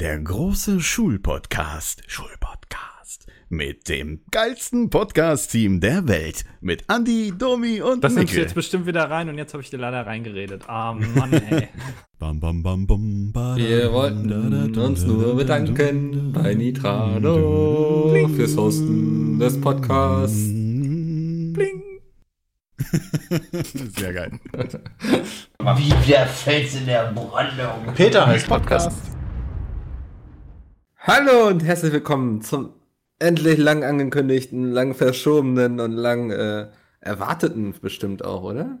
Der 0.00 0.20
große 0.20 0.80
Schulpodcast. 0.80 2.04
Schulpodcast. 2.06 3.26
Mit 3.48 3.88
dem 3.88 4.20
geilsten 4.30 4.90
Podcast-Team 4.90 5.80
der 5.80 6.06
Welt. 6.06 6.44
Mit 6.60 6.84
Andy, 6.88 7.32
Domi 7.36 7.82
und 7.82 8.04
Das 8.04 8.14
nimmst 8.14 8.32
du 8.32 8.38
jetzt 8.38 8.54
bestimmt 8.54 8.86
wieder 8.86 9.10
rein 9.10 9.28
und 9.28 9.38
jetzt 9.38 9.54
habe 9.54 9.62
ich 9.64 9.70
dir 9.70 9.78
leider 9.78 10.06
reingeredet. 10.06 10.68
Ah, 10.68 10.92
Mann, 10.92 11.32
ey. 11.32 11.66
Bam, 12.20 12.38
bam, 12.38 12.62
bam, 12.62 12.86
bam, 12.86 13.32
ba, 13.32 13.56
Wir 13.56 13.92
wollten 13.92 14.78
uns 14.78 15.02
nur 15.02 15.30
da, 15.30 15.34
bedanken 15.34 16.32
da, 16.32 16.42
bei 16.42 16.54
Nitrado 16.54 18.14
fürs 18.36 18.56
Hosten 18.56 19.40
des 19.40 19.60
Podcasts. 19.60 20.46
Bling. 20.46 21.82
Sehr 23.96 24.12
geil. 24.12 24.30
Wie 25.76 26.08
der 26.08 26.26
Fels 26.28 26.76
in 26.76 26.86
der 26.86 27.10
Brandung. 27.12 27.92
Peter 27.96 28.24
heißt 28.28 28.46
Podcast. 28.46 29.17
Hallo 31.10 31.48
und 31.48 31.64
herzlich 31.64 31.90
willkommen 31.94 32.42
zum 32.42 32.74
endlich 33.18 33.56
lang 33.56 33.82
angekündigten, 33.82 34.70
lang 34.70 34.94
verschobenen 34.94 35.80
und 35.80 35.92
lang 35.92 36.30
äh, 36.30 36.66
erwarteten 37.00 37.74
bestimmt 37.80 38.22
auch, 38.22 38.42
oder? 38.42 38.76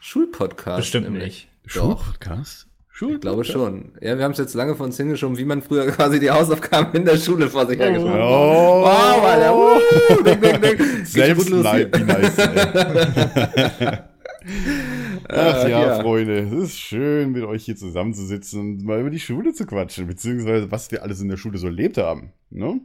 Schulpodcast. 0.00 0.78
Bestimmt 0.78 1.04
nämlich. 1.04 1.48
nicht. 1.62 1.76
Doch, 1.76 2.02
Schulpodcast? 2.02 2.66
ich 3.00 3.20
glaube 3.20 3.44
schon. 3.44 3.92
Ja, 4.00 4.18
wir 4.18 4.24
haben 4.24 4.32
es 4.32 4.38
jetzt 4.38 4.54
lange 4.54 4.74
von 4.74 4.86
uns 4.86 4.96
hingeschoben, 4.96 5.38
wie 5.38 5.44
man 5.44 5.62
früher 5.62 5.86
quasi 5.92 6.18
die 6.18 6.32
Hausaufgaben 6.32 6.92
in 6.96 7.04
der 7.04 7.16
Schule 7.16 7.48
vor 7.48 7.64
sich 7.64 7.78
hergeschoben 7.78 8.12
hat. 8.12 8.22
Oh, 8.22 8.82
Wow, 8.82 9.24
Alter. 9.24 9.56
Uh, 9.56 10.22
ding, 10.24 10.40
ding, 10.40 10.60
ding. 10.60 11.04
Selbstleid, 11.04 11.96
wie 11.96 12.02
nice. 12.02 12.36
Ach 15.28 15.64
Äh, 15.64 15.70
ja, 15.70 15.86
ja. 15.86 16.00
Freunde, 16.00 16.38
es 16.38 16.52
ist 16.52 16.78
schön, 16.78 17.32
mit 17.32 17.44
euch 17.44 17.64
hier 17.64 17.76
zusammenzusitzen 17.76 18.60
und 18.60 18.84
mal 18.84 19.00
über 19.00 19.10
die 19.10 19.20
Schule 19.20 19.52
zu 19.52 19.66
quatschen, 19.66 20.06
beziehungsweise 20.06 20.70
was 20.70 20.90
wir 20.90 21.02
alles 21.02 21.20
in 21.20 21.28
der 21.28 21.36
Schule 21.36 21.58
so 21.58 21.66
erlebt 21.66 21.98
haben. 21.98 22.32
Ne? 22.50 22.80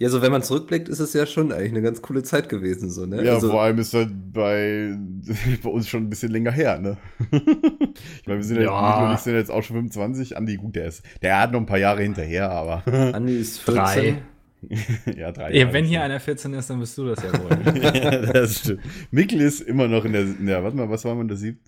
Ja, 0.00 0.08
so 0.08 0.22
wenn 0.22 0.32
man 0.32 0.42
zurückblickt, 0.42 0.88
ist 0.88 0.98
es 0.98 1.12
ja 1.12 1.26
schon 1.26 1.52
eigentlich 1.52 1.72
eine 1.72 1.82
ganz 1.82 2.00
coole 2.00 2.22
Zeit 2.22 2.48
gewesen, 2.48 2.88
so, 2.88 3.04
ne? 3.04 3.22
Ja, 3.22 3.34
also, 3.34 3.50
vor 3.50 3.60
allem 3.60 3.78
ist 3.78 3.92
das 3.92 4.06
bei, 4.32 4.96
bei 5.62 5.68
uns 5.68 5.88
schon 5.88 6.04
ein 6.04 6.08
bisschen 6.08 6.30
länger 6.30 6.52
her, 6.52 6.78
ne? 6.78 6.96
ich 7.30 8.26
meine, 8.26 8.38
wir 8.38 8.42
sind 8.42 8.56
ja, 8.56 8.62
Ja. 8.62 9.12
Ich 9.12 9.20
sind 9.20 9.34
jetzt 9.34 9.50
auch 9.50 9.62
schon 9.62 9.76
25. 9.76 10.38
Andi, 10.38 10.56
gut, 10.56 10.74
der 10.76 10.86
ist, 10.86 11.02
der 11.20 11.38
hat 11.38 11.52
noch 11.52 11.60
ein 11.60 11.66
paar 11.66 11.78
Jahre 11.78 12.00
hinterher, 12.00 12.50
aber 12.50 12.82
Andi 13.14 13.40
ist 13.40 13.60
14. 13.60 13.74
Drei. 13.74 14.22
ja, 15.18 15.32
drei 15.32 15.54
Jahre 15.54 15.72
wenn 15.74 15.84
hier 15.84 16.02
einer 16.02 16.18
14 16.18 16.54
ist, 16.54 16.70
dann 16.70 16.80
bist 16.80 16.96
du 16.96 17.04
das 17.04 17.22
ja 17.22 17.32
wohl. 17.34 17.82
ja, 17.82 18.10
das 18.32 18.60
stimmt. 18.60 18.80
Mikkel 19.10 19.42
ist 19.42 19.60
immer 19.60 19.86
noch 19.86 20.06
in 20.06 20.14
der, 20.14 20.22
in 20.22 20.46
der 20.46 20.64
warte 20.64 20.78
mal, 20.78 20.88
was 20.88 21.04
war 21.04 21.14
man 21.14 21.28
da 21.28 21.36
sieht? 21.36 21.58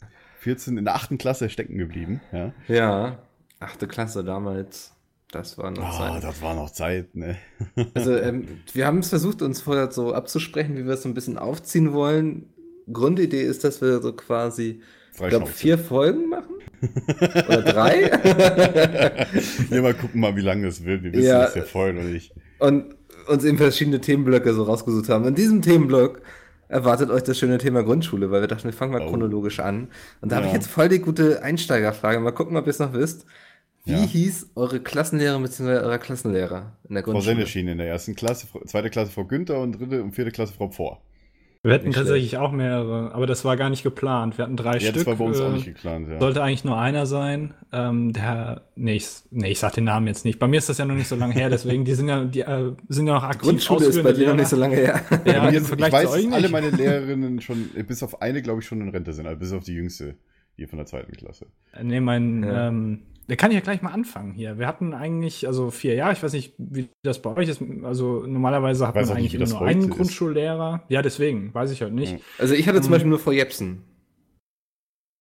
14, 0.42 0.76
in 0.76 0.84
der 0.84 0.94
achten 0.96 1.18
Klasse 1.18 1.48
stecken 1.48 1.78
geblieben, 1.78 2.20
ja. 2.32 2.52
Ja, 2.68 3.18
achte 3.60 3.86
Klasse 3.86 4.24
damals. 4.24 4.92
Das 5.30 5.56
war 5.56 5.70
noch 5.70 5.82
Ah, 5.98 6.12
Zeit. 6.12 6.24
das 6.24 6.42
war 6.42 6.54
noch 6.54 6.70
Zeit, 6.70 7.14
ne? 7.14 7.36
Also, 7.94 8.14
ähm, 8.16 8.46
wir 8.74 8.86
haben 8.86 8.98
es 8.98 9.08
versucht, 9.08 9.40
uns 9.40 9.60
vorher 9.62 9.90
so 9.90 10.12
abzusprechen, 10.12 10.76
wie 10.76 10.84
wir 10.84 10.92
es 10.94 11.02
so 11.02 11.08
ein 11.08 11.14
bisschen 11.14 11.38
aufziehen 11.38 11.92
wollen. 11.94 12.46
Grundidee 12.92 13.42
ist, 13.42 13.64
dass 13.64 13.80
wir 13.80 14.00
so 14.02 14.12
quasi, 14.12 14.80
ich 15.14 15.28
glaube, 15.28 15.46
vier 15.46 15.78
Folgen 15.78 16.28
machen. 16.28 16.54
Oder 17.48 17.62
drei. 17.62 18.10
Ja, 19.70 19.80
mal 19.82 19.94
gucken 19.94 20.20
mal, 20.20 20.36
wie 20.36 20.40
lange 20.42 20.66
es 20.66 20.84
wird. 20.84 21.02
Wir 21.04 21.12
wissen 21.12 21.24
Ja. 21.28 21.44
das 21.44 21.54
ja 21.54 21.62
vorher 21.62 21.94
noch 21.94 22.02
nicht. 22.02 22.32
und 22.58 22.94
uns 23.28 23.44
eben 23.44 23.56
verschiedene 23.56 24.00
Themenblöcke 24.00 24.52
so 24.52 24.64
rausgesucht 24.64 25.08
haben. 25.08 25.24
In 25.26 25.34
diesem 25.36 25.62
Themenblock 25.62 26.20
erwartet 26.72 27.10
euch 27.10 27.22
das 27.22 27.38
schöne 27.38 27.58
Thema 27.58 27.82
Grundschule, 27.84 28.30
weil 28.30 28.40
wir 28.40 28.48
dachten, 28.48 28.64
wir 28.64 28.72
fangen 28.72 28.92
mal 28.92 29.02
Oh. 29.02 29.08
chronologisch 29.08 29.60
an. 29.60 29.88
Und 30.20 30.32
da 30.32 30.36
habe 30.36 30.46
ich 30.46 30.52
Ja. 30.52 30.58
jetzt 30.58 30.68
voll 30.68 30.88
die 30.88 30.98
gute 31.00 31.42
Einsteigerfrage. 31.42 32.18
Mal 32.20 32.32
gucken, 32.32 32.56
ob 32.56 32.66
ihr 32.66 32.70
es 32.70 32.78
noch 32.78 32.92
wisst. 32.92 33.24
Wie 33.84 33.92
Ja. 33.92 33.98
hieß 33.98 34.50
eure 34.54 34.80
Klassenlehrerin 34.80 35.42
bzw. 35.42 35.70
euer 35.84 35.98
Klassenlehrer 35.98 36.76
in 36.88 36.94
der 36.94 37.02
Frau 37.04 37.12
Grundschule? 37.12 37.36
Senneschien 37.36 37.68
in 37.68 37.78
der 37.78 37.88
ersten 37.88 38.14
Klasse, 38.14 38.46
Frau- 38.46 38.64
zweite 38.64 38.90
Klasse 38.90 39.10
Frau 39.12 39.24
Günther 39.24 39.58
und 39.60 39.72
dritte 39.78 40.02
und 40.02 40.12
vierte 40.12 40.30
Klasse 40.30 40.52
Frau 40.52 40.68
Pforr. 40.68 41.00
Wir 41.64 41.74
hatten 41.74 41.86
Nicht 41.86 41.96
tatsächlich 41.96 42.38
auch 42.38 42.50
mehrere, 42.50 43.14
aber 43.14 43.24
das 43.28 43.44
war 43.44 43.56
gar 43.56 43.70
nicht 43.70 43.84
geplant. 43.84 44.36
Wir 44.36 44.44
hatten 44.46 44.56
drei 44.56 44.74
Ja, 44.74 44.80
Stück. 44.80 44.94
das 44.94 45.06
war 45.06 45.14
bei 45.14 45.24
uns 45.24 45.38
äh, 45.38 45.44
auch 45.44 45.52
nicht 45.52 45.66
geplant, 45.66 46.08
ja. 46.08 46.18
Sollte 46.18 46.42
eigentlich 46.42 46.64
nur 46.64 46.76
einer 46.76 47.06
sein. 47.06 47.54
Ähm, 47.72 48.12
der, 48.12 48.62
nee 48.74 48.96
ich, 48.96 49.06
nee, 49.30 49.52
ich 49.52 49.60
sag 49.60 49.72
den 49.74 49.84
Namen 49.84 50.08
jetzt 50.08 50.24
nicht. 50.24 50.40
Bei 50.40 50.48
mir 50.48 50.58
ist 50.58 50.68
das 50.68 50.78
ja 50.78 50.84
noch 50.86 50.96
nicht 50.96 51.06
so 51.06 51.14
lange 51.14 51.34
her, 51.34 51.50
deswegen, 51.50 51.84
die 51.84 51.94
sind 51.94 52.08
ja, 52.08 52.24
die 52.24 52.40
äh, 52.40 52.72
sind 52.88 53.06
ja 53.06 53.14
noch 53.14 53.22
aktiv. 53.22 53.42
Grundschule 53.42 53.86
ist 53.86 54.02
bei 54.02 54.12
dir 54.12 54.30
noch 54.30 54.34
nicht 54.36 54.48
so 54.48 54.56
lange 54.56 54.74
her. 54.74 55.02
Ja, 55.24 55.48
mir 55.48 55.56
ich 55.58 55.70
weiß, 55.70 56.10
dass 56.10 56.32
alle 56.32 56.48
meine 56.48 56.70
Lehrerinnen 56.70 57.40
schon, 57.40 57.70
äh, 57.76 57.84
bis 57.84 58.02
auf 58.02 58.20
eine, 58.20 58.42
glaube 58.42 58.60
ich, 58.60 58.66
schon 58.66 58.80
in 58.80 58.88
Rente 58.88 59.12
sind, 59.12 59.28
also 59.28 59.38
bis 59.38 59.52
auf 59.52 59.62
die 59.62 59.74
jüngste, 59.74 60.16
die 60.58 60.66
von 60.66 60.78
der 60.78 60.86
zweiten 60.86 61.12
Klasse. 61.12 61.46
Nee, 61.80 62.00
mein, 62.00 62.42
Ja. 62.42 62.68
ähm, 62.68 63.02
der 63.28 63.36
kann 63.36 63.50
ich 63.50 63.54
ja 63.56 63.60
gleich 63.60 63.82
mal 63.82 63.92
anfangen 63.92 64.32
hier. 64.32 64.58
Wir 64.58 64.66
hatten 64.66 64.94
eigentlich, 64.94 65.46
also 65.46 65.70
vier 65.70 65.94
Jahre, 65.94 66.12
ich 66.12 66.22
weiß 66.22 66.32
nicht, 66.32 66.54
wie 66.58 66.88
das 67.04 67.22
bei 67.22 67.34
euch 67.36 67.48
ist. 67.48 67.62
Also 67.84 68.24
normalerweise 68.26 68.86
hat 68.86 68.94
man 68.94 69.04
nicht, 69.04 69.12
eigentlich 69.12 69.38
das 69.38 69.50
nur 69.50 69.62
einen 69.62 69.82
ist. 69.82 69.90
Grundschullehrer. 69.90 70.82
Ja, 70.88 71.02
deswegen, 71.02 71.52
weiß 71.54 71.70
ich 71.70 71.82
halt 71.82 71.94
nicht. 71.94 72.18
Also 72.38 72.54
ich 72.54 72.66
hatte 72.68 72.80
zum 72.80 72.90
Mhm. 72.90 72.92
Beispiel 72.92 73.10
nur 73.10 73.18
Frau 73.18 73.32
Jepsen. 73.32 73.84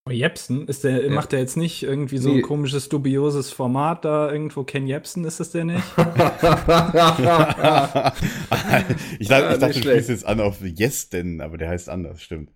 Oh, 0.10 0.12
Jepsen, 0.12 0.68
ist 0.68 0.84
der, 0.84 1.06
Ja. 1.06 1.12
macht 1.12 1.32
der 1.32 1.40
jetzt 1.42 1.58
nicht 1.58 1.84
irgendwie 1.84 2.18
so 2.18 2.30
Nee. 2.30 2.38
ein 2.38 2.42
komisches, 2.42 2.90
dubioses 2.90 3.52
Format 3.52 4.04
da 4.04 4.32
irgendwo? 4.32 4.64
Ken 4.64 4.88
Jepsen, 4.88 5.24
ist 5.26 5.40
das 5.40 5.52
der 5.52 5.64
nicht? 5.66 5.84
ich 5.96 6.04
dachte, 6.08 8.14
Ah, 8.50 8.84
ich 9.20 9.28
dachte 9.28 9.68
nicht 9.68 9.78
du 9.78 9.80
schlecht. 9.82 9.84
spielst 9.84 10.10
jetzt 10.10 10.26
an 10.26 10.40
auf 10.42 10.60
Jesten, 10.62 11.40
aber 11.40 11.58
der 11.60 11.70
heißt 11.70 11.88
anders, 11.90 12.22
stimmt. 12.22 12.50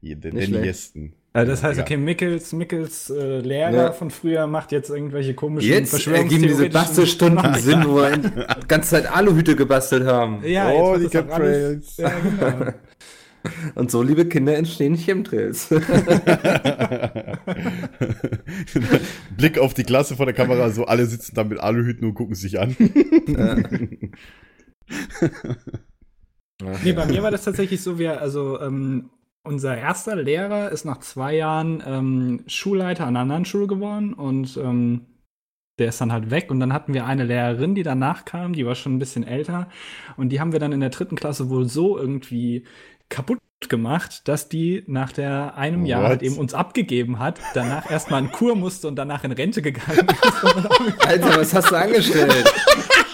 Nicht 0.00 0.22
schlecht. 0.22 0.64
Jesten. 0.64 1.12
Äh, 1.36 1.44
das 1.44 1.62
heißt, 1.62 1.78
okay, 1.78 1.98
Mickels, 1.98 2.52
Mickels 2.54 3.10
äh, 3.10 3.40
Lehrer 3.40 3.72
Ja. 3.72 3.92
von 3.92 4.10
früher 4.10 4.46
macht 4.46 4.72
jetzt 4.72 4.88
irgendwelche 4.88 5.34
komischen 5.34 5.70
Jetzt 5.70 6.06
ergeben 6.06 6.28
diese 6.42 6.64
verschwörungstheoretischen- 6.64 6.72
Bastelstunden 6.72 7.54
Sinn, 7.56 7.84
wo 7.86 7.96
wir 7.96 8.16
die 8.16 8.30
ganze 8.68 8.90
Zeit 8.90 9.12
Aluhüte 9.14 9.54
gebastelt 9.54 10.06
haben. 10.06 10.42
Ja, 10.44 10.70
Oh, 10.70 10.94
jetzt 10.96 11.12
die 11.12 11.18
Chemtrails. 11.18 11.96
Ja, 11.98 12.10
genau. 12.10 12.72
Und 13.76 13.90
so, 13.92 14.02
liebe 14.02 14.24
Kinder, 14.26 14.56
entstehen 14.56 14.96
Chemtrails. 14.96 15.68
Blick 19.36 19.58
auf 19.58 19.72
die 19.74 19.84
Klasse 19.84 20.16
vor 20.16 20.26
der 20.26 20.34
Kamera, 20.34 20.70
so 20.70 20.86
alle 20.86 21.06
sitzen 21.06 21.34
da 21.36 21.44
mit 21.44 21.60
Aluhüten 21.60 22.08
und 22.08 22.14
gucken 22.14 22.34
sich 22.34 22.58
an. 22.58 22.74
Nee, 26.82 26.92
bei 26.92 27.06
mir 27.06 27.22
war 27.22 27.30
das 27.30 27.44
tatsächlich 27.44 27.82
so, 27.82 27.98
wir, 27.98 28.20
also 28.20 28.60
ähm, 28.60 29.10
unser 29.46 29.76
erster 29.76 30.16
Lehrer 30.16 30.70
ist 30.70 30.84
nach 30.84 30.98
zwei 30.98 31.34
Jahren 31.34 31.82
ähm, 31.86 32.44
Schulleiter 32.46 33.04
an 33.04 33.10
einer 33.10 33.20
anderen 33.20 33.44
Schule 33.44 33.66
geworden 33.66 34.14
und 34.14 34.56
ähm, 34.56 35.06
der 35.78 35.88
ist 35.88 36.00
dann 36.00 36.12
halt 36.12 36.30
weg 36.30 36.50
und 36.50 36.60
dann 36.60 36.72
hatten 36.72 36.94
wir 36.94 37.04
eine 37.06 37.24
Lehrerin, 37.24 37.74
die 37.74 37.82
danach 37.82 38.24
kam, 38.24 38.54
die 38.54 38.64
war 38.64 38.74
schon 38.74 38.96
ein 38.96 38.98
bisschen 38.98 39.24
älter 39.24 39.68
und 40.16 40.30
die 40.30 40.40
haben 40.40 40.52
wir 40.52 40.60
dann 40.60 40.72
in 40.72 40.80
der 40.80 40.90
dritten 40.90 41.16
Klasse 41.16 41.50
wohl 41.50 41.68
so 41.68 41.98
irgendwie 41.98 42.64
kaputt 43.08 43.38
gemacht, 43.68 44.28
dass 44.28 44.48
die 44.48 44.84
nach 44.86 45.12
der 45.12 45.56
einem 45.56 45.86
Jahr 45.86 46.02
What? 46.02 46.08
halt 46.08 46.22
eben 46.22 46.36
uns 46.36 46.54
abgegeben 46.54 47.18
hat, 47.18 47.40
danach 47.54 47.90
erstmal 47.90 48.22
in 48.22 48.30
Kur 48.30 48.54
musste 48.54 48.88
und 48.88 48.96
danach 48.96 49.24
in 49.24 49.32
Rente 49.32 49.62
gegangen 49.62 50.06
ist. 50.08 50.44
Alter, 51.06 51.40
was 51.40 51.54
hast 51.54 51.70
du 51.70 51.76
angestellt? 51.76 52.52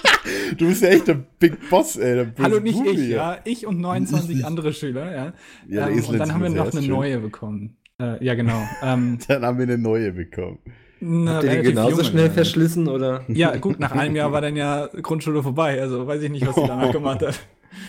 Du 0.56 0.68
bist 0.68 0.82
ja 0.82 0.88
echt 0.88 1.08
der 1.08 1.14
Big 1.38 1.68
Boss, 1.70 1.96
ey. 1.96 2.14
Der 2.14 2.44
Hallo, 2.44 2.60
nicht 2.60 2.78
Bully, 2.78 3.04
ich, 3.04 3.08
ja. 3.10 3.38
Ich 3.44 3.66
und 3.66 3.80
29 3.80 4.44
andere 4.44 4.72
Schüler, 4.72 5.14
ja. 5.14 5.32
Ja, 5.68 5.88
ähm, 5.88 6.04
und 6.04 6.18
dann 6.18 6.32
haben 6.32 6.42
wir 6.42 6.50
noch 6.50 6.72
eine 6.72 6.82
schön. 6.82 6.90
neue 6.90 7.18
bekommen. 7.18 7.76
Äh, 8.00 8.24
ja, 8.24 8.34
genau. 8.34 8.60
Ähm, 8.82 9.18
Dann 9.28 9.44
haben 9.44 9.58
wir 9.58 9.64
eine 9.64 9.78
neue 9.78 10.12
bekommen. 10.12 10.58
eine 11.00 11.30
Habt 11.30 11.44
ihr 11.44 11.50
die 11.50 11.56
relativ 11.56 11.70
genauso 11.70 11.90
junge 11.90 12.04
schnell 12.04 12.14
Lehrerin. 12.16 12.34
verschlissen, 12.34 12.88
oder? 12.88 13.24
Ja, 13.28 13.56
gut, 13.56 13.78
nach 13.78 13.92
einem 13.92 14.16
Jahr 14.16 14.32
war 14.32 14.40
dann 14.40 14.56
ja 14.56 14.88
Grundschule 15.00 15.42
vorbei. 15.42 15.80
Also 15.80 16.06
weiß 16.06 16.22
ich 16.22 16.30
nicht, 16.30 16.46
was 16.46 16.54
sie 16.54 16.66
danach 16.66 16.92
gemacht 16.92 17.22
hat. 17.24 17.38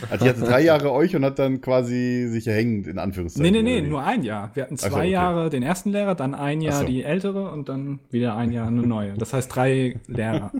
Also 0.09 0.23
die 0.23 0.29
hatte 0.29 0.41
drei 0.41 0.61
Jahre 0.61 0.91
euch 0.91 1.15
und 1.15 1.25
hat 1.25 1.39
dann 1.39 1.59
quasi 1.61 2.27
sich 2.29 2.47
erhängt, 2.47 2.87
in 2.87 2.99
Anführungszeichen. 2.99 3.51
Nee, 3.51 3.61
nee, 3.61 3.81
nee, 3.81 3.87
nur 3.87 4.03
ein 4.03 4.23
Jahr. 4.23 4.51
Wir 4.53 4.63
hatten 4.63 4.77
zwei 4.77 4.89
so, 4.89 4.95
okay. 4.95 5.09
Jahre 5.09 5.49
den 5.49 5.63
ersten 5.63 5.91
Lehrer, 5.91 6.15
dann 6.15 6.35
ein 6.35 6.61
Jahr 6.61 6.81
so. 6.81 6.85
die 6.85 7.03
ältere 7.03 7.51
und 7.51 7.69
dann 7.69 7.99
wieder 8.09 8.35
ein 8.37 8.51
Jahr 8.51 8.67
eine 8.67 8.83
neue. 8.83 9.13
Das 9.13 9.33
heißt 9.33 9.53
drei 9.53 9.99
Lehrer. 10.07 10.51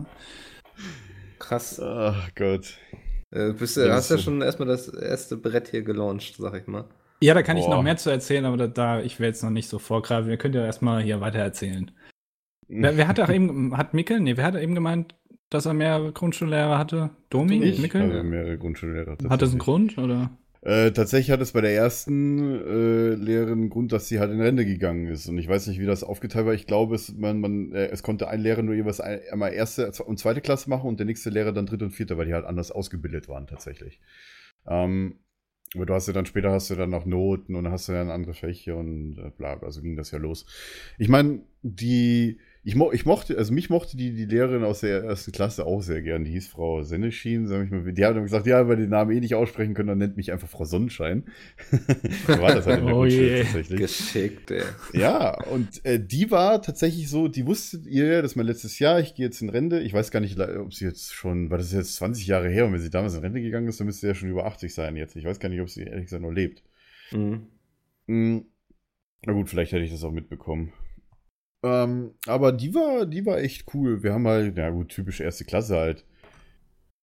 Krass. 1.43 1.79
Ach 1.79 2.29
Gott. 2.35 2.77
Äh, 3.31 3.51
bist 3.53 3.75
du, 3.75 3.91
hast 3.91 4.09
ja 4.09 4.17
schon 4.17 4.41
erstmal 4.41 4.67
das 4.67 4.87
erste 4.87 5.35
Brett 5.35 5.69
hier 5.69 5.81
gelauncht, 5.81 6.35
sag 6.37 6.55
ich 6.55 6.67
mal. 6.67 6.85
Ja, 7.21 7.33
da 7.33 7.41
kann 7.41 7.57
ich 7.57 7.65
Boah. 7.65 7.75
noch 7.75 7.83
mehr 7.83 7.97
zu 7.97 8.09
erzählen, 8.09 8.45
aber 8.45 8.57
da, 8.57 8.67
da 8.67 9.01
ich 9.01 9.19
will 9.19 9.27
jetzt 9.27 9.43
noch 9.43 9.49
nicht 9.49 9.67
so 9.67 9.77
vorgreifen. 9.79 10.29
Wir 10.29 10.37
könnt 10.37 10.55
ja 10.55 10.65
erstmal 10.65 11.01
hier 11.03 11.19
weiter 11.19 11.39
erzählen. 11.39 11.91
Wer, 12.69 12.97
wer 12.97 13.07
hat 13.07 13.19
auch 13.19 13.29
eben, 13.29 13.77
hat 13.77 13.93
Mickel? 13.93 14.19
Nee, 14.21 14.37
wer 14.37 14.45
hat 14.45 14.55
eben 14.55 14.73
gemeint, 14.73 15.15
dass 15.49 15.65
er 15.65 15.73
mehr 15.73 16.11
Grundschullehrer 16.11 16.79
hatte? 16.79 17.11
Domi? 17.29 17.61
Ich 17.61 17.79
Mickel? 17.79 18.01
habe 18.01 18.23
mehrere 18.23 18.57
Grundschullehrer. 18.57 19.17
Hat 19.29 19.41
das 19.41 19.51
einen. 19.51 19.59
Grund? 19.59 19.97
Oder? 19.97 20.31
Äh, 20.65 20.91
tatsächlich 20.91 21.31
hat 21.31 21.41
es 21.41 21.51
bei 21.51 21.59
der 21.59 21.73
ersten 21.75 22.39
äh, 22.39 23.15
Lehrerin 23.15 23.69
Grund, 23.69 23.91
dass 23.91 24.07
sie 24.07 24.19
halt 24.19 24.31
in 24.31 24.39
Rente 24.39 24.65
gegangen 24.65 25.07
ist. 25.07 25.27
Und 25.27 25.37
ich 25.37 25.49
weiß 25.49 25.67
nicht, 25.67 25.79
wie 25.79 25.85
das 25.85 26.05
aufgeteilt 26.05 26.45
war. 26.45 26.53
Ich 26.53 26.67
glaube, 26.67 26.95
es, 26.95 27.13
man, 27.13 27.41
man, 27.41 27.73
äh, 27.73 27.87
es 27.87 28.01
konnte 28.01 28.29
ein 28.29 28.39
Lehrer 28.39 28.61
nur 28.61 28.73
jeweils 28.73 29.01
ein, 29.01 29.19
einmal 29.29 29.51
erste 29.51 29.91
und 30.05 30.19
zweite 30.19 30.39
Klasse 30.39 30.69
machen 30.69 30.87
und 30.87 30.99
der 30.99 31.05
nächste 31.05 31.29
Lehrer 31.29 31.51
dann 31.51 31.65
dritte 31.65 31.83
und 31.83 31.91
vierte, 31.91 32.17
weil 32.17 32.27
die 32.27 32.33
halt 32.33 32.45
anders 32.45 32.71
ausgebildet 32.71 33.27
waren 33.27 33.45
tatsächlich. 33.45 33.99
Ähm, 34.65 35.19
aber 35.75 35.85
du 35.85 35.93
hast 35.93 36.07
ja 36.07 36.13
dann 36.13 36.25
später 36.25 36.51
hast 36.51 36.69
du 36.69 36.75
dann 36.75 36.91
noch 36.91 37.05
Noten 37.05 37.55
und 37.55 37.65
dann 37.65 37.73
hast 37.73 37.89
du 37.89 37.91
dann 37.91 38.09
andere 38.09 38.33
Fächer 38.33 38.77
und 38.77 39.17
äh, 39.17 39.31
bla, 39.37 39.55
bla, 39.55 39.69
so 39.69 39.81
ging 39.81 39.97
das 39.97 40.11
ja 40.11 40.17
los. 40.17 40.45
Ich 40.97 41.09
meine, 41.09 41.41
die 41.61 42.39
ich, 42.65 42.75
mo 42.75 42.91
ich 42.93 43.05
mochte, 43.05 43.37
also 43.37 43.53
mich 43.53 43.69
mochte 43.69 43.97
die, 43.97 44.13
die 44.15 44.23
Lehrerin 44.25 44.63
aus 44.63 44.79
der 44.79 45.03
ersten 45.03 45.33
Klasse 45.33 45.65
auch 45.65 45.81
sehr 45.81 46.01
gern. 46.01 46.23
Die 46.23 46.31
hieß 46.31 46.47
Frau 46.47 46.81
Senneschien, 46.81 47.45
sag 47.47 47.65
ich 47.65 47.71
mal. 47.71 47.91
Die 47.91 48.05
hat 48.05 48.15
dann 48.15 48.23
gesagt, 48.23 48.47
ja, 48.47 48.67
weil 48.69 48.77
die 48.77 48.87
Namen 48.87 49.11
eh 49.11 49.19
nicht 49.19 49.35
aussprechen 49.35 49.73
können, 49.73 49.89
dann 49.89 49.97
nennt 49.97 50.15
mich 50.15 50.31
einfach 50.31 50.47
Frau 50.47 50.63
Sonnenschein. 50.63 51.25
so 52.27 52.39
war 52.39 52.55
das 52.55 52.65
halt 52.65 52.79
in 52.79 52.85
der 52.85 52.95
Oh 52.95 52.99
Grundschule 52.99 53.37
je. 53.37 53.43
tatsächlich. 53.43 53.79
Geschickt, 53.81 54.51
ey. 54.51 54.63
Ja, 54.93 55.37
und 55.49 55.83
äh, 55.85 55.99
die 55.99 56.31
war 56.31 56.61
tatsächlich 56.61 57.09
so, 57.09 57.27
die 57.27 57.45
wusste 57.45 57.81
ihr, 57.85 58.05
ja, 58.05 58.21
das 58.21 58.31
ist 58.31 58.35
mein 58.37 58.45
letztes 58.45 58.79
Jahr, 58.79 58.99
ich 59.01 59.13
gehe 59.15 59.25
jetzt 59.25 59.41
in 59.41 59.49
Rente. 59.49 59.79
Ich 59.81 59.93
weiß 59.93 60.09
gar 60.11 60.21
nicht, 60.21 60.39
ob 60.39 60.73
sie 60.73 60.85
jetzt 60.85 61.13
schon, 61.13 61.49
weil 61.49 61.57
das 61.57 61.67
ist 61.67 61.73
jetzt 61.73 61.95
20 61.97 62.27
Jahre 62.27 62.49
her 62.49 62.65
und 62.65 62.71
wenn 62.73 62.79
sie 62.79 62.89
damals 62.89 63.13
in 63.15 63.21
Rente 63.21 63.41
gegangen 63.41 63.67
ist, 63.67 63.79
dann 63.81 63.87
müsste 63.87 64.01
sie 64.01 64.07
ja 64.07 64.15
schon 64.15 64.29
über 64.29 64.45
80 64.45 64.73
sein 64.73 64.95
jetzt. 64.95 65.17
Ich 65.17 65.25
weiß 65.25 65.39
gar 65.39 65.49
nicht, 65.49 65.59
ob 65.59 65.69
sie 65.69 65.83
ehrlich 65.83 66.05
gesagt 66.05 66.21
noch 66.23 66.31
lebt. 66.31 66.63
Mhm. 67.11 67.47
Hm, 68.07 68.45
Na 69.25 69.33
gut, 69.33 69.49
vielleicht 69.49 69.73
hätte 69.73 69.83
ich 69.83 69.91
das 69.91 70.03
auch 70.05 70.11
mitbekommen. 70.11 70.71
Ähm, 71.63 72.11
aber 72.27 72.51
die 72.51 72.75
war, 72.75 73.05
die 73.05 73.25
war 73.25 73.39
echt 73.39 73.73
cool. 73.73 74.03
Wir 74.03 74.13
haben 74.13 74.27
halt, 74.27 74.57
ja 74.57 74.69
gut, 74.69 74.89
typisch 74.89 75.21
erste 75.21 75.45
Klasse 75.45 75.77
halt. 75.77 76.05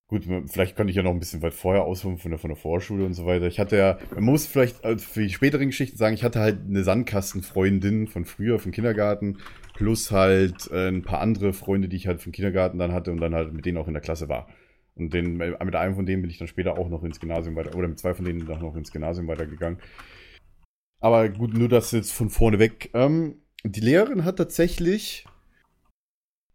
Gut, 0.06 0.24
vielleicht 0.46 0.76
konnte 0.76 0.90
ich 0.90 0.96
ja 0.96 1.04
noch 1.04 1.12
ein 1.12 1.20
bisschen 1.20 1.40
weit 1.40 1.54
vorher 1.54 1.84
ausholen 1.84 2.18
von 2.18 2.32
der, 2.32 2.38
von 2.40 2.50
der 2.50 2.56
Vorschule 2.56 3.06
und 3.06 3.14
so 3.14 3.26
weiter. 3.26 3.46
Ich 3.46 3.60
hatte 3.60 3.76
ja, 3.76 3.98
man 4.12 4.24
muss 4.24 4.44
vielleicht 4.44 4.84
also 4.84 5.06
für 5.06 5.22
die 5.22 5.30
späteren 5.30 5.68
Geschichten 5.68 5.96
sagen, 5.96 6.14
ich 6.14 6.24
hatte 6.24 6.40
halt 6.40 6.58
eine 6.68 6.82
Sandkastenfreundin 6.82 8.08
von 8.08 8.24
früher, 8.24 8.58
vom 8.58 8.72
Kindergarten, 8.72 9.38
plus 9.74 10.10
halt 10.10 10.68
äh, 10.72 10.88
ein 10.88 11.02
paar 11.02 11.20
andere 11.20 11.52
Freunde, 11.52 11.88
die 11.88 11.96
ich 11.96 12.08
halt 12.08 12.20
vom 12.20 12.32
Kindergarten 12.32 12.78
dann 12.78 12.92
hatte 12.92 13.12
und 13.12 13.20
dann 13.20 13.36
halt 13.36 13.52
mit 13.52 13.64
denen 13.66 13.78
auch 13.78 13.86
in 13.86 13.94
der 13.94 14.02
Klasse 14.02 14.28
war. 14.28 14.48
Und 14.96 15.14
den, 15.14 15.36
mit 15.36 15.76
einem 15.76 15.94
von 15.94 16.06
denen 16.06 16.22
bin 16.22 16.30
ich 16.30 16.38
dann 16.38 16.48
später 16.48 16.76
auch 16.76 16.88
noch 16.88 17.04
ins 17.04 17.20
Gymnasium 17.20 17.54
weiter, 17.54 17.76
oder 17.76 17.86
mit 17.86 18.00
zwei 18.00 18.12
von 18.12 18.24
denen 18.24 18.46
dann 18.46 18.62
noch 18.62 18.74
ins 18.74 18.90
Gymnasium 18.90 19.28
weitergegangen. 19.28 19.78
Aber 20.98 21.28
gut, 21.28 21.54
nur 21.54 21.68
das 21.68 21.92
jetzt 21.92 22.12
von 22.12 22.30
vorne 22.30 22.58
weg. 22.58 22.90
Ähm, 22.94 23.36
die 23.64 23.80
Lehrerin 23.80 24.24
hat 24.24 24.36
tatsächlich 24.36 25.26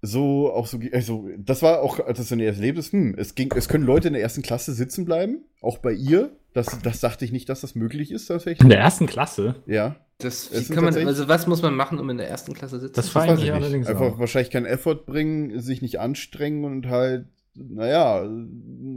so 0.01 0.51
auch 0.51 0.67
so, 0.67 0.79
also 0.91 1.27
das 1.37 1.61
war 1.61 1.81
auch, 1.81 1.99
als 1.99 2.19
das 2.19 2.29
so 2.29 2.35
ein 2.35 2.39
Erlebnis, 2.39 2.91
hm, 2.91 3.15
es 3.17 3.33
ging, 3.35 3.51
es 3.55 3.67
können 3.67 3.85
Leute 3.85 4.07
in 4.07 4.13
der 4.13 4.21
ersten 4.21 4.41
Klasse 4.43 4.73
sitzen 4.73 5.03
bleiben, 5.05 5.45
auch 5.61 5.79
bei 5.79 5.91
ihr. 5.93 6.35
Das, 6.53 6.79
das 6.83 7.01
dachte 7.01 7.25
ich 7.25 7.31
nicht, 7.31 7.49
dass 7.49 7.61
das 7.61 7.75
möglich 7.75 8.11
ist 8.11 8.29
In 8.29 8.35
tatsächlich. 8.35 8.69
der 8.69 8.79
ersten 8.79 9.07
Klasse. 9.07 9.55
Ja, 9.65 9.95
Das, 10.19 10.45
sind 10.47 10.71
kann 10.71 10.85
man, 10.85 10.95
also 10.95 11.27
was 11.27 11.47
muss 11.47 11.61
man 11.61 11.75
machen, 11.75 11.99
um 11.99 12.09
in 12.09 12.17
der 12.17 12.29
ersten 12.29 12.53
Klasse 12.53 12.79
sitzen? 12.79 12.93
Das 12.95 13.07
das 13.07 13.15
weiß 13.15 13.39
ich 13.39 13.45
nicht. 13.45 13.53
allerdings 13.53 13.87
Einfach 13.87 14.13
auch. 14.13 14.19
wahrscheinlich 14.19 14.51
keinen 14.51 14.65
Effort 14.65 15.05
bringen, 15.05 15.59
sich 15.59 15.81
nicht 15.81 15.99
anstrengen 15.99 16.63
und 16.63 16.87
halt, 16.87 17.25
naja, 17.55 18.29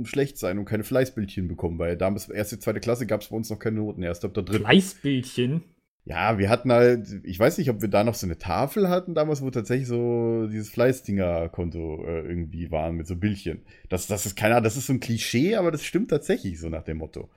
schlecht 0.04 0.38
sein 0.38 0.58
und 0.58 0.66
keine 0.66 0.84
Fleißbildchen 0.84 1.48
bekommen, 1.48 1.78
weil 1.78 1.96
damals 1.96 2.28
erste, 2.28 2.58
zweite 2.60 2.80
Klasse 2.80 3.06
gab 3.06 3.22
es 3.22 3.28
bei 3.28 3.36
uns 3.36 3.50
noch 3.50 3.58
keine 3.58 3.76
Noten, 3.78 4.02
erst 4.02 4.24
ab 4.24 4.34
der 4.34 4.42
dritten. 4.44 4.64
Fleißbildchen. 4.64 5.62
Ja, 6.08 6.38
wir 6.38 6.48
hatten 6.48 6.72
halt, 6.72 7.20
ich 7.22 7.38
weiß 7.38 7.58
nicht, 7.58 7.68
ob 7.68 7.82
wir 7.82 7.88
da 7.88 8.02
noch 8.02 8.14
so 8.14 8.26
eine 8.26 8.38
Tafel 8.38 8.88
hatten 8.88 9.14
damals, 9.14 9.42
wo 9.42 9.50
tatsächlich 9.50 9.88
so 9.88 10.46
dieses 10.46 10.70
Fleißdinger-Konto 10.70 12.02
äh, 12.06 12.20
irgendwie 12.22 12.70
waren 12.70 12.94
mit 12.94 13.06
so 13.06 13.14
Bildchen. 13.14 13.60
Das, 13.90 14.06
das 14.06 14.24
ist 14.24 14.34
keine 14.34 14.54
Ahnung, 14.54 14.64
das 14.64 14.78
ist 14.78 14.86
so 14.86 14.94
ein 14.94 15.00
Klischee, 15.00 15.56
aber 15.56 15.70
das 15.70 15.84
stimmt 15.84 16.08
tatsächlich 16.08 16.58
so 16.58 16.70
nach 16.70 16.82
dem 16.82 16.96
Motto. 16.96 17.28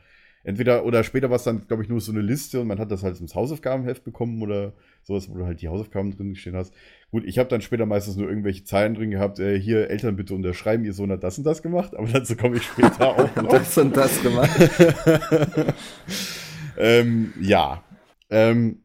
Entweder 0.45 0.85
oder 0.85 1.03
später 1.03 1.29
war 1.29 1.35
es 1.35 1.44
dann, 1.44 1.68
glaube 1.68 1.83
ich, 1.83 1.89
nur 1.89 2.00
so 2.00 2.13
eine 2.13 2.21
Liste 2.21 2.62
und 2.62 2.68
man 2.68 2.79
hat 2.79 2.91
das 2.91 3.03
halt 3.03 3.19
ins 3.19 3.35
Hausaufgabenheft 3.35 4.06
bekommen 4.06 4.41
oder 4.41 4.71
sowas, 5.03 5.29
wo 5.29 5.38
du 5.38 5.45
halt 5.45 5.62
die 5.62 5.67
Hausaufgaben 5.67 6.15
drin 6.15 6.38
stehen 6.38 6.56
hast. 6.56 6.74
Gut, 7.12 7.25
ich 7.25 7.39
habe 7.39 7.50
dann 7.50 7.59
später 7.59 7.85
meistens 7.85 8.15
nur 8.15 8.29
irgendwelche 8.29 8.63
Zeilen 8.63 8.94
drin 8.94 9.12
gehabt, 9.12 9.38
äh, 9.39 9.59
hier 9.59 9.89
Eltern 9.89 10.15
bitte 10.15 10.33
unterschreiben, 10.33 10.85
ihr 10.85 10.94
Sohn 10.94 11.12
hat 11.12 11.25
das 11.25 11.38
und 11.38 11.44
das 11.44 11.62
gemacht, 11.62 11.94
aber 11.94 12.07
dazu 12.07 12.38
komme 12.38 12.56
ich 12.56 12.63
später 12.63 13.09
auch 13.19 13.35
noch. 13.35 13.50
das 13.50 13.77
und 13.77 13.97
das 13.97 14.24
gemacht. 14.24 14.50
ähm, 16.77 17.33
ja. 17.41 17.83
Ähm, 18.31 18.83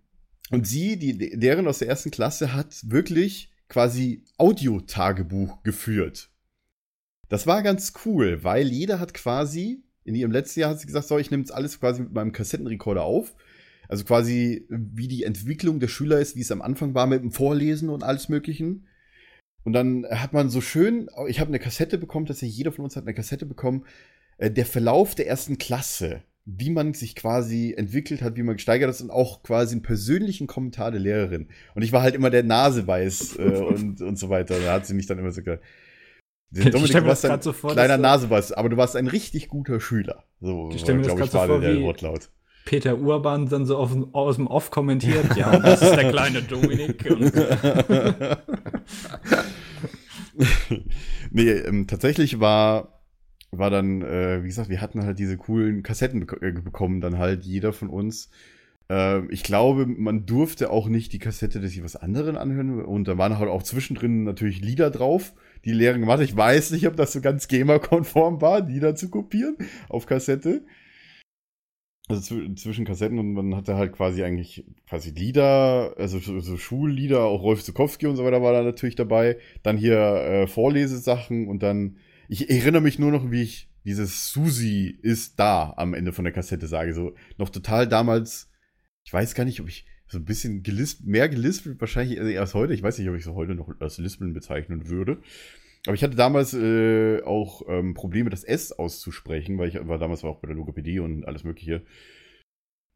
und 0.51 0.67
sie, 0.67 0.99
die 0.99 1.13
Lehrerin 1.13 1.67
aus 1.67 1.79
der 1.79 1.89
ersten 1.89 2.11
Klasse, 2.11 2.53
hat 2.53 2.77
wirklich 2.91 3.51
quasi 3.69 4.25
Audiotagebuch 4.39 5.63
geführt. 5.63 6.31
Das 7.29 7.47
war 7.47 7.63
ganz 7.63 7.95
cool, 8.05 8.45
weil 8.45 8.69
jeder 8.69 9.01
hat 9.01 9.15
quasi, 9.15 9.83
in 10.05 10.15
ihrem 10.15 10.31
letzten 10.31 10.61
Jahr 10.61 10.71
hat 10.71 10.81
sie 10.81 10.87
gesagt, 10.87 11.09
so, 11.09 11.19
ich 11.19 11.31
nehme 11.31 11.43
jetzt 11.43 11.53
alles 11.53 11.81
quasi 11.81 12.03
mit 12.03 12.13
meinem 12.13 12.33
Kassettenrekorder 12.33 13.03
auf. 13.03 13.35
Also 13.89 14.05
quasi, 14.05 14.67
wie 14.69 15.09
die 15.09 15.25
Entwicklung 15.25 15.81
der 15.81 15.89
Schüler 15.89 16.21
ist, 16.21 16.37
wie 16.37 16.41
es 16.41 16.53
am 16.53 16.63
Anfang 16.63 16.95
war 16.95 17.07
mit 17.07 17.23
dem 17.23 17.33
Vorlesen 17.33 17.89
und 17.89 18.03
alles 18.03 18.29
Möglichen. 18.29 18.87
Und 19.65 19.73
dann 19.73 20.07
hat 20.09 20.33
man 20.33 20.49
so 20.49 20.61
schön, 20.61 21.09
ich 21.27 21.41
habe 21.41 21.49
eine 21.49 21.59
Kassette 21.59 21.99
bekommen, 21.99 22.27
tatsächlich 22.27 22.57
jeder 22.57 22.73
von 22.73 22.85
uns 22.85 22.95
hat 22.95 23.05
eine 23.05 23.15
Kassette 23.15 23.47
bekommen, 23.47 23.85
äh, 24.39 24.51
der 24.51 24.67
Verlauf 24.67 25.17
der 25.17 25.27
ersten 25.27 25.59
Klasse, 25.59 26.23
wie 26.47 26.71
man 26.71 26.95
sich 26.95 27.17
quasi 27.17 27.75
entwickelt 27.77 28.23
hat, 28.23 28.37
wie 28.37 28.45
man 28.45 28.55
gesteigert 28.55 28.89
ist 28.89 29.01
und 29.01 29.11
auch 29.11 29.43
quasi 29.43 29.73
einen 29.75 29.83
persönlichen 29.83 30.47
Kommentar 30.47 30.93
der 30.93 31.01
Lehrerin. 31.01 31.49
Und 31.75 31.83
ich 31.83 31.93
war 31.93 32.03
halt 32.03 32.15
immer 32.15 32.31
der 32.31 32.45
Naseweiß 32.45 33.37
äh, 33.39 33.43
und, 33.43 34.01
und 34.01 34.17
so 34.17 34.31
weiter. 34.31 34.55
Da 34.65 34.75
hat 34.75 34.87
sie 34.87 34.95
mich 34.95 35.07
dann 35.07 35.19
immer 35.19 35.33
so 35.33 35.43
gesagt, 35.43 35.65
Dominik, 36.53 36.93
du 36.93 37.05
warst 37.05 37.27
ein 37.27 37.43
so 37.43 37.53
vor, 37.53 37.73
kleiner 37.73 37.99
Naseweiß, 37.99 38.53
aber 38.53 38.69
du 38.69 38.77
warst 38.77 38.95
ein 38.95 39.09
richtig 39.09 39.49
guter 39.49 39.81
Schüler. 39.81 40.23
So, 40.41 40.71
Ich 40.73 40.83
stell 40.83 40.95
mir 40.95 41.03
das 41.03 41.17
grad 41.17 41.33
so 41.33 41.39
vor, 41.39 41.61
der 41.61 41.81
Wortlaut. 41.83 42.31
Peter 42.65 42.99
Urban 42.99 43.49
dann 43.49 43.67
so 43.67 43.77
auf, 43.77 43.91
aus 44.13 44.37
dem 44.37 44.47
Off 44.47 44.71
kommentiert. 44.71 45.25
Ja, 45.37 45.59
das 45.59 45.83
ist 45.83 45.97
der 45.97 46.11
kleine 46.11 46.43
Dominik. 46.43 47.05
Nee, 51.31 51.51
ähm, 51.51 51.87
tatsächlich 51.87 52.41
war, 52.41 52.96
war 53.59 53.71
dann, 53.71 54.03
äh, 54.03 54.43
wie 54.43 54.49
gesagt, 54.49 54.69
wir 54.69 54.81
hatten 54.81 55.03
halt 55.05 55.19
diese 55.19 55.37
coolen 55.37 55.83
Kassetten 55.83 56.21
bek 56.21 56.43
äh, 56.43 56.53
bekommen, 56.53 57.01
dann 57.01 57.19
halt 57.19 57.45
jeder 57.45 57.73
von 57.73 57.89
uns. 57.89 58.31
Äh, 58.91 59.27
ich 59.33 59.43
glaube, 59.43 59.87
man 59.87 60.27
durfte 60.27 60.71
auch 60.71 60.89
nicht 60.89 61.13
die 61.13 61.19
Kassette 61.19 61.61
des 61.61 61.75
jeweils 61.75 61.97
anderen 61.97 62.37
anhören 62.37 62.85
und 62.85 63.09
da 63.09 63.19
waren 63.19 63.39
halt 63.39 63.51
auch 63.51 63.63
zwischendrin 63.63 64.25
natürlich 64.25 64.61
Lieder 64.61 64.91
drauf, 64.91 65.35
die 65.65 65.73
Lehrerin 65.73 66.03
gemacht. 66.03 66.21
Ich 66.21 66.37
weiß 66.37 66.71
nicht, 66.73 66.87
ob 66.87 66.97
das 66.97 67.13
so 67.13 67.21
ganz 67.21 67.49
GEMA-konform 67.49 68.41
war, 68.41 68.61
Lieder 68.67 68.95
zu 68.95 69.11
kopieren 69.11 69.57
auf 69.89 70.07
Kassette. 70.07 70.65
Also 72.09 72.21
zw 72.21 72.55
zwischen 72.55 72.85
Kassetten 72.85 73.19
und 73.19 73.33
man 73.33 73.57
hatte 73.57 73.75
halt 73.75 73.93
quasi 73.93 74.23
eigentlich 74.23 74.65
quasi 74.89 75.11
Lieder, 75.11 75.95
also 75.99 76.21
so, 76.21 76.39
so 76.39 76.57
Schullieder, 76.57 77.25
auch 77.25 77.43
Rolf 77.43 77.65
Zukowski 77.65 78.07
und 78.07 78.15
so 78.15 78.25
weiter 78.25 78.43
war 78.43 78.53
da 78.53 78.63
natürlich 78.63 78.95
dabei. 78.95 79.39
Dann 79.65 79.77
hier 79.77 79.99
äh, 79.99 80.47
Vorlesesachen 80.47 81.49
und 81.49 81.65
dann, 81.65 81.97
ich 82.29 82.51
erinnere 82.51 82.83
mich 82.83 82.99
nur 82.99 83.11
noch, 83.11 83.31
wie 83.31 83.43
ich 83.43 83.71
dieses 83.85 84.33
Susi 84.33 84.99
ist 85.03 85.39
da 85.39 85.73
am 85.77 85.95
Ende 85.95 86.13
von 86.13 86.25
der 86.25 86.33
Kassette 86.33 86.67
sage. 86.67 86.93
So 86.93 87.15
noch 87.39 87.51
total 87.51 87.87
damals, 87.87 88.51
ich 89.05 89.13
weiß 89.13 89.35
gar 89.35 89.45
nicht, 89.45 89.61
ob 89.61 89.69
ich 89.69 89.87
so 90.09 90.19
ein 90.19 90.25
bisschen 90.25 90.63
gelisp 90.63 91.05
mehr 91.05 91.29
gelispelt, 91.29 91.81
wahrscheinlich 91.81 92.19
eher 92.19 92.41
als 92.41 92.55
heute. 92.55 92.75
Ich 92.75 92.83
weiß 92.83 92.99
nicht, 92.99 93.09
ob 93.09 93.17
ich 93.17 93.25
so 93.25 93.35
heute 93.35 93.55
noch 93.55 93.69
als 93.81 93.99
Lispeln 93.99 94.33
bezeichnen 94.33 94.89
würde. 94.89 95.19
Aber 95.87 95.95
ich 95.95 96.03
hatte 96.03 96.17
damals 96.17 96.53
äh, 96.53 97.23
auch 97.23 97.63
ähm, 97.69 97.95
Probleme, 97.95 98.29
das 98.29 98.43
S 98.43 98.73
auszusprechen, 98.73 99.57
weil 99.59 99.69
ich 99.69 99.87
war 99.87 99.99
damals 99.99 100.25
war 100.25 100.31
auch 100.31 100.41
bei 100.41 100.49
der 100.49 100.57
Logopädie 100.57 100.99
und 100.99 101.25
alles 101.25 101.45
Mögliche. 101.45 101.83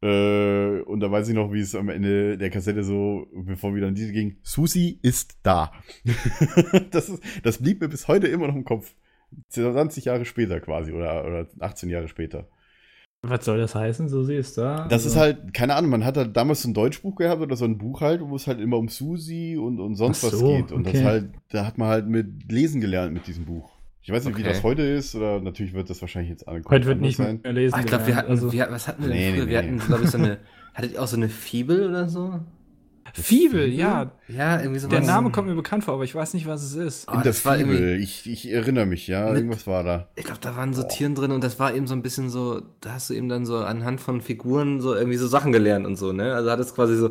Äh, 0.03 0.81
und 0.81 0.99
da 0.99 1.11
weiß 1.11 1.29
ich 1.29 1.35
noch, 1.35 1.53
wie 1.53 1.61
es 1.61 1.75
am 1.75 1.89
Ende 1.89 2.37
der 2.37 2.49
Kassette 2.49 2.83
so, 2.83 3.27
bevor 3.33 3.73
wir 3.75 3.81
dann 3.81 3.95
diese 3.95 4.11
ging, 4.11 4.37
Susi 4.41 4.99
ist 5.01 5.37
da. 5.43 5.71
das, 6.91 7.09
ist, 7.09 7.23
das 7.43 7.59
blieb 7.59 7.79
mir 7.79 7.87
bis 7.87 8.07
heute 8.07 8.27
immer 8.27 8.47
noch 8.47 8.55
im 8.55 8.65
Kopf. 8.65 8.93
20 9.49 10.05
Jahre 10.05 10.25
später 10.25 10.59
quasi 10.59 10.91
oder, 10.91 11.25
oder 11.25 11.47
18 11.59 11.89
Jahre 11.89 12.07
später. 12.07 12.47
was 13.23 13.45
soll 13.45 13.59
das 13.59 13.75
heißen? 13.75 14.09
So 14.09 14.23
sie 14.23 14.35
ist 14.35 14.57
da. 14.57 14.85
Das 14.87 15.03
Also- 15.05 15.09
ist 15.09 15.15
halt, 15.17 15.53
keine 15.53 15.75
Ahnung, 15.75 15.91
man 15.91 16.03
hat 16.05 16.17
halt 16.17 16.35
damals 16.35 16.63
so 16.63 16.69
ein 16.69 16.73
Deutschbuch 16.73 17.15
gehabt 17.15 17.41
oder 17.41 17.55
so 17.55 17.65
ein 17.65 17.77
Buch 17.77 18.01
halt, 18.01 18.21
wo 18.21 18.35
es 18.35 18.47
halt 18.47 18.59
immer 18.59 18.77
um 18.77 18.87
Susi 18.89 19.57
und, 19.57 19.79
und 19.79 19.95
sonst 19.95 20.23
Ach 20.25 20.31
was 20.31 20.39
so, 20.39 20.47
geht. 20.57 20.71
Und 20.71 20.85
das 20.87 20.95
okay. 20.95 21.03
halt, 21.05 21.29
da 21.49 21.65
hat 21.65 21.77
man 21.77 21.87
halt 21.89 22.07
mit 22.07 22.51
Lesen 22.51 22.81
gelernt 22.81 23.13
mit 23.13 23.27
diesem 23.27 23.45
Buch. 23.45 23.71
Ich 24.03 24.09
weiß 24.11 24.25
nicht, 24.25 24.35
wie 24.37 24.41
Okay. 24.41 24.49
das 24.49 24.63
heute 24.63 24.81
ist, 24.81 25.13
oder 25.13 25.39
natürlich 25.39 25.73
wird 25.73 25.87
das 25.91 26.01
wahrscheinlich 26.01 26.31
jetzt 26.31 26.47
alle 26.47 26.63
Heute 26.67 26.87
wird 26.87 27.01
nicht 27.01 27.19
mehr 27.19 27.37
lesen. 27.53 27.75
Ah, 27.75 27.81
ich 27.81 27.85
glaube, 27.85 28.07
wir 28.07 28.15
hatten, 28.15 28.31
also- 28.31 28.51
wir, 28.51 28.67
was 28.71 28.87
hatten 28.87 29.03
wir 29.03 29.09
denn 29.09 29.17
Nee, 29.17 29.31
früher? 29.33 29.45
nee, 29.45 29.51
wir 29.51 29.61
nee. 29.61 29.67
hatten, 29.67 29.79
glaube 29.87 30.03
ich, 30.05 30.09
so 30.09 30.17
eine, 30.17 30.37
hattet 30.73 30.93
ihr 30.93 31.01
auch 31.03 31.07
so 31.07 31.17
eine 31.17 31.29
Fibel 31.29 31.87
oder 31.87 32.09
so? 32.09 32.39
Fibel, 33.13 33.67
ja. 33.71 34.11
Ja, 34.27 34.59
irgendwie 34.61 34.79
so 34.79 34.87
Der 34.87 35.01
Name 35.01 35.29
kommt 35.31 35.47
mir 35.47 35.55
bekannt 35.55 35.83
vor, 35.83 35.95
aber 35.95 36.03
ich 36.03 36.15
weiß 36.15 36.33
nicht, 36.33 36.47
was 36.47 36.63
es 36.63 36.75
ist. 36.75 37.07
Oh, 37.07 37.11
In 37.13 37.17
der 37.17 37.31
das 37.31 37.43
war 37.45 37.57
irgendwie- 37.57 37.75
Fibel. 37.77 37.99
Ich, 38.01 38.29
ich 38.29 38.51
erinnere 38.51 38.85
mich, 38.85 39.07
ja. 39.07 39.27
Mit- 39.27 39.37
Irgendwas 39.37 39.67
war 39.67 39.83
da. 39.83 40.07
Ich 40.15 40.25
glaube, 40.25 40.39
da 40.41 40.55
waren 40.55 40.73
so 40.73 40.83
Tieren 40.83 41.15
drin 41.15 41.31
und 41.31 41.43
das 41.43 41.59
war 41.59 41.73
eben 41.73 41.87
so 41.87 41.93
ein 41.93 42.01
bisschen 42.01 42.29
so, 42.29 42.61
da 42.81 42.93
hast 42.93 43.09
du 43.09 43.13
eben 43.13 43.29
dann 43.29 43.45
so 43.45 43.57
anhand 43.57 43.99
von 44.01 44.21
Figuren 44.21 44.79
so 44.81 44.95
irgendwie 44.95 45.17
so 45.17 45.27
Sachen 45.27 45.51
gelernt 45.51 45.85
und 45.85 45.95
so, 45.97 46.11
ne? 46.13 46.33
Also 46.33 46.49
hattest 46.51 46.75
quasi 46.75 46.95
so, 46.95 47.09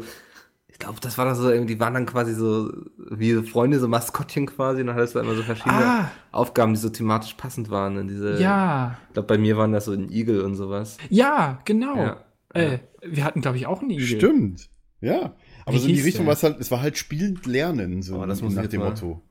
ich 0.68 0.78
glaube, 0.78 0.98
das 1.02 1.18
war 1.18 1.26
dann 1.26 1.34
so, 1.34 1.50
irgendwie, 1.50 1.74
die 1.74 1.80
waren 1.80 1.92
dann 1.92 2.06
quasi 2.06 2.32
so 2.32 2.72
wie 3.10 3.32
so 3.32 3.42
Freunde, 3.42 3.78
so 3.80 3.86
Maskottchen 3.88 4.46
quasi, 4.46 4.80
und 4.80 4.86
dann 4.86 4.96
hattest 4.96 5.14
du 5.14 5.18
immer 5.18 5.34
so 5.34 5.42
verschiedene 5.42 5.84
Ah, 5.84 6.10
Aufgaben, 6.32 6.72
die 6.72 6.80
so 6.80 6.88
thematisch 6.88 7.34
passend 7.34 7.68
waren. 7.70 7.98
In 7.98 8.08
diese, 8.08 8.40
ja. 8.40 8.96
Ich 9.08 9.12
glaube, 9.14 9.26
bei 9.26 9.36
mir 9.36 9.58
waren 9.58 9.72
das 9.72 9.84
so 9.84 9.92
ein 9.92 10.10
Igel 10.10 10.40
und 10.40 10.54
sowas. 10.54 10.96
Ja, 11.10 11.58
genau. 11.66 11.96
Ja. 11.96 12.16
Äh, 12.54 12.78
wir 13.02 13.24
hatten, 13.24 13.42
glaube 13.42 13.58
ich, 13.58 13.66
auch 13.66 13.80
einen 13.82 13.90
Igel. 13.90 14.06
Stimmt. 14.06 14.70
Ja. 15.02 15.34
Aber 15.66 15.74
Wie 15.76 15.78
so 15.80 15.88
in 15.88 15.94
die 15.94 16.00
Richtung 16.00 16.24
der? 16.24 16.28
war 16.28 16.34
es 16.34 16.42
halt, 16.42 16.60
es 16.60 16.70
war 16.70 16.80
halt 16.82 16.96
spielend 16.98 17.46
lernen, 17.46 18.02
so 18.02 18.18
Oh, 18.20 18.26
das 18.26 18.40
muss 18.42 18.52
ich 18.52 18.58
nach 18.58 18.66
dem 18.66 18.80
mal- 18.80 18.90
Motto. 18.90 19.22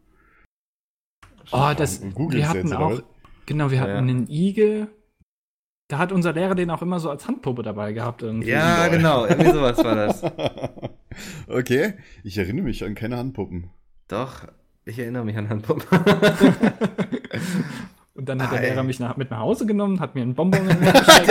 Oh, 1.52 1.72
das, 1.76 2.02
Googelst 2.14 2.38
wir 2.38 2.48
hatten 2.50 2.68
jetzt, 2.68 2.76
oder 2.76 2.80
auch, 2.86 3.02
genau, 3.48 3.72
wir 3.72 3.80
hatten 3.82 3.92
ja. 3.92 3.98
einen 3.98 4.28
Igel. 4.30 4.88
Da 5.88 5.98
hat 5.98 6.12
unser 6.12 6.34
Lehrer 6.34 6.54
den 6.54 6.70
auch 6.70 6.84
immer 6.84 7.00
so 7.00 7.10
als 7.10 7.28
Handpuppe 7.28 7.64
dabei 7.64 7.94
gehabt. 7.94 8.22
irgendwie. 8.22 8.50
Ja, 8.50 8.88
genau, 8.90 9.26
irgendwie 9.26 9.52
sowas 9.52 9.78
war 9.84 9.96
das. 9.96 10.22
okay. 11.48 11.96
Ich 12.24 12.38
erinnere 12.38 12.66
mich 12.66 12.84
an 12.84 12.94
keine 12.94 13.18
Handpuppen. 13.18 13.72
Doch, 14.08 14.44
ich 14.86 15.00
erinnere 15.00 15.26
mich 15.26 15.36
an 15.38 15.50
Handpump. 15.50 15.88
Und 18.14 18.28
dann 18.30 18.42
hat 18.44 18.52
der 18.52 18.60
Ah, 18.60 18.62
Lehrer 18.62 18.84
mich 18.84 19.00
nach, 19.00 19.18
mit 19.18 19.32
nach 19.32 19.40
Hause 19.40 19.66
genommen, 19.66 20.00
hat 20.00 20.14
mir 20.14 20.22
einen 20.22 20.36
Bonbon 20.36 20.62
in 20.62 20.68
den 20.68 20.84
Mund 20.84 20.94
gesteckt. 21.06 21.30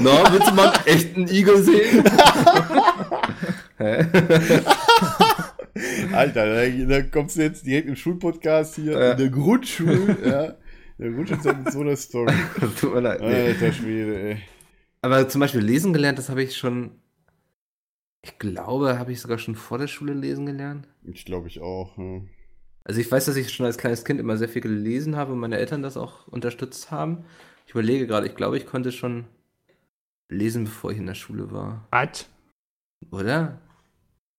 Na, 0.00 0.32
willst 0.32 0.48
du 0.50 0.54
mal 0.54 0.70
einen 0.70 0.86
echten 0.86 1.28
Igel 1.28 1.62
sehen? 1.62 2.04
Alter, 6.12 6.46
da, 6.46 6.68
da 6.86 7.02
kommst 7.02 7.36
du 7.36 7.42
jetzt 7.42 7.66
direkt 7.66 7.88
im 7.88 7.96
Schulpodcast 7.96 8.76
hier 8.76 8.92
Ja. 8.92 9.12
in 9.12 9.18
der 9.18 9.28
Grundschule, 9.30 10.16
ja. 10.24 10.44
In 10.98 11.04
der 11.04 11.10
Grundschule 11.12 11.54
mit 11.56 11.72
so 11.72 11.80
einer 11.80 11.96
Story. 11.96 12.32
Tut 12.80 12.94
mir 12.94 13.00
leid. 13.00 13.20
Nee. 13.20 13.48
Alter 13.48 13.72
Schwede, 13.72 14.20
ey. 14.30 14.38
Aber 15.02 15.28
zum 15.28 15.40
Beispiel 15.40 15.60
lesen 15.60 15.92
gelernt, 15.92 16.18
das 16.18 16.28
habe 16.28 16.42
ich 16.42 16.56
schon. 16.56 16.90
Ich 18.22 18.38
glaube, 18.40 18.98
habe 18.98 19.12
ich 19.12 19.20
sogar 19.20 19.38
schon 19.38 19.54
vor 19.54 19.78
der 19.78 19.86
Schule 19.86 20.12
lesen 20.12 20.44
gelernt. 20.46 20.88
Ich 21.04 21.24
glaube 21.24 21.46
ich 21.46 21.60
auch. 21.60 21.96
Ja. 21.96 22.20
Also 22.82 23.00
ich 23.00 23.10
weiß, 23.10 23.26
dass 23.26 23.36
ich 23.36 23.52
schon 23.52 23.66
als 23.66 23.78
kleines 23.78 24.04
Kind 24.04 24.18
immer 24.18 24.36
sehr 24.36 24.48
viel 24.48 24.62
gelesen 24.62 25.14
habe 25.16 25.32
und 25.32 25.38
meine 25.38 25.58
Eltern 25.58 25.82
das 25.82 25.96
auch 25.96 26.26
unterstützt 26.26 26.90
haben. 26.90 27.24
Ich 27.66 27.72
überlege 27.74 28.08
gerade, 28.08 28.26
ich 28.26 28.34
glaube, 28.34 28.56
ich 28.56 28.66
konnte 28.66 28.90
schon 28.90 29.26
lesen, 30.28 30.64
bevor 30.64 30.90
ich 30.92 30.98
in 30.98 31.06
der 31.06 31.14
Schule 31.14 31.50
war. 31.50 31.86
Was? 31.90 32.28
Oder? 33.10 33.60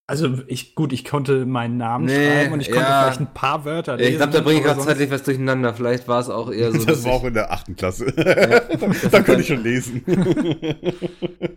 Also 0.07 0.39
ich, 0.47 0.73
gut, 0.73 0.91
ich 0.91 1.05
konnte 1.05 1.45
meinen 1.45 1.77
Namen 1.77 2.05
Nee, 2.05 2.15
schreiben 2.15 2.53
und 2.53 2.61
ich 2.61 2.71
konnte 2.71 2.81
ja. 2.89 3.03
vielleicht 3.03 3.19
ein 3.21 3.33
paar 3.33 3.63
Wörter 3.63 3.95
lesen. 3.95 4.11
ich 4.13 4.17
glaube, 4.17 4.33
da 4.33 4.41
bringe 4.41 4.57
ich 4.59 4.65
gerade 4.65 4.79
zeitlich 4.81 5.11
was 5.11 5.21
durcheinander. 5.21 5.71
Vielleicht 5.75 6.07
war 6.07 6.19
es 6.19 6.29
auch 6.31 6.51
eher 6.51 6.71
so. 6.71 6.77
das 6.77 6.85
dass 6.87 7.03
war 7.05 7.11
ich- 7.11 7.17
auch 7.19 7.23
in 7.25 7.33
der 7.35 7.51
achten 7.51 7.75
Klasse. 7.75 8.07
Ja. 8.17 8.59
da 9.11 9.21
konnte 9.21 9.41
ich 9.41 9.47
schon 9.47 9.61
lesen. 9.63 10.03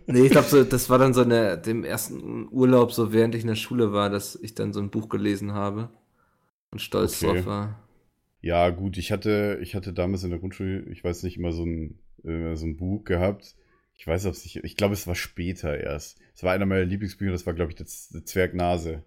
Nee, 0.05 0.25
ich 0.25 0.31
glaube, 0.31 0.47
so, 0.47 0.63
das 0.63 0.89
war 0.91 0.99
dann 0.99 1.13
so 1.15 1.23
in 1.23 1.29
der, 1.29 1.57
dem 1.57 1.83
ersten 1.83 2.47
Urlaub, 2.51 2.91
so 2.91 3.11
während 3.13 3.33
ich 3.33 3.41
in 3.41 3.47
der 3.47 3.55
Schule 3.55 3.93
war, 3.93 4.09
dass 4.11 4.35
ich 4.35 4.53
dann 4.53 4.71
so 4.71 4.79
ein 4.79 4.91
Buch 4.91 5.09
gelesen 5.09 5.53
habe 5.53 5.89
und 6.71 6.81
stolz 6.81 7.23
Okay. 7.23 7.37
drauf 7.37 7.45
war. 7.47 7.79
Ja, 8.41 8.69
gut, 8.69 8.97
ich 8.97 9.11
hatte, 9.11 9.57
ich 9.61 9.73
hatte 9.73 9.91
damals 9.93 10.23
in 10.23 10.29
der 10.29 10.37
Grundschule, 10.39 10.81
ich 10.91 11.03
weiß 11.03 11.23
nicht, 11.23 11.37
immer 11.37 11.51
so 11.51 11.63
ein, 11.65 11.97
äh, 12.25 12.55
so 12.55 12.65
ein 12.67 12.77
Buch 12.77 13.05
gehabt. 13.05 13.55
Ich 13.95 14.07
weiß, 14.07 14.25
ob 14.25 14.33
es 14.33 14.43
nicht, 14.43 14.57
ich 14.63 14.75
glaube, 14.75 14.93
es 14.93 15.07
war 15.07 15.15
später 15.15 15.77
erst. 15.77 16.19
Es 16.35 16.43
war 16.43 16.53
einer 16.53 16.65
meiner 16.65 16.85
Lieblingsbücher, 16.85 17.31
das 17.31 17.45
war, 17.45 17.53
glaube 17.53 17.71
ich, 17.71 17.77
der 17.77 17.85
Zwergnase. 17.85 19.03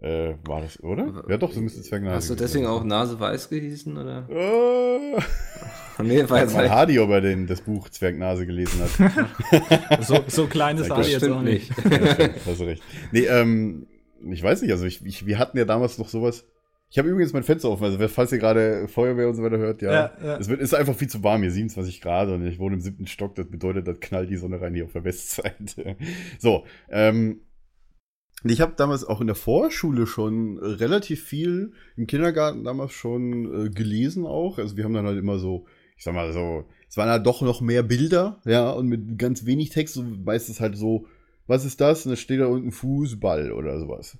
Äh, 0.00 0.34
war 0.44 0.60
das, 0.60 0.80
oder? 0.82 1.24
Ja, 1.28 1.36
doch, 1.38 1.52
so 1.52 1.60
müsste 1.60 1.82
Zwergnase. 1.82 2.16
Hast 2.16 2.30
du 2.30 2.34
deswegen 2.36 2.64
sein. 2.64 2.72
auch 2.72 2.84
Nase 2.84 3.18
weiß 3.18 3.48
gehießen, 3.48 3.96
oder? 3.96 4.28
Äh, 4.30 5.20
Nee, 6.02 6.20
war 6.22 6.30
Weiß 6.30 6.42
jetzt 6.42 6.54
mal 6.54 6.62
nicht. 6.62 6.70
Hardy, 6.70 6.98
ob 7.00 7.10
er 7.10 7.20
den, 7.20 7.46
das 7.46 7.60
Buch 7.60 7.88
Zwergnase 7.88 8.46
gelesen 8.46 8.80
hat. 8.80 10.00
So, 10.04 10.22
so 10.28 10.46
klein 10.46 10.78
ist 10.78 10.90
Das 10.90 10.98
Ali 10.98 11.10
jetzt 11.10 11.28
auch 11.28 11.42
nicht. 11.42 11.70
Ja, 11.90 12.06
stimmt, 12.14 12.34
hast 12.46 12.60
du 12.60 12.64
recht. 12.64 12.82
Nee, 13.10 13.24
ähm, 13.26 13.86
ich 14.30 14.42
weiß 14.42 14.62
nicht, 14.62 14.70
also 14.70 14.84
ich, 14.84 15.04
ich, 15.04 15.26
wir 15.26 15.38
hatten 15.38 15.58
ja 15.58 15.64
damals 15.64 15.98
noch 15.98 16.08
sowas. 16.08 16.44
Ich 16.90 16.98
habe 16.98 17.08
übrigens 17.08 17.34
mein 17.34 17.42
Fenster 17.42 17.68
offen, 17.68 17.84
also 17.84 18.08
falls 18.08 18.32
ihr 18.32 18.38
gerade 18.38 18.88
Feuerwehr 18.88 19.28
und 19.28 19.34
so 19.34 19.42
weiter 19.42 19.58
hört, 19.58 19.82
ja. 19.82 19.92
Ja, 19.92 20.12
ja. 20.22 20.36
Es 20.38 20.48
wird, 20.48 20.60
ist 20.60 20.74
einfach 20.74 20.94
viel 20.94 21.08
zu 21.08 21.22
warm 21.22 21.42
hier, 21.42 21.50
27 21.50 22.00
Grad 22.00 22.28
und 22.28 22.46
ich 22.46 22.58
wohne 22.58 22.76
im 22.76 22.80
siebten 22.80 23.06
Stock, 23.06 23.34
das 23.34 23.46
bedeutet, 23.50 23.86
das 23.86 24.00
knallt 24.00 24.30
die 24.30 24.36
Sonne 24.36 24.60
rein 24.60 24.74
hier 24.74 24.86
auf 24.86 24.92
der 24.92 25.04
Westseite. 25.04 25.96
So, 26.38 26.64
ähm, 26.88 27.40
ich 28.44 28.60
habe 28.60 28.74
damals 28.76 29.04
auch 29.04 29.20
in 29.20 29.26
der 29.26 29.36
Vorschule 29.36 30.06
schon 30.06 30.58
relativ 30.58 31.24
viel 31.24 31.72
im 31.96 32.06
Kindergarten 32.06 32.64
damals 32.64 32.92
schon 32.92 33.66
äh, 33.66 33.70
gelesen 33.70 34.24
auch. 34.24 34.58
Also 34.58 34.76
wir 34.76 34.84
haben 34.84 34.94
dann 34.94 35.06
halt 35.06 35.18
immer 35.18 35.38
so, 35.38 35.66
ich 35.96 36.04
sag 36.04 36.14
mal 36.14 36.32
so, 36.32 36.64
es 36.88 36.96
waren 36.96 37.10
halt 37.10 37.26
doch 37.26 37.42
noch 37.42 37.60
mehr 37.60 37.82
Bilder, 37.82 38.40
ja, 38.44 38.70
und 38.70 38.86
mit 38.86 39.18
ganz 39.18 39.44
wenig 39.44 39.70
Text, 39.70 39.94
so 39.94 40.02
meistens 40.02 40.60
halt 40.60 40.76
so, 40.76 41.06
was 41.46 41.64
ist 41.64 41.80
das? 41.80 42.06
Und 42.06 42.10
da 42.10 42.16
steht 42.16 42.40
da 42.40 42.46
unten 42.46 42.72
Fußball 42.72 43.52
oder 43.52 43.78
sowas. 43.78 44.16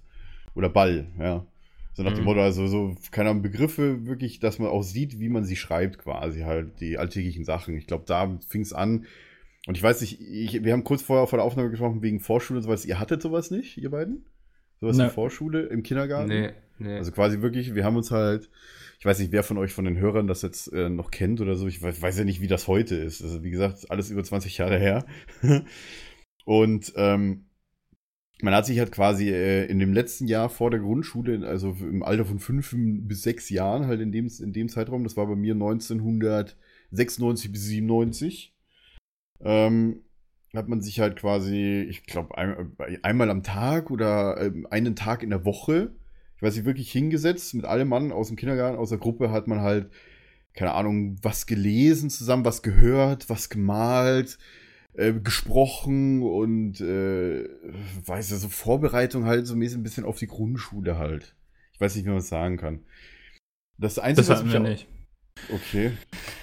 Oder 0.54 0.68
Ball, 0.68 1.06
ja. 1.18 1.46
So 1.98 2.04
nach 2.04 2.12
dem 2.12 2.20
Mhm. 2.20 2.26
Motto, 2.26 2.40
also 2.42 2.68
so, 2.68 2.94
keine 3.10 3.30
Ahnung, 3.30 3.42
Begriffe 3.42 4.06
wirklich, 4.06 4.38
dass 4.38 4.60
man 4.60 4.68
auch 4.68 4.82
sieht, 4.84 5.18
wie 5.18 5.28
man 5.28 5.42
sie 5.44 5.56
schreibt 5.56 5.98
quasi, 5.98 6.42
halt 6.42 6.78
die 6.80 6.96
alltäglichen 6.96 7.44
Sachen. 7.44 7.76
Ich 7.76 7.88
glaube, 7.88 8.04
da 8.06 8.38
fing 8.46 8.60
es 8.60 8.72
an. 8.72 9.04
Und 9.66 9.76
ich 9.76 9.82
weiß 9.82 10.00
nicht, 10.02 10.20
ich, 10.20 10.62
wir 10.62 10.72
haben 10.72 10.84
kurz 10.84 11.02
vorher 11.02 11.26
vor 11.26 11.38
der 11.38 11.44
Aufnahme 11.44 11.70
gesprochen 11.70 12.00
wegen 12.00 12.20
Vorschule 12.20 12.58
und 12.58 12.62
sowas. 12.62 12.84
Ihr 12.86 13.00
hattet 13.00 13.20
sowas 13.20 13.50
nicht, 13.50 13.78
ihr 13.78 13.90
beiden? 13.90 14.24
Sowas 14.80 14.96
Nee. 14.96 15.04
in 15.06 15.10
Vorschule 15.10 15.62
im 15.62 15.82
Kindergarten? 15.82 16.28
Nee, 16.28 16.50
nee. 16.78 16.98
Also 16.98 17.10
quasi 17.10 17.42
wirklich, 17.42 17.74
wir 17.74 17.82
haben 17.84 17.96
uns 17.96 18.12
halt, 18.12 18.48
ich 19.00 19.04
weiß 19.04 19.18
nicht, 19.18 19.32
wer 19.32 19.42
von 19.42 19.58
euch 19.58 19.72
von 19.72 19.84
den 19.84 19.98
Hörern 19.98 20.28
das 20.28 20.42
jetzt 20.42 20.72
äh, 20.72 20.88
noch 20.88 21.10
kennt 21.10 21.40
oder 21.40 21.56
so. 21.56 21.66
Ich 21.66 21.82
weiß, 21.82 22.00
weiß 22.00 22.16
ja 22.16 22.24
nicht, 22.24 22.40
wie 22.40 22.46
das 22.46 22.68
heute 22.68 22.94
ist. 22.94 23.22
Also 23.24 23.42
wie 23.42 23.50
gesagt, 23.50 23.90
alles 23.90 24.08
über 24.10 24.22
20 24.22 24.56
Jahre 24.56 24.78
her. 24.78 25.04
Und 26.44 26.92
ähm, 26.96 27.47
man 28.40 28.54
hat 28.54 28.66
sich 28.66 28.78
halt 28.78 28.92
quasi 28.92 29.30
äh, 29.30 29.64
in 29.66 29.78
dem 29.78 29.92
letzten 29.92 30.26
Jahr 30.28 30.48
vor 30.48 30.70
der 30.70 30.80
Grundschule, 30.80 31.46
also 31.46 31.76
im 31.80 32.02
Alter 32.02 32.24
von 32.24 32.38
fünf 32.38 32.74
bis 32.76 33.22
sechs 33.22 33.50
Jahren, 33.50 33.86
halt 33.86 34.00
in 34.00 34.12
dem, 34.12 34.30
in 34.40 34.52
dem 34.52 34.68
Zeitraum, 34.68 35.04
das 35.04 35.16
war 35.16 35.26
bei 35.26 35.34
mir 35.34 35.54
1996 35.54 37.50
bis 37.52 37.64
97, 37.64 38.54
ähm, 39.40 40.02
hat 40.54 40.68
man 40.68 40.80
sich 40.80 41.00
halt 41.00 41.16
quasi, 41.16 41.86
ich 41.88 42.04
glaube, 42.04 42.38
ein, 42.38 42.76
einmal 43.02 43.30
am 43.30 43.42
Tag 43.42 43.90
oder 43.90 44.40
ähm, 44.40 44.66
einen 44.70 44.94
Tag 44.96 45.22
in 45.22 45.30
der 45.30 45.44
Woche, 45.44 45.92
ich 46.36 46.42
weiß 46.42 46.54
nicht, 46.54 46.64
wirklich 46.64 46.92
hingesetzt 46.92 47.54
mit 47.54 47.64
allem 47.64 47.88
Mann 47.88 48.12
aus 48.12 48.28
dem 48.28 48.36
Kindergarten, 48.36 48.78
aus 48.78 48.90
der 48.90 48.98
Gruppe, 48.98 49.32
hat 49.32 49.48
man 49.48 49.60
halt, 49.60 49.90
keine 50.54 50.74
Ahnung, 50.74 51.16
was 51.22 51.46
gelesen 51.46 52.08
zusammen, 52.10 52.44
was 52.44 52.62
gehört, 52.62 53.28
was 53.28 53.48
gemalt, 53.48 54.38
äh, 54.98 55.12
gesprochen 55.14 56.22
und 56.22 56.80
äh, 56.80 57.48
weiß 58.04 58.30
ja, 58.30 58.36
so 58.36 58.48
Vorbereitung 58.48 59.24
halt 59.24 59.46
so 59.46 59.56
mäßig 59.56 59.78
ein 59.78 59.82
bisschen 59.82 60.04
auf 60.04 60.18
die 60.18 60.26
Grundschule 60.26 60.98
halt. 60.98 61.34
Ich 61.72 61.80
weiß 61.80 61.94
nicht, 61.94 62.04
wie 62.04 62.10
man 62.10 62.18
es 62.18 62.28
sagen 62.28 62.56
kann. 62.56 62.80
Das 63.78 63.98
Einzige, 63.98 64.26
Das 64.26 64.36
hatten 64.36 64.46
mich 64.48 64.54
wir 64.54 64.60
auch- 64.60 64.64
nicht. 64.68 64.86
Okay. 65.54 65.92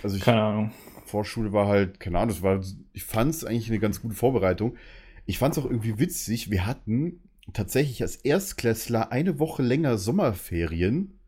Also 0.03 0.15
ich, 0.15 0.23
Keine 0.23 0.41
Ahnung. 0.41 0.71
Vorschule 1.05 1.51
war 1.51 1.67
halt, 1.67 1.99
keine 1.99 2.17
Ahnung, 2.17 2.29
das 2.29 2.41
war, 2.41 2.63
ich 2.93 3.03
fand 3.03 3.31
es 3.31 3.43
eigentlich 3.43 3.69
eine 3.69 3.79
ganz 3.79 4.01
gute 4.01 4.15
Vorbereitung. 4.15 4.75
Ich 5.25 5.37
fand 5.37 5.55
es 5.55 5.61
auch 5.63 5.69
irgendwie 5.69 5.99
witzig, 5.99 6.49
wir 6.49 6.65
hatten 6.65 7.19
tatsächlich 7.53 8.01
als 8.01 8.15
Erstklässler 8.15 9.11
eine 9.11 9.37
Woche 9.37 9.61
länger 9.63 9.97
Sommerferien 9.97 11.19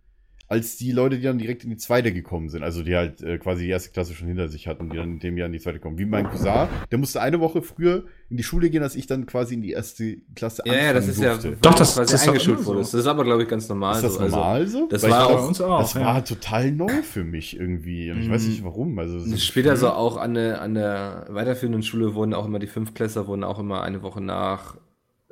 als 0.49 0.77
die 0.77 0.93
Leute, 0.93 1.17
die 1.17 1.23
dann 1.23 1.37
direkt 1.37 1.65
in 1.65 1.69
die 1.69 1.75
zweite 1.77 2.13
gekommen 2.13 2.47
sind. 2.47 2.63
Also 2.63 2.81
die 2.81 2.95
halt 2.95 3.21
äh, 3.21 3.37
quasi 3.37 3.63
die 3.65 3.69
erste 3.69 3.89
Klasse 3.91 4.13
schon 4.13 4.29
hinter 4.29 4.47
sich 4.47 4.65
hatten, 4.67 4.89
die 4.89 4.95
dann 4.95 5.13
in 5.13 5.19
dem 5.19 5.37
Jahr 5.37 5.47
in 5.47 5.51
die 5.51 5.59
zweite 5.59 5.79
kommen. 5.79 5.97
Wie 5.97 6.05
mein 6.05 6.25
Cousin, 6.29 6.67
der 6.89 6.97
musste 6.97 7.19
eine 7.21 7.41
Woche 7.41 7.61
früher 7.61 8.05
in 8.29 8.37
die 8.37 8.43
Schule 8.43 8.69
gehen, 8.69 8.81
als 8.81 8.95
ich 8.95 9.07
dann 9.07 9.25
quasi 9.25 9.55
in 9.55 9.61
die 9.61 9.71
erste 9.71 10.17
Klasse 10.35 10.61
ja, 10.65 10.73
ja, 10.73 10.93
das 10.93 11.07
ist 11.09 11.19
ja 11.21 11.31
durfte. 11.33 11.57
Doch, 11.61 11.75
das- 11.75 11.95
quasi 11.95 12.13
das 12.13 12.27
eingeschult 12.27 12.55
immer 12.59 12.63
so. 12.63 12.69
wurde. 12.71 12.79
Das 12.79 12.93
ist 12.93 13.07
aber, 13.07 13.23
glaube 13.25 13.43
ich, 13.43 13.49
ganz 13.49 13.67
normal. 13.67 13.95
Ist 13.95 14.03
das 14.03 14.13
so. 14.13 14.19
Also, 14.21 14.35
normal 14.37 14.67
so? 14.67 14.87
das 14.89 15.03
Weil 15.03 15.11
war 15.11 15.27
auch- 15.27 15.33
bei 15.41 15.47
uns 15.47 15.59
auch, 15.61 15.79
Das 15.81 15.93
ja. 15.95 16.01
war 16.01 16.23
total 16.23 16.71
neu 16.71 17.01
für 17.03 17.25
mich 17.25 17.59
irgendwie. 17.59 18.09
Und 18.11 18.21
ich 18.21 18.29
weiß 18.29 18.47
nicht 18.47 18.63
warum. 18.63 18.97
Also, 18.99 19.19
so 19.19 19.35
Später 19.35 19.75
so 19.75 19.89
auch 19.89 20.15
an 20.15 20.33
der, 20.33 20.61
an 20.61 20.75
der 20.75 21.25
weiterführenden 21.29 21.83
Schule 21.83 22.15
wurden 22.15 22.33
auch 22.33 22.45
immer 22.45 22.59
die 22.59 22.67
Fünftklässler 22.67 23.27
wurden 23.27 23.43
auch 23.43 23.59
immer 23.59 23.81
eine 23.83 24.01
Woche 24.01 24.21
nach 24.21 24.77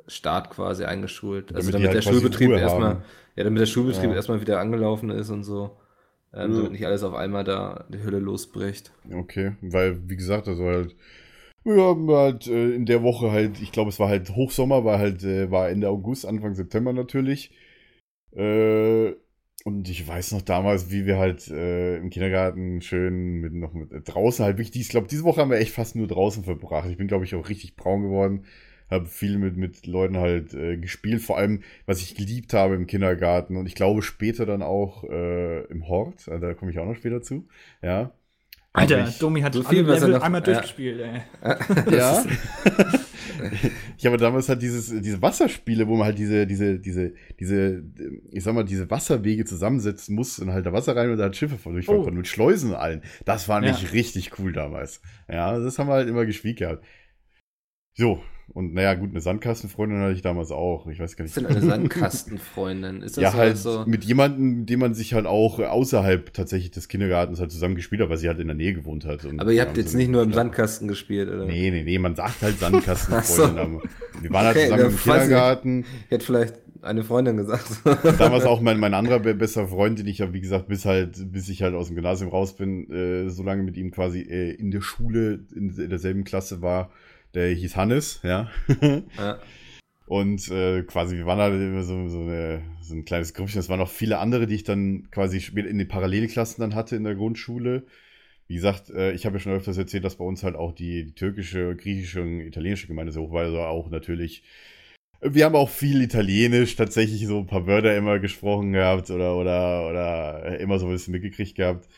Start 0.08 0.50
quasi 0.50 0.84
eingeschult. 0.84 1.54
Also 1.54 1.70
Damit 1.70 1.80
die 1.80 1.84
damit, 1.84 1.86
halt 1.86 1.94
der 1.94 2.02
quasi 2.12 2.20
Schulbetrieb 2.20 2.50
erstmal, 2.50 2.88
haben. 2.90 3.02
Ja, 3.36 3.44
damit 3.44 3.60
der 3.60 3.66
Schulbetrieb 3.66 4.10
Ja. 4.10 4.16
erstmal 4.16 4.40
wieder 4.40 4.58
angelaufen 4.60 5.10
ist 5.10 5.30
und 5.30 5.44
so. 5.44 5.76
Ähm, 6.34 6.50
Ja. 6.50 6.56
Damit 6.58 6.72
nicht 6.72 6.86
alles 6.86 7.02
auf 7.02 7.14
einmal 7.14 7.44
da 7.44 7.84
die 7.88 8.02
Hülle 8.02 8.18
losbricht. 8.18 8.92
Okay, 9.12 9.52
weil, 9.62 10.08
wie 10.08 10.16
gesagt, 10.16 10.48
also 10.48 10.64
halt, 10.64 10.96
wir 11.64 11.82
haben 11.82 12.10
halt 12.10 12.46
äh, 12.46 12.70
in 12.74 12.86
der 12.86 13.02
Woche 13.02 13.30
halt, 13.30 13.60
ich 13.60 13.72
glaube, 13.72 13.90
es 13.90 13.98
war 14.00 14.08
halt 14.08 14.30
Hochsommer, 14.34 14.84
war 14.84 14.98
halt, 14.98 15.22
äh, 15.24 15.50
war 15.50 15.68
Ende 15.68 15.88
August, 15.88 16.26
Anfang 16.26 16.54
September 16.54 16.92
natürlich. 16.92 17.52
Äh, 18.34 19.12
und 19.64 19.88
ich 19.88 20.06
weiß 20.06 20.32
noch 20.32 20.42
damals, 20.42 20.90
wie 20.92 21.06
wir 21.06 21.18
halt 21.18 21.48
äh, 21.48 21.96
im 21.96 22.10
Kindergarten 22.10 22.80
schön 22.82 23.40
mit 23.40 23.52
noch 23.52 23.72
mit 23.72 23.90
äh, 23.92 24.00
draußen 24.00 24.44
halt 24.44 24.58
wirklich, 24.58 24.80
ich 24.80 24.88
glaube, 24.90 25.08
diese 25.08 25.24
Woche 25.24 25.40
haben 25.40 25.50
wir 25.50 25.58
echt 25.58 25.72
fast 25.72 25.96
nur 25.96 26.06
draußen 26.06 26.44
verbracht. 26.44 26.88
Ich 26.88 26.96
bin, 26.96 27.08
glaube 27.08 27.24
ich, 27.24 27.34
auch 27.34 27.48
richtig 27.48 27.74
braun 27.74 28.02
geworden. 28.02 28.44
Habe 28.90 29.06
viel 29.06 29.38
mit, 29.38 29.56
mit 29.56 29.86
Leuten 29.86 30.16
halt 30.16 30.54
äh, 30.54 30.76
gespielt, 30.76 31.20
vor 31.22 31.38
allem, 31.38 31.62
was 31.86 32.00
ich 32.00 32.14
geliebt 32.14 32.52
habe 32.54 32.74
im 32.76 32.86
Kindergarten 32.86 33.56
und 33.56 33.66
ich 33.66 33.74
glaube 33.74 34.00
später 34.02 34.46
dann 34.46 34.62
auch 34.62 35.02
äh, 35.04 35.64
im 35.64 35.88
Hort, 35.88 36.28
also 36.28 36.46
da 36.46 36.54
komme 36.54 36.70
ich 36.70 36.78
auch 36.78 36.86
noch 36.86 36.94
später 36.96 37.20
zu, 37.22 37.48
ja. 37.82 38.12
Alter, 38.72 39.08
ich- 39.08 39.18
Domi 39.18 39.40
hat 39.40 39.54
so 39.54 39.60
alle 39.60 39.68
viel, 39.70 39.86
was 39.88 40.02
er 40.02 40.08
Level 40.08 40.18
noch- 40.18 40.24
einmal 40.24 40.40
ja. 40.42 40.44
durchgespielt, 40.44 41.00
ey. 41.00 41.96
Ja. 41.96 42.24
ich 43.98 44.06
habe 44.06 44.16
damals 44.18 44.48
halt 44.48 44.62
dieses, 44.62 44.88
diese 45.02 45.20
Wasserspiele, 45.20 45.86
wo 45.88 45.96
man 45.96 46.06
halt 46.06 46.18
diese, 46.18 46.46
diese, 46.46 46.78
diese, 46.78 47.12
diese, 47.40 47.82
ich 48.30 48.44
sag 48.44 48.54
mal, 48.54 48.64
diese 48.64 48.90
Wasserwege 48.90 49.44
zusammensetzen 49.44 50.14
muss 50.14 50.38
und 50.38 50.52
halt 50.52 50.64
da 50.66 50.72
Wasser 50.72 50.94
rein 50.96 51.10
und 51.10 51.16
da 51.18 51.24
halt 51.24 51.36
Schiffe 51.36 51.58
von 51.58 51.72
durchfahren 51.72 52.00
Oh. 52.00 52.04
konnten 52.04 52.18
mit 52.18 52.28
Schleusen 52.28 52.70
und 52.70 52.76
allen. 52.76 53.02
Das 53.24 53.48
war 53.48 53.62
Ja. 53.64 53.72
nicht 53.72 53.92
richtig 53.92 54.38
cool 54.38 54.52
damals. 54.52 55.00
Ja, 55.28 55.58
das 55.58 55.78
haben 55.78 55.88
wir 55.88 55.94
halt 55.94 56.08
immer 56.08 56.24
gespielt 56.26 56.58
gehabt. 56.58 56.84
So. 57.94 58.22
Und 58.48 58.72
naja, 58.74 58.94
gut, 58.94 59.10
eine 59.10 59.20
Sandkastenfreundin 59.20 59.98
hatte 60.00 60.12
ich 60.12 60.22
damals 60.22 60.50
auch. 60.50 60.86
Ich 60.86 60.98
weiß 61.00 61.16
gar 61.16 61.24
Was 61.26 61.36
nicht. 61.36 61.44
ist 61.44 61.56
denn 61.56 61.62
eine 61.62 61.66
Sandkastenfreundin? 61.70 63.02
Ist 63.02 63.16
das 63.16 63.22
ja, 63.22 63.30
so, 63.32 63.36
halt 63.38 63.56
so? 63.58 63.84
mit 63.86 64.04
jemandem, 64.04 64.60
mit 64.60 64.70
dem 64.70 64.80
man 64.80 64.94
sich 64.94 65.14
halt 65.14 65.26
auch 65.26 65.58
außerhalb 65.58 66.32
tatsächlich 66.32 66.70
des 66.70 66.88
Kindergartens 66.88 67.40
halt 67.40 67.50
zusammen 67.50 67.74
gespielt 67.74 68.00
hat, 68.02 68.08
weil 68.08 68.16
sie 68.16 68.28
halt 68.28 68.38
in 68.38 68.46
der 68.46 68.56
Nähe 68.56 68.72
gewohnt 68.72 69.04
hat. 69.04 69.24
Und 69.24 69.40
Aber 69.40 69.52
ihr 69.52 69.62
habt 69.62 69.76
jetzt 69.76 69.92
so 69.92 69.98
nicht 69.98 70.10
nur 70.10 70.22
im 70.22 70.32
Sandkasten 70.32 70.88
gespielt, 70.88 71.28
oder? 71.28 71.44
Nee, 71.44 71.70
nee, 71.70 71.82
nee, 71.82 71.98
man 71.98 72.14
sagt 72.14 72.40
halt 72.42 72.58
Sandkastenfreundin. 72.60 73.80
So. 74.14 74.22
Wir 74.22 74.30
waren 74.30 74.46
halt 74.46 74.56
Okay, 74.56 74.66
zusammen 74.68 74.90
im. 74.90 74.96
Kindergarten. 74.96 75.84
Ich 76.06 76.10
hätte 76.12 76.24
vielleicht 76.24 76.54
eine 76.82 77.02
Freundin 77.02 77.36
gesagt. 77.36 77.66
Damals 78.18 78.44
auch 78.44 78.60
mein, 78.60 78.78
mein 78.78 78.94
anderer 78.94 79.18
be- 79.18 79.34
bester 79.34 79.66
Freund, 79.66 79.98
den 79.98 80.06
ich 80.06 80.18
ja, 80.18 80.32
wie 80.32 80.40
gesagt, 80.40 80.68
bis 80.68 80.84
halt, 80.84 81.32
bis 81.32 81.48
ich 81.48 81.62
halt 81.62 81.74
aus 81.74 81.88
dem 81.88 81.96
Gymnasium 81.96 82.30
raus 82.30 82.54
bin, 82.56 82.88
äh, 82.92 83.28
so 83.28 83.42
lange 83.42 83.64
mit 83.64 83.76
ihm 83.76 83.90
quasi 83.90 84.20
äh, 84.20 84.52
in 84.52 84.70
der 84.70 84.82
Schule, 84.82 85.40
in, 85.54 85.70
in 85.76 85.88
derselben 85.90 86.22
Klasse 86.22 86.62
war, 86.62 86.90
der 87.36 87.54
hieß 87.54 87.76
Hannes, 87.76 88.20
ja. 88.22 88.50
ja. 89.18 89.38
Und 90.06 90.48
äh, 90.50 90.82
quasi, 90.82 91.16
wir 91.16 91.26
waren 91.26 91.38
halt 91.38 91.54
immer 91.54 91.82
so, 91.82 92.08
so, 92.08 92.20
eine, 92.20 92.62
so 92.80 92.94
ein 92.94 93.04
kleines 93.04 93.34
Grüppchen. 93.34 93.60
Es 93.60 93.68
waren 93.68 93.80
noch 93.80 93.90
viele 93.90 94.18
andere, 94.18 94.46
die 94.46 94.54
ich 94.54 94.64
dann 94.64 95.08
quasi 95.10 95.38
in 95.54 95.78
den 95.78 95.88
Parallelklassen 95.88 96.60
dann 96.60 96.74
hatte 96.74 96.96
in 96.96 97.04
der 97.04 97.16
Grundschule. 97.16 97.84
Wie 98.46 98.54
gesagt, 98.54 98.90
äh, 98.90 99.12
ich 99.12 99.26
habe 99.26 99.36
ja 99.36 99.40
schon 99.40 99.52
öfters 99.52 99.76
erzählt, 99.76 100.04
dass 100.04 100.16
bei 100.16 100.24
uns 100.24 100.44
halt 100.44 100.54
auch 100.54 100.72
die, 100.72 101.04
die 101.04 101.14
türkische, 101.14 101.74
griechische 101.76 102.22
und 102.22 102.40
italienische 102.40 102.86
Gemeinde 102.86 103.12
so 103.12 103.22
hoch 103.22 103.32
war. 103.32 103.42
Also 103.42 103.60
auch 103.60 103.90
natürlich. 103.90 104.44
Wir 105.20 105.44
haben 105.44 105.56
auch 105.56 105.70
viel 105.70 106.00
Italienisch 106.02 106.76
tatsächlich 106.76 107.26
so 107.26 107.38
ein 107.38 107.46
paar 107.46 107.66
Wörter 107.66 107.96
immer 107.96 108.18
gesprochen 108.18 108.72
gehabt 108.72 109.10
oder, 109.10 109.36
oder, 109.36 109.88
oder 109.88 110.60
immer 110.60 110.78
so 110.78 110.86
ein 110.86 110.92
bisschen 110.92 111.12
mitgekriegt 111.12 111.56
gehabt. 111.56 111.88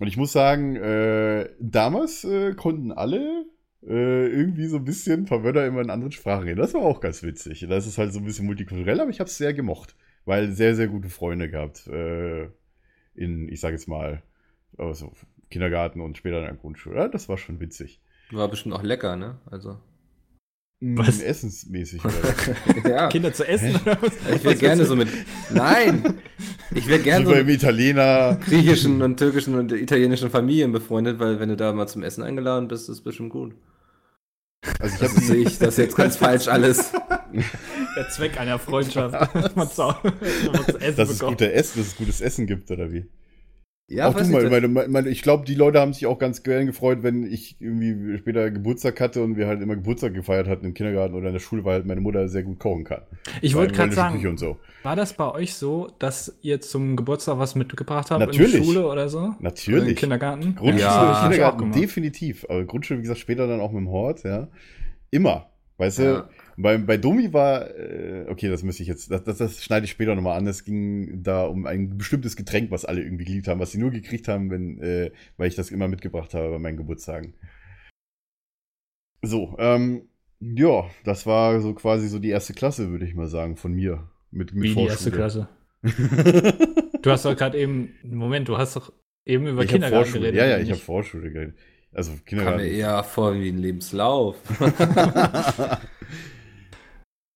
Und 0.00 0.08
ich 0.08 0.16
muss 0.16 0.32
sagen, 0.32 0.76
äh, 0.76 1.48
damals 1.60 2.24
äh, 2.24 2.54
konnten 2.54 2.90
alle 2.90 3.44
äh, 3.86 4.26
irgendwie 4.26 4.66
so 4.66 4.76
ein 4.76 4.84
bisschen 4.84 5.22
ein 5.22 5.24
paar 5.26 5.42
Wörter 5.42 5.66
immer 5.66 5.80
in 5.80 5.90
anderen 5.90 6.12
Sprachen 6.12 6.44
reden. 6.44 6.60
Das 6.60 6.74
war 6.74 6.82
auch 6.82 7.00
ganz 7.00 7.22
witzig. 7.22 7.66
Das 7.68 7.86
ist 7.86 7.98
halt 7.98 8.12
so 8.12 8.18
ein 8.18 8.24
bisschen 8.24 8.46
multikulturell, 8.46 9.00
aber 9.00 9.10
ich 9.10 9.20
habe 9.20 9.28
es 9.28 9.38
sehr 9.38 9.54
gemocht, 9.54 9.96
weil 10.24 10.52
sehr, 10.52 10.74
sehr 10.74 10.88
gute 10.88 11.08
Freunde 11.08 11.48
gehabt. 11.48 11.86
Äh, 11.86 12.48
in, 13.14 13.48
ich 13.48 13.60
sage 13.60 13.74
jetzt 13.74 13.88
mal, 13.88 14.22
also 14.76 15.12
Kindergarten 15.50 16.00
und 16.00 16.16
später 16.16 16.38
in 16.38 16.44
der 16.44 16.54
Grundschule. 16.54 16.96
Ja, 16.96 17.08
das 17.08 17.28
war 17.28 17.38
schon 17.38 17.60
witzig. 17.60 18.00
War 18.30 18.48
bestimmt 18.48 18.74
auch 18.74 18.82
lecker, 18.82 19.16
ne? 19.16 19.38
Also. 19.50 19.78
Was? 20.82 21.18
Mm, 21.18 21.22
Essensmäßig. 21.22 22.02
Oder? 22.04 22.90
ja. 22.90 23.08
Kinder 23.08 23.32
zu 23.32 23.46
essen 23.46 23.76
oder 23.76 24.00
was? 24.00 24.14
Ich 24.34 24.44
wäre 24.44 24.56
gerne 24.56 24.86
so 24.86 24.96
mit. 24.96 25.08
Nein! 25.52 26.14
Ich 26.74 26.86
wäre 26.86 27.00
gerne 27.00 27.26
so 27.26 27.32
mit 27.32 27.48
Italiener. 27.48 28.38
griechischen 28.42 29.02
und 29.02 29.18
türkischen 29.18 29.56
und 29.56 29.72
italienischen 29.72 30.30
Familien 30.30 30.72
befreundet, 30.72 31.18
weil 31.18 31.38
wenn 31.38 31.50
du 31.50 31.56
da 31.56 31.72
mal 31.72 31.86
zum 31.86 32.02
Essen 32.02 32.22
eingeladen 32.22 32.68
bist, 32.68 32.88
ist 32.88 33.02
bestimmt 33.02 33.30
gut. 33.30 33.54
Also 34.78 34.94
ich 34.94 35.00
Das 35.00 35.10
habe 35.12 35.24
sehe 35.24 35.36
ich 35.36 35.58
das 35.58 35.76
jetzt 35.76 35.96
ganz 35.96 36.16
falsch 36.16 36.48
alles. 36.48 36.92
Der 37.96 38.08
Zweck 38.10 38.38
einer 38.38 38.58
Freundschaft. 38.58 39.14
dass 39.34 39.56
man 39.56 39.70
zu, 39.70 39.82
dass 39.82 40.52
man 40.52 40.64
zu 40.66 40.78
essen 40.80 40.96
bekommt. 41.08 41.38
gute 41.38 41.52
Essen, 41.52 41.78
dass 41.78 41.88
es 41.88 41.96
gutes 41.96 42.20
Essen 42.20 42.46
gibt, 42.46 42.70
oder 42.70 42.92
wie? 42.92 43.06
Ja, 43.90 44.06
auch 44.06 44.14
du 44.14 44.24
mal, 44.26 44.48
meine, 44.48 44.68
meine, 44.68 45.08
ich 45.08 45.20
glaube, 45.20 45.44
die 45.44 45.56
Leute 45.56 45.80
haben 45.80 45.92
sich 45.92 46.06
auch 46.06 46.20
ganz 46.20 46.44
gern 46.44 46.66
gefreut, 46.66 47.02
wenn 47.02 47.24
ich 47.24 47.56
irgendwie 47.58 48.16
später 48.18 48.48
Geburtstag 48.52 49.00
hatte 49.00 49.20
und 49.20 49.36
wir 49.36 49.48
halt 49.48 49.60
immer 49.60 49.74
Geburtstag 49.74 50.14
gefeiert 50.14 50.46
hatten 50.46 50.64
im 50.64 50.74
Kindergarten 50.74 51.14
oder 51.16 51.26
in 51.26 51.32
der 51.32 51.40
Schule, 51.40 51.64
weil 51.64 51.74
halt 51.74 51.86
meine 51.86 52.00
Mutter 52.00 52.28
sehr 52.28 52.44
gut 52.44 52.60
kochen 52.60 52.84
kann. 52.84 53.02
Ich 53.42 53.56
wollte 53.56 53.74
gerade 53.74 53.92
sagen, 53.92 54.24
und 54.28 54.38
so. 54.38 54.58
war 54.84 54.94
das 54.94 55.14
bei 55.14 55.28
euch 55.32 55.54
so, 55.54 55.88
dass 55.98 56.38
ihr 56.40 56.60
zum 56.60 56.94
Geburtstag 56.94 57.38
was 57.40 57.56
mitgebracht 57.56 58.12
habt 58.12 58.20
in 58.20 58.28
Natürlich. 58.28 58.52
der 58.52 58.62
Schule 58.64 58.86
oder 58.86 59.08
so? 59.08 59.18
Oder 59.18 59.26
im 59.26 59.36
Natürlich. 59.40 59.96
Kindergarten? 59.96 60.54
Grundschule, 60.54 60.80
Ja, 60.80 61.20
Kindergarten 61.22 61.72
definitiv. 61.72 62.46
Aber 62.48 62.64
Grundschule, 62.64 63.00
wie 63.00 63.02
gesagt, 63.02 63.18
später 63.18 63.48
dann 63.48 63.60
auch 63.60 63.72
mit 63.72 63.80
dem 63.80 63.88
Hort, 63.90 64.22
ja. 64.22 64.46
Immer. 65.10 65.50
Weißt 65.78 65.98
du, 65.98 66.02
Ja. 66.04 66.28
Bei, 66.62 66.78
bei 66.78 66.96
Domi 66.96 67.32
war, 67.32 67.74
äh, 67.76 68.26
okay, 68.28 68.48
das 68.48 68.62
müsste 68.62 68.82
ich 68.82 68.88
jetzt, 68.88 69.10
das, 69.10 69.24
das, 69.24 69.38
das 69.38 69.64
schneide 69.64 69.84
ich 69.84 69.90
später 69.90 70.14
nochmal 70.14 70.38
an. 70.38 70.46
Es 70.46 70.64
ging 70.64 71.22
da 71.22 71.44
um 71.44 71.66
ein 71.66 71.96
bestimmtes 71.96 72.36
Getränk, 72.36 72.70
was 72.70 72.84
alle 72.84 73.02
irgendwie 73.02 73.24
geliebt 73.24 73.48
haben, 73.48 73.60
was 73.60 73.72
sie 73.72 73.78
nur 73.78 73.90
gekriegt 73.90 74.28
haben, 74.28 74.50
wenn, 74.50 74.80
äh, 74.80 75.10
weil 75.36 75.48
ich 75.48 75.54
das 75.54 75.70
immer 75.70 75.88
mitgebracht 75.88 76.34
habe 76.34 76.50
bei 76.50 76.58
meinen 76.58 76.76
Geburtstagen. 76.76 77.34
So, 79.22 79.56
ähm, 79.58 80.08
ja, 80.40 80.88
das 81.04 81.26
war 81.26 81.60
so 81.60 81.74
quasi 81.74 82.08
so 82.08 82.18
die 82.18 82.30
erste 82.30 82.54
Klasse, 82.54 82.90
würde 82.90 83.04
ich 83.04 83.14
mal 83.14 83.28
sagen, 83.28 83.56
von 83.56 83.72
mir. 83.72 84.08
Mit, 84.30 84.54
mit 84.54 84.70
Wie 84.70 84.74
die 84.74 84.84
erste 84.84 85.10
Vorschule. 85.10 85.48
Klasse. 85.82 86.76
Du 87.02 87.10
hast 87.10 87.24
doch 87.24 87.34
gerade 87.34 87.56
eben, 87.58 87.94
Moment, 88.02 88.46
du 88.46 88.58
hast 88.58 88.76
doch 88.76 88.92
eben 89.24 89.46
über 89.46 89.64
ich 89.64 89.70
Kindergarten 89.70 90.04
Vorschule. 90.04 90.32
geredet. 90.32 90.38
Ja, 90.38 90.58
ja, 90.58 90.62
ich 90.62 90.70
habe? 90.70 90.80
Vorschule 90.80 91.30
geredet. 91.30 91.54
Also 91.92 92.10
Kam 92.10 92.18
mir 92.18 92.24
Kindergarten. 92.24 92.60
eher 92.66 93.04
vor 93.04 93.34
wie 93.34 93.48
ein 93.48 93.56
Lebenslauf. 93.56 94.36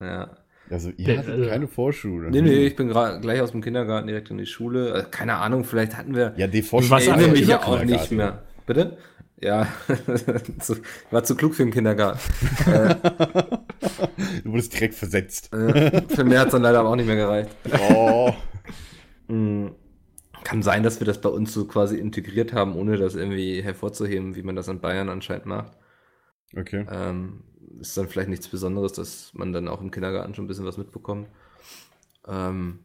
ja. 0.01 0.37
Also 0.71 0.91
ihr 0.97 1.19
hattet 1.19 1.49
keine 1.51 1.69
Vorschule. 1.69 2.31
Nee, 2.31 2.41
nee, 2.41 2.67
ich 2.67 2.75
bin 2.75 2.89
gleich 2.89 3.41
aus 3.43 3.51
dem 3.53 3.61
Kindergarten 3.61 4.07
direkt 4.07 4.31
in 4.31 4.39
die 4.39 4.47
Schule. 4.47 4.95
Äh, 4.95 5.05
keine 5.11 5.37
Ahnung, 5.37 5.65
vielleicht 5.65 5.97
hatten 5.97 6.15
wir. 6.15 6.33
Ja, 6.39 6.47
die 6.47 6.63
Vorschule. 6.63 7.01
ich 7.03 7.09
erinnere 7.09 7.31
mich 7.33 7.47
ja 7.47 7.63
auch 7.63 7.85
nicht 7.85 8.11
mehr. 8.11 8.45
Bitte? 8.67 8.97
Ja, 9.41 9.67
zu, 10.61 10.77
war 11.11 11.23
zu 11.25 11.37
klug 11.37 11.55
für 11.55 11.65
den 11.65 11.73
Kindergarten. 11.73 12.19
äh, 12.67 12.95
Du 14.43 14.53
wurdest 14.53 14.73
direkt 14.73 14.95
versetzt. 14.95 15.53
äh, 15.53 16.01
für 16.09 16.25
mehr 16.25 16.41
hat 16.41 16.47
es 16.47 16.53
dann 16.53 16.63
leider 16.63 16.81
aber 16.81 16.89
auch 16.89 16.97
nicht 16.97 17.07
mehr 17.07 17.17
gereicht. 17.17 17.51
Oh. 17.91 18.33
Mm, 19.29 19.69
Kann 20.45 20.63
sein, 20.63 20.83
dass 20.83 21.01
wir 21.01 21.07
das 21.07 21.21
bei 21.21 21.29
uns 21.31 21.53
so 21.53 21.67
quasi 21.67 21.97
integriert 21.99 22.53
haben, 22.53 22.75
ohne 22.77 22.97
das 22.97 23.15
irgendwie 23.15 23.63
hervorzuheben, 23.63 24.35
wie 24.37 24.43
man 24.43 24.57
das 24.57 24.69
in 24.69 24.81
Bayern 24.81 25.09
anscheinend 25.09 25.47
macht. 25.47 25.73
Okay. 26.57 26.87
Ähm, 26.91 27.45
ist 27.81 27.97
dann 27.97 28.09
vielleicht 28.09 28.29
nichts 28.29 28.49
Besonderes, 28.49 28.93
dass 28.93 29.33
man 29.35 29.53
dann 29.53 29.69
auch 29.69 29.81
im 29.81 29.91
Kindergarten 29.91 30.35
schon 30.35 30.45
ein 30.45 30.49
bisschen 30.49 30.65
was 30.67 30.79
mitbekommt. 30.79 31.29
Ähm, 32.27 32.81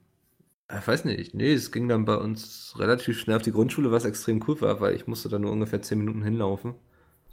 ich 0.71 0.87
weiß 0.87 1.05
nicht. 1.05 1.33
Nee, 1.33 1.53
es 1.53 1.71
ging 1.71 1.87
dann 1.87 2.05
bei 2.05 2.15
uns 2.15 2.75
relativ 2.77 3.19
schnell 3.19 3.37
auf 3.37 3.41
die 3.41 3.51
Grundschule, 3.51 3.91
was 3.91 4.05
extrem 4.05 4.43
cool 4.47 4.59
war, 4.61 4.79
weil 4.81 4.95
ich 4.95 5.07
musste 5.07 5.29
da 5.29 5.39
nur 5.39 5.51
ungefähr 5.51 5.81
10 5.81 5.97
Minuten 5.97 6.23
hinlaufen. 6.23 6.75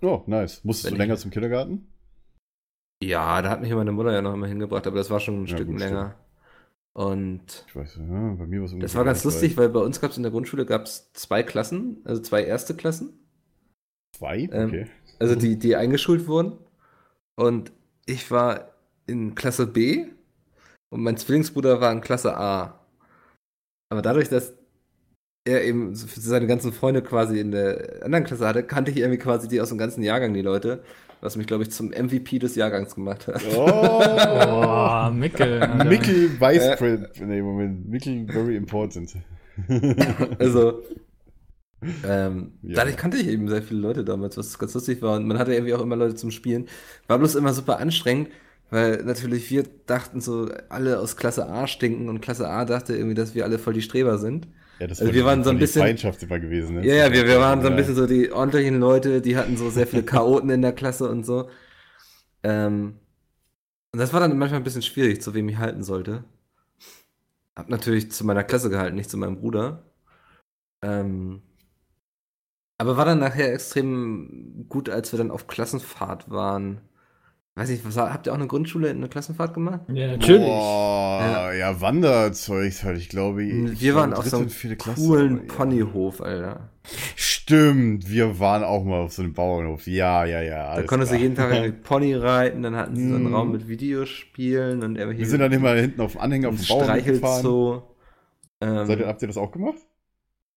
Oh, 0.03 0.23
nice. 0.27 0.62
Musstest 0.64 0.87
Wenn 0.87 0.92
du 0.92 0.97
ich- 0.97 1.09
länger 1.09 1.16
zum 1.19 1.31
Kindergarten? 1.31 1.87
Ja, 3.03 3.42
da 3.42 3.51
hat 3.51 3.61
mich 3.61 3.73
meine 3.73 3.92
Mutter 3.92 4.12
ja 4.12 4.23
noch 4.23 4.33
immer 4.33 4.47
hingebracht, 4.47 4.87
aber 4.87 4.97
das 4.97 5.11
war 5.11 5.21
schon 5.21 5.42
ein 5.42 5.47
Ja, 5.47 5.57
Stück 5.57 5.69
gut, 5.69 5.79
länger. 5.79 6.16
Und 6.95 7.66
Ich 7.69 7.77
weiß, 7.77 7.97
ja, 7.97 8.33
bei 8.38 8.47
mir 8.47 8.61
war 8.61 8.66
es 8.66 8.75
das 8.79 8.95
war 8.95 9.05
ganz 9.05 9.23
lustig, 9.23 9.57
weil 9.59 9.69
bei 9.69 9.81
uns 9.81 10.01
gab 10.01 10.12
es 10.12 10.16
in 10.16 10.23
der 10.23 10.33
Grundschule 10.33 10.64
gab's 10.64 11.12
zwei 11.12 11.42
Klassen, 11.42 11.99
also 12.05 12.23
zwei 12.23 12.42
erste 12.45 12.75
Klassen. 12.75 13.19
Zwei? 14.16 14.49
Ähm, 14.51 14.69
Okay. 14.69 14.87
Also 15.19 15.35
die, 15.35 15.59
die 15.59 15.77
eingeschult 15.77 16.27
wurden. 16.27 16.59
Und 17.38 17.72
ich 18.07 18.31
war 18.31 18.72
in 19.07 19.35
Klasse 19.35 19.66
B 19.66 20.07
und 20.90 21.03
mein 21.03 21.16
Zwillingsbruder 21.16 21.81
war 21.81 21.92
in 21.92 22.01
Klasse 22.01 22.37
A. 22.37 22.81
Aber 23.90 24.03
dadurch, 24.03 24.29
dass 24.29 24.55
er 25.44 25.64
eben 25.64 25.94
seine 25.94 26.46
ganzen 26.46 26.72
Freunde 26.72 27.03
quasi 27.03 27.38
in 27.38 27.53
der 27.53 28.03
anderen 28.05 28.25
Klasse 28.25 28.46
hatte, 28.46 28.64
kannte 28.64 28.90
ich 28.90 28.96
irgendwie 28.99 29.18
quasi 29.18 29.49
die 29.49 29.61
aus 29.61 29.68
dem 29.68 29.79
ganzen 29.79 30.03
Jahrgang, 30.03 30.35
die 30.35 30.42
Leute, 30.42 30.83
was 31.20 31.37
mich, 31.37 31.46
glaube 31.46 31.62
ich, 31.62 31.70
zum 31.70 31.90
MVP 31.90 32.38
des 32.40 32.57
Jahrgangs 32.57 32.94
gemacht 32.94 33.27
hat. 33.29 33.42
Oh! 33.55 34.03
Oh, 34.07 35.11
Mickel. 35.12 35.62
Alter. 35.62 35.85
Mickel 35.85 36.40
Vice 36.40 36.81
Äh. 36.81 37.25
Nee, 37.25 37.42
Moment. 37.42 37.88
Mickel 37.88 38.27
very 38.27 38.57
important. 38.57 39.14
Also, 40.38 40.83
ähm, 42.05 42.53
Ja. 42.62 42.77
dadurch 42.77 42.96
kannte 42.96 43.16
ich 43.16 43.29
eben 43.29 43.49
sehr 43.49 43.62
viele 43.62 43.81
Leute 43.81 44.05
damals, 44.05 44.37
was 44.37 44.59
ganz 44.59 44.75
lustig 44.75 45.03
war. 45.03 45.16
Und 45.16 45.27
man 45.27 45.38
hatte 45.38 45.53
irgendwie 45.55 45.75
auch 45.75 45.83
immer 45.83 45.96
Leute 45.96 46.14
zum 46.14 46.31
Spielen. 46.31 46.66
War 47.07 47.18
bloß 47.18 47.35
immer 47.35 47.53
super 47.53 47.79
anstrengend, 47.79 48.29
weil 48.70 49.03
natürlich 49.05 49.51
wir 49.51 49.64
dachten 49.87 50.20
so, 50.20 50.49
alle 50.68 50.99
aus 51.01 51.16
Klasse 51.16 51.49
A 51.49 51.66
stinken 51.66 52.09
und 52.09 52.20
Klasse 52.20 52.49
A 52.49 52.64
dachte 52.64 52.94
irgendwie, 52.96 53.14
dass 53.14 53.35
wir 53.35 53.44
alle 53.44 53.59
voll 53.59 53.75
die 53.75 53.83
Streber 53.83 54.18
sind. 54.18 54.49
Ja, 54.79 54.87
das 54.87 54.99
Also 55.01 55.09
war 55.11 55.14
wir 55.14 55.25
waren 55.25 55.42
so 55.44 55.51
ein 55.51 55.59
bisschen- 55.59 55.83
Feindschaft 55.83 56.22
immer 56.22 56.38
gewesen. 56.38 56.77
Ne? 56.77 56.87
Ja, 56.87 56.94
ja, 56.94 57.12
wir, 57.12 57.27
wir 57.27 57.40
waren 57.40 57.62
so 57.62 57.68
ein 57.68 57.77
bisschen 57.77 57.94
so 57.94 58.07
die 58.07 58.31
ordentlichen 58.31 58.79
Leute, 58.79 59.20
die 59.22 59.37
hatten 59.37 59.57
so 59.57 59.70
sehr 59.70 59.87
viele 59.87 60.03
Chaoten 60.03 60.51
in 60.51 60.61
der 60.62 60.72
Klasse 60.72 61.09
und 61.09 61.25
so. 61.25 61.49
Ähm, 62.42 62.96
und 63.92 63.99
das 64.01 64.12
war 64.12 64.20
dann 64.20 64.37
manchmal 64.37 64.61
ein 64.61 64.64
bisschen 64.64 64.83
schwierig, 64.83 65.22
zu 65.22 65.33
wem 65.33 65.49
ich 65.49 65.57
halten 65.57 65.83
sollte. 65.83 66.25
Hab 67.55 67.70
natürlich 67.70 68.11
zu 68.12 68.27
meiner 68.27 68.44
Klasse 68.44 68.68
gehalten, 68.68 68.96
nicht 68.96 69.09
zu 69.09 69.16
meinem 69.16 69.37
Bruder. 69.38 69.83
Ähm, 70.83 71.40
aber 72.79 72.97
war 72.97 73.05
dann 73.05 73.19
nachher 73.19 73.53
extrem 73.53 74.67
gut, 74.69 74.89
als 74.89 75.12
wir 75.12 75.19
dann 75.19 75.31
auf 75.31 75.47
Klassenfahrt 75.47 76.31
waren. 76.31 76.81
Weiß 77.55 77.71
nicht, 77.71 77.87
was, 77.87 77.97
habt 77.97 78.27
ihr 78.27 78.33
auch 78.33 78.37
eine 78.37 78.49
Grundschule 78.49 78.91
in 78.91 78.99
eine 78.99 79.09
Klassenfahrt 79.09 79.55
gemacht? 79.55 79.81
Ja, 79.89 80.09
natürlich. 80.09 80.45
Boah, 80.47 81.55
ja. 81.55 81.81
Wanderzeugs 81.81 82.85
halt, 82.85 82.99
ich 82.99 83.09
glaube. 83.09 83.45
Ich 83.45 83.81
wir 83.81 83.95
waren 83.95 84.12
auf 84.12 84.27
so 84.27 84.37
einem 84.37 84.51
coolen 84.77 85.39
ja. 85.39 85.55
Ponyhof, 85.55 86.21
Alter. 86.21 86.69
Stimmt, 87.15 88.11
wir 88.11 88.39
waren 88.41 88.62
auch 88.62 88.85
mal 88.85 89.01
auf 89.01 89.12
so 89.15 89.23
einem 89.23 89.33
Bauernhof. 89.33 89.87
Ja, 89.87 90.27
ja, 90.27 90.43
ja. 90.43 90.77
Da 90.77 90.83
konntest 90.83 91.12
klar. 91.12 91.19
du 91.19 91.23
jeden 91.23 91.35
Tag 91.35 91.51
irgendwie 91.55 91.81
Pony 91.81 92.15
reiten, 92.15 92.62
dann 92.62 92.77
hatten 92.77 92.95
sie 92.95 93.09
so 93.09 93.15
einen 93.15 93.31
Mm. 93.31 93.35
Raum 93.35 93.53
mit 93.53 93.69
Videospielen 93.69 94.83
und 94.83 94.97
irgendwelche 94.97 95.21
Wir 95.21 95.27
sind 95.27 95.41
dann 95.41 95.53
immer 95.53 95.73
hinten 95.75 96.03
auf 96.03 96.12
dem 96.12 96.21
Anhänger 96.21 96.49
auf 96.51 96.57
dem 96.57 96.67
Bauernhof 96.67 97.05
gefahren. 97.05 97.41
Streichelzoo. 97.41 97.83
Ähm, 98.61 98.87
Seid 98.87 98.99
ihr, 99.01 99.07
habt 99.07 99.23
ihr 99.23 99.29
das 99.29 99.39
auch 99.39 99.51
gemacht? 99.51 99.79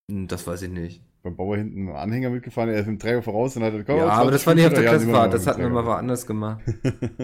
das 0.10 0.46
weiß 0.48 0.64
ich 0.64 0.70
nicht. 0.70 1.02
Beim 1.22 1.36
Bauer 1.36 1.58
hinten 1.58 1.90
am 1.90 1.96
Anhänger 1.96 2.30
mitgefahren, 2.30 2.70
er 2.70 2.80
ist 2.80 2.88
mit 2.88 2.98
dem 2.98 3.00
Träger 3.00 3.22
voraus 3.22 3.56
und 3.58 3.64
hat 3.64 3.74
komm, 3.86 3.98
ja, 3.98 4.08
aber 4.08 4.32
20 4.32 4.32
das 4.32 4.48
war 4.48 4.56
nicht 4.56 4.68
auf 4.68 4.74
der 4.74 4.84
Klassenfahrt, 4.84 5.34
das 5.34 5.48
hatten 5.48 5.62
wir 5.62 5.70
mal 5.70 5.86
woanders 5.86 6.26
gemacht. 6.26 6.62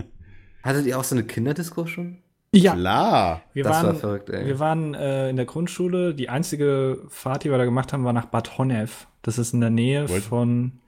Hattet 0.64 0.86
ihr 0.86 1.00
auch 1.00 1.04
so 1.04 1.16
eine 1.16 1.24
Kinderdisco 1.24 1.86
schon? 1.86 2.18
Ja, 2.54 2.74
Klar. 2.74 3.42
wir 3.54 3.64
das 3.64 3.78
war 3.78 3.84
waren, 3.84 3.96
verrückt, 3.98 4.30
ey. 4.30 4.46
wir 4.46 4.60
waren 4.60 4.94
äh, 4.94 5.30
in 5.30 5.36
der 5.36 5.46
Grundschule. 5.46 6.14
Die 6.16 6.30
einzige 6.30 7.04
Fahrt, 7.10 7.44
die 7.44 7.52
wir 7.52 7.58
da 7.58 7.66
gemacht 7.66 7.94
haben, 7.94 8.06
war 8.06 8.14
nach 8.14 8.26
Bad 8.26 8.58
Honnef. 8.58 9.08
Das 9.22 9.38
ist 9.38 9.54
in 9.54 9.62
der 9.62 9.70
Nähe 9.70 10.10
What? 10.10 10.22
von. 10.22 10.80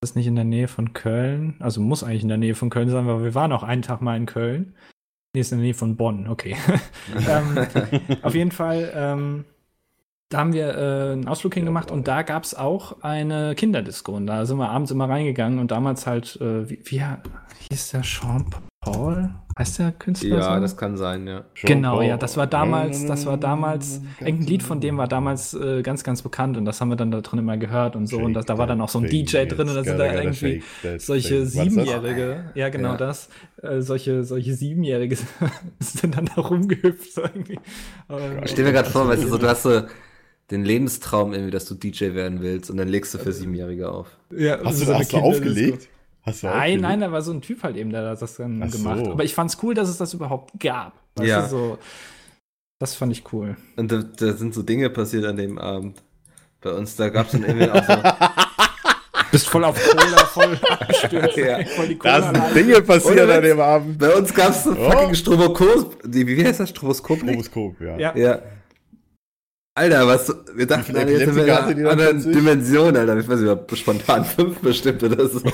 Das 0.00 0.10
ist 0.10 0.16
nicht 0.16 0.26
in 0.26 0.36
der 0.36 0.44
Nähe 0.44 0.68
von 0.68 0.92
Köln. 0.92 1.56
Also 1.58 1.80
muss 1.80 2.04
eigentlich 2.04 2.22
in 2.22 2.28
der 2.28 2.38
Nähe 2.38 2.54
von 2.54 2.70
Köln 2.70 2.88
sein, 2.88 3.06
weil 3.06 3.24
wir 3.24 3.34
waren 3.34 3.52
auch 3.52 3.62
einen 3.64 3.82
Tag 3.82 4.00
mal 4.00 4.16
in 4.16 4.26
Köln. 4.26 4.74
Nee, 5.34 5.40
ist 5.40 5.52
in 5.52 5.58
der 5.58 5.64
Nähe 5.64 5.74
von 5.74 5.96
Bonn, 5.96 6.28
okay. 6.28 6.56
ähm, 7.28 7.66
auf 8.22 8.34
jeden 8.34 8.52
Fall, 8.52 8.92
ähm, 8.94 9.44
da 10.28 10.38
haben 10.38 10.52
wir 10.52 10.76
äh, 10.76 11.12
einen 11.12 11.26
Ausflug 11.26 11.54
hingemacht 11.54 11.90
und 11.90 12.06
da 12.06 12.22
gab 12.22 12.44
es 12.44 12.54
auch 12.54 13.00
eine 13.02 13.54
Kinderdisco. 13.54 14.12
Und 14.12 14.26
da 14.26 14.44
sind 14.44 14.58
wir 14.58 14.68
abends 14.68 14.90
immer 14.90 15.08
reingegangen 15.08 15.58
und 15.58 15.70
damals 15.70 16.06
halt, 16.06 16.38
äh, 16.40 16.68
wie, 16.68 16.80
wie 16.84 17.02
hieß 17.70 17.90
der 17.92 18.02
Sean 18.02 18.44
Paul? 18.80 19.30
Heißt 19.58 19.80
der 19.80 19.90
Künstler? 19.90 20.38
Ja, 20.38 20.54
so? 20.54 20.60
das 20.60 20.76
kann 20.76 20.96
sein, 20.96 21.26
ja. 21.26 21.44
Genau, 21.64 22.00
ja, 22.00 22.16
das 22.16 22.36
war 22.36 22.46
damals, 22.46 23.06
das 23.06 23.26
war 23.26 23.36
damals, 23.36 24.02
irgendein 24.20 24.46
Lied 24.46 24.62
von 24.62 24.80
dem 24.80 24.98
war 24.98 25.08
damals 25.08 25.52
äh, 25.54 25.82
ganz, 25.82 26.04
ganz 26.04 26.22
bekannt 26.22 26.56
und 26.56 26.64
das 26.64 26.80
haben 26.80 26.90
wir 26.90 26.96
dann 26.96 27.10
da 27.10 27.20
drin 27.20 27.40
immer 27.40 27.56
gehört 27.56 27.96
und 27.96 28.06
so. 28.06 28.18
und 28.18 28.34
das, 28.34 28.46
da 28.46 28.56
war 28.56 28.68
dann 28.68 28.80
auch 28.80 28.88
so 28.88 29.00
ein 29.00 29.06
DJ 29.06 29.46
drin 29.46 29.68
und 29.68 29.74
da 29.74 29.82
sind 29.82 29.98
da 29.98 30.12
irgendwie 30.12 30.62
solche 30.98 31.44
Siebenjährige, 31.44 32.52
ja 32.54 32.68
genau 32.68 32.90
Ja. 32.90 32.96
das, 32.98 33.30
äh, 33.62 33.80
solche, 33.80 34.22
solche 34.22 34.54
Siebenjährige 34.54 35.16
sind 35.80 36.16
dann 36.16 36.26
da 36.26 36.40
rumgehüpft. 36.40 37.14
So 37.14 37.22
irgendwie. 37.22 37.58
Stell 38.44 38.64
mir 38.64 38.72
gerade 38.72 38.90
vor, 38.90 39.08
weißt 39.08 39.24
du, 39.24 39.28
so, 39.28 39.38
du 39.38 39.48
hast 39.48 39.64
so 39.64 39.82
den 40.50 40.64
Lebenstraum 40.64 41.32
irgendwie, 41.34 41.50
dass 41.50 41.66
du 41.66 41.74
DJ 41.74 42.14
werden 42.14 42.40
willst 42.40 42.70
und 42.70 42.76
dann 42.78 42.88
legst 42.88 43.12
du 43.14 43.18
für 43.18 43.32
Siebenjährige 43.32 43.90
auf. 43.90 44.08
ja, 44.36 44.58
Hast 44.64 44.80
du, 44.80 44.86
so 44.86 44.94
hast 44.94 45.12
du 45.12 45.18
aufgelegt? 45.18 45.88
Hast 46.22 46.42
du 46.42 46.46
Nein, 46.46 46.56
aufgelegt? 46.56 46.82
nein, 46.82 47.00
da 47.00 47.12
war 47.12 47.22
so 47.22 47.32
ein 47.32 47.40
Typ 47.42 47.62
halt 47.62 47.76
eben, 47.76 47.90
der 47.90 48.14
das 48.14 48.36
dann 48.36 48.62
Ach 48.62 48.70
so. 48.70 48.78
gemacht 48.78 49.00
hat. 49.00 49.08
Aber 49.08 49.24
ich 49.24 49.34
fand's 49.34 49.58
cool, 49.62 49.74
dass 49.74 49.88
es 49.88 49.98
das 49.98 50.14
überhaupt 50.14 50.58
gab. 50.60 50.94
Weißt 51.16 51.28
Ja. 51.28 51.42
du, 51.42 51.48
so, 51.48 51.78
das 52.78 52.94
fand 52.94 53.12
ich 53.12 53.24
cool. 53.32 53.56
Und 53.76 53.92
da, 53.92 54.02
da 54.02 54.32
sind 54.34 54.54
so 54.54 54.62
Dinge 54.62 54.88
passiert 54.90 55.24
an 55.26 55.36
dem 55.36 55.58
Abend. 55.58 56.02
Bei 56.60 56.72
uns, 56.72 56.96
da 56.96 57.08
gab 57.08 57.26
es 57.26 57.32
dann 57.32 57.44
irgendwie 57.44 57.70
auch 57.70 57.84
so. 57.84 57.92
Bist 59.30 59.46
voll 59.48 59.62
auf 59.64 59.78
Cola, 59.90 60.16
voll 60.24 60.58
abgestürzt. 60.70 61.36
Ja. 61.36 61.62
voll 61.66 61.88
die 61.88 61.98
Da 61.98 62.22
sind 62.22 62.32
Cola 62.34 62.50
Dinge 62.54 62.80
passiert 62.82 63.30
an 63.30 63.42
dem 63.42 63.60
Abend. 63.60 63.98
Bei 63.98 64.14
uns 64.14 64.32
gab 64.34 64.50
es 64.50 64.64
so 64.64 64.70
Oh. 64.72 64.90
fucking 64.90 65.14
Stroboskop. 65.14 65.98
Wie, 66.04 66.26
wie 66.26 66.44
heißt 66.44 66.60
das? 66.60 66.70
Stroboskop? 66.70 67.18
Stroboskop, 67.18 67.78
ja. 67.80 67.98
Ja. 67.98 68.16
Ja. 68.16 68.38
Alter, 69.78 70.08
was, 70.08 70.34
wir 70.56 70.66
dachten, 70.66 70.96
Alter, 70.96 71.12
jetzt 71.12 71.24
sind 71.26 71.36
wir 71.36 71.44
in 71.44 71.50
einer 71.50 71.90
anderen? 71.90 72.32
Dimension, 72.32 72.96
Alter. 72.96 73.16
Ich 73.16 73.28
weiß 73.28 73.40
nicht, 73.40 73.78
spontan 73.78 74.24
fünf 74.24 74.58
bestimmt 74.58 75.02
oder 75.04 75.28
so. 75.28 75.40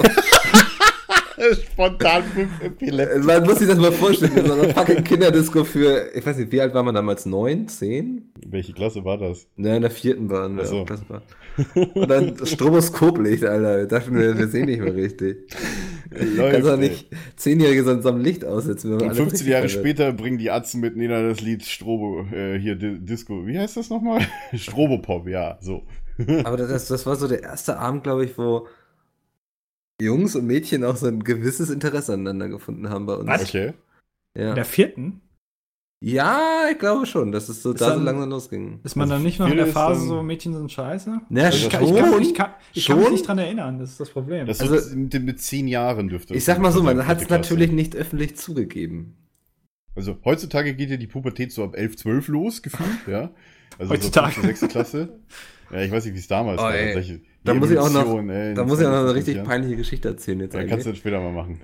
Spontan 1.72 2.22
fünf 2.22 2.62
Epileptiker. 2.62 3.22
Man 3.22 3.44
muss 3.44 3.58
sich 3.58 3.68
das 3.68 3.76
mal 3.76 3.92
vorstellen, 3.92 4.46
so 4.46 4.54
eine 4.54 4.72
fucking 4.72 5.04
Kinderdisco 5.04 5.64
für, 5.64 6.10
ich 6.14 6.24
weiß 6.24 6.38
nicht, 6.38 6.52
wie 6.52 6.60
alt 6.60 6.72
war 6.72 6.82
man 6.82 6.94
damals? 6.94 7.26
Neun? 7.26 7.68
Zehn? 7.68 8.32
Welche 8.46 8.72
Klasse 8.72 9.04
war 9.04 9.18
das? 9.18 9.46
Ne, 9.56 9.76
in 9.76 9.82
der 9.82 9.90
vierten 9.90 10.30
waren 10.30 10.56
wir. 10.56 10.64
So. 10.64 10.84
Klasse. 10.84 11.04
Und 11.94 12.08
dann 12.08 12.36
Stroboskoplicht, 12.44 13.44
Alter. 13.44 13.78
Wir 13.78 13.86
dachten, 13.86 14.14
wir, 14.18 14.36
wir 14.36 14.48
sehen 14.48 14.66
nicht 14.66 14.80
mehr 14.80 14.94
richtig. 14.94 15.48
Kannst 16.10 16.68
doch 16.68 16.76
nicht 16.76 17.08
Zehnjährige 17.36 17.84
so 17.84 17.90
in 17.92 18.02
so 18.02 18.08
einem 18.10 18.20
Licht 18.20 18.44
aussetzen. 18.44 18.92
Und 18.92 19.02
alle 19.02 19.14
15 19.14 19.46
Jahre 19.46 19.64
richtig 19.64 19.80
später 19.80 20.12
bringen 20.12 20.38
die 20.38 20.50
Atzen 20.50 20.80
mit 20.80 20.96
Nena 20.96 21.22
das 21.22 21.40
Lied 21.40 21.64
Strobo, 21.64 22.26
äh, 22.32 22.58
hier 22.58 22.76
Di 22.76 22.98
Disco, 23.00 23.46
wie 23.46 23.58
heißt 23.58 23.76
das 23.76 23.90
nochmal? 23.90 24.20
Strobopop, 24.54 25.26
ja, 25.28 25.58
so. 25.60 25.84
Aber 26.44 26.56
das, 26.56 26.86
das 26.88 27.06
war 27.06 27.16
so 27.16 27.26
der 27.26 27.42
erste 27.42 27.78
Abend, 27.78 28.04
glaube 28.04 28.24
ich, 28.24 28.38
wo 28.38 28.68
Jungs 30.00 30.36
und 30.36 30.46
Mädchen 30.46 30.84
auch 30.84 30.96
so 30.96 31.06
ein 31.06 31.22
gewisses 31.24 31.70
Interesse 31.70 32.12
aneinander 32.14 32.48
gefunden 32.48 32.90
haben 32.90 33.06
bei 33.06 33.14
uns. 33.14 33.28
Was? 33.28 33.42
Okay. 33.48 33.72
In 34.34 34.42
Ja. 34.42 34.54
der 34.54 34.64
vierten? 34.64 35.20
Ja, 36.06 36.66
ich 36.70 36.78
glaube 36.78 37.06
schon, 37.06 37.32
dass 37.32 37.48
es 37.48 37.62
so 37.62 37.72
Ist 37.72 37.80
da 37.80 37.86
so 37.86 37.94
dann- 37.94 38.04
langsam 38.04 38.30
losging. 38.30 38.80
Ist 38.84 38.94
man 38.96 39.04
Also 39.04 39.14
dann 39.14 39.22
nicht 39.22 39.38
noch 39.38 39.48
in 39.50 39.56
der 39.56 39.66
Phase 39.66 40.06
so, 40.06 40.22
Mädchen 40.22 40.52
sind 40.52 40.70
scheiße? 40.70 41.20
Na, 41.28 41.44
Also 41.44 41.56
ich, 41.58 41.68
kann, 41.70 41.82
ich, 41.82 41.88
schon. 41.88 41.98
kann, 41.98 42.22
ich, 42.22 42.34
kann, 42.34 42.50
ich 42.74 42.86
kann 42.86 42.98
mich 43.00 43.10
nicht 43.10 43.26
dran 43.28 43.38
erinnern, 43.38 43.78
das 43.78 43.90
ist 43.92 44.00
das 44.00 44.10
Problem. 44.10 44.46
Das 44.46 44.60
Also- 44.60 44.94
mit, 44.96 45.14
mit 45.22 45.40
zehn 45.40 45.66
Jahren 45.68 46.08
dürfte 46.08 46.34
Ich 46.34 46.44
das 46.44 46.46
sag 46.54 46.62
mal 46.62 46.72
so, 46.72 46.82
man 46.82 47.06
hat 47.06 47.22
es 47.22 47.28
natürlich 47.28 47.70
nicht 47.72 47.96
öffentlich 47.96 48.36
zugegeben. 48.36 49.16
Also 49.96 50.16
heutzutage 50.24 50.74
geht 50.74 50.90
ja 50.90 50.96
die 50.96 51.06
Pubertät 51.06 51.52
so 51.52 51.62
ab 51.64 51.76
11, 51.76 51.96
12 51.96 52.28
los, 52.28 52.62
gefühlt, 52.62 53.06
ja. 53.06 53.30
Also 53.78 53.92
Heutzutage. 53.92 54.26
so 54.34 54.40
fünfte, 54.42 54.48
sechste 54.48 54.68
Klasse. 54.68 55.18
Ja, 55.70 55.80
ich 55.82 55.90
weiß 55.90 56.04
nicht, 56.04 56.14
wie 56.14 56.18
es 56.18 56.28
damals 56.28 56.60
Oh, 56.60 56.64
war. 56.64 56.74
ey. 56.74 57.20
Da 57.44 57.54
muss 57.54 57.70
ich 57.70 57.78
auch 57.78 57.90
noch- 57.90 58.18
ey, 58.28 58.54
Da 58.54 58.64
muss 58.64 58.80
ich 58.80 58.86
auch 58.86 58.90
noch 58.90 58.98
eine 58.98 59.06
20 59.06 59.16
richtig 59.16 59.34
Jahren. 59.36 59.46
peinliche 59.46 59.76
Geschichte 59.76 60.08
erzählen 60.08 60.40
jetzt 60.40 60.52
Ja, 60.54 60.60
kannst 60.60 60.72
eigentlich. 60.72 60.84
du 60.84 60.90
dann 60.90 60.96
später 60.96 61.20
mal 61.20 61.32
machen. 61.32 61.60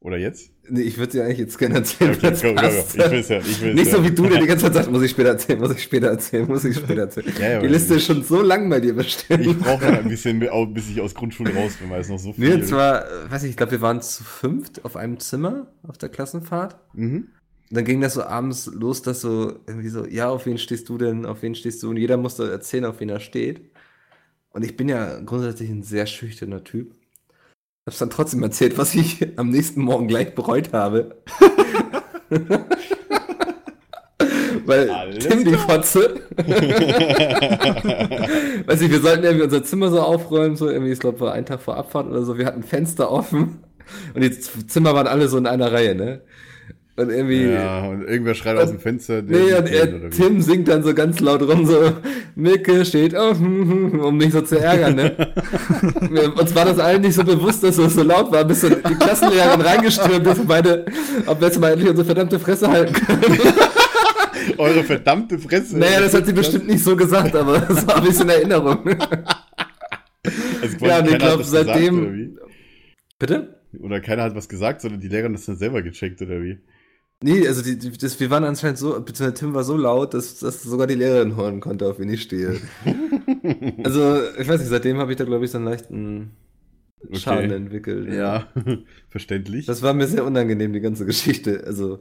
Oder 0.00 0.18
jetzt? 0.18 0.52
Nee, 0.68 0.82
ich 0.82 0.98
würde 0.98 1.12
sie 1.12 1.20
eigentlich 1.20 1.38
jetzt 1.38 1.58
gerne 1.58 1.76
erzählen. 1.76 2.12
Okay, 2.14 2.32
komm, 2.40 2.54
komm, 2.54 2.56
komm. 2.56 2.64
Ich 2.66 3.10
will's 3.10 3.28
ja, 3.28 3.38
ich 3.38 3.60
will's 3.60 3.74
Nicht 3.74 3.90
ja. 3.90 3.96
so 3.96 4.04
wie 4.04 4.10
du, 4.10 4.28
der 4.28 4.40
die 4.40 4.46
ganze 4.46 4.66
Zeit 4.66 4.74
sagt, 4.74 4.90
muss 4.90 5.02
ich 5.02 5.10
später 5.10 5.30
erzählen, 5.30 5.58
muss 5.58 5.72
ich 5.72 5.82
später 5.82 6.08
erzählen, 6.08 6.46
muss 6.46 6.64
ich 6.64 6.76
später 6.76 7.00
erzählen. 7.02 7.32
Ja, 7.40 7.50
ja, 7.52 7.60
die 7.60 7.66
Liste 7.66 7.94
ich- 7.94 8.00
ist 8.00 8.06
schon 8.06 8.22
so 8.22 8.40
lang 8.42 8.68
bei 8.70 8.78
dir 8.80 8.90
Ich 8.90 8.96
bestimmt. 8.96 9.58
brauche 9.60 9.84
noch 9.86 9.98
ein 9.98 10.08
bisschen, 10.08 10.38
bis 10.74 10.90
ich 10.90 11.00
aus 11.00 11.14
Grundschule 11.14 11.52
raus 11.54 11.74
bin, 11.80 11.90
weil 11.90 12.00
es 12.02 12.08
noch 12.08 12.18
so 12.18 12.32
viel 12.32 12.46
Nee, 12.48 12.54
und 12.54 12.66
zwar, 12.66 13.04
äh, 13.06 13.30
weiß 13.30 13.42
ich, 13.44 13.50
ich 13.50 13.56
glaube, 13.56 13.72
wir 13.72 13.80
waren 13.80 14.00
zu 14.02 14.22
fünft 14.22 14.84
auf 14.84 14.96
einem 14.96 15.18
Zimmer 15.18 15.66
auf 15.88 15.98
der 15.98 16.08
Klassenfahrt. 16.10 16.76
Mhm. 16.94 17.28
Und 17.68 17.76
dann 17.76 17.84
ging 17.84 18.00
das 18.00 18.14
so 18.14 18.22
abends 18.22 18.66
los, 18.72 19.02
dass 19.02 19.22
so 19.22 19.58
irgendwie 19.66 19.88
so, 19.88 20.06
ja, 20.06 20.28
auf 20.28 20.46
wen 20.46 20.56
stehst 20.58 20.88
du 20.88 20.98
denn, 20.98 21.26
auf 21.26 21.42
wen 21.42 21.54
stehst 21.56 21.82
du? 21.82 21.90
Und 21.90 21.96
jeder 21.96 22.16
musste 22.16 22.48
erzählen, 22.48 22.84
auf 22.84 23.00
wen 23.00 23.08
er 23.08 23.18
steht. 23.18 23.70
Und 24.50 24.64
ich 24.64 24.76
bin 24.76 24.88
ja 24.88 25.18
grundsätzlich 25.20 25.68
ein 25.70 25.82
sehr 25.82 26.06
schüchterner 26.06 26.62
Typ. 26.62 26.94
Hab's 27.86 27.98
dann 27.98 28.10
trotzdem 28.10 28.42
erzählt, 28.42 28.76
was 28.78 28.96
ich 28.96 29.38
am 29.38 29.50
nächsten 29.50 29.80
Morgen 29.80 30.08
gleich 30.08 30.34
bereut 30.34 30.72
habe. 30.72 31.22
Weil 34.64 34.90
Alles 34.90 35.24
Tim 35.24 35.44
die 35.44 35.54
Fotze. 35.54 36.20
Weiß 38.66 38.80
ich, 38.80 38.90
wir 38.90 38.98
sollten 39.00 39.22
irgendwie 39.22 39.44
unser 39.44 39.62
Zimmer 39.62 39.90
so 39.90 40.00
aufräumen, 40.00 40.56
so 40.56 40.68
irgendwie, 40.68 40.90
ich 40.90 40.98
glaube, 40.98 41.20
war 41.20 41.32
ein 41.32 41.46
Tag 41.46 41.60
vor 41.60 41.76
Abfahrt 41.76 42.08
oder 42.08 42.24
so. 42.24 42.36
Wir 42.36 42.46
hatten 42.46 42.64
Fenster 42.64 43.08
offen 43.12 43.60
und 44.14 44.20
die 44.20 44.32
Zimmer 44.32 44.92
waren 44.94 45.06
alle 45.06 45.28
so 45.28 45.38
in 45.38 45.46
einer 45.46 45.70
Reihe, 45.70 45.94
ne? 45.94 46.22
Und 46.98 47.10
irgendwie. 47.10 47.44
Ja, 47.52 47.80
und 47.88 48.02
irgendwer 48.08 48.34
schreit 48.34 48.56
aus 48.56 48.70
dem 48.70 48.80
Fenster. 48.80 49.20
Nee, 49.20 49.52
und 49.52 49.68
er? 49.70 50.08
Tim 50.10 50.40
singt 50.40 50.68
dann 50.68 50.82
so 50.82 50.94
ganz 50.94 51.20
laut 51.20 51.42
rum, 51.42 51.66
so, 51.66 51.92
Micke 52.34 52.86
steht 52.86 53.14
auf, 53.14 53.38
um 53.38 54.16
mich 54.16 54.32
so 54.32 54.40
zu 54.40 54.58
ärgern, 54.58 54.94
ne? 54.96 55.14
Uns 56.38 56.54
war 56.54 56.64
das 56.64 56.78
allen 56.78 57.02
nicht 57.02 57.14
so 57.14 57.22
bewusst, 57.22 57.62
dass 57.62 57.76
es 57.76 57.94
so 57.94 58.02
laut 58.02 58.32
war, 58.32 58.44
bis 58.44 58.62
so 58.62 58.70
die 58.70 58.94
Klassenlehrerin 58.94 59.60
reingestürmt 59.60 60.26
ist 60.26 60.38
und 60.40 60.48
beide, 60.48 60.86
ob 61.26 61.38
wir 61.40 61.48
jetzt 61.48 61.60
mal 61.60 61.72
endlich 61.72 61.90
unsere 61.90 62.06
verdammte 62.06 62.38
Fresse 62.38 62.68
halten 62.68 62.94
können. 62.94 63.22
Eure 64.58 64.82
verdammte 64.84 65.38
Fresse. 65.38 65.78
Naja, 65.78 66.00
das 66.00 66.14
hat 66.14 66.24
sie 66.24 66.32
bestimmt 66.32 66.66
nicht 66.68 66.82
so 66.82 66.96
gesagt, 66.96 67.34
aber 67.36 67.58
das 67.58 67.86
war 67.86 67.96
ein 67.96 68.04
bisschen 68.04 68.28
Erinnerung. 68.28 68.78
Also 70.60 70.84
Ja, 70.84 70.98
und 70.98 71.04
ich 71.04 71.10
keiner 71.12 71.12
hat 71.12 71.18
glaub, 71.20 71.38
das 71.38 71.50
gesagt, 71.52 71.66
seitdem- 71.68 72.14
wie? 72.14 72.36
Bitte? 73.18 73.60
oder 73.80 74.00
keiner 74.00 74.22
hat 74.24 74.34
was 74.34 74.48
gesagt, 74.48 74.80
sondern 74.80 75.00
die 75.00 75.08
Lehrerin 75.08 75.34
das 75.34 75.44
dann 75.46 75.56
selber 75.56 75.82
gecheckt, 75.82 76.20
oder 76.22 76.42
wie? 76.42 76.58
Nee, 77.22 77.48
also 77.48 77.62
die, 77.62 77.78
die, 77.78 77.92
das, 77.96 78.20
wir 78.20 78.30
waren 78.30 78.44
anscheinend 78.44 78.78
so, 78.78 79.00
beziehungsweise 79.00 79.34
Tim 79.34 79.54
war 79.54 79.64
so 79.64 79.76
laut, 79.76 80.12
dass, 80.14 80.38
dass 80.38 80.62
sogar 80.62 80.86
die 80.86 80.94
Lehrerin 80.94 81.34
hören 81.36 81.60
konnte, 81.60 81.88
auf 81.88 81.98
wen 81.98 82.10
ich 82.10 82.22
stehe. 82.22 82.60
also, 83.84 84.20
ich 84.38 84.46
weiß 84.46 84.60
nicht, 84.60 84.68
seitdem 84.68 84.98
habe 84.98 85.12
ich 85.12 85.18
da, 85.18 85.24
glaube 85.24 85.44
ich, 85.44 85.50
so 85.50 85.58
einen 85.58 85.66
leichten 85.66 86.30
Okay. 87.04 87.18
Schaden 87.20 87.50
entwickelt. 87.50 88.12
Ja, 88.12 88.48
verständlich. 89.08 89.66
Das 89.66 89.82
war 89.82 89.94
mir 89.94 90.06
sehr 90.06 90.24
unangenehm, 90.24 90.72
die 90.72 90.80
ganze 90.80 91.06
Geschichte. 91.06 91.62
Also, 91.64 92.00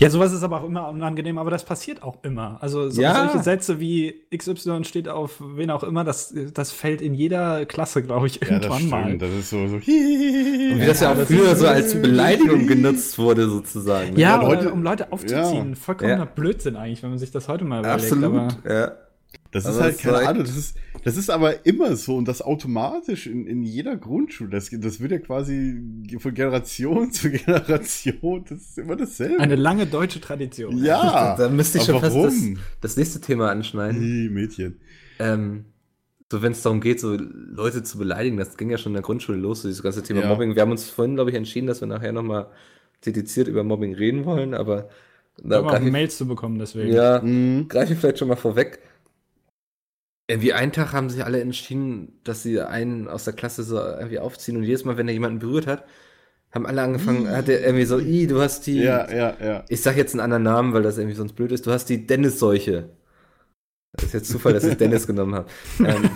Ja, 0.00 0.10
sowas 0.10 0.32
ist 0.32 0.42
aber 0.42 0.60
auch 0.60 0.64
immer 0.66 0.88
unangenehm, 0.88 1.38
aber 1.38 1.50
das 1.50 1.64
passiert 1.64 2.02
auch 2.02 2.18
immer. 2.22 2.58
Also 2.60 2.90
so, 2.90 3.00
Ja. 3.00 3.14
solche 3.28 3.42
Sätze 3.44 3.78
wie 3.80 4.22
XY 4.36 4.84
steht 4.84 5.08
auf 5.08 5.40
wen 5.40 5.70
auch 5.70 5.82
immer, 5.84 6.02
das, 6.04 6.34
das 6.52 6.72
fällt 6.72 7.00
in 7.00 7.14
jeder 7.14 7.64
Klasse, 7.64 8.02
glaube 8.02 8.26
ich, 8.26 8.36
ja, 8.40 8.58
das 8.58 8.66
irgendwann 8.80 8.88
mal. 8.88 9.18
Das 9.18 9.30
ist 9.30 9.50
so, 9.50 9.68
so 9.68 9.76
und 9.76 9.86
wie 9.86 10.84
das 10.86 11.00
ja 11.00 11.12
auch 11.12 11.16
das 11.16 11.28
früher 11.28 11.54
so 11.56 11.66
als 11.66 11.94
Beleidigung 12.00 12.66
genutzt 12.66 13.18
wurde, 13.18 13.48
sozusagen. 13.48 14.14
ne? 14.14 14.20
Ja, 14.20 14.38
oder 14.40 14.48
heute- 14.48 14.72
um 14.72 14.82
Leute 14.82 15.12
aufzuziehen. 15.12 15.70
Ja. 15.70 15.74
Vollkommener 15.76 16.18
Ja. 16.18 16.24
Blödsinn 16.24 16.76
eigentlich, 16.76 17.02
wenn 17.02 17.10
man 17.10 17.18
sich 17.18 17.30
das 17.30 17.46
heute 17.48 17.64
mal 17.64 17.80
überlegt. 17.80 18.02
absolut. 18.12 18.24
Aber 18.24 18.48
Ja. 18.68 18.92
Das 19.50 19.64
ist 19.64 19.70
Aber 19.76 19.80
halt, 19.84 19.96
es 19.96 20.02
keine 20.02 20.18
Ahnung, 20.28 20.44
das 20.44 20.56
ist, 20.56 20.76
das 21.04 21.16
ist 21.16 21.30
aber 21.30 21.64
immer 21.64 21.96
so 21.96 22.16
und 22.16 22.28
das 22.28 22.42
automatisch 22.42 23.26
in, 23.26 23.46
in 23.46 23.62
jeder 23.62 23.96
Grundschule. 23.96 24.50
Das, 24.50 24.68
das 24.70 25.00
wird 25.00 25.12
ja 25.12 25.18
quasi 25.18 25.80
von 26.18 26.34
Generation 26.34 27.10
zu 27.12 27.30
Generation, 27.30 28.44
das 28.48 28.58
ist 28.60 28.78
immer 28.78 28.96
dasselbe. 28.96 29.40
eine 29.40 29.56
lange 29.56 29.86
deutsche 29.86 30.20
Tradition. 30.20 30.76
ja, 30.84 31.34
da 31.36 31.48
müsste 31.48 31.78
ich 31.78 31.88
aber 31.90 32.00
schon 32.00 32.10
fast 32.10 32.16
das, 32.26 32.60
das 32.82 32.96
nächste 32.96 33.20
Thema 33.20 33.50
anschneiden. 33.50 34.00
Die 34.00 34.28
Mädchen. 34.28 34.80
Ähm, 35.18 35.64
so, 36.30 36.42
wenn 36.42 36.52
es 36.52 36.60
darum 36.62 36.80
geht, 36.82 37.00
so 37.00 37.16
Leute 37.16 37.82
zu 37.82 37.96
beleidigen, 37.96 38.36
das 38.36 38.56
ging 38.58 38.68
ja 38.70 38.76
schon 38.76 38.90
in 38.92 38.96
der 38.96 39.02
Grundschule 39.02 39.38
los, 39.38 39.62
so 39.62 39.68
dieses 39.68 39.82
ganze 39.82 40.02
Thema 40.02 40.20
Ja. 40.22 40.28
Mobbing. 40.28 40.54
Wir 40.54 40.62
haben 40.62 40.70
uns 40.72 40.88
vorhin, 40.90 41.14
glaube 41.14 41.30
ich, 41.30 41.36
entschieden, 41.36 41.66
dass 41.66 41.80
wir 41.80 41.88
nachher 41.88 42.12
nochmal 42.12 42.48
dediziert 43.06 43.48
über 43.48 43.64
Mobbing 43.64 43.94
reden 43.94 44.26
wollen, 44.26 44.52
aber 44.52 44.90
da 45.42 45.60
greif 45.62 45.84
ich, 45.84 45.92
Mails 45.92 46.18
zu 46.18 46.26
bekommen, 46.26 46.58
deswegen. 46.58 46.92
ja, 46.92 47.20
Mhm. 47.22 47.68
greife 47.68 47.92
ich 47.94 47.98
vielleicht 47.98 48.18
schon 48.18 48.28
mal 48.28 48.36
vorweg. 48.36 48.80
Irgendwie 50.28 50.52
einen 50.52 50.72
Tag 50.72 50.92
haben 50.92 51.10
sich 51.10 51.24
alle 51.24 51.40
entschieden, 51.40 52.20
dass 52.24 52.42
sie 52.42 52.60
einen 52.60 53.08
aus 53.08 53.24
der 53.24 53.32
Klasse 53.34 53.62
so 53.64 53.78
irgendwie 53.78 54.18
aufziehen 54.20 54.56
und 54.58 54.64
jedes 54.64 54.84
Mal, 54.84 54.98
wenn 54.98 55.08
er 55.08 55.14
jemanden 55.14 55.38
berührt 55.40 55.66
hat, 55.66 55.86
haben 56.52 56.66
alle 56.66 56.82
angefangen, 56.82 57.30
hat 57.30 57.48
er 57.48 57.62
irgendwie 57.64 57.86
so, 57.86 57.98
i, 58.00 58.26
du 58.28 58.40
hast 58.40 58.66
die, 58.66 58.82
Ja, 58.82 59.10
ja, 59.12 59.36
ja. 59.40 59.64
ich 59.68 59.82
sag 59.82 59.96
jetzt 59.96 60.14
einen 60.14 60.20
anderen 60.22 60.44
Namen, 60.44 60.72
weil 60.74 60.82
das 60.82 60.98
irgendwie 60.98 61.16
sonst 61.16 61.34
blöd 61.34 61.52
ist, 61.52 61.66
du 61.66 61.72
hast 61.72 61.86
die 61.86 62.06
Dennis-Seuche. 62.06 62.90
Das 63.92 64.04
ist 64.04 64.12
jetzt 64.14 64.30
Zufall, 64.30 64.52
dass 64.52 64.64
ich 64.66 64.76
Dennis 64.76 65.06
genommen 65.06 65.34
habe. 65.34 65.48
Ähm, 65.82 66.10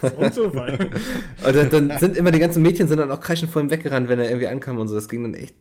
Und 0.16 0.36
weiter. 0.54 0.86
und 1.46 1.56
dann, 1.56 1.70
dann 1.70 1.98
sind 1.98 2.16
immer 2.16 2.30
die 2.30 2.38
ganzen 2.38 2.62
Mädchen 2.62 2.86
sind 2.88 2.98
dann 2.98 3.10
auch 3.10 3.20
kreischend 3.20 3.50
vor 3.50 3.62
ihm 3.62 3.70
weggerannt, 3.70 4.08
wenn 4.08 4.18
er 4.20 4.28
irgendwie 4.28 4.46
ankam 4.48 4.78
und 4.78 4.88
so. 4.88 4.94
Das 4.94 5.08
ging 5.08 5.22
dann 5.22 5.34
echt, 5.34 5.54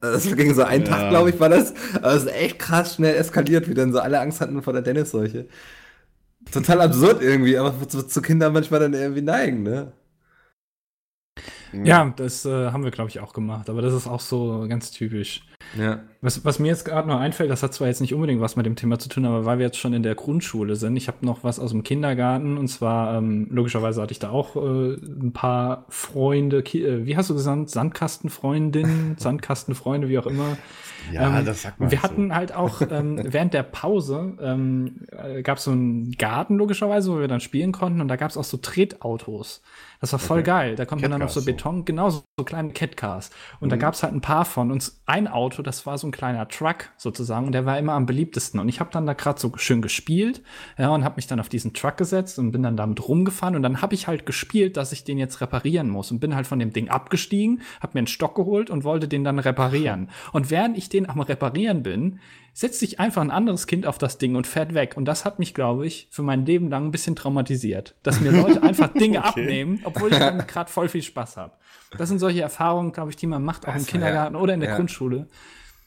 Das 0.00 0.24
ging 0.36 0.54
so 0.54 0.62
einen 0.64 0.84
Ja. 0.84 0.90
Tag, 0.90 1.08
glaube 1.10 1.30
ich, 1.30 1.40
war 1.40 1.48
das. 1.48 1.72
Aber 1.96 2.14
es 2.14 2.24
ist 2.24 2.32
echt 2.34 2.58
krass 2.58 2.96
schnell 2.96 3.14
eskaliert, 3.16 3.68
wie 3.68 3.74
dann 3.74 3.92
so 3.92 4.00
alle 4.00 4.20
Angst 4.20 4.40
hatten 4.40 4.62
vor 4.62 4.72
der 4.72 4.82
Dennis-Seuche. 4.82 5.46
Total 6.52 6.80
absurd 6.80 7.22
irgendwie, 7.22 7.58
aber 7.58 7.88
zu, 7.88 8.06
zu 8.06 8.22
Kindern 8.22 8.52
manchmal 8.52 8.80
dann 8.80 8.94
irgendwie 8.94 9.22
neigen, 9.22 9.62
ne? 9.62 9.92
Ja, 11.82 12.12
das 12.16 12.44
äh, 12.44 12.70
haben 12.70 12.84
wir, 12.84 12.90
glaube 12.90 13.10
ich, 13.10 13.20
auch 13.20 13.32
gemacht. 13.32 13.68
Aber 13.68 13.82
das 13.82 13.94
ist 13.94 14.06
auch 14.06 14.20
so 14.20 14.66
ganz 14.68 14.90
typisch. 14.90 15.44
Ja. 15.78 16.00
Was, 16.20 16.44
was 16.44 16.58
mir 16.58 16.68
jetzt 16.68 16.84
gerade 16.84 17.08
noch 17.08 17.18
einfällt, 17.18 17.50
das 17.50 17.62
hat 17.62 17.74
zwar 17.74 17.88
jetzt 17.88 18.00
nicht 18.00 18.14
unbedingt 18.14 18.40
was 18.40 18.54
mit 18.54 18.66
dem 18.66 18.76
Thema 18.76 18.98
zu 18.98 19.08
tun, 19.08 19.24
aber 19.24 19.44
weil 19.44 19.58
wir 19.58 19.66
jetzt 19.66 19.78
schon 19.78 19.92
in 19.92 20.02
der 20.02 20.14
Grundschule 20.14 20.76
sind, 20.76 20.96
ich 20.96 21.08
habe 21.08 21.26
noch 21.26 21.42
was 21.42 21.58
aus 21.58 21.70
dem 21.70 21.82
Kindergarten 21.82 22.58
und 22.58 22.68
zwar, 22.68 23.18
ähm, 23.18 23.48
logischerweise 23.50 24.00
hatte 24.00 24.12
ich 24.12 24.18
da 24.20 24.30
auch 24.30 24.56
äh, 24.56 24.94
ein 24.94 25.32
paar 25.32 25.86
Freunde, 25.88 26.62
Ki 26.62 26.84
äh, 26.84 27.06
wie 27.06 27.16
hast 27.16 27.30
du 27.30 27.34
gesagt, 27.34 27.70
Sandkastenfreundinnen, 27.70 29.16
Sandkastenfreunde, 29.18 30.08
wie 30.08 30.18
auch 30.18 30.26
immer. 30.26 30.56
Ja, 31.12 31.38
Ähm, 31.38 31.44
das 31.44 31.62
sagt 31.62 31.80
man. 31.80 31.90
Wir 31.90 31.98
so. 31.98 32.04
hatten 32.04 32.34
halt 32.34 32.54
auch 32.54 32.80
ähm, 32.82 33.20
während 33.24 33.54
der 33.54 33.62
Pause 33.62 34.36
ähm, 34.40 35.06
äh, 35.12 35.42
gab 35.42 35.58
es 35.58 35.64
so 35.64 35.72
einen 35.72 36.12
Garten 36.12 36.56
logischerweise, 36.56 37.12
wo 37.12 37.20
wir 37.20 37.28
dann 37.28 37.40
spielen 37.40 37.72
konnten 37.72 38.00
und 38.00 38.08
da 38.08 38.16
gab 38.16 38.30
es 38.30 38.36
auch 38.36 38.44
so 38.44 38.56
Tretautos. 38.56 39.62
Das 40.00 40.12
war 40.12 40.18
voll 40.18 40.40
Okay. 40.40 40.46
geil. 40.46 40.76
Da 40.76 40.84
konnte 40.84 41.02
man 41.04 41.12
dann 41.12 41.22
auf 41.22 41.32
so. 41.32 41.44
Beton, 41.44 41.84
genau 41.84 42.10
so, 42.10 42.22
so 42.38 42.44
kleine 42.44 42.70
Catcars. 42.70 43.30
Und 43.60 43.68
Mhm. 43.68 43.70
da 43.70 43.76
gab 43.76 43.94
es 43.94 44.02
halt 44.02 44.12
ein 44.12 44.20
paar 44.20 44.44
von 44.44 44.70
uns. 44.70 45.00
Ein 45.06 45.28
Auto, 45.28 45.62
das 45.62 45.86
war 45.86 45.96
so 45.98 46.06
ein 46.06 46.10
kleiner 46.10 46.46
Truck 46.48 46.90
sozusagen 46.96 47.46
und 47.46 47.52
der 47.52 47.64
war 47.66 47.78
immer 47.78 47.92
am 47.92 48.06
beliebtesten. 48.06 48.60
Und 48.60 48.68
ich 48.68 48.80
habe 48.80 48.90
dann 48.92 49.06
da 49.06 49.12
gerade 49.14 49.40
so 49.40 49.52
schön 49.56 49.82
gespielt 49.82 50.42
ja, 50.78 50.88
und 50.90 51.04
habe 51.04 51.16
mich 51.16 51.26
dann 51.26 51.40
auf 51.40 51.48
diesen 51.48 51.72
Truck 51.74 51.96
gesetzt 51.96 52.38
und 52.38 52.52
bin 52.52 52.62
dann 52.62 52.76
damit 52.76 53.06
rumgefahren 53.08 53.56
und 53.56 53.62
dann 53.62 53.82
habe 53.82 53.94
ich 53.94 54.06
halt 54.06 54.26
gespielt, 54.26 54.76
dass 54.76 54.92
ich 54.92 55.04
den 55.04 55.18
jetzt 55.18 55.40
reparieren 55.40 55.88
muss 55.88 56.10
und 56.10 56.20
bin 56.20 56.34
halt 56.34 56.46
von 56.46 56.58
dem 56.58 56.72
Ding 56.72 56.88
abgestiegen, 56.88 57.62
habe 57.80 57.92
mir 57.94 58.00
einen 58.00 58.06
Stock 58.06 58.34
geholt 58.34 58.70
und 58.70 58.84
wollte 58.84 59.08
den 59.08 59.24
dann 59.24 59.38
reparieren. 59.38 60.08
Und 60.32 60.50
während 60.50 60.76
ich 60.76 60.88
den 60.88 61.08
am 61.08 61.20
reparieren 61.20 61.82
bin, 61.82 62.18
setzt 62.56 62.78
sich 62.78 63.00
einfach 63.00 63.20
ein 63.20 63.30
anderes 63.32 63.66
Kind 63.66 63.84
auf 63.84 63.98
das 63.98 64.16
Ding 64.16 64.36
und 64.36 64.46
fährt 64.46 64.72
weg. 64.74 64.94
Und 64.96 65.04
das 65.06 65.24
hat 65.24 65.38
mich, 65.40 65.52
glaube 65.54 65.86
ich, 65.86 66.06
für 66.10 66.22
mein 66.22 66.46
Leben 66.46 66.70
lang 66.70 66.86
ein 66.86 66.90
bisschen 66.92 67.16
traumatisiert. 67.16 67.96
Dass 68.04 68.20
mir 68.20 68.30
Leute 68.30 68.62
einfach 68.62 68.92
Dinge 68.94 69.18
Okay. 69.18 69.28
abnehmen, 69.28 69.80
obwohl 69.84 70.12
ich 70.12 70.18
damit 70.18 70.46
gerade 70.48 70.70
voll 70.70 70.88
viel 70.88 71.02
Spaß 71.02 71.36
habe. 71.36 71.52
Das 71.98 72.08
sind 72.08 72.20
solche 72.20 72.42
Erfahrungen, 72.42 72.92
glaube 72.92 73.10
ich, 73.10 73.16
die 73.16 73.26
man 73.26 73.42
macht, 73.44 73.64
auch 73.66 73.72
im 73.72 73.74
Das 73.78 73.86
war 73.86 73.90
Kindergarten 73.90 74.34
ja- 74.36 74.40
oder 74.40 74.54
in 74.54 74.60
der 74.60 74.70
ja. 74.70 74.76
Grundschule, 74.76 75.26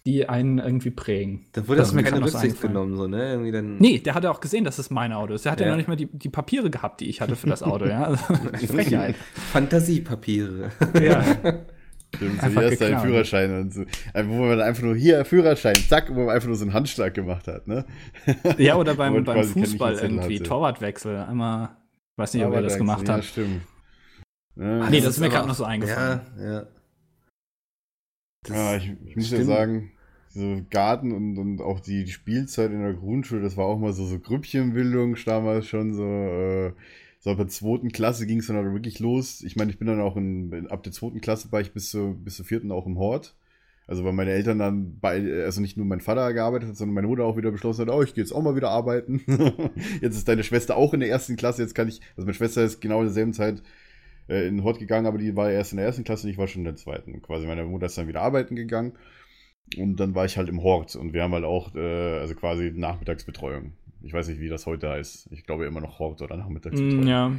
die 0.06 0.28
einen 0.30 0.58
irgendwie 0.60 0.92
prägen. 0.92 1.48
Da 1.54 1.68
wurde 1.68 1.80
Das 1.80 1.92
mir 1.94 2.04
keine 2.04 2.12
gerade 2.20 2.22
noch 2.22 2.28
so 2.30 2.38
Rücksicht 2.38 2.62
genommen, 2.62 2.96
so, 2.96 3.08
ne? 3.08 3.32
Irgendwie 3.32 3.52
dann. 3.52 3.78
Nee, 3.78 4.00
der 4.00 4.14
hatte 4.16 4.30
auch 4.32 4.40
gesehen, 4.40 4.64
dass 4.64 4.78
es 4.78 4.90
mein 4.90 5.12
Auto 5.14 5.34
ist. 5.34 5.44
Der 5.46 5.52
hatte 5.54 5.64
ja 5.64 5.68
Ja. 5.68 5.72
noch 5.74 5.78
nicht 5.78 5.88
mal 5.90 5.96
die, 5.98 6.08
die 6.12 6.30
Papiere 6.30 6.70
gehabt, 6.70 7.02
die 7.02 7.10
ich 7.10 7.20
hatte 7.22 7.36
für 7.36 7.48
das 7.48 7.64
Auto. 7.64 7.86
Ja? 7.86 8.04
Also, 8.52 8.68
Frechheit. 8.68 9.16
Fantasiepapiere. 9.54 10.72
ja. 11.02 11.24
Stimmt, 12.16 12.42
Einfach 12.42 12.62
zuerst 12.62 12.82
deinen 12.82 12.90
geklaut. 12.92 13.06
Führerschein 13.06 13.62
und 13.62 13.74
so. 13.74 13.82
Äh, 14.14 14.26
Wo 14.28 14.46
man 14.46 14.62
einfach 14.62 14.82
nur 14.84 14.96
hier 14.96 15.24
Führerschein, 15.26 15.76
zack, 15.76 16.10
wo 16.10 16.26
man 16.26 16.30
einfach 16.36 16.48
nur 16.48 16.56
so 16.56 16.64
einen 16.64 16.74
Handschlag 16.74 17.14
gemacht 17.14 17.48
hat, 17.48 17.68
ne? 17.68 17.86
ja, 18.58 18.76
oder 18.76 18.96
beim, 18.96 19.24
beim 19.26 19.44
Fußball 19.44 19.96
irgendwie, 19.96 20.36
hatte. 20.36 20.44
Torwartwechsel. 20.44 21.18
Einmal, 21.18 21.76
weiß 22.16 22.34
nicht, 22.34 22.46
ob 22.46 22.54
er 22.54 22.62
das 22.62 22.74
da- 22.74 22.78
gemacht 22.80 23.08
ja, 23.08 23.14
hat. 23.16 23.26
stimmt. 23.26 23.62
Ja, 24.56 24.90
Nee, 24.90 25.02
das 25.02 25.10
ist 25.10 25.20
mir 25.20 25.30
gerade 25.30 25.48
noch 25.48 25.56
so 25.56 25.66
eingefallen. 25.66 26.22
Ja, 26.40 26.52
ja. 26.52 26.68
Das 28.44 28.56
Ja, 28.56 28.76
ich, 28.78 28.92
ich 29.06 29.16
muss 29.16 29.30
ja 29.30 29.38
stimmt. 29.38 29.46
sagen, 29.46 29.92
so 30.30 30.62
Garten 30.70 31.12
und, 31.12 31.38
und 31.38 31.62
auch 31.62 31.80
die, 31.80 32.04
die 32.06 32.12
Spielzeit 32.12 32.72
in 32.72 32.82
der 32.82 32.94
Grundschule, 32.94 33.42
das 33.42 33.58
war 33.58 33.66
auch 33.66 33.78
mal 33.78 33.94
so, 33.94 34.06
so 34.06 34.18
Grüppchenbildung 34.20 35.16
damals 35.26 35.68
schon 35.68 35.94
so. 35.94 36.04
Äh, 36.06 36.74
so 37.28 37.32
ab 37.32 37.40
der 37.40 37.50
zweiten 37.50 37.92
Klasse 37.92 38.26
ging 38.26 38.40
es 38.40 38.48
dann 38.48 38.56
auch 38.56 38.74
wirklich 38.74 39.00
los. 39.00 39.42
Ich 39.42 39.58
meine, 39.58 39.70
ich 39.70 39.78
bin 39.78 39.86
dann 39.86 40.00
auch 40.00 40.16
in, 40.16 40.68
ab 40.70 40.84
der 40.84 40.94
zweiten 40.94 41.20
Klasse 41.20 41.52
war 41.52 41.60
ich 41.60 41.74
bis 41.74 41.90
zur, 41.90 42.14
bis 42.14 42.38
zur 42.38 42.46
vierten 42.46 42.72
auch 42.72 42.86
im 42.86 42.98
Hort. 42.98 43.36
Also 43.86 44.06
weil 44.06 44.14
meine 44.14 44.32
Eltern 44.32 44.60
dann 44.60 44.98
bei, 45.02 45.44
also 45.44 45.60
nicht 45.60 45.76
nur 45.76 45.86
mein 45.86 46.00
Vater 46.00 46.32
gearbeitet 46.32 46.70
hat, 46.70 46.78
sondern 46.78 46.96
meine 46.96 47.08
Mutter 47.08 47.26
auch 47.26 47.36
wieder 47.36 47.52
beschlossen 47.52 47.82
hat, 47.82 47.94
oh, 47.94 48.02
ich 48.02 48.14
gehe 48.14 48.24
jetzt 48.24 48.32
auch 48.32 48.42
mal 48.42 48.56
wieder 48.56 48.70
arbeiten. 48.70 49.24
jetzt 50.02 50.16
ist 50.16 50.30
deine 50.30 50.46
Schwester 50.46 50.78
auch 50.78 50.94
in 50.94 51.02
der 51.02 51.10
ersten 51.10 51.36
Klasse, 51.36 51.64
jetzt 51.64 51.76
kann 51.76 51.90
ich, 51.90 52.00
also 52.16 52.26
meine 52.26 52.34
Schwester 52.34 52.64
ist 52.64 52.80
genau 52.80 53.00
in 53.00 53.08
derselben 53.08 53.34
Zeit 53.34 53.62
äh, 54.30 54.48
in 54.48 54.56
den 54.56 54.64
Hort 54.64 54.80
gegangen, 54.80 55.06
aber 55.06 55.18
die 55.18 55.36
war 55.36 55.52
erst 55.52 55.74
in 55.74 55.78
der 55.80 55.86
ersten 55.86 56.06
Klasse 56.06 56.28
und 56.28 56.32
ich 56.32 56.38
war 56.38 56.48
schon 56.48 56.62
in 56.62 56.66
der 56.66 56.76
zweiten. 56.78 57.22
Quasi 57.22 57.46
meine 57.46 57.66
Mutter 57.66 57.88
ist 57.88 57.98
dann 57.98 58.08
wieder 58.08 58.22
arbeiten 58.22 58.56
gegangen 58.56 58.94
und 59.78 59.98
dann 60.00 60.16
war 60.16 60.24
ich 60.24 60.38
halt 60.38 60.48
im 60.48 60.64
Hort 60.64 60.96
und 60.96 61.12
wir 61.12 61.24
haben 61.24 61.34
halt 61.34 61.44
auch, 61.44 61.76
äh, 61.76 62.20
also 62.20 62.36
quasi 62.36 62.72
Nachmittagsbetreuung. 62.74 63.74
Ich 64.08 64.14
weiß 64.14 64.30
nicht, 64.30 64.40
wie 64.40 64.48
das 64.48 64.66
heute 64.66 64.90
heißt. 64.90 65.28
Ich 65.32 65.44
glaube 65.44 65.66
immer 65.66 65.82
noch 65.82 66.00
Hort 66.00 66.22
oder 66.22 66.38
Nachmittagsbetreuung. 66.38 67.04
Mm, 67.04 67.08
ja. 67.08 67.32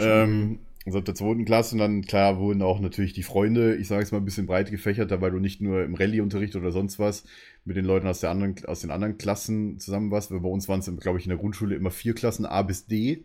Ähm, 0.00 0.58
also 0.84 0.98
ab 0.98 1.04
der 1.04 1.14
zweiten 1.14 1.44
Klasse 1.44 1.76
und 1.76 1.78
dann, 1.78 2.02
klar, 2.02 2.40
wurden 2.40 2.60
auch 2.60 2.80
natürlich 2.80 3.12
die 3.12 3.22
Freunde, 3.22 3.76
ich 3.76 3.86
sage 3.86 4.02
jetzt 4.02 4.10
mal 4.10 4.18
ein 4.18 4.24
bisschen 4.24 4.46
breit 4.46 4.72
gefächerter, 4.72 5.20
weil 5.20 5.30
du 5.30 5.38
nicht 5.38 5.60
nur 5.60 5.84
im 5.84 5.94
Rallye-Unterricht 5.94 6.56
oder 6.56 6.72
sonst 6.72 6.98
was 6.98 7.24
mit 7.64 7.76
den 7.76 7.84
Leuten 7.84 8.08
aus, 8.08 8.18
der 8.18 8.30
anderen, 8.30 8.56
aus 8.66 8.80
den 8.80 8.90
anderen 8.90 9.16
Klassen 9.16 9.78
zusammen 9.78 10.10
warst. 10.10 10.32
Weil 10.32 10.40
bei 10.40 10.48
uns 10.48 10.68
waren 10.68 10.80
es, 10.80 10.90
glaube 10.98 11.20
ich, 11.20 11.24
in 11.24 11.30
der 11.30 11.38
Grundschule 11.38 11.76
immer 11.76 11.92
vier 11.92 12.14
Klassen, 12.14 12.46
A 12.46 12.62
bis 12.62 12.86
D, 12.86 13.24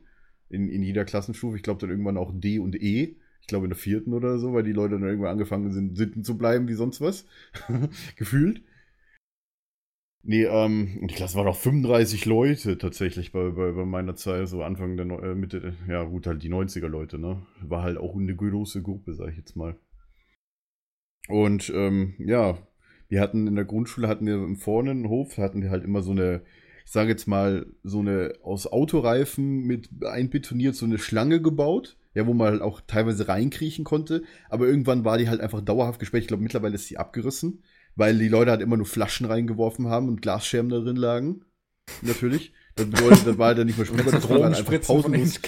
in, 0.50 0.70
in 0.70 0.84
jeder 0.84 1.04
Klassenstufe. 1.04 1.58
Ich 1.58 1.64
glaube 1.64 1.82
dann 1.82 1.90
irgendwann 1.90 2.18
auch 2.18 2.32
D 2.32 2.60
und 2.60 2.76
E. 2.76 3.16
Ich 3.42 3.48
glaube 3.48 3.66
in 3.66 3.72
der 3.72 3.78
vierten 3.78 4.14
oder 4.14 4.38
so, 4.38 4.54
weil 4.54 4.64
die 4.64 4.72
Leute 4.72 5.00
dann 5.00 5.04
irgendwann 5.04 5.32
angefangen 5.32 5.72
sind, 5.72 5.98
sitzen 5.98 6.24
zu 6.24 6.38
bleiben 6.38 6.68
wie 6.68 6.74
sonst 6.74 7.02
was. 7.02 7.26
Gefühlt. 8.18 8.62
Nee, 10.28 10.44
ähm, 10.44 11.08
die 11.08 11.16
Klasse 11.16 11.38
waren 11.38 11.48
auch 11.48 11.56
35 11.56 12.26
Leute 12.26 12.78
tatsächlich 12.78 13.32
bei, 13.32 13.50
bei, 13.50 13.72
bei 13.72 13.84
meiner 13.86 14.16
Zeit, 14.16 14.48
so 14.48 14.62
Anfang 14.62 14.96
der 14.96 15.06
Neu- 15.08 15.22
äh, 15.22 15.34
Mitte, 15.36 15.74
ja 15.88 16.04
gut, 16.04 16.28
halt 16.28 16.44
die 16.44 16.50
90er 16.50 16.88
Leute, 16.90 17.18
ne? 17.18 17.46
War 17.64 17.82
halt 17.82 17.98
auch 17.98 18.16
eine 18.16 18.36
große 18.36 18.84
Gruppe, 18.84 19.14
sag 19.16 19.30
ich 19.32 19.38
jetzt 19.38 19.56
mal. 19.56 19.76
Und 21.30 21.72
ähm, 21.76 22.16
ja, 22.20 22.58
wir 23.10 23.22
hatten 23.22 23.48
in 23.48 23.56
der 23.56 23.66
Grundschule 23.66 24.08
hatten 24.08 24.26
wir 24.26 24.36
im 24.36 24.56
vorne 24.56 24.92
einen 24.92 25.10
Hof, 25.10 25.38
hatten 25.38 25.62
wir 25.62 25.70
halt 25.70 25.84
immer 25.84 26.02
so 26.02 26.12
eine, 26.12 26.42
ich 26.86 26.92
sage 26.92 27.10
jetzt 27.10 27.28
mal, 27.28 27.66
so 27.84 28.00
eine 28.00 28.34
aus 28.44 28.68
Autoreifen 28.68 29.64
mit 29.66 29.90
einbetoniert 30.06 30.76
so 30.76 30.86
eine 30.86 30.98
Schlange 30.98 31.42
gebaut, 31.42 31.98
ja, 32.14 32.26
wo 32.28 32.34
man 32.34 32.48
halt 32.52 32.62
auch 32.62 32.82
teilweise 32.88 33.28
reinkriechen 33.28 33.84
konnte, 33.86 34.24
aber 34.50 34.68
irgendwann 34.68 35.06
war 35.06 35.18
die 35.18 35.30
halt 35.30 35.42
einfach 35.42 35.62
dauerhaft 35.62 36.00
gesperrt. 36.00 36.24
Ich 36.24 36.28
glaube, 36.28 36.44
mittlerweile 36.44 36.76
ist 36.76 36.88
sie 36.88 36.98
abgerissen, 36.98 37.64
weil 37.98 38.18
die 38.18 38.30
Leute 38.30 38.52
halt 38.52 38.62
immer 38.62 38.78
nur 38.78 38.86
Flaschen 38.86 39.26
reingeworfen 39.26 39.88
haben 39.88 40.08
und 40.08 40.22
Glasscherben 40.22 40.70
da 40.70 40.80
drin 40.80 40.96
lagen. 40.96 41.42
Natürlich. 42.02 42.54
Das 42.76 42.86
bedeutet, 42.86 43.26
das 43.26 43.38
war 43.40 43.48
halt 43.48 43.58
dann 43.58 43.66
nicht 43.66 43.78
mehr 43.78 43.88
spielbar, 43.88 44.14
das 44.14 44.30
war 44.30 44.38
dann 44.38 44.54
einfach 44.54 44.66
Drogenspritzen 44.66 45.02
von 45.02 45.12
pausenlos. 45.12 45.40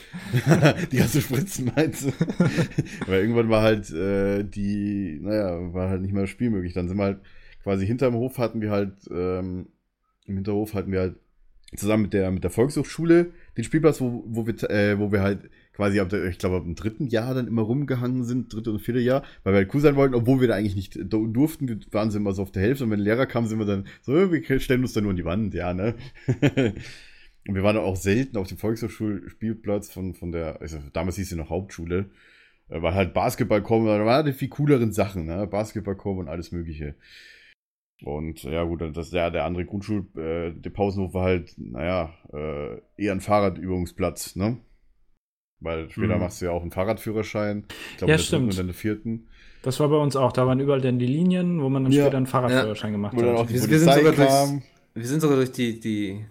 die 0.92 0.98
ganze 0.98 1.22
Spritzen 1.22 1.72
meinst 1.76 2.06
du? 2.06 2.12
Weil 3.08 3.22
irgendwann 3.22 3.50
war 3.50 3.62
halt 3.62 3.92
äh, 3.92 4.44
die, 4.44 5.20
naja, 5.22 5.74
war 5.74 5.90
halt 5.90 6.02
nicht 6.02 6.14
mehr 6.14 6.26
spielmöglich. 6.26 6.74
Dann 6.74 6.88
sind 6.88 6.98
wir 6.98 7.04
halt 7.04 7.20
quasi 7.62 7.86
hinterm 7.86 8.16
Hof 8.16 8.40
hatten 8.40 8.62
wir 8.62 8.72
halt, 8.72 8.94
ähm, 9.12 9.68
im 10.26 10.36
Hinterhof 10.36 10.74
hatten 10.74 10.92
wir 10.92 11.02
halt 11.02 11.16
zusammen 11.76 12.04
mit 12.04 12.14
der, 12.14 12.32
mit 12.32 12.44
der 12.44 12.50
Volkshochschule 12.50 13.32
den 13.58 13.64
Spielplatz, 13.64 14.02
wo, 14.02 14.24
wo, 14.26 14.48
wir, 14.48 14.70
äh, 14.72 14.98
wo 14.98 15.12
wir 15.12 15.22
halt 15.22 15.52
quasi 15.80 16.02
ab 16.02 16.12
ich 16.12 16.38
glaube, 16.40 16.60
dem 16.62 16.76
dritten 16.76 17.08
Jahr 17.08 17.34
dann 17.34 17.48
immer 17.48 17.62
rumgehangen 17.62 18.26
sind, 18.26 18.54
dritte 18.54 18.72
und 18.72 18.82
vierte 18.82 19.00
Jahr, 19.00 19.24
weil 19.44 19.54
wir 19.54 19.58
halt 19.60 19.74
cool 19.74 19.80
sein 19.80 19.96
wollten, 19.96 20.14
obwohl 20.14 20.42
wir 20.42 20.50
da 20.50 20.56
eigentlich 20.56 20.76
nicht 20.76 21.00
du- 21.02 21.28
durften. 21.28 21.70
Wir 21.70 21.80
waren 21.92 22.14
immer 22.14 22.34
so 22.34 22.42
auf 22.42 22.52
der 22.52 22.64
Hälfte 22.64 22.84
und 22.84 22.92
wenn 22.92 23.00
ein 23.00 23.04
Lehrer 23.06 23.26
kam, 23.26 23.48
sind 23.48 23.60
wir 23.60 23.66
dann 23.66 23.88
so, 24.02 24.14
wir 24.30 24.60
stellen 24.60 24.82
uns 24.82 24.92
da 24.92 25.00
nur 25.00 25.12
an 25.12 25.16
die 25.16 25.24
Wand, 25.24 25.54
ja, 25.54 25.74
ne? 25.74 25.96
und 27.48 27.56
wir 27.56 27.64
waren 27.64 27.78
auch 27.78 27.96
selten 27.96 28.36
auf 28.36 28.50
dem 28.50 28.58
Volkshochschulspielplatz 28.58 29.90
von, 29.90 30.16
von 30.16 30.34
der, 30.34 30.60
also 30.60 30.80
damals 30.92 31.16
hieß 31.16 31.30
sie 31.30 31.38
noch 31.38 31.50
Hauptschule, 31.50 32.10
äh, 32.68 32.82
war 32.82 32.94
halt 32.94 33.14
Basketballkorb, 33.14 33.86
da 33.86 34.06
waren 34.06 34.26
die 34.26 34.34
viel 34.34 34.50
cooleren 34.50 34.92
Sachen, 34.92 35.28
ne? 35.28 35.48
Basketballkorb 35.48 36.18
und 36.18 36.28
alles 36.28 36.52
Mögliche. 36.52 36.96
Und 38.04 38.44
ja, 38.44 38.64
gut, 38.64 38.82
das, 38.96 39.12
ja, 39.12 39.30
der 39.30 39.46
andere 39.46 39.66
Grundschul, 39.66 40.08
äh, 40.18 40.52
der 40.54 40.70
Pausenhof 40.70 41.14
war 41.14 41.24
halt, 41.24 41.54
naja, 41.58 42.14
äh, 42.34 42.82
eher 42.98 43.12
ein 43.14 43.22
Fahrradübungsplatz, 43.22 44.36
ne? 44.36 44.58
Weil 45.62 45.90
später 45.90 46.16
Mhm. 46.16 46.22
machst 46.22 46.42
du 46.42 46.46
ja 46.46 46.52
auch 46.52 46.62
einen 46.62 46.72
Fahrradführerschein. 46.72 47.66
Ich 47.92 47.98
glaube, 47.98 48.12
Ja, 48.14 48.18
stimmt. 48.18 48.50
und 48.52 48.58
dann 48.58 48.68
der 48.68 48.76
vierten. 48.76 49.28
Das 49.62 49.80
war 49.82 49.90
bei 49.90 49.98
uns 49.98 50.16
auch. 50.16 50.32
Da 50.32 50.48
waren 50.48 50.60
überall 50.62 50.80
dann 50.80 51.00
die 51.00 51.06
Linien, 51.08 51.62
wo 51.62 51.68
man 51.70 51.84
dann 51.84 51.92
Ja. 51.92 52.04
später 52.04 52.18
einen 52.18 52.28
Fahrradführerschein 52.28 52.94
gemacht 52.94 53.14
Wo 53.16 53.22
dann 53.22 53.36
auch 53.36 53.42
hat. 53.42 53.50
die 53.50 53.56
Wir- 53.56 53.70
wir 53.70 53.80
sind 53.80 53.94
sogar 53.94 54.14
kam. 54.14 54.62
Wir 54.94 55.06
sind 55.06 55.20
sogar 55.20 55.36
durch 55.38 55.52
die, 55.52 55.80
die 55.80 56.26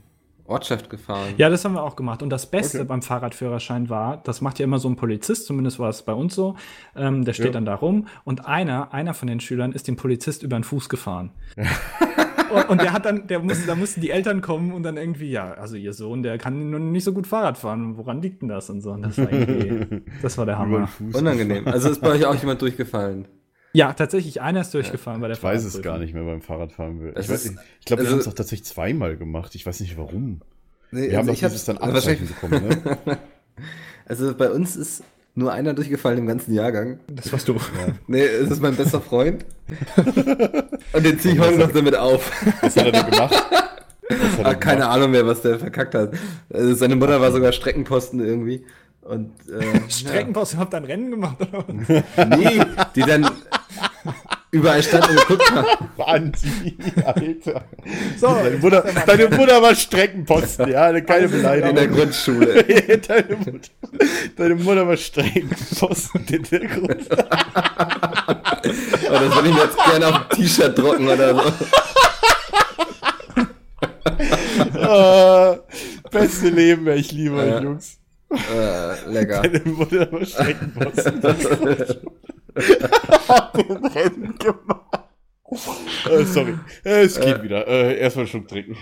Ortschaft 0.46 0.88
gefahren. 0.88 1.34
Ja, 1.36 1.50
das 1.50 1.62
haben 1.66 1.74
wir 1.74 1.82
auch 1.82 1.94
gemacht. 1.94 2.22
Und 2.22 2.30
das 2.30 2.50
Beste 2.50 2.78
Okay. 2.78 2.86
beim 2.88 3.02
Fahrradführerschein 3.02 3.90
war, 3.90 4.16
das 4.24 4.40
macht 4.40 4.58
ja 4.58 4.64
immer 4.64 4.78
so 4.78 4.88
ein 4.88 4.96
Polizist, 4.96 5.44
zumindest 5.44 5.78
war 5.78 5.90
es 5.90 6.00
bei 6.02 6.14
uns 6.14 6.34
so, 6.34 6.56
ähm, 6.96 7.26
der 7.26 7.34
steht 7.34 7.46
Ja. 7.46 7.52
dann 7.52 7.66
da 7.66 7.74
rum 7.74 8.06
und 8.24 8.46
einer, 8.46 8.94
einer 8.94 9.12
von 9.12 9.28
den 9.28 9.40
Schülern 9.40 9.72
ist 9.72 9.88
dem 9.88 9.96
Polizist 9.96 10.42
über 10.42 10.58
den 10.58 10.64
Fuß 10.64 10.88
gefahren. 10.88 11.32
und, 12.50 12.68
und 12.70 12.80
der 12.82 12.92
hat 12.92 13.04
dann, 13.04 13.26
der 13.26 13.38
musste, 13.40 13.66
da 13.66 13.74
mussten 13.74 14.00
die 14.00 14.10
Eltern 14.10 14.40
kommen 14.40 14.72
und 14.72 14.82
dann 14.82 14.96
irgendwie, 14.96 15.30
ja, 15.30 15.52
also 15.52 15.76
ihr 15.76 15.92
Sohn, 15.92 16.22
der 16.22 16.38
kann 16.38 16.70
nur 16.70 16.80
nicht 16.80 17.04
so 17.04 17.12
gut 17.12 17.26
Fahrrad 17.26 17.58
fahren. 17.58 17.96
Woran 17.96 18.20
liegt 18.22 18.42
denn 18.42 18.48
das? 18.48 18.70
Und 18.70 18.80
so. 18.80 18.92
Und 18.92 19.02
das 19.02 19.18
war 19.18 19.32
irgendwie, 19.32 20.02
das 20.22 20.38
war 20.38 20.46
der 20.46 20.58
Hammer. 20.58 20.88
Unangenehm. 21.12 21.66
Also 21.66 21.90
ist 21.90 22.00
bei 22.00 22.08
euch 22.10 22.24
auch 22.26 22.34
jemand 22.34 22.60
durchgefallen. 22.62 23.26
Ja, 23.74 23.92
tatsächlich, 23.92 24.40
einer 24.40 24.62
ist 24.62 24.72
durchgefallen 24.72 25.20
bei 25.20 25.28
der 25.28 25.36
Ich 25.36 25.42
weiß 25.42 25.62
es 25.64 25.82
gar 25.82 25.98
nicht 25.98 26.14
mehr 26.14 26.24
beim 26.24 26.40
Fahrradfahren. 26.40 27.10
Ich, 27.10 27.28
weiß 27.28 27.44
ist- 27.46 27.56
ich 27.80 27.84
glaube, 27.86 28.02
wir 28.02 28.06
also- 28.06 28.12
haben 28.12 28.20
es 28.20 28.28
auch 28.28 28.34
tatsächlich 28.34 28.64
zweimal 28.66 29.16
gemacht. 29.16 29.54
Ich 29.54 29.66
weiß 29.66 29.80
nicht 29.80 29.96
warum. 29.98 30.40
Nee, 30.90 31.10
Wir 31.10 31.18
haben 31.18 31.26
doch 31.26 31.34
dieses 31.34 31.64
dann 31.66 31.78
Abzeichen 31.78 32.28
bekommen, 32.28 32.66
ne? 32.66 33.18
Also 34.06 34.34
bei 34.34 34.50
uns 34.50 34.74
ist 34.74 35.02
nur 35.34 35.52
einer 35.52 35.74
durchgefallen 35.74 36.18
im 36.18 36.26
ganzen 36.26 36.52
Jahrgang. 36.52 36.98
Das 37.08 37.32
warst 37.32 37.48
du. 37.48 37.56
Nee, 38.06 38.24
es 38.24 38.50
ist 38.50 38.60
mein 38.60 38.74
bester 38.76 39.00
Freund. 39.00 39.44
Und 40.92 41.04
den 41.04 41.18
ziehe 41.18 41.34
ich 41.34 41.40
heute 41.40 41.58
noch 41.58 41.72
damit 41.72 41.96
auf. 41.96 42.32
Was 42.60 42.76
hat 42.76 42.86
er 42.86 42.92
denn 42.92 43.10
gemacht? 43.10 43.46
Er 44.08 44.54
keine 44.54 44.80
gemacht? 44.80 44.96
Ahnung 44.96 45.10
mehr, 45.10 45.26
was 45.26 45.42
der 45.42 45.58
verkackt 45.58 45.94
hat. 45.94 46.14
Also 46.52 46.74
seine 46.74 46.96
Mutter 46.96 47.20
war 47.20 47.30
sogar 47.30 47.52
Streckenposten 47.52 48.20
irgendwie. 48.20 48.64
Und 49.02 49.32
äh, 49.48 49.80
Streckenpost, 49.90 50.54
ihr 50.54 50.58
habt 50.60 50.74
ein 50.74 50.84
Rennen 50.84 51.10
gemacht, 51.10 51.36
oder 51.40 51.64
was? 51.66 51.88
ja. 51.88 52.24
nee, 52.24 52.60
die 52.94 53.02
dann 53.02 53.30
überall 54.50 54.82
stand 54.82 55.08
und 55.08 55.16
geguckt 55.16 55.50
hat. 55.52 55.66
Wahnsinn, 55.96 56.78
Alter. 57.04 57.64
So, 58.18 58.26
Deine 58.42 58.56
Mutter, 58.58 58.84
deine 59.06 59.28
Mutter 59.28 59.62
war 59.62 59.74
Streckenposten, 59.74 60.70
ja, 60.70 61.00
keine 61.00 61.24
In 61.26 61.30
der 61.32 61.38
Beleidigung. 61.38 61.96
Grundschule. 61.96 62.64
deine, 63.08 63.36
Mutter, 63.36 63.70
deine 64.36 64.54
Mutter 64.56 64.86
war 64.88 64.96
Streckenposten 64.96 66.24
in 66.30 66.42
der 66.44 66.60
Grund. 66.66 66.90
Und 66.90 67.08
das 69.12 69.34
würde 69.34 69.48
ich 69.48 69.54
mir 69.54 69.62
jetzt 69.64 69.76
gerne 69.90 70.06
auf 70.08 70.14
ein 70.14 70.28
T-Shirt 70.36 70.78
drucken 70.78 71.08
oder 71.08 71.34
so. 71.34 71.52
Ah, 74.80 75.58
beste 76.10 76.48
Leben, 76.48 76.86
ich 76.88 77.12
liebe 77.12 77.36
euch, 77.36 77.46
Ja. 77.48 77.60
Jungs. 77.60 77.98
Äh, 78.30 79.08
lecker. 79.10 79.42
Deine 79.42 79.60
Mutter 79.64 80.10
war 80.12 80.24
Streckenposten 80.24 81.14
in 81.14 81.20
der 81.20 81.34
Grundschule. 81.34 82.00
Hat 82.56 83.56
den 83.68 83.76
Rennen 83.86 84.38
gemacht. 84.38 85.04
Äh, 86.10 86.24
sorry, 86.24 86.54
äh, 86.84 87.04
es 87.04 87.18
geht 87.20 87.42
wieder. 87.42 87.66
Äh, 87.66 87.98
erstmal 87.98 88.24
einen 88.24 88.30
Schluck 88.30 88.48
trinken. 88.48 88.76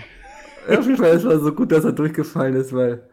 Auf 0.69 0.85
jeden 0.85 0.97
Fall, 0.97 1.11
es 1.11 1.25
war 1.25 1.39
so 1.39 1.53
gut, 1.53 1.71
dass 1.73 1.85
er 1.85 1.93
durchgefallen 1.93 2.55
ist, 2.57 2.73
weil. 2.73 3.09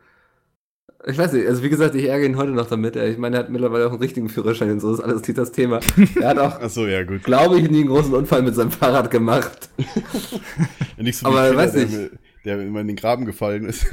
Ich 1.05 1.17
weiß 1.17 1.33
nicht, 1.33 1.45
also 1.45 1.61
wie 1.63 1.69
gesagt, 1.69 1.95
ich 1.95 2.05
ärgere 2.05 2.27
ihn 2.29 2.37
heute 2.37 2.51
noch 2.51 2.67
damit. 2.67 2.95
Ich 2.95 3.17
meine, 3.17 3.35
er 3.35 3.39
hat 3.43 3.49
mittlerweile 3.49 3.85
auch 3.87 3.91
einen 3.91 3.99
richtigen 4.01 4.29
Führerschein 4.29 4.71
und 4.71 4.79
so, 4.79 4.89
das 4.91 4.99
ist 4.99 5.03
alles 5.05 5.27
nicht 5.27 5.37
das 5.37 5.51
Thema. 5.51 5.81
Er 6.21 6.29
hat 6.29 6.37
auch, 6.39 6.61
Achso, 6.61 6.87
ja, 6.87 7.03
gut. 7.03 7.23
glaube 7.25 7.59
ich, 7.59 7.69
nie 7.69 7.81
einen 7.81 7.89
großen 7.89 8.13
Unfall 8.13 8.41
mit 8.41 8.55
seinem 8.55 8.71
Fahrrad 8.71 9.11
gemacht. 9.11 9.69
Ja, 10.97 11.03
nicht 11.03 11.17
so 11.17 11.25
Aber 11.27 11.53
weiß 11.55 11.73
der, 11.73 11.83
nicht. 11.85 11.93
mir- 11.97 12.11
der 12.45 12.61
immer 12.61 12.79
in 12.81 12.87
den 12.87 12.95
Graben 12.95 13.25
gefallen 13.25 13.65
ist. 13.65 13.85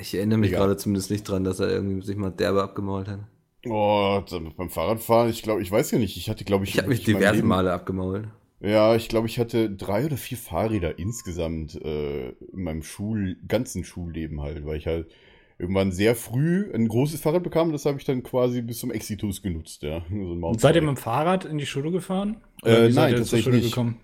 Ich 0.00 0.14
erinnere 0.14 0.38
mich 0.38 0.50
Egal. 0.50 0.62
gerade 0.66 0.76
zumindest 0.76 1.10
nicht 1.10 1.24
dran, 1.28 1.44
dass 1.44 1.60
er 1.60 1.68
irgendwie 1.70 2.04
sich 2.04 2.16
mal 2.16 2.30
derbe 2.30 2.62
abgemault 2.62 3.08
hat. 3.08 3.20
Oh, 3.66 4.22
dann 4.30 4.54
beim 4.56 4.70
Fahrradfahren, 4.70 5.30
ich 5.30 5.42
glaube, 5.42 5.62
ich 5.62 5.70
weiß 5.70 5.90
ja 5.90 5.98
nicht, 5.98 6.16
ich 6.16 6.30
hatte, 6.30 6.44
glaube 6.44 6.64
ich, 6.64 6.70
Ich 6.70 6.78
habe 6.78 6.88
mich 6.88 7.04
diverse 7.04 7.36
Leben- 7.36 7.48
Male 7.48 7.72
abgemault. 7.72 8.28
Ja, 8.60 8.94
ich 8.94 9.08
glaube, 9.08 9.26
ich 9.26 9.38
hatte 9.38 9.70
drei 9.70 10.04
oder 10.04 10.16
vier 10.18 10.36
Fahrräder 10.36 10.98
insgesamt 10.98 11.74
äh, 11.82 12.28
in 12.30 12.62
meinem 12.62 12.82
Schul 12.82 13.38
ganzen 13.48 13.84
Schulleben 13.84 14.40
halt, 14.42 14.66
weil 14.66 14.76
ich 14.76 14.86
halt 14.86 15.10
irgendwann 15.58 15.92
sehr 15.92 16.14
früh 16.14 16.70
ein 16.74 16.88
großes 16.88 17.20
Fahrrad 17.20 17.42
bekam, 17.42 17.72
das 17.72 17.86
habe 17.86 17.98
ich 17.98 18.04
dann 18.04 18.22
quasi 18.22 18.60
bis 18.62 18.78
zum 18.78 18.90
Exitus 18.90 19.42
genutzt, 19.42 19.82
ja. 19.82 20.04
So 20.10 20.16
Und 20.32 20.60
seid 20.60 20.74
ihr 20.76 20.82
mit 20.82 20.88
dem 20.90 20.96
Fahrrad 20.96 21.44
in 21.46 21.58
die 21.58 21.66
Schule 21.66 21.90
gefahren? 21.90 22.40
Äh, 22.62 22.88
wie 22.88 22.92
seid 22.92 22.94
nein, 22.94 23.10
ihr 23.12 23.16
zur 23.16 23.24
tatsächlich 23.24 23.44
Schule 23.44 23.56
nicht. 23.58 23.70
gekommen? 23.70 24.00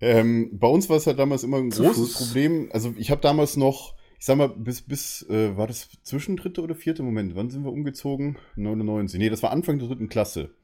Ähm, 0.00 0.50
bei 0.58 0.66
uns 0.68 0.88
war 0.88 0.96
es 0.96 1.06
halt 1.06 1.18
damals 1.18 1.44
immer 1.44 1.58
ein 1.58 1.70
Zu 1.70 1.84
großes 1.84 2.14
Fuß. 2.14 2.26
Problem. 2.26 2.68
Also 2.72 2.92
ich 2.96 3.10
habe 3.10 3.20
damals 3.20 3.56
noch, 3.56 3.94
ich 4.22 4.26
sag 4.26 4.38
mal, 4.38 4.50
bis, 4.50 4.82
bis, 4.82 5.28
äh, 5.30 5.56
war 5.56 5.66
das 5.66 5.90
zwischen 6.04 6.36
dritte 6.36 6.62
oder 6.62 6.76
vierte 6.76 7.02
Moment? 7.02 7.34
Wann 7.34 7.50
sind 7.50 7.64
wir 7.64 7.72
umgezogen? 7.72 8.38
99. 8.54 9.18
Nee, 9.18 9.30
das 9.30 9.42
war 9.42 9.50
Anfang 9.50 9.80
der 9.80 9.88
dritten 9.88 10.08
Klasse. 10.08 10.54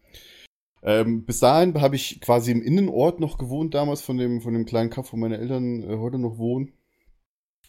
Ähm, 0.80 1.24
bis 1.24 1.40
dahin 1.40 1.74
habe 1.80 1.96
ich 1.96 2.20
quasi 2.20 2.52
im 2.52 2.62
Innenort 2.62 3.18
noch 3.18 3.36
gewohnt, 3.36 3.74
damals 3.74 4.00
von 4.00 4.16
dem, 4.16 4.40
von 4.42 4.54
dem 4.54 4.64
kleinen 4.64 4.90
Kaff, 4.90 5.12
wo 5.12 5.16
meine 5.16 5.38
Eltern 5.38 5.82
äh, 5.82 5.96
heute 5.96 6.20
noch 6.20 6.38
wohnen. 6.38 6.72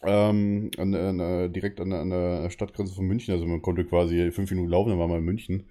Ähm, 0.03 0.69
an, 0.77 0.93
an, 0.93 1.19
äh, 1.19 1.49
direkt 1.49 1.81
an, 1.81 1.89
der- 1.89 2.01
an 2.01 2.11
der 2.11 2.49
Stadtgrenze 2.51 2.93
von 2.93 3.07
München. 3.07 3.33
Also 3.33 3.47
man 3.47 3.63
konnte 3.63 3.83
quasi 3.83 4.31
fünf 4.31 4.51
Minuten 4.51 4.69
laufen, 4.69 4.89
dann 4.89 4.99
war 4.99 5.07
man 5.07 5.17
in 5.17 5.25
München. 5.25 5.65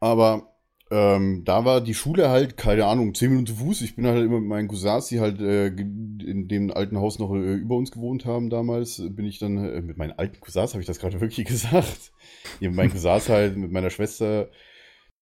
Aber 0.00 0.57
ähm, 0.90 1.42
da 1.44 1.64
war 1.64 1.82
die 1.82 1.94
Schule 1.94 2.30
halt, 2.30 2.56
keine 2.56 2.86
Ahnung, 2.86 3.14
10 3.14 3.28
Minuten 3.30 3.46
zu 3.48 3.54
Fuß. 3.56 3.82
Ich 3.82 3.94
bin 3.94 4.06
halt 4.06 4.24
immer 4.24 4.40
mit 4.40 4.48
meinen 4.48 4.68
Cousins, 4.68 5.08
die 5.08 5.20
halt 5.20 5.40
äh, 5.40 5.66
in 5.66 6.48
dem 6.48 6.70
alten 6.70 6.98
Haus 6.98 7.18
noch 7.18 7.34
äh, 7.34 7.54
über 7.54 7.76
uns 7.76 7.90
gewohnt 7.90 8.24
haben 8.24 8.48
damals, 8.48 9.02
bin 9.10 9.26
ich 9.26 9.38
dann 9.38 9.58
äh, 9.58 9.82
mit 9.82 9.98
meinen 9.98 10.12
alten 10.12 10.40
Cousins, 10.40 10.72
habe 10.72 10.80
ich 10.80 10.86
das 10.86 10.98
gerade 10.98 11.20
wirklich 11.20 11.46
gesagt? 11.46 12.12
Mit 12.60 12.74
meinen 12.74 12.90
Cousins 12.90 13.28
halt, 13.28 13.56
mit 13.56 13.70
meiner 13.70 13.90
Schwester, 13.90 14.48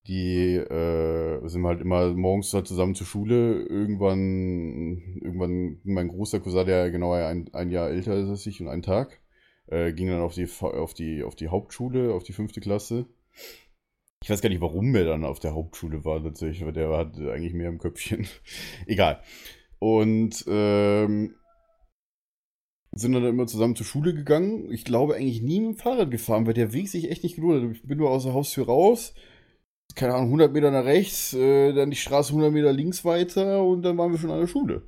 die 0.07 0.55
äh, 0.55 1.49
sind 1.49 1.67
halt 1.67 1.81
immer 1.81 2.13
morgens 2.15 2.55
halt 2.55 2.69
zusammen 2.69 2.95
zur 2.95 3.07
Schule. 3.07 3.63
Irgendwann, 3.65 5.21
irgendwann 5.21 5.81
mein 5.83 6.09
großer 6.09 6.39
Cousin, 6.39 6.67
der 6.67 6.93
genau 6.93 7.13
ein, 7.13 7.51
ein 7.53 7.71
Jahr 7.71 7.91
älter 7.91 8.15
ist 8.15 8.29
als 8.29 8.47
ich 8.47 8.61
und 8.61 8.69
einen 8.69 8.83
Tag, 8.83 9.21
äh, 9.67 9.93
ging 9.93 10.09
dann 10.09 10.21
auf 10.21 10.35
die, 10.35 10.49
auf, 10.61 10.95
die, 10.95 11.25
auf 11.25 11.35
die 11.35 11.49
Hauptschule, 11.49 12.15
auf 12.15 12.23
die 12.23 12.35
fünfte 12.35 12.61
Klasse. 12.61 13.07
Ich 14.23 14.31
weiß 14.31 14.41
gar 14.41 14.49
nicht, 14.49 14.61
warum 14.61 14.95
er 14.95 15.05
dann 15.05 15.25
auf 15.25 15.39
der 15.39 15.55
Hauptschule 15.55 16.05
war 16.05 16.23
tatsächlich, 16.23 16.65
weil 16.65 16.73
der 16.73 16.91
hat 16.91 17.17
eigentlich 17.19 17.55
mehr 17.55 17.69
im 17.69 17.79
Köpfchen. 17.79 18.27
Egal. 18.87 19.23
Und 19.79 20.45
ähm, 20.49 21.35
sind 22.93 23.13
dann 23.13 23.25
immer 23.25 23.47
zusammen 23.47 23.77
zur 23.77 23.87
Schule 23.87 24.15
gegangen. 24.15 24.73
Ich 24.73 24.85
glaube 24.85 25.15
eigentlich 25.15 25.43
nie 25.43 25.61
mit 25.61 25.77
dem 25.77 25.79
Fahrrad 25.79 26.11
gefahren, 26.11 26.47
weil 26.47 26.55
der 26.55 26.73
Weg 26.73 26.89
sich 26.89 27.11
echt 27.11 27.23
nicht 27.23 27.37
gelohnt 27.37 27.63
hat. 27.63 27.77
Ich 27.77 27.87
bin 27.87 27.99
nur 27.99 28.11
aus 28.11 28.25
der 28.25 28.35
Haustür 28.35 28.67
raus, 28.67 29.15
keine 29.95 30.15
Ahnung, 30.15 30.27
100 30.27 30.53
Meter 30.53 30.71
nach 30.71 30.85
rechts, 30.85 31.35
äh, 31.35 31.73
dann 31.73 31.91
die 31.91 31.97
Straße 31.97 32.31
100 32.31 32.53
Meter 32.53 32.73
links 32.73 33.05
weiter 33.05 33.63
und 33.63 33.83
dann 33.83 33.99
waren 33.99 34.13
wir 34.13 34.19
schon 34.19 34.31
an 34.31 34.41
der 34.41 34.47
Schule. 34.47 34.83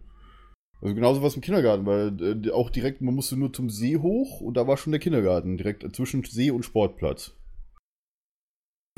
Also 0.81 0.95
genauso 0.95 1.23
was 1.23 1.35
im 1.35 1.43
Kindergarten, 1.43 1.87
weil 1.87 2.47
äh, 2.47 2.51
auch 2.51 2.71
direkt, 2.71 3.01
man 3.03 3.15
musste 3.15 3.37
nur 3.37 3.53
zum 3.53 3.69
See 3.69 3.97
hoch 3.97 4.41
und 4.41 4.57
da 4.57 4.67
war 4.67 4.77
schon 4.77 4.93
der 4.93 5.01
Kindergarten, 5.01 5.57
direkt 5.57 5.95
zwischen 5.95 6.23
See 6.25 6.51
und 6.51 6.65
Sportplatz. 6.65 7.38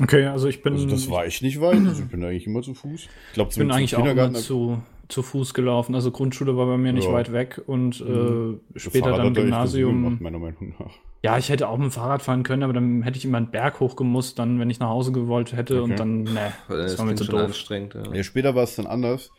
Okay, 0.01 0.25
also 0.25 0.47
ich 0.47 0.61
bin, 0.63 0.73
Also 0.73 0.87
das 0.87 1.09
war 1.09 1.25
echt 1.25 1.41
nicht 1.41 1.59
weit. 1.61 1.79
Also 1.85 2.03
ich 2.03 2.09
bin 2.09 2.23
eigentlich 2.23 2.47
immer 2.47 2.61
zu 2.61 2.73
Fuß. 2.73 3.01
Ich 3.01 3.33
glaube, 3.33 3.51
ich 3.51 3.57
bin 3.57 3.71
eigentlich 3.71 3.95
auch 3.95 4.05
immer 4.05 4.33
zu, 4.33 4.81
zu 5.07 5.21
Fuß 5.23 5.53
gelaufen. 5.53 5.95
Also 5.95 6.11
Grundschule 6.11 6.55
war 6.57 6.65
bei 6.65 6.77
mir 6.77 6.93
nicht 6.93 7.05
Ja. 7.07 7.13
weit 7.13 7.31
weg 7.31 7.61
und 7.67 7.99
Mhm. 8.05 8.61
äh, 8.75 8.79
später 8.79 9.11
dann 9.17 9.33
Gymnasium. 9.33 10.17
meiner 10.21 10.39
Meinung 10.39 10.73
nach. 10.79 10.91
Ja, 11.23 11.37
ich 11.37 11.49
hätte 11.49 11.67
auch 11.69 11.77
mit 11.77 11.85
dem 11.85 11.91
Fahrrad 11.91 12.23
fahren 12.23 12.41
können, 12.41 12.63
aber 12.63 12.73
dann 12.73 13.03
hätte 13.03 13.17
ich 13.19 13.25
immer 13.25 13.37
einen 13.37 13.51
Berg 13.51 13.79
hochgemusst, 13.79 14.39
dann, 14.39 14.59
wenn 14.59 14.71
ich 14.71 14.79
nach 14.79 14.89
Hause 14.89 15.11
gewollt 15.11 15.53
hätte 15.55 15.81
Okay. 15.83 15.91
und 15.91 15.99
dann, 15.99 16.23
ne, 16.23 16.51
das 16.67 16.93
das 16.93 16.97
war 16.97 17.05
mir 17.05 17.13
zu 17.15 17.25
doof. 17.25 17.41
anstrengend. 17.41 17.93
Ja. 17.93 18.11
Ja, 18.15 18.23
später 18.23 18.55
war 18.55 18.63
es 18.63 18.75
dann 18.75 18.87
anders. 18.87 19.29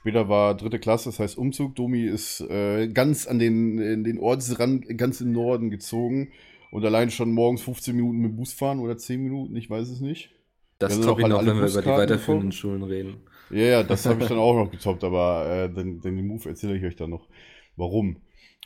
Später 0.00 0.28
war 0.30 0.54
dritte 0.56 0.78
Klasse, 0.78 1.10
das 1.10 1.18
heißt 1.18 1.36
Umzug. 1.36 1.74
Domi 1.74 2.02
ist 2.04 2.40
äh, 2.48 2.88
ganz 2.88 3.26
an 3.26 3.38
den, 3.38 3.78
in 3.78 4.04
den 4.04 4.18
Ortsrand, 4.18 4.86
ganz 4.96 5.20
im 5.20 5.32
Norden 5.32 5.68
gezogen. 5.70 6.28
Und 6.70 6.84
allein 6.84 7.10
schon 7.10 7.32
morgens 7.32 7.62
15 7.62 7.96
Minuten 7.96 8.18
mit 8.18 8.32
dem 8.32 8.36
Bus 8.36 8.52
fahren 8.52 8.80
oder 8.80 8.96
10 8.96 9.22
Minuten, 9.22 9.56
ich 9.56 9.70
weiß 9.70 9.88
es 9.88 10.00
nicht. 10.00 10.30
Das 10.78 10.90
Wir 10.90 10.96
sind 10.96 11.04
top 11.04 11.16
auch 11.16 11.20
ich 11.20 11.26
noch, 11.28 11.46
wenn 11.46 11.60
wir 11.60 11.68
über 11.68 11.82
die 11.82 11.88
weiterführenden. 11.88 12.52
Schulen 12.52 12.82
reden. 12.82 13.16
Ja, 13.50 13.64
ja, 13.64 13.82
das 13.82 14.06
habe 14.06 14.22
ich 14.22 14.28
dann 14.28 14.38
auch 14.38 14.54
noch 14.54 14.70
getoppt, 14.70 15.02
aber 15.02 15.46
äh, 15.48 15.72
den, 15.72 16.00
den 16.00 16.26
Move 16.26 16.48
erzähle 16.48 16.76
ich 16.76 16.84
euch 16.84 16.96
dann 16.96 17.10
noch. 17.10 17.28
Warum? 17.76 18.18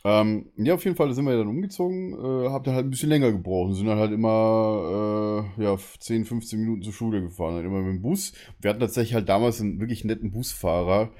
Ähm, 0.04 0.50
ja, 0.56 0.74
auf 0.74 0.84
jeden 0.84 0.96
Fall 0.96 1.12
sind 1.14 1.26
wir 1.26 1.36
dann 1.36 1.46
umgezogen, 1.46 2.12
äh, 2.14 2.48
hab 2.48 2.64
dann 2.64 2.74
halt 2.74 2.86
ein 2.86 2.90
bisschen 2.90 3.08
länger 3.08 3.30
gebraucht, 3.30 3.76
sind 3.76 3.86
dann 3.86 4.00
halt 4.00 4.10
immer 4.10 5.46
äh, 5.58 5.62
ja, 5.62 5.76
10, 5.76 6.24
15 6.24 6.58
Minuten 6.58 6.82
zur 6.82 6.92
Schule 6.92 7.22
gefahren, 7.22 7.54
dann 7.54 7.64
immer 7.64 7.82
mit 7.82 7.94
dem 7.94 8.02
Bus. 8.02 8.32
Wir 8.60 8.70
hatten 8.70 8.80
tatsächlich 8.80 9.14
halt 9.14 9.28
damals 9.28 9.60
einen 9.60 9.78
wirklich 9.78 10.04
netten 10.04 10.32
Busfahrer, 10.32 11.12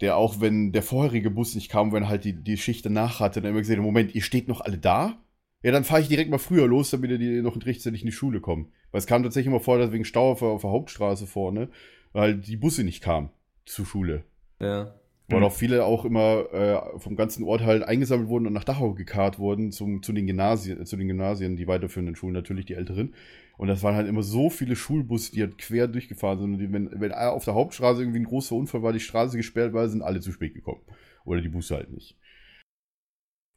der 0.00 0.16
auch, 0.16 0.40
wenn 0.40 0.72
der 0.72 0.82
vorherige 0.82 1.30
Bus 1.30 1.54
nicht 1.54 1.70
kam, 1.70 1.92
wenn 1.92 2.08
halt 2.08 2.24
die, 2.24 2.32
die 2.32 2.56
Schicht 2.56 2.84
danach 2.84 3.20
hatte, 3.20 3.40
dann 3.40 3.52
immer 3.56 3.64
hat, 3.64 3.78
Moment, 3.78 4.14
ihr 4.16 4.22
steht 4.22 4.48
noch 4.48 4.60
alle 4.60 4.78
da? 4.78 5.23
Ja, 5.64 5.72
dann 5.72 5.82
fahre 5.84 6.02
ich 6.02 6.08
direkt 6.08 6.30
mal 6.30 6.38
früher 6.38 6.68
los, 6.68 6.90
damit 6.90 7.10
die 7.20 7.40
noch 7.42 7.56
rechtzeitig 7.66 8.02
in 8.02 8.06
die 8.06 8.12
Schule 8.12 8.40
kommen. 8.40 8.68
Weil 8.92 8.98
es 9.00 9.06
kam 9.06 9.22
tatsächlich 9.22 9.48
immer 9.48 9.60
vor, 9.60 9.78
dass 9.78 9.90
wegen 9.92 10.04
Stau 10.04 10.30
auf, 10.32 10.38
der- 10.38 10.48
auf 10.48 10.60
der 10.60 10.70
Hauptstraße 10.70 11.26
vorne, 11.26 11.68
weil 12.12 12.36
die 12.36 12.56
Busse 12.56 12.84
nicht 12.84 13.02
kamen 13.02 13.30
zur 13.64 13.86
Schule. 13.86 14.24
Ja. 14.60 14.94
Weil 15.28 15.38
Mhm. 15.40 15.44
auch 15.46 15.52
viele 15.52 15.84
auch 15.86 16.04
immer 16.04 16.52
äh, 16.52 16.98
vom 17.00 17.16
ganzen 17.16 17.44
Ort 17.44 17.62
halt 17.62 17.82
eingesammelt 17.82 18.28
wurden 18.28 18.46
und 18.46 18.52
nach 18.52 18.64
Dachau 18.64 18.92
gekarrt 18.92 19.38
wurden 19.38 19.72
zum, 19.72 20.02
zu, 20.02 20.12
den 20.12 20.26
Gymnasien, 20.26 20.84
zu 20.84 20.96
den 20.98 21.08
Gymnasien, 21.08 21.56
die 21.56 21.66
weiterführenden 21.66 22.14
Schulen, 22.14 22.34
natürlich 22.34 22.66
die 22.66 22.74
älteren. 22.74 23.14
Und 23.56 23.68
das 23.68 23.82
waren 23.82 23.94
halt 23.96 24.06
immer 24.06 24.22
so 24.22 24.50
viele 24.50 24.76
Schulbusse, 24.76 25.32
die 25.32 25.40
halt 25.40 25.56
quer 25.56 25.88
durchgefahren 25.88 26.40
sind. 26.40 26.52
Und 26.52 26.58
die, 26.58 26.70
wenn, 26.70 26.90
wenn 27.00 27.12
auf 27.12 27.44
der 27.46 27.54
Hauptstraße 27.54 28.02
irgendwie 28.02 28.18
ein 28.20 28.24
großer 28.26 28.54
Unfall 28.54 28.82
war, 28.82 28.92
die 28.92 29.00
Straße 29.00 29.38
gesperrt 29.38 29.72
war, 29.72 29.88
sind 29.88 30.02
alle 30.02 30.20
zu 30.20 30.30
spät 30.30 30.52
gekommen. 30.52 30.82
Oder 31.24 31.40
die 31.40 31.48
Busse 31.48 31.76
halt 31.76 31.90
nicht. 31.90 32.18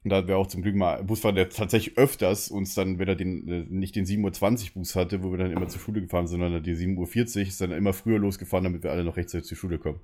Und 0.03 0.11
da 0.11 0.17
hatten 0.17 0.27
wir 0.27 0.37
auch 0.37 0.47
zum 0.47 0.61
Glück 0.61 0.75
mal 0.75 0.97
einen 0.97 1.07
Busfahrer, 1.07 1.33
der 1.33 1.49
tatsächlich 1.49 1.97
öfters 1.97 2.49
uns 2.49 2.75
dann, 2.75 2.99
wenn 2.99 3.07
er 3.07 3.15
den, 3.15 3.47
äh, 3.47 3.65
nicht 3.69 3.95
den 3.95 4.05
7.20 4.05 4.67
Uhr 4.67 4.73
Bus 4.75 4.95
hatte, 4.95 5.23
wo 5.23 5.31
wir 5.31 5.37
dann 5.37 5.51
immer 5.51 5.67
zur 5.67 5.81
Schule 5.81 6.01
gefahren 6.01 6.27
sind, 6.27 6.39
sondern 6.39 6.63
die 6.63 6.75
7.40 6.75 7.37
Uhr, 7.37 7.47
ist 7.47 7.61
dann 7.61 7.71
immer 7.71 7.93
früher 7.93 8.19
losgefahren, 8.19 8.63
damit 8.63 8.83
wir 8.83 8.91
alle 8.91 9.03
noch 9.03 9.17
rechtzeitig 9.17 9.47
zur 9.47 9.57
Schule 9.57 9.79
kommen. 9.79 9.99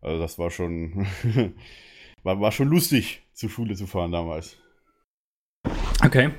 Also 0.00 0.20
das 0.20 0.38
war 0.38 0.50
schon, 0.50 1.06
war, 2.22 2.40
war 2.40 2.52
schon 2.52 2.68
lustig, 2.68 3.22
zur 3.32 3.50
Schule 3.50 3.74
zu 3.74 3.86
fahren 3.86 4.12
damals. 4.12 4.56
Okay. 6.04 6.30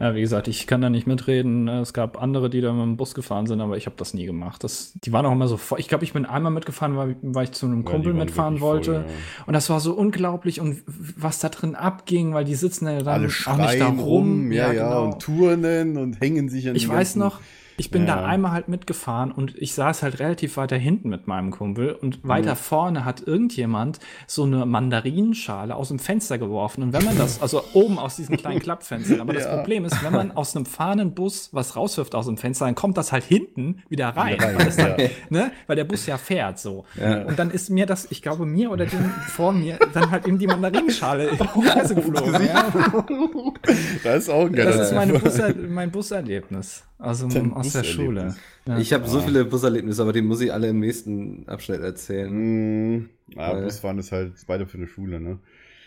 Ja, 0.00 0.14
wie 0.14 0.20
gesagt, 0.20 0.48
ich 0.48 0.66
kann 0.66 0.80
da 0.80 0.90
nicht 0.90 1.06
mitreden. 1.06 1.68
Es 1.68 1.92
gab 1.92 2.20
andere, 2.20 2.50
die 2.50 2.60
da 2.60 2.72
mit 2.72 2.82
dem 2.82 2.96
Bus 2.96 3.14
gefahren 3.14 3.46
sind, 3.46 3.60
aber 3.60 3.76
ich 3.76 3.86
habe 3.86 3.94
das 3.98 4.14
nie 4.14 4.24
gemacht. 4.26 4.64
Das, 4.64 4.92
die 5.04 5.12
waren 5.12 5.24
auch 5.26 5.32
immer 5.32 5.46
so 5.48 5.56
voll. 5.56 5.78
Ich 5.78 5.86
glaube, 5.88 6.02
ich 6.04 6.12
bin 6.12 6.24
einmal 6.24 6.50
mitgefahren, 6.50 6.96
weil, 6.96 7.16
weil 7.22 7.44
ich 7.44 7.52
zu 7.52 7.66
einem 7.66 7.84
Ja, 7.84 7.90
Kumpel 7.90 8.12
waren 8.12 8.18
mitfahren 8.24 8.54
wirklich 8.60 8.86
voll, 8.86 8.94
wollte. 8.96 9.08
ja. 9.08 9.44
Und 9.46 9.52
das 9.52 9.70
war 9.70 9.78
so 9.80 9.92
unglaublich 9.94 10.60
und 10.60 10.82
was 11.16 11.38
da 11.38 11.50
drin 11.50 11.74
abging, 11.76 12.34
weil 12.34 12.44
die 12.44 12.54
sitzen 12.54 12.86
ja 12.86 12.98
dann 13.02 13.08
Alle 13.08 13.28
auch 13.46 13.56
nicht 13.58 13.80
da 13.80 13.88
rum. 13.88 14.50
ja, 14.50 14.72
ja, 14.72 14.84
genau. 14.88 15.04
und 15.04 15.20
turnen 15.22 15.96
und 15.96 16.20
hängen 16.20 16.48
sich 16.48 16.68
an 16.68 16.74
Ich 16.74 16.84
die 16.84 16.88
weiß 16.88 17.16
noch, 17.16 17.40
ich 17.76 17.90
bin 17.90 18.06
Ja. 18.06 18.16
da 18.16 18.24
einmal 18.26 18.52
halt 18.52 18.68
mitgefahren 18.68 19.32
und 19.32 19.54
ich 19.56 19.74
saß 19.74 20.02
halt 20.02 20.18
relativ 20.20 20.56
weiter 20.56 20.76
hinten 20.76 21.08
mit 21.08 21.26
meinem 21.26 21.50
Kumpel 21.50 21.92
und 21.92 22.26
weiter 22.26 22.56
vorne 22.56 23.04
hat 23.04 23.22
irgendjemand 23.26 23.98
so 24.26 24.44
eine 24.44 24.66
Mandarinenschale 24.66 25.74
aus 25.74 25.88
dem 25.88 25.98
Fenster 25.98 26.38
geworfen. 26.38 26.82
Und 26.82 26.92
wenn 26.92 27.04
man 27.04 27.16
das, 27.18 27.40
also 27.42 27.62
oben 27.74 27.98
aus 27.98 28.16
diesen 28.16 28.36
kleinen 28.36 28.60
Klappfenstern, 28.62 29.20
aber 29.20 29.32
das 29.32 29.44
Ja. 29.44 29.56
Problem 29.56 29.84
ist, 29.84 30.02
wenn 30.04 30.12
man 30.12 30.32
aus 30.32 30.54
einem 30.56 30.66
fahrenden 30.66 31.14
Bus 31.14 31.50
was 31.52 31.76
rauswirft 31.76 32.14
aus 32.14 32.26
dem 32.26 32.36
Fenster, 32.36 32.64
dann 32.66 32.74
kommt 32.74 32.96
das 32.96 33.12
halt 33.12 33.24
hinten 33.24 33.82
wieder 33.88 34.08
rein. 34.08 34.38
Rein, 34.40 34.56
weil, 34.56 34.64
das 34.66 34.76
dann, 34.76 34.98
ja. 34.98 35.08
ne, 35.30 35.52
weil 35.66 35.76
der 35.76 35.84
Bus 35.84 36.06
ja 36.06 36.18
fährt 36.18 36.58
so. 36.58 36.84
Und 37.26 37.38
dann 37.38 37.50
ist 37.50 37.70
mir 37.70 37.86
das, 37.86 38.06
ich 38.10 38.22
glaube 38.22 38.46
mir 38.46 38.70
oder 38.70 38.86
dem 38.86 39.10
vor 39.28 39.52
mir, 39.52 39.78
dann 39.92 40.10
halt 40.10 40.26
eben 40.26 40.38
die 40.38 40.46
Mandarinenschale 40.46 41.28
in 41.28 41.38
die 41.38 41.62
Fresse 41.68 41.94
geflogen. 41.94 42.34
Ja. 42.46 42.72
Das 44.04 44.24
ist 44.24 44.28
auch 44.28 44.46
ein 44.46 44.52
geiler 44.52 44.76
Das 44.76 44.88
ist 44.88 44.94
meine. 44.94 45.12
Buser, 45.18 45.54
mein 45.68 45.90
Buserlebnis 45.90 46.84
also 46.98 47.28
aus 47.66 47.72
der 47.72 47.84
Schule. 47.84 48.34
Ja. 48.66 48.78
Ich 48.78 48.92
habe 48.92 49.08
so 49.08 49.20
viele 49.20 49.44
Buserlebnisse, 49.44 50.02
aber 50.02 50.12
die 50.12 50.22
muss 50.22 50.40
ich 50.40 50.52
alle 50.52 50.68
im 50.68 50.78
nächsten 50.80 51.48
Abschnitt 51.48 51.80
erzählen. 51.80 52.30
Mhm. 52.32 53.08
Ja, 53.34 53.54
Weil- 53.54 53.64
Busfahren 53.64 53.98
ist 53.98 54.12
halt 54.12 54.32
weiter 54.48 54.66
für 54.66 54.78
eine 54.78 54.86
Schule, 54.86 55.20
ne? 55.20 55.38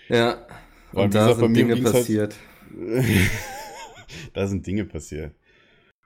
Ja. 0.10 0.46
Und 0.92 1.10
wie 1.10 1.18
da 1.18 1.28
gesagt, 1.28 1.40
sind 1.40 1.54
Dinge 1.58 1.74
halt- 1.76 1.84
passiert. 1.84 2.36
da 4.34 4.48
sind 4.48 4.66
Dinge 4.66 4.86
passiert. 4.86 5.32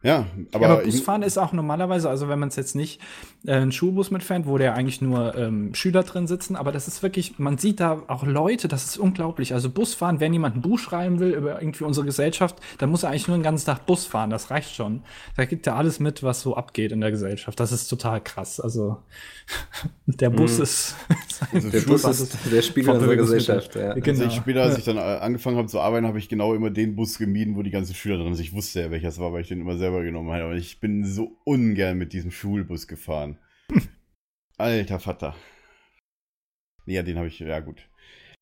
Ja, 0.01 0.27
aber, 0.53 0.65
Ja, 0.65 0.73
aber 0.73 0.83
Busfahren 0.83 1.23
ist 1.23 1.37
auch 1.37 1.51
normalerweise, 1.51 2.09
also 2.09 2.29
wenn 2.29 2.39
man 2.39 2.47
es 2.47 2.55
jetzt 2.55 2.73
nicht 2.73 3.01
äh, 3.45 3.53
einen 3.53 3.73
Schulbus 3.73 4.11
mitfährt, 4.11 4.47
wo 4.47 4.57
der 4.57 4.73
eigentlich 4.73 5.01
nur 5.01 5.35
ähm, 5.35 5.73
Schüler 5.73 6.03
drin 6.03 6.25
sitzen, 6.25 6.55
aber 6.55 6.71
das 6.71 6.87
ist 6.87 7.03
wirklich, 7.03 7.37
man 7.37 7.57
sieht 7.57 7.81
da 7.81 8.03
auch 8.07 8.25
Leute, 8.25 8.69
das 8.69 8.85
ist 8.85 8.97
unglaublich. 8.97 9.53
Also 9.53 9.69
Busfahren, 9.69 10.21
wenn 10.21 10.31
jemand 10.31 10.55
ein 10.55 10.61
Buch 10.61 10.79
schreiben 10.79 11.19
will 11.19 11.31
über 11.31 11.61
irgendwie 11.61 11.83
unsere 11.83 12.05
Gesellschaft, 12.05 12.55
dann 12.77 12.91
muss 12.91 13.03
er 13.03 13.09
eigentlich 13.09 13.27
nur 13.27 13.37
den 13.37 13.43
ganzen 13.43 13.65
Tag 13.65 13.85
Bus 13.85 14.05
fahren, 14.05 14.29
das 14.29 14.51
reicht 14.51 14.73
schon. 14.73 15.03
Da 15.35 15.43
gibt 15.43 15.67
er 15.67 15.75
alles 15.75 15.99
mit, 15.99 16.23
was 16.23 16.41
so 16.41 16.55
abgeht 16.55 16.93
in 16.93 17.01
der 17.01 17.11
Gesellschaft. 17.11 17.59
Das 17.59 17.73
ist 17.73 17.89
total 17.89 18.21
krass. 18.21 18.61
Also 18.61 18.99
der 20.05 20.29
Bus 20.29 20.59
ist 20.59 20.95
Also 21.53 21.69
Der 21.69 21.81
Bus 21.81 22.03
ist 22.03 22.37
der 22.51 22.61
Spiegel 22.61 22.91
unserer. 22.91 23.15
Gesellschaft. 23.15 23.75
Ja. 23.75 23.93
Genau. 23.93 24.07
Also 24.07 24.25
ich 24.25 24.33
später, 24.33 24.63
als 24.63 24.77
ich 24.77 24.83
dann 24.83 24.97
angefangen 24.97 25.57
habe 25.57 25.67
zu 25.67 25.79
arbeiten, 25.79 26.07
habe 26.07 26.19
ich 26.19 26.29
genau 26.29 26.53
immer 26.53 26.69
den 26.69 26.95
Bus 26.95 27.17
gemieden, 27.17 27.55
wo 27.55 27.63
die 27.63 27.71
ganzen 27.71 27.95
Schüler 27.95 28.17
drin 28.17 28.33
sind. 28.35 28.45
Ich 28.45 28.53
wusste 28.53 28.81
ja, 28.81 28.91
welcher 28.91 29.09
es 29.09 29.19
war, 29.19 29.33
weil 29.33 29.41
ich 29.41 29.47
den 29.47 29.61
immer 29.61 29.77
selber 29.77 30.03
genommen 30.03 30.31
habe. 30.31 30.43
Aber 30.43 30.55
ich 30.55 30.79
bin 30.79 31.05
so 31.05 31.37
ungern 31.45 31.97
mit 31.97 32.13
diesem 32.13 32.31
Schulbus 32.31 32.87
gefahren. 32.87 33.37
Alter 34.57 34.99
Vater. 34.99 35.35
Ja, 36.85 37.03
den 37.03 37.17
habe 37.17 37.27
ich, 37.27 37.39
ja 37.39 37.59
gut. 37.59 37.87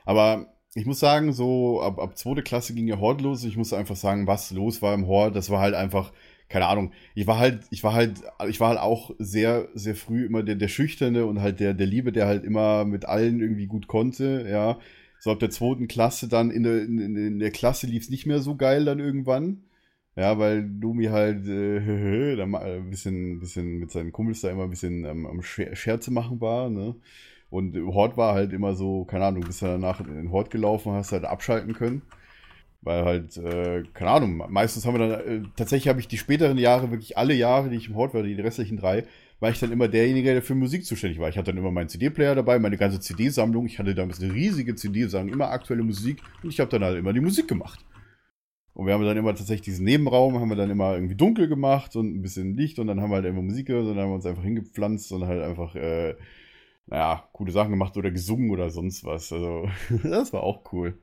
Aber 0.04 0.54
ich 0.74 0.86
muss 0.86 1.00
sagen, 1.00 1.32
so 1.32 1.82
ab, 1.82 1.98
ab 1.98 2.16
zweite 2.16 2.42
Klasse 2.42 2.74
ging 2.74 2.88
ja 2.88 2.98
Hort 2.98 3.20
los. 3.20 3.44
Ich 3.44 3.56
muss 3.56 3.72
einfach 3.72 3.96
sagen, 3.96 4.26
was 4.26 4.50
los 4.50 4.80
war 4.82 4.94
im 4.94 5.06
Hort, 5.06 5.36
das 5.36 5.50
war 5.50 5.60
halt 5.60 5.74
einfach, 5.74 6.12
keine 6.48 6.66
Ahnung. 6.66 6.92
Ich 7.14 7.26
war 7.26 7.38
halt, 7.38 7.64
ich 7.70 7.84
war 7.84 7.92
halt, 7.94 8.22
ich 8.48 8.60
war 8.60 8.70
halt 8.70 8.78
auch 8.78 9.10
sehr, 9.18 9.68
sehr 9.74 9.94
früh 9.94 10.24
immer 10.24 10.42
der, 10.42 10.54
der 10.56 10.68
Schüchterne 10.68 11.26
und 11.26 11.40
halt 11.40 11.60
der, 11.60 11.74
der 11.74 11.86
Liebe, 11.86 12.12
der 12.12 12.26
halt 12.26 12.44
immer 12.44 12.84
mit 12.84 13.04
allen 13.04 13.40
irgendwie 13.40 13.66
gut 13.66 13.86
konnte, 13.86 14.46
ja. 14.50 14.78
So 15.20 15.30
ab 15.32 15.40
der 15.40 15.50
zweiten 15.50 15.88
Klasse 15.88 16.28
dann 16.28 16.50
in 16.50 16.62
der, 16.62 16.82
in, 16.82 17.16
in 17.16 17.38
der 17.40 17.50
Klasse 17.50 17.86
lief 17.86 18.04
es 18.04 18.10
nicht 18.10 18.26
mehr 18.26 18.40
so 18.40 18.56
geil 18.56 18.84
dann 18.84 19.00
irgendwann. 19.00 19.64
Ja, 20.16 20.38
weil 20.38 20.68
Lumi 20.80 21.06
halt 21.06 21.46
äh, 21.46 22.36
da 22.36 22.44
ein 22.44 22.90
bisschen, 22.90 23.40
bisschen 23.40 23.78
mit 23.78 23.90
seinen 23.90 24.12
Kumpels 24.12 24.40
da 24.40 24.50
immer 24.50 24.64
ein 24.64 24.70
bisschen 24.70 25.04
ähm, 25.04 25.26
am 25.26 25.42
Scher 25.42 25.76
Scherze 25.76 26.10
machen 26.12 26.40
war, 26.40 26.70
ne? 26.70 26.96
Und 27.50 27.76
Hort 27.94 28.16
war 28.16 28.34
halt 28.34 28.52
immer 28.52 28.74
so, 28.74 29.04
keine 29.04 29.24
Ahnung, 29.26 29.42
du 29.42 29.46
bist 29.48 29.62
danach 29.62 30.00
in 30.00 30.14
den 30.14 30.30
Hort 30.32 30.50
gelaufen, 30.50 30.92
hast 30.92 31.12
halt 31.12 31.24
abschalten 31.24 31.72
können. 31.74 32.02
Weil 32.80 33.04
halt, 33.04 33.36
äh, 33.36 33.82
keine 33.92 34.10
Ahnung, 34.10 34.36
meistens 34.48 34.86
haben 34.86 34.98
wir 34.98 35.08
dann, 35.08 35.20
äh, 35.20 35.48
tatsächlich 35.56 35.88
habe 35.88 36.00
ich 36.00 36.08
die 36.08 36.18
späteren 36.18 36.58
Jahre, 36.58 36.90
wirklich 36.90 37.18
alle 37.18 37.34
Jahre, 37.34 37.70
die 37.70 37.76
ich 37.76 37.88
im 37.88 37.96
Hort 37.96 38.14
war, 38.14 38.22
die 38.22 38.34
restlichen 38.34 38.76
drei, 38.76 39.04
war 39.40 39.50
ich 39.50 39.60
dann 39.60 39.72
immer 39.72 39.88
derjenige, 39.88 40.32
der 40.32 40.42
für 40.42 40.54
Musik 40.54 40.84
zuständig 40.84 41.18
war. 41.18 41.28
Ich 41.28 41.38
hatte 41.38 41.52
dann 41.52 41.58
immer 41.58 41.70
meinen 41.70 41.88
CD-Player 41.88 42.34
dabei, 42.34 42.58
meine 42.58 42.76
ganze 42.76 43.00
CD-Sammlung. 43.00 43.66
Ich 43.66 43.78
hatte 43.78 43.94
damals 43.94 44.20
eine 44.20 44.32
riesige 44.32 44.74
CD-Sammlung, 44.74 45.32
immer 45.32 45.50
aktuelle 45.50 45.82
Musik. 45.82 46.22
Und 46.42 46.50
ich 46.50 46.60
habe 46.60 46.70
dann 46.70 46.82
halt 46.82 46.98
immer 46.98 47.12
die 47.12 47.20
Musik 47.20 47.46
gemacht. 47.46 47.84
Und 48.74 48.86
wir 48.86 48.94
haben 48.94 49.04
dann 49.04 49.16
immer 49.16 49.34
tatsächlich 49.34 49.62
diesen 49.62 49.84
Nebenraum, 49.84 50.38
haben 50.38 50.48
wir 50.50 50.56
dann 50.56 50.70
immer 50.70 50.94
irgendwie 50.94 51.16
dunkel 51.16 51.48
gemacht 51.48 51.96
und 51.96 52.14
ein 52.14 52.22
bisschen 52.22 52.56
Licht 52.56 52.78
und 52.78 52.86
dann 52.86 53.00
haben 53.00 53.10
wir 53.10 53.16
halt 53.16 53.26
immer 53.26 53.42
Musik 53.42 53.66
gehört 53.66 53.86
und 53.86 53.94
dann 53.96 54.04
haben 54.04 54.10
wir 54.10 54.14
uns 54.14 54.26
einfach 54.26 54.44
hingepflanzt 54.44 55.10
und 55.12 55.26
halt 55.26 55.42
einfach, 55.42 55.74
äh, 55.74 56.14
naja, 56.86 57.28
coole 57.32 57.50
Sachen 57.50 57.70
gemacht 57.70 57.96
oder 57.96 58.12
gesungen 58.12 58.50
oder 58.50 58.70
sonst 58.70 59.04
was. 59.04 59.32
Also, 59.32 59.68
das 60.04 60.32
war 60.32 60.44
auch 60.44 60.72
cool. 60.72 60.96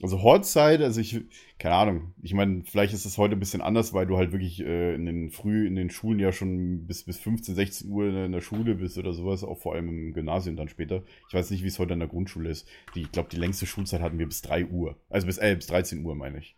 Also 0.00 0.22
Hortzeit, 0.22 0.80
also 0.80 1.00
ich, 1.00 1.20
keine 1.58 1.74
Ahnung, 1.74 2.14
ich 2.22 2.32
meine, 2.34 2.64
vielleicht 2.64 2.94
ist 2.94 3.04
es 3.04 3.18
heute 3.18 3.36
ein 3.36 3.40
bisschen 3.40 3.60
anders, 3.60 3.92
weil 3.92 4.06
du 4.06 4.16
halt 4.16 4.32
wirklich 4.32 4.60
äh, 4.60 4.94
in 4.94 5.04
den 5.04 5.30
früh 5.30 5.66
in 5.66 5.76
den 5.76 5.90
Schulen 5.90 6.18
ja 6.18 6.32
schon 6.32 6.86
bis, 6.86 7.04
bis 7.04 7.18
15, 7.18 7.54
16 7.54 7.90
Uhr 7.90 8.06
in 8.06 8.32
der 8.32 8.40
Schule 8.40 8.74
bist 8.74 8.98
oder 8.98 9.12
sowas, 9.12 9.44
auch 9.44 9.58
vor 9.58 9.74
allem 9.74 9.88
im 9.88 10.12
Gymnasium 10.14 10.56
dann 10.56 10.68
später. 10.68 11.04
Ich 11.28 11.34
weiß 11.34 11.50
nicht, 11.50 11.62
wie 11.62 11.68
es 11.68 11.78
heute 11.78 11.92
in 11.92 12.00
der 12.00 12.08
Grundschule 12.08 12.48
ist. 12.48 12.66
Die, 12.94 13.02
ich 13.02 13.12
glaube, 13.12 13.28
die 13.30 13.36
längste 13.36 13.66
Schulzeit 13.66 14.00
hatten 14.00 14.18
wir 14.18 14.26
bis 14.26 14.42
3 14.42 14.66
Uhr. 14.66 14.96
Also 15.08 15.26
bis, 15.26 15.38
äh, 15.38 15.54
bis 15.54 15.66
13 15.66 16.04
Uhr, 16.04 16.16
meine 16.16 16.38
ich. 16.38 16.56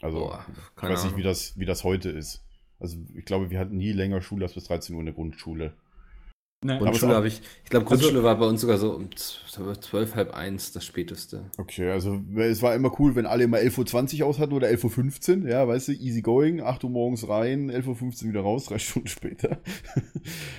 Also, 0.00 0.18
Boah, 0.20 0.46
ich 0.76 0.82
weiß 0.82 1.04
nicht, 1.04 1.16
wie 1.16 1.22
das, 1.22 1.58
wie 1.58 1.66
das 1.66 1.84
heute 1.84 2.08
ist. 2.08 2.44
Also, 2.78 2.98
ich 3.14 3.24
glaube, 3.24 3.50
wir 3.50 3.58
hatten 3.58 3.76
nie 3.76 3.92
länger 3.92 4.22
Schule 4.22 4.44
als 4.44 4.54
bis 4.54 4.64
13 4.64 4.94
Uhr 4.94 5.00
in 5.00 5.06
der 5.06 5.14
Grundschule. 5.14 5.76
Ne, 6.64 6.76
Aber 6.76 6.84
Grundschule 6.84 7.16
habe 7.16 7.26
ich, 7.26 7.42
ich 7.64 7.70
glaube, 7.70 7.86
Grundschule 7.86 8.22
war 8.22 8.38
bei 8.38 8.46
uns 8.46 8.60
sogar 8.60 8.78
so 8.78 8.92
um 8.92 9.08
zwölf, 9.16 10.14
halb 10.14 10.32
eins 10.32 10.70
das 10.70 10.84
späteste. 10.84 11.46
Okay, 11.58 11.90
also 11.90 12.20
es 12.36 12.62
war 12.62 12.76
immer 12.76 12.92
cool, 13.00 13.16
wenn 13.16 13.26
alle 13.26 13.44
immer 13.44 13.58
11.20 13.58 14.20
Uhr 14.20 14.28
aus 14.28 14.38
hatten 14.38 14.52
oder 14.52 14.68
11.15 14.68 15.42
Uhr, 15.42 15.48
ja, 15.48 15.66
weißt 15.66 15.88
du, 15.88 15.92
easy 15.92 16.22
going, 16.22 16.60
8 16.60 16.84
Uhr 16.84 16.90
morgens 16.90 17.28
rein, 17.28 17.68
11.15 17.68 18.22
Uhr 18.22 18.28
wieder 18.28 18.40
raus, 18.42 18.66
drei 18.66 18.78
Stunden 18.78 19.08
später. 19.08 19.58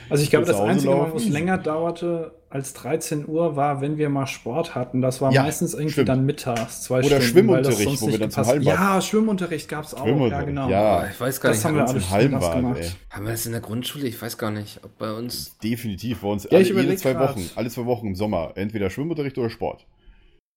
Also 0.10 0.24
ich 0.24 0.30
glaube, 0.30 0.46
das 0.46 0.60
Einzige, 0.60 0.92
laufen. 0.92 1.16
es 1.16 1.30
länger 1.30 1.58
dauerte 1.58 2.34
als 2.54 2.74
13 2.74 3.28
Uhr, 3.28 3.56
war, 3.56 3.82
wenn 3.82 3.98
wir 3.98 4.10
mal 4.10 4.28
Sport 4.28 4.76
hatten. 4.76 5.02
Das 5.02 5.22
war 5.22 5.32
Ja, 5.34 5.44
meistens 5.44 5.74
irgendwie 5.74 5.92
stimmt. 5.94 6.10
dann 6.10 6.26
mittags, 6.26 6.84
zwei 6.84 7.00
Oder 7.00 7.20
Stunden. 7.22 7.50
weil 7.50 7.64
das 7.64 7.74
Schwimmunterricht, 7.78 7.84
sonst 7.84 8.02
wo 8.02 8.06
wir 8.06 8.12
nicht 8.12 8.22
dann 8.24 8.32
zum 8.32 8.44
gepasst- 8.44 8.50
Hallenbad- 8.52 8.74
Ja, 8.96 9.02
Schwimmunterricht 9.02 9.68
gab 9.70 9.86
es 9.86 9.94
auch. 9.94 10.06
Ja, 10.06 10.42
genau. 10.44 10.70
ja. 10.70 11.08
Ich 11.08 11.20
weiß 11.20 11.42
gar 11.42 11.50
Das 11.50 11.58
nicht, 11.58 11.66
haben 11.66 11.76
wir 11.76 11.88
alles 11.88 12.10
Hallenbad, 12.10 12.56
gemacht. 12.56 12.80
ey. 12.80 12.92
haben 13.10 13.26
wir 13.26 13.32
das 13.32 13.46
in 13.46 13.52
der 13.54 13.62
Grundschule? 13.62 14.08
Ich 14.08 14.22
weiß 14.22 14.38
gar 14.38 14.52
nicht, 14.52 14.80
ob 14.84 14.98
bei 14.98 15.12
uns. 15.12 15.58
Definitiv, 15.58 16.22
bei 16.22 16.28
uns 16.28 16.44
Ja, 16.44 16.52
alle, 16.52 16.62
ich 16.62 16.70
jede 16.70 16.96
zwei 16.96 17.14
grad. 17.14 17.32
Wochen, 17.36 17.50
alle 17.56 17.70
zwei 17.70 17.86
Wochen 17.86 18.08
im 18.08 18.16
Sommer, 18.16 18.52
entweder 18.56 18.90
Schwimmunterricht 18.90 19.38
oder 19.38 19.50
Sport. 19.50 19.86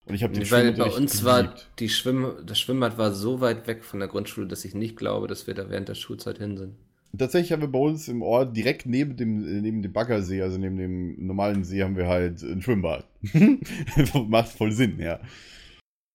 Und 0.09 0.15
ich 0.15 0.23
habe 0.23 0.33
den 0.35 0.49
Weil 0.51 0.73
bei 0.75 0.85
uns 0.91 1.25
war 1.25 1.55
die 1.81 1.89
Schwimm, 1.89 2.31
das 2.47 2.61
Schwimmbad 2.61 2.97
war 2.97 3.11
so 3.13 3.41
weit 3.41 3.67
weg 3.67 3.85
von 3.85 3.99
der 3.99 4.09
Grundschule, 4.09 4.47
dass 4.47 4.65
ich 4.65 4.75
nicht 4.75 4.97
glaube, 4.97 5.27
dass 5.27 5.47
wir 5.49 5.55
da 5.55 5.69
während 5.69 5.89
der 5.89 5.95
Schulzeit 5.95 6.39
hin 6.39 6.57
sind. 6.57 6.75
Tatsächlich 7.19 7.53
haben 7.53 7.61
wir 7.63 7.69
bei 7.69 7.79
uns 7.79 8.09
im 8.09 8.23
Ort 8.23 8.57
direkt 8.57 8.87
neben 8.87 9.17
dem, 9.17 9.61
neben 9.63 9.83
dem 9.83 9.93
Baggersee, 9.93 10.43
also 10.43 10.59
neben 10.59 10.77
dem 10.77 11.27
normalen 11.27 11.65
See, 11.65 11.83
haben 11.83 11.97
wir 11.97 12.09
halt 12.09 12.43
ein 12.43 12.63
Schwimmbad. 12.63 13.07
Macht 14.29 14.49
voll 14.49 14.73
Sinn, 14.73 14.99
ja. 14.99 15.21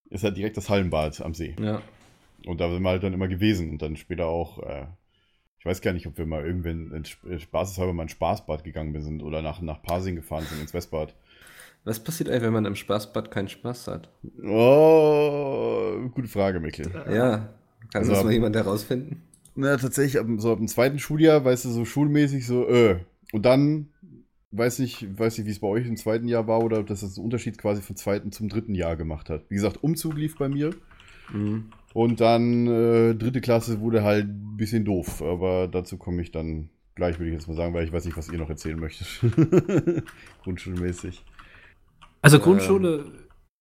Ist 0.09 0.23
halt 0.23 0.35
direkt 0.37 0.57
das 0.57 0.69
Hallenbad 0.69 1.21
am 1.21 1.33
See. 1.33 1.55
Ja. 1.61 1.81
Und 2.45 2.59
da 2.59 2.69
sind 2.71 2.81
wir 2.83 2.89
halt 2.89 3.03
dann 3.03 3.13
immer 3.13 3.27
gewesen 3.27 3.69
und 3.69 3.81
dann 3.81 3.95
später 3.95 4.25
auch, 4.25 4.59
äh, 4.63 4.85
ich 5.59 5.65
weiß 5.65 5.81
gar 5.81 5.93
nicht, 5.93 6.07
ob 6.07 6.17
wir 6.17 6.25
mal 6.25 6.45
irgendwann 6.45 7.03
äh, 7.29 7.39
spaßeshalber 7.39 7.93
mal 7.93 8.03
ins 8.03 8.11
Spaßbad 8.13 8.63
gegangen 8.63 8.99
sind 9.01 9.21
oder 9.23 9.41
nach, 9.41 9.61
nach 9.61 9.81
Pasing 9.81 10.15
gefahren 10.15 10.43
sind, 10.49 10.59
ins 10.61 10.73
Westbad. 10.73 11.15
Was 11.83 12.03
passiert 12.03 12.29
eigentlich, 12.29 12.43
wenn 12.43 12.53
man 12.53 12.65
im 12.65 12.75
Spaßbad 12.75 13.31
keinen 13.31 13.47
Spaß 13.47 13.87
hat? 13.87 14.09
Oh, 14.43 15.93
gute 16.13 16.27
Frage, 16.27 16.59
Mikkel. 16.59 16.91
Ja. 17.11 17.49
Kann 17.91 18.01
Also- 18.03 18.11
das 18.13 18.23
mal 18.23 18.33
jemand 18.33 18.55
herausfinden? 18.55 19.23
Na, 19.55 19.77
tatsächlich, 19.77 20.21
so 20.37 20.51
ab 20.51 20.57
dem 20.57 20.67
zweiten 20.67 20.99
Schuljahr, 20.99 21.43
weißt 21.43 21.65
du, 21.65 21.69
so 21.69 21.85
schulmäßig 21.85 22.45
so, 22.45 22.67
äh. 22.67 22.99
Und 23.33 23.45
dann, 23.45 23.89
weiß 24.51 24.79
nicht, 24.79 25.17
weiß 25.17 25.37
nicht, 25.37 25.47
wie 25.47 25.51
es 25.51 25.59
bei 25.59 25.67
euch 25.67 25.85
im 25.87 25.97
zweiten 25.97 26.27
Jahr 26.27 26.47
war 26.47 26.63
oder 26.63 26.79
ob 26.79 26.87
das 26.87 27.03
einen 27.03 27.25
Unterschied 27.25 27.57
quasi 27.57 27.81
vom 27.81 27.95
zweiten 27.95 28.31
zum 28.31 28.49
dritten 28.49 28.75
Jahr 28.75 28.95
gemacht 28.95 29.29
hat. 29.29 29.43
Wie 29.49 29.55
gesagt, 29.55 29.83
Umzug 29.83 30.15
lief 30.15 30.37
bei 30.37 30.49
mir. 30.49 30.71
Mhm. 31.31 31.65
Und 31.93 32.21
dann 32.21 32.67
äh, 32.67 33.15
dritte 33.15 33.41
Klasse 33.41 33.79
wurde 33.81 34.03
halt 34.03 34.25
ein 34.25 34.57
bisschen 34.57 34.85
doof. 34.85 35.21
Aber 35.21 35.67
dazu 35.67 35.97
komme 35.97 36.21
ich 36.21 36.31
dann 36.31 36.69
gleich, 36.95 37.19
würde 37.19 37.29
ich 37.29 37.33
jetzt 37.33 37.47
mal 37.47 37.55
sagen, 37.55 37.73
weil 37.73 37.85
ich 37.85 37.93
weiß 37.93 38.05
nicht, 38.05 38.17
was 38.17 38.29
ihr 38.29 38.37
noch 38.37 38.49
erzählen 38.49 38.79
möchtet. 38.79 39.07
Grundschulmäßig. 40.43 41.23
Also 42.21 42.37
Ähm. 42.37 42.43
Grundschule 42.43 43.05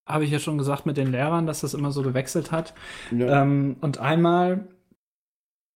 habe 0.06 0.24
ich 0.24 0.30
ja 0.30 0.40
schon 0.40 0.58
gesagt 0.58 0.86
mit 0.86 0.96
den 0.96 1.12
Lehrern, 1.12 1.46
dass 1.46 1.60
das 1.60 1.74
immer 1.74 1.92
so 1.92 2.02
gewechselt 2.02 2.50
hat. 2.50 2.74
Ja. 3.16 3.42
Ähm, 3.42 3.76
und 3.80 3.98
einmal 3.98 4.68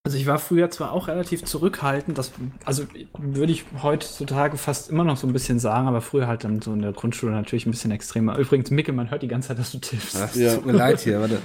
Also 0.06 0.18
ich 0.18 0.26
war 0.26 0.38
früher 0.38 0.70
zwar 0.70 0.92
auch 0.92 1.08
relativ 1.08 1.44
zurückhaltend, 1.44 2.18
das, 2.18 2.30
also 2.66 2.84
würde 3.16 3.52
ich 3.52 3.64
heutzutage 3.82 4.58
fast 4.58 4.90
immer 4.90 5.02
noch 5.02 5.16
so 5.16 5.26
ein 5.26 5.32
bisschen 5.32 5.58
sagen, 5.58 5.88
aber 5.88 6.02
früher 6.02 6.26
halt 6.26 6.44
dann 6.44 6.60
so 6.60 6.74
in 6.74 6.82
der 6.82 6.92
Grundschule 6.92 7.32
natürlich 7.32 7.64
ein 7.64 7.70
bisschen 7.70 7.90
extremer. 7.90 8.36
Übrigens, 8.36 8.70
Mickel, 8.70 8.94
man 8.94 9.10
hört 9.10 9.22
die 9.22 9.28
ganze 9.28 9.48
Zeit, 9.48 9.58
dass 9.58 9.72
du 9.72 9.78
tippst. 9.78 10.14
Ach, 10.20 10.34
Ja. 10.34 10.56
Tut 10.56 10.66
mir 10.66 10.72
leid 10.72 11.00
hier, 11.00 11.20
warte. 11.22 11.38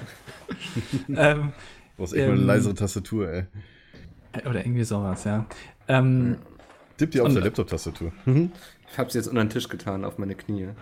ähm, 1.07 1.53
Du 1.95 2.03
hast 2.03 2.11
echt 2.11 2.27
mal 2.27 2.33
eine 2.33 2.41
Ähm, 2.41 2.47
leisere 2.47 2.73
Tastatur, 2.75 3.31
ey. 3.31 3.45
oder 4.45 4.65
irgendwie 4.65 4.83
sowas, 4.83 5.23
ja. 5.23 5.45
Ähm, 5.87 6.35
Tipp 6.97 7.11
dir 7.11 7.23
auf 7.25 7.31
der 7.31 7.43
Laptop-Tastatur. 7.43 8.11
Ich 8.25 8.97
hab's 8.97 9.13
jetzt 9.13 9.27
unter 9.29 9.41
den 9.41 9.49
Tisch 9.51 9.69
getan, 9.69 10.03
auf 10.03 10.17
meine 10.17 10.35
Knie. 10.35 10.67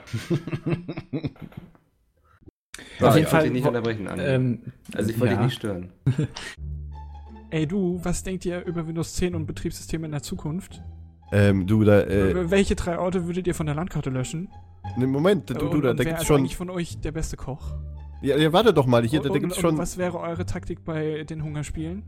Auf 2.99 3.15
jeden 3.15 3.25
ich 3.25 3.25
wollte 3.25 3.25
Fall, 3.27 3.43
dich 3.43 3.51
nicht 3.53 3.65
unterbrechen, 3.67 4.07
ähm, 4.17 4.61
also 4.93 5.09
ich 5.09 5.19
wollte 5.19 5.33
ja. 5.33 5.39
dich 5.39 5.45
nicht 5.47 5.55
stören. 5.57 5.91
Ey 7.49 7.65
du, 7.65 7.99
was 8.03 8.23
denkt 8.23 8.45
ihr 8.45 8.65
über 8.65 8.85
Windows 8.87 9.13
10 9.13 9.33
und 9.35 9.45
Betriebssysteme 9.45 10.05
in 10.05 10.11
der 10.11 10.21
Zukunft? 10.21 10.81
Ähm, 11.31 11.65
du, 11.65 11.83
da, 11.83 12.01
äh, 12.01 12.49
Welche 12.49 12.75
drei 12.75 12.99
Orte 12.99 13.25
würdet 13.25 13.47
ihr 13.47 13.55
von 13.55 13.65
der 13.65 13.75
Landkarte 13.75 14.09
löschen? 14.09 14.49
ne, 14.97 15.07
Moment, 15.07 15.49
du, 15.49 15.53
und, 15.53 15.73
du, 15.73 15.81
da, 15.81 15.91
und 15.91 15.99
da 15.99 16.03
gibt's 16.03 16.21
ist 16.21 16.27
schon. 16.27 16.39
eigentlich 16.39 16.55
von 16.57 16.69
euch 16.69 16.99
der 16.99 17.11
beste 17.11 17.37
Koch? 17.37 17.73
Ja, 18.21 18.37
ja, 18.37 18.51
warte 18.51 18.73
doch 18.73 18.85
mal, 18.85 19.03
hier, 19.05 19.21
da, 19.21 19.29
da 19.29 19.35
und, 19.35 19.41
gibt's 19.41 19.57
und 19.57 19.61
schon. 19.61 19.77
was 19.77 19.97
wäre 19.97 20.19
eure 20.19 20.45
Taktik 20.45 20.83
bei 20.83 21.23
den 21.23 21.43
Hungerspielen? 21.43 22.03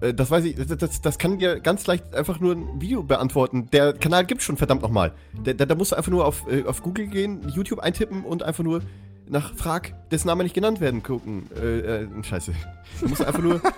Äh, 0.00 0.14
das 0.14 0.30
weiß 0.30 0.44
ich, 0.44 0.56
das, 0.56 0.66
das, 0.78 1.00
das 1.00 1.18
kann 1.18 1.38
dir 1.38 1.60
ganz 1.60 1.86
leicht 1.86 2.14
einfach 2.14 2.40
nur 2.40 2.54
ein 2.54 2.80
Video 2.80 3.02
beantworten. 3.02 3.68
Der 3.72 3.92
Kanal 3.92 4.24
gibt's 4.24 4.44
schon, 4.44 4.56
verdammt 4.56 4.82
nochmal. 4.82 5.12
Da, 5.42 5.52
da, 5.52 5.66
da 5.66 5.74
musst 5.74 5.92
du 5.92 5.96
einfach 5.96 6.10
nur 6.12 6.26
auf, 6.26 6.44
äh, 6.50 6.64
auf 6.64 6.82
Google 6.82 7.06
gehen, 7.06 7.40
YouTube 7.48 7.80
eintippen 7.80 8.24
und 8.24 8.42
einfach 8.42 8.64
nur 8.64 8.82
nach 9.28 9.54
Frag, 9.54 10.08
dessen 10.10 10.28
Name 10.28 10.42
nicht 10.42 10.54
genannt 10.54 10.80
werden, 10.80 11.02
gucken. 11.02 11.48
Äh, 11.54 12.02
äh, 12.02 12.08
scheiße. 12.22 12.52
Du 13.00 13.08
musst 13.08 13.24
einfach 13.24 13.42
nur. 13.42 13.60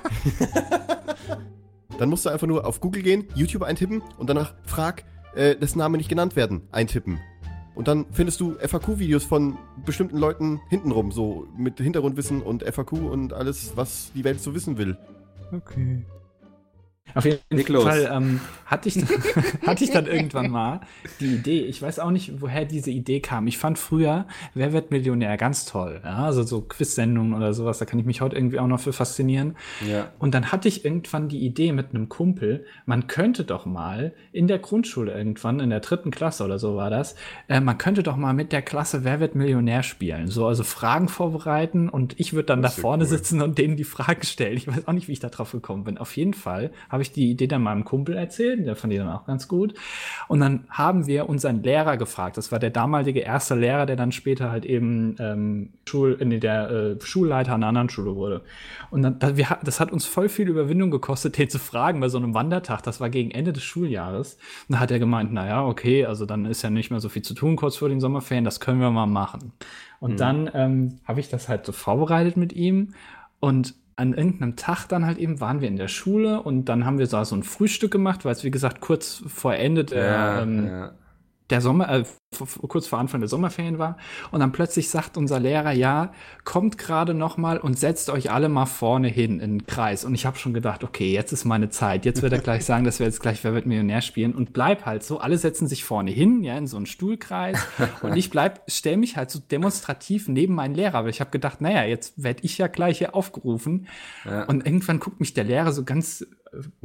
Dann 1.99 2.11
musst 2.11 2.25
du 2.25 2.31
einfach 2.31 2.47
nur 2.47 2.65
auf 2.65 2.81
Google 2.81 3.03
gehen, 3.03 3.25
YouTube 3.35 3.65
eintippen 3.65 4.03
und 4.19 4.31
danach 4.31 4.55
Frag, 4.65 5.05
äh, 5.35 5.57
dessen 5.57 5.79
Name 5.79 5.97
nicht 5.97 6.09
genannt 6.09 6.37
werden, 6.37 6.63
eintippen. 6.71 7.19
Und 7.75 7.87
dann 7.87 8.07
findest 8.11 8.41
du 8.41 8.55
FAQ-Videos 8.55 9.25
von 9.25 9.57
bestimmten 9.85 10.19
Leuten 10.19 10.61
hintenrum, 10.69 11.13
so 11.13 11.47
mit 11.57 11.79
Hintergrundwissen 11.79 12.43
und 12.43 12.65
FAQ 12.65 12.93
und 12.93 13.33
alles, 13.33 13.73
was 13.77 14.11
die 14.15 14.25
Welt 14.25 14.41
so 14.41 14.55
wissen 14.55 14.79
will. 14.79 14.97
Okay. 15.53 16.05
Auf 17.15 17.25
jeden. 17.25 17.39
Fall 17.83 18.11
ähm, 18.13 18.41
hatte, 18.67 18.89
ich, 18.89 18.97
hatte 19.67 19.85
ich 19.85 19.91
dann 19.91 20.07
irgendwann 20.07 20.51
mal 20.51 20.81
die 21.21 21.35
Idee, 21.35 21.63
ich 21.63 21.81
weiß 21.81 21.99
auch 21.99 22.11
nicht, 22.11 22.41
woher 22.41 22.65
diese 22.65 22.91
Idee 22.91 23.21
kam. 23.21 23.47
Ich 23.47 23.59
fand 23.59 23.79
früher 23.79 24.27
Wer 24.55 24.73
wird 24.73 24.91
Millionär 24.91 25.37
ganz 25.37 25.65
toll. 25.67 26.01
Ja? 26.05 26.25
Also 26.25 26.43
so 26.43 26.63
Quiz-Sendungen 26.63 27.35
oder 27.35 27.55
sowas, 27.55 27.79
da 27.79 27.85
kann 27.85 27.99
ich 27.99 28.07
mich 28.07 28.21
heute 28.21 28.37
irgendwie 28.37 28.59
auch 28.59 28.67
noch 28.67 28.81
für 28.81 28.93
faszinieren. 28.93 29.57
Ja. 29.89 30.09
Und 30.19 30.35
dann 30.35 30.53
hatte 30.53 30.69
ich 30.69 30.85
irgendwann 30.85 31.29
die 31.29 31.45
Idee 31.45 31.73
mit 31.73 31.91
einem 31.91 32.09
Kumpel, 32.09 32.65
man 32.87 33.07
könnte 33.07 33.45
doch 33.45 33.67
mal 33.67 34.13
in 34.33 34.49
der 34.49 34.59
Grundschule 34.59 35.13
irgendwann, 35.13 35.61
in 35.61 35.71
der 35.71 35.81
dritten 35.81 36.11
Klasse 36.11 36.45
oder 36.45 36.59
so 36.59 36.77
war 36.77 36.91
das, 36.91 37.15
äh, 37.49 37.61
man 37.61 37.79
könnte 37.79 38.03
doch 38.03 38.17
mal 38.17 38.35
mit 38.35 38.53
der 38.53 38.63
Klasse 38.63 39.05
Wer 39.05 39.21
wird 39.21 39.35
Millionär 39.35 39.83
spielen. 39.83 40.29
So, 40.29 40.47
also 40.47 40.65
Fragen 40.65 41.09
vorbereiten 41.09 41.89
und 41.89 42.19
ich 42.19 42.33
würde 42.33 42.47
dann 42.47 42.63
da 42.63 42.69
Das 42.69 42.77
ja 42.77 42.83
vorne 42.83 43.05
cool. 43.05 43.09
sitzen 43.09 43.43
und 43.43 43.59
denen 43.59 43.77
die 43.77 43.85
Fragen 43.85 44.23
stellen. 44.25 44.57
Ich 44.57 44.67
weiß 44.67 44.87
auch 44.87 44.93
nicht, 44.93 45.09
wie 45.09 45.13
ich 45.13 45.21
da 45.21 45.29
drauf 45.29 45.53
gekommen 45.53 45.85
bin. 45.85 45.99
Auf 45.99 46.17
jeden 46.17 46.35
Fall 46.35 46.71
habe 46.89 46.98
ich 47.03 47.13
die 47.13 47.31
Idee 47.31 47.47
dann 47.47 47.63
meinem 47.63 47.85
Kumpel 47.85 48.17
erzählt, 48.17 48.67
der 48.67 48.77
fand 48.77 48.93
die 48.93 48.99
dann 48.99 49.09
auch 49.09 49.27
ganz 49.27 49.49
gut. 49.49 49.75
Und 50.29 50.41
dann 50.41 50.65
haben 50.71 51.07
wir 51.07 51.29
unseren 51.29 51.63
Lehrer 51.63 51.97
gefragt. 51.97 52.37
Das 52.37 52.53
war 52.53 52.59
der 52.59 52.71
damalige 52.71 53.21
erste 53.21 53.55
Lehrer, 53.55 53.87
der 53.87 53.97
dann 53.97 54.13
später 54.13 54.51
halt 54.51 54.65
eben 54.65 55.17
ähm, 55.19 55.71
Schul, 55.89 56.19
nee, 56.25 56.39
der 56.39 56.71
äh, 56.71 57.01
Schulleiter 57.01 57.53
an 57.53 57.63
einer 57.63 57.69
anderen 57.69 57.91
Schule 57.91 58.17
wurde. 58.17 58.43
Und 58.91 59.03
dann, 59.03 59.19
da, 59.19 59.37
wir, 59.37 59.59
das 59.65 59.81
hat 59.81 59.93
uns 59.93 60.07
voll 60.07 60.29
viel 60.29 60.49
Überwindung 60.49 60.91
gekostet, 60.91 61.39
den 61.39 61.49
zu 61.49 61.59
fragen 61.59 62.01
bei 62.01 62.09
so 62.09 62.19
einem 62.19 62.35
Wandertag. 62.35 62.83
Das 62.83 63.01
war 63.01 63.11
gegen 63.11 63.31
Ende 63.31 63.53
des 63.53 63.63
Schuljahres. 63.63 64.39
Und 64.69 64.75
da 64.75 64.81
hat 64.81 64.91
er 64.91 64.99
gemeint, 64.99 65.33
na 65.33 65.47
ja, 65.47 65.65
okay, 65.65 66.07
also 66.07 66.27
dann 66.27 66.45
ist 66.47 66.63
ja 66.63 66.71
nicht 66.71 66.91
mehr 66.91 67.01
so 67.01 67.09
viel 67.09 67.23
zu 67.23 67.35
tun 67.35 67.57
kurz 67.57 67.77
vor 67.77 67.89
den 67.89 68.01
Sommerferien, 68.01 68.45
das 68.45 68.61
können 68.61 68.81
wir 68.81 68.91
mal 68.91 69.07
machen. 69.07 69.53
Und 70.01 70.21
dann 70.21 70.49
ähm, 70.55 71.01
habe 71.05 71.21
ich 71.21 71.29
das 71.29 71.49
halt 71.49 71.67
so 71.67 71.73
vorbereitet 71.73 72.37
mit 72.37 72.53
ihm 72.53 72.95
und 73.41 73.75
an 73.99 74.15
irgendeinem 74.15 74.55
Tag 74.55 74.87
dann 74.87 75.05
halt 75.05 75.19
eben 75.19 75.41
waren 75.41 75.61
wir 75.61 75.69
in 75.69 75.77
der 75.77 75.89
Schule 75.89 76.41
und 76.41 76.67
dann 76.67 76.87
haben 76.87 76.99
wir 76.99 77.07
so 77.07 77.23
so 77.25 77.35
ein 77.35 77.43
Frühstück 77.43 77.91
gemacht, 77.91 78.25
weil 78.25 78.33
es 78.33 78.45
wie 78.45 78.51
gesagt 78.51 78.81
kurz 78.81 79.23
vor 79.27 79.55
Ende 79.55 79.85
der, 79.85 80.05
Ja, 80.05 80.43
ähm, 80.43 80.67
ja. 80.67 80.93
Der 81.51 81.61
Sommer, 81.61 81.89
äh, 81.89 82.05
kurz 82.69 82.87
vor 82.87 82.99
Anfang 82.99 83.21
der 83.21 83.29
Sommerferien 83.29 83.79
war. 83.79 83.97
Und 84.31 84.41
dann 84.41 84.53
plötzlich 84.53 84.91
sagt 84.91 85.17
unser 85.17 85.41
Lehrer, 85.41 85.73
ja, 85.73 86.13
kommt 86.45 86.77
gerade 86.77 87.15
noch 87.15 87.39
mal 87.39 87.59
und 87.59 87.79
setzt 87.79 88.11
euch 88.11 88.31
alle 88.31 88.49
mal 88.49 88.67
vorne 88.67 89.09
hin 89.09 89.41
in 89.41 89.59
den 89.59 89.67
Kreis. 89.67 90.05
Und 90.05 90.15
ich 90.15 90.27
habe 90.27 90.37
schon 90.37 90.53
gedacht, 90.53 90.85
okay, 90.85 91.13
jetzt 91.13 91.33
ist 91.33 91.45
meine 91.45 91.71
Zeit. 91.71 92.05
Jetzt 92.05 92.21
wird 92.21 92.33
er 92.33 92.41
gleich 92.41 92.65
sagen, 92.65 92.85
dass 92.85 92.99
wir 92.99 93.07
jetzt 93.07 93.21
gleich 93.21 93.43
Wer 93.45 93.55
wird 93.55 93.67
Millionär 93.67 94.03
spielen. 94.03 94.35
Und 94.35 94.53
bleib 94.53 94.85
halt 94.85 95.03
so. 95.03 95.19
Alle 95.21 95.39
setzen 95.39 95.69
sich 95.69 95.85
vorne 95.85 96.11
hin, 96.11 96.45
ja, 96.45 96.57
in 96.59 96.67
so 96.67 96.77
einen 96.77 96.87
Stuhlkreis. 96.87 97.59
Und 98.03 98.17
ich 98.17 98.31
bleib, 98.31 98.63
stell 98.69 98.99
mich 98.99 99.17
halt 99.17 99.31
so 99.31 99.39
demonstrativ 99.39 100.29
neben 100.29 100.55
meinen 100.55 100.75
Lehrer. 100.75 100.97
Aber 100.97 101.09
ich 101.09 101.21
habe 101.21 101.31
gedacht, 101.31 101.61
naja, 101.61 101.85
jetzt 101.85 102.23
werd 102.23 102.45
ich 102.45 102.59
ja 102.59 102.67
gleich 102.67 102.99
hier 102.99 103.15
aufgerufen. 103.15 103.89
Ja. 104.25 104.45
Und 104.45 104.67
irgendwann 104.67 105.01
guckt 105.01 105.21
mich 105.21 105.33
der 105.33 105.45
Lehrer 105.45 105.73
so 105.73 105.85
ganz 105.85 106.27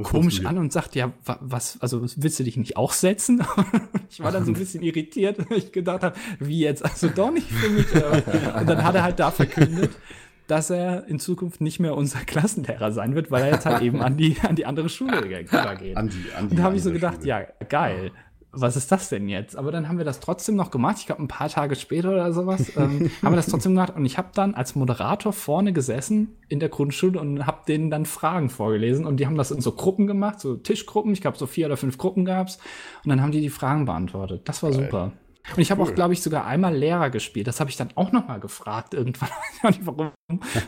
komisch 0.01 0.45
an 0.45 0.57
und 0.57 0.71
sagt, 0.73 0.95
ja, 0.95 1.11
wa- 1.25 1.37
was, 1.41 1.77
also 1.81 2.01
willst 2.17 2.39
du 2.39 2.43
dich 2.43 2.57
nicht 2.57 2.77
auch 2.77 2.91
setzen? 2.93 3.41
ich 4.09 4.19
war 4.21 4.31
dann 4.31 4.45
so 4.45 4.51
ein 4.51 4.55
bisschen 4.57 4.83
irritiert, 4.83 5.37
weil 5.49 5.57
ich 5.59 5.71
gedacht 5.71 6.03
habe, 6.03 6.15
wie 6.39 6.59
jetzt, 6.59 6.83
also 6.83 7.09
doch 7.09 7.31
nicht 7.31 7.49
für 7.51 7.69
mich. 7.69 7.85
Und 7.95 8.69
dann 8.69 8.83
hat 8.83 8.95
er 8.95 9.03
halt 9.03 9.19
da 9.19 9.31
verkündet, 9.31 9.91
dass 10.47 10.69
er 10.69 11.05
in 11.07 11.19
Zukunft 11.19 11.61
nicht 11.61 11.79
mehr 11.79 11.95
unser 11.95 12.19
Klassenlehrer 12.19 12.91
sein 12.91 13.15
wird, 13.15 13.31
weil 13.31 13.43
er 13.43 13.51
jetzt 13.51 13.65
halt 13.65 13.81
eben 13.81 14.01
an 14.01 14.17
die, 14.17 14.35
an 14.41 14.55
die 14.55 14.65
andere 14.65 14.89
Schule 14.89 15.21
ge- 15.27 15.43
übergeht. 15.43 15.95
Andi, 15.97 16.15
Andi. 16.37 16.51
Und 16.51 16.59
da 16.59 16.63
habe 16.63 16.75
ich 16.75 16.83
so 16.83 16.89
an 16.89 16.95
gedacht, 16.95 17.15
Schule. 17.17 17.27
ja, 17.27 17.41
geil. 17.69 18.11
Was 18.55 18.75
ist 18.75 18.91
das 18.91 19.09
denn 19.09 19.27
jetzt? 19.29 19.57
Aber 19.57 19.71
dann 19.71 19.87
haben 19.89 19.97
wir 19.97 20.05
das 20.05 20.19
trotzdem 20.19 20.55
noch 20.55 20.69
gemacht. 20.69 20.97
Ich 20.99 21.07
glaube, 21.07 21.23
ein 21.23 21.27
paar 21.27 21.49
Tage 21.49 21.75
später 21.75 22.11
oder 22.11 22.31
sowas 22.33 22.71
ähm, 22.77 23.09
haben 23.23 23.31
wir 23.31 23.35
das 23.37 23.47
trotzdem 23.47 23.73
gemacht. 23.73 23.93
Und 23.95 24.05
ich 24.05 24.19
habe 24.19 24.29
dann 24.35 24.53
als 24.53 24.75
Moderator 24.75 25.33
vorne 25.33 25.73
gesessen 25.73 26.35
in 26.49 26.59
der 26.59 26.69
Grundschule 26.69 27.19
und 27.19 27.47
habe 27.47 27.61
denen 27.67 27.89
dann 27.89 28.05
Fragen 28.05 28.49
vorgelesen. 28.51 29.05
Und 29.07 29.17
die 29.17 29.25
haben 29.25 29.37
das 29.37 29.49
in 29.49 29.59
so 29.59 29.71
Gruppen 29.71 30.05
gemacht, 30.05 30.39
so 30.39 30.55
Tischgruppen. 30.55 31.13
Ich 31.13 31.21
glaube, 31.21 31.35
so 31.37 31.47
vier 31.47 31.65
oder 31.65 31.77
fünf 31.77 31.97
Gruppen 31.97 32.25
gab's. 32.25 32.59
Und 33.03 33.09
dann 33.09 33.21
haben 33.23 33.31
die 33.31 33.41
die 33.41 33.49
Fragen 33.49 33.85
beantwortet. 33.85 34.47
Das 34.47 34.61
war 34.61 34.71
super. 34.71 35.11
Und 35.55 35.59
ich 35.61 35.71
habe 35.71 35.81
auch, 35.81 35.93
glaube 35.95 36.13
ich, 36.13 36.21
sogar 36.21 36.45
einmal 36.45 36.75
Lehrer 36.75 37.09
gespielt. 37.09 37.47
Das 37.47 37.59
habe 37.59 37.69
ich 37.71 37.75
dann 37.75 37.89
auch 37.95 38.11
noch 38.11 38.27
mal 38.27 38.39
gefragt 38.39 38.93
irgendwann. 38.93 39.29
Ich 39.57 39.63
weiß 39.63 39.77
nicht 39.77 39.87
warum. 39.87 40.11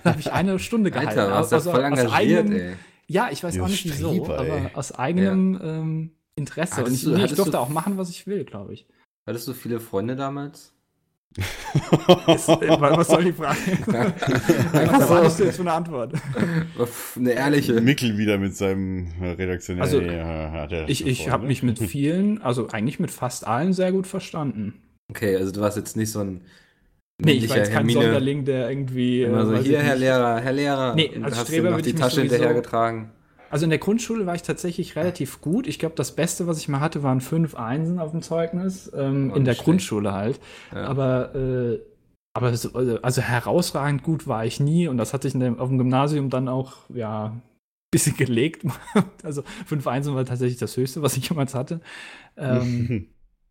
Da 0.04 0.10
habe 0.12 0.20
ich 0.20 0.32
eine 0.34 0.58
Stunde 0.58 0.90
gehalten. 0.90 1.20
Alter, 1.20 1.28
du 1.30 1.36
Also 1.36 1.72
voll 1.72 1.84
aus 1.84 2.00
engagiert, 2.00 2.12
eigenem- 2.14 2.52
ey. 2.60 2.74
ja, 3.08 3.28
ich 3.32 3.44
weiß 3.44 3.54
Dieses 3.54 3.64
auch 3.66 3.70
nicht 3.70 3.86
wieso, 3.86 4.12
ey. 4.26 4.40
aber 4.40 4.72
aus 4.74 4.92
eigenem 4.94 5.60
ähm, 5.64 6.12
Interesse. 6.36 6.78
Hattest 6.78 6.88
und 6.90 6.94
ich, 6.96 7.04
du- 7.04 7.12
nee, 7.18 7.26
ich 7.26 7.34
durfte 7.36 7.52
du- 7.54 7.60
auch 7.60 7.70
machen, 7.70 7.98
was 7.98 8.10
ich 8.10 8.28
will, 8.28 8.44
glaube 8.44 8.74
ich. 8.74 8.86
Hattest 9.28 9.48
du 9.48 9.54
viele 9.54 9.80
Freunde 9.80 10.16
damals? 10.16 10.72
Ist, 11.38 12.48
äh, 12.48 12.70
was 12.70 13.08
soll 13.10 13.26
die 13.26 13.34
Frage? 13.34 13.58
Was 13.88 15.08
so. 15.08 15.14
erwartest 15.14 15.40
du 15.40 15.44
jetzt 15.44 15.56
für 15.58 15.64
eine 15.64 15.74
Antwort? 15.74 16.14
Eine 17.18 17.32
ehrliche. 17.34 17.74
Mickel 17.82 18.18
wieder 18.18 18.38
mit 18.38 18.56
seinem 18.56 19.08
äh, 19.22 19.32
redaktionellen. 19.32 19.84
Also, 19.84 20.00
ja, 20.02 20.66
er 20.66 20.88
Ich, 20.88 21.06
ich 21.06 21.30
habe 21.30 21.46
mich 21.46 21.62
mit 21.62 21.80
vielen, 21.90 22.42
also 22.42 22.70
eigentlich 22.70 23.00
mit 23.02 23.12
fast 23.12 23.46
allen 23.46 23.74
sehr 23.74 23.92
gut 23.92 24.08
verstanden. 24.08 24.76
Okay, 25.12 25.36
also 25.36 25.52
du 25.52 25.60
warst 25.60 25.76
jetzt 25.76 25.98
nicht 25.98 26.12
so 26.12 26.22
ein 26.22 26.42
Nee, 27.22 27.34
ich 27.34 27.50
war 27.50 27.58
jetzt 27.58 27.68
kein 27.68 27.78
Hermine. 27.78 28.02
Sonderling, 28.02 28.46
der 28.46 28.70
irgendwie. 28.70 29.22
äh, 29.22 29.26
Immer 29.28 29.46
so, 29.46 29.54
weiß 29.54 29.66
hier, 29.66 29.80
ich 29.80 29.86
Herr. 29.86 29.96
Lehrer, 29.98 30.40
Herr 30.40 30.54
Lehrer. 30.54 30.96
Nee, 30.96 31.12
Und 31.16 31.24
als 31.26 31.38
hast 31.38 31.48
Streber 31.48 31.70
würde 31.72 31.82
die 31.84 31.90
ich 31.90 31.96
mich 31.96 32.02
Tasche 32.02 32.22
hinterhergetragen. 32.22 33.10
Also 33.50 33.66
in 33.66 33.70
der 33.70 33.80
Grundschule 33.80 34.26
war 34.26 34.36
ich 34.36 34.42
tatsächlich 34.42 34.96
relativ 34.96 35.42
gut. 35.42 35.68
Ich 35.68 35.80
glaube, 35.80 35.96
das 35.96 36.16
Beste, 36.16 36.48
was 36.48 36.58
ich 36.58 36.68
mal 36.68 36.80
hatte, 36.80 37.04
waren 37.04 37.22
fünf 37.22 37.56
Einsen 37.56 38.00
auf 38.00 38.12
dem 38.12 38.22
Zeugnis. 38.22 38.92
Ähm, 38.96 39.34
in 39.34 39.46
der 39.46 39.54
schlecht. 39.54 39.66
Grundschule 39.66 40.14
halt. 40.14 40.40
Ja. 40.74 40.86
Aber, 40.86 41.36
äh, 41.36 41.80
aber 42.34 42.56
so, 42.56 42.74
also- 42.74 43.22
herausragend 43.22 44.04
gut 44.04 44.28
war 44.28 44.46
ich 44.46 44.60
nie. 44.60 44.88
Und 44.88 44.98
das 44.98 45.14
hatte 45.14 45.28
ich 45.28 45.34
in 45.34 45.40
dem, 45.40 45.60
auf 45.60 45.70
dem 45.70 45.78
Gymnasium 45.78 46.30
dann 46.30 46.48
auch, 46.48 46.90
ja, 46.90 47.28
ein 47.28 47.42
bisschen 47.92 48.18
gelegt. 48.18 48.66
also 49.24 49.44
fünf 49.66 49.88
Einsen 49.88 50.16
war 50.16 50.26
tatsächlich 50.26 50.60
das 50.60 50.76
Höchste, 50.76 51.02
was 51.02 51.18
ich 51.18 51.30
jemals 51.30 51.56
hatte. 51.56 51.82
Ähm, 52.38 53.08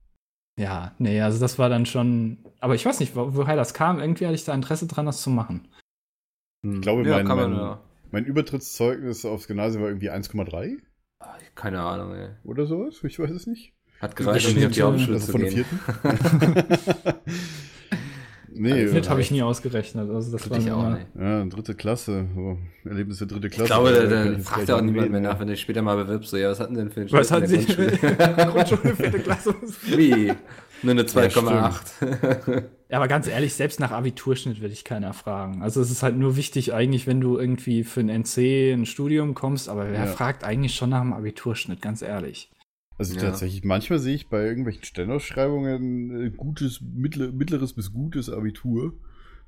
ja, 0.58 0.92
nee, 0.98 1.20
also 1.20 1.40
das 1.40 1.58
war 1.58 1.68
dann 1.68 1.86
schon. 1.86 2.38
Aber 2.60 2.74
ich 2.74 2.84
weiß 2.84 3.00
nicht, 3.00 3.16
wo, 3.16 3.34
woher 3.34 3.56
das 3.56 3.74
kam. 3.74 4.00
Irgendwie 4.00 4.26
hatte 4.26 4.34
ich 4.34 4.44
da 4.44 4.54
Interesse 4.54 4.86
dran, 4.86 5.06
das 5.06 5.22
zu 5.22 5.30
machen. 5.30 5.68
Ich 6.62 6.80
glaube, 6.80 7.06
ja, 7.06 7.16
mein, 7.16 7.26
kann 7.26 7.36
man, 7.36 7.50
mein, 7.50 7.60
ja. 7.60 7.80
Mein 8.14 8.24
Übertrittszeugnis 8.24 9.24
aufs 9.24 9.46
Gymnasium 9.48 9.82
war 9.82 9.90
irgendwie 9.90 10.10
1,3 10.10 10.76
Keine 11.54 11.80
Ahnung, 11.80 12.14
ey. 12.14 12.28
oder 12.44 12.64
sowas. 12.66 13.00
Ich 13.02 13.18
weiß 13.18 13.30
es 13.30 13.46
nicht. 13.46 13.72
Hat 14.00 14.14
gereicht, 14.16 14.48
um 14.48 14.54
nicht 14.54 14.66
auf 14.66 14.72
die 14.72 14.82
Hauptschule 14.82 15.14
Also 15.14 15.26
zu 15.26 15.32
von 15.32 15.40
der 15.40 15.50
gehen. 15.50 15.64
vierten. 15.64 17.18
nee, 18.52 18.88
Schnitt 18.88 19.04
ja, 19.04 19.10
habe 19.10 19.20
ich 19.20 19.30
nie 19.30 19.42
ausgerechnet. 19.42 20.10
Also 20.10 20.32
das 20.32 20.48
war 20.50 20.58
Ich 20.58 20.70
auch 20.70 20.90
nicht. 20.90 21.06
ja, 21.18 21.44
dritte 21.46 21.74
Klasse. 21.74 22.26
So, 22.34 22.58
Erlebnisse 22.88 23.26
dritte 23.26 23.48
Klasse. 23.50 23.64
Ich 23.64 23.68
glaube, 23.70 23.92
da, 24.08 24.38
fragt 24.42 24.68
ja 24.68 24.76
auch 24.76 24.80
niemand 24.82 25.10
mehr 25.10 25.20
nach, 25.20 25.40
wenn 25.40 25.46
du 25.48 25.52
dich 25.54 25.60
später 25.62 25.82
mal 25.82 25.96
bewirbst. 25.96 26.30
So, 26.30 26.36
ja, 26.36 26.50
was 26.50 26.60
hatten 26.60 26.74
Sie 26.76 26.82
denn 26.82 26.90
für 26.90 27.00
einen 27.00 27.12
Was 27.12 27.28
Schnitt 27.28 27.42
hatten 27.42 27.54
in 27.54 27.60
Sie? 27.60 27.74
der 27.74 27.86
Grundschule? 28.46 28.52
Grundschule, 28.52 28.96
vierte 28.96 29.18
Klasse. 29.20 29.54
Wie? 29.96 30.32
Nur 30.84 30.92
eine 30.92 31.02
2,8. 31.02 32.64
Ja, 32.90 32.98
aber 32.98 33.08
ganz 33.08 33.26
ehrlich, 33.26 33.54
selbst 33.54 33.80
nach 33.80 33.90
Abiturschnitt 33.90 34.60
würde 34.60 34.74
ich 34.74 34.84
keiner 34.84 35.14
fragen. 35.14 35.62
Also 35.62 35.80
es 35.80 35.90
ist 35.90 36.02
halt 36.02 36.16
nur 36.16 36.36
wichtig 36.36 36.74
eigentlich, 36.74 37.06
wenn 37.06 37.20
du 37.20 37.38
irgendwie 37.38 37.82
für 37.82 38.00
ein 38.00 38.08
NC 38.10 38.72
ein 38.72 38.86
Studium 38.86 39.34
kommst, 39.34 39.68
aber 39.70 39.90
wer 39.90 40.00
Ja. 40.04 40.06
fragt 40.06 40.44
eigentlich 40.44 40.76
schon 40.76 40.90
nach 40.90 41.00
dem 41.00 41.12
Abiturschnitt, 41.14 41.80
ganz 41.82 42.02
ehrlich. 42.02 42.50
Also 42.98 43.14
Ja. 43.16 43.22
tatsächlich, 43.22 43.64
manchmal 43.64 43.98
sehe 43.98 44.14
ich 44.14 44.28
bei 44.28 44.44
irgendwelchen 44.44 44.84
Stellenausschreibungen 44.84 46.26
äh, 46.26 46.30
gutes, 46.30 46.80
mittler, 46.82 47.32
mittleres 47.32 47.72
bis 47.72 47.92
gutes 47.92 48.30
Abitur. 48.30 48.92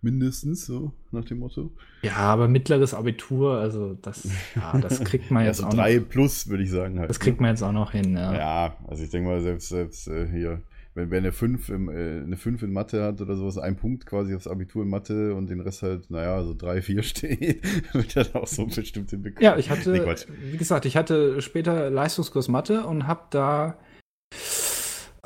Mindestens, 0.02 0.66
so 0.66 0.92
nach 1.12 1.24
dem 1.24 1.38
Motto. 1.38 1.70
Ja, 2.02 2.16
aber 2.16 2.48
mittleres 2.48 2.94
Abitur, 2.94 3.58
also 3.58 3.94
das, 3.94 4.28
ja, 4.54 4.78
das 4.78 5.04
kriegt 5.04 5.30
man 5.30 5.42
Ja, 5.44 5.48
jetzt 5.50 5.58
so 5.58 5.66
auch 5.66 5.74
drei 5.74 5.98
noch. 6.00 6.08
plus, 6.08 6.48
würde 6.48 6.62
ich 6.64 6.70
sagen. 6.70 6.98
Halt, 6.98 7.10
Das 7.10 7.20
kriegt 7.20 7.40
man 7.40 7.50
jetzt 7.50 7.62
auch 7.62 7.72
noch 7.72 7.92
hin, 7.92 8.14
ja. 8.14 8.34
Ja, 8.34 8.76
also 8.88 9.02
ich 9.04 9.10
denke 9.10 9.28
mal, 9.28 9.40
selbst, 9.40 9.68
selbst 9.68 10.06
äh, 10.08 10.26
hier, 10.28 10.62
wenn 10.96 11.10
wer 11.10 11.18
eine 11.18 11.30
5 11.30 11.68
im, 11.68 11.88
äh, 11.88 12.22
eine 12.22 12.36
5 12.36 12.62
in 12.64 12.72
Mathe 12.72 13.02
hat 13.04 13.20
oder 13.20 13.36
sowas, 13.36 13.58
ein 13.58 13.76
Punkt 13.76 14.06
quasi 14.06 14.34
aufs 14.34 14.48
Abitur 14.48 14.82
in 14.82 14.88
Mathe 14.88 15.34
und 15.34 15.48
den 15.48 15.60
Rest 15.60 15.82
halt, 15.82 16.10
naja, 16.10 16.42
so 16.42 16.54
3, 16.54 16.82
4 16.82 17.02
steht, 17.04 17.62
wird 17.94 18.16
dann 18.16 18.26
auch 18.34 18.46
so 18.48 18.66
bestimmt 18.66 19.10
hinbekommen. 19.10 19.44
Ja, 19.44 19.56
ich 19.56 19.68
Nee, 19.70 19.76
hatte, 19.76 20.00
Quatsch. 20.00 20.26
wie 20.50 20.56
gesagt, 20.56 20.84
ich 20.86 20.96
hatte 20.96 21.40
später 21.42 21.90
Leistungskurs 21.90 22.48
Mathe 22.48 22.84
und 22.84 23.06
habe 23.06 23.20
da, 23.30 23.76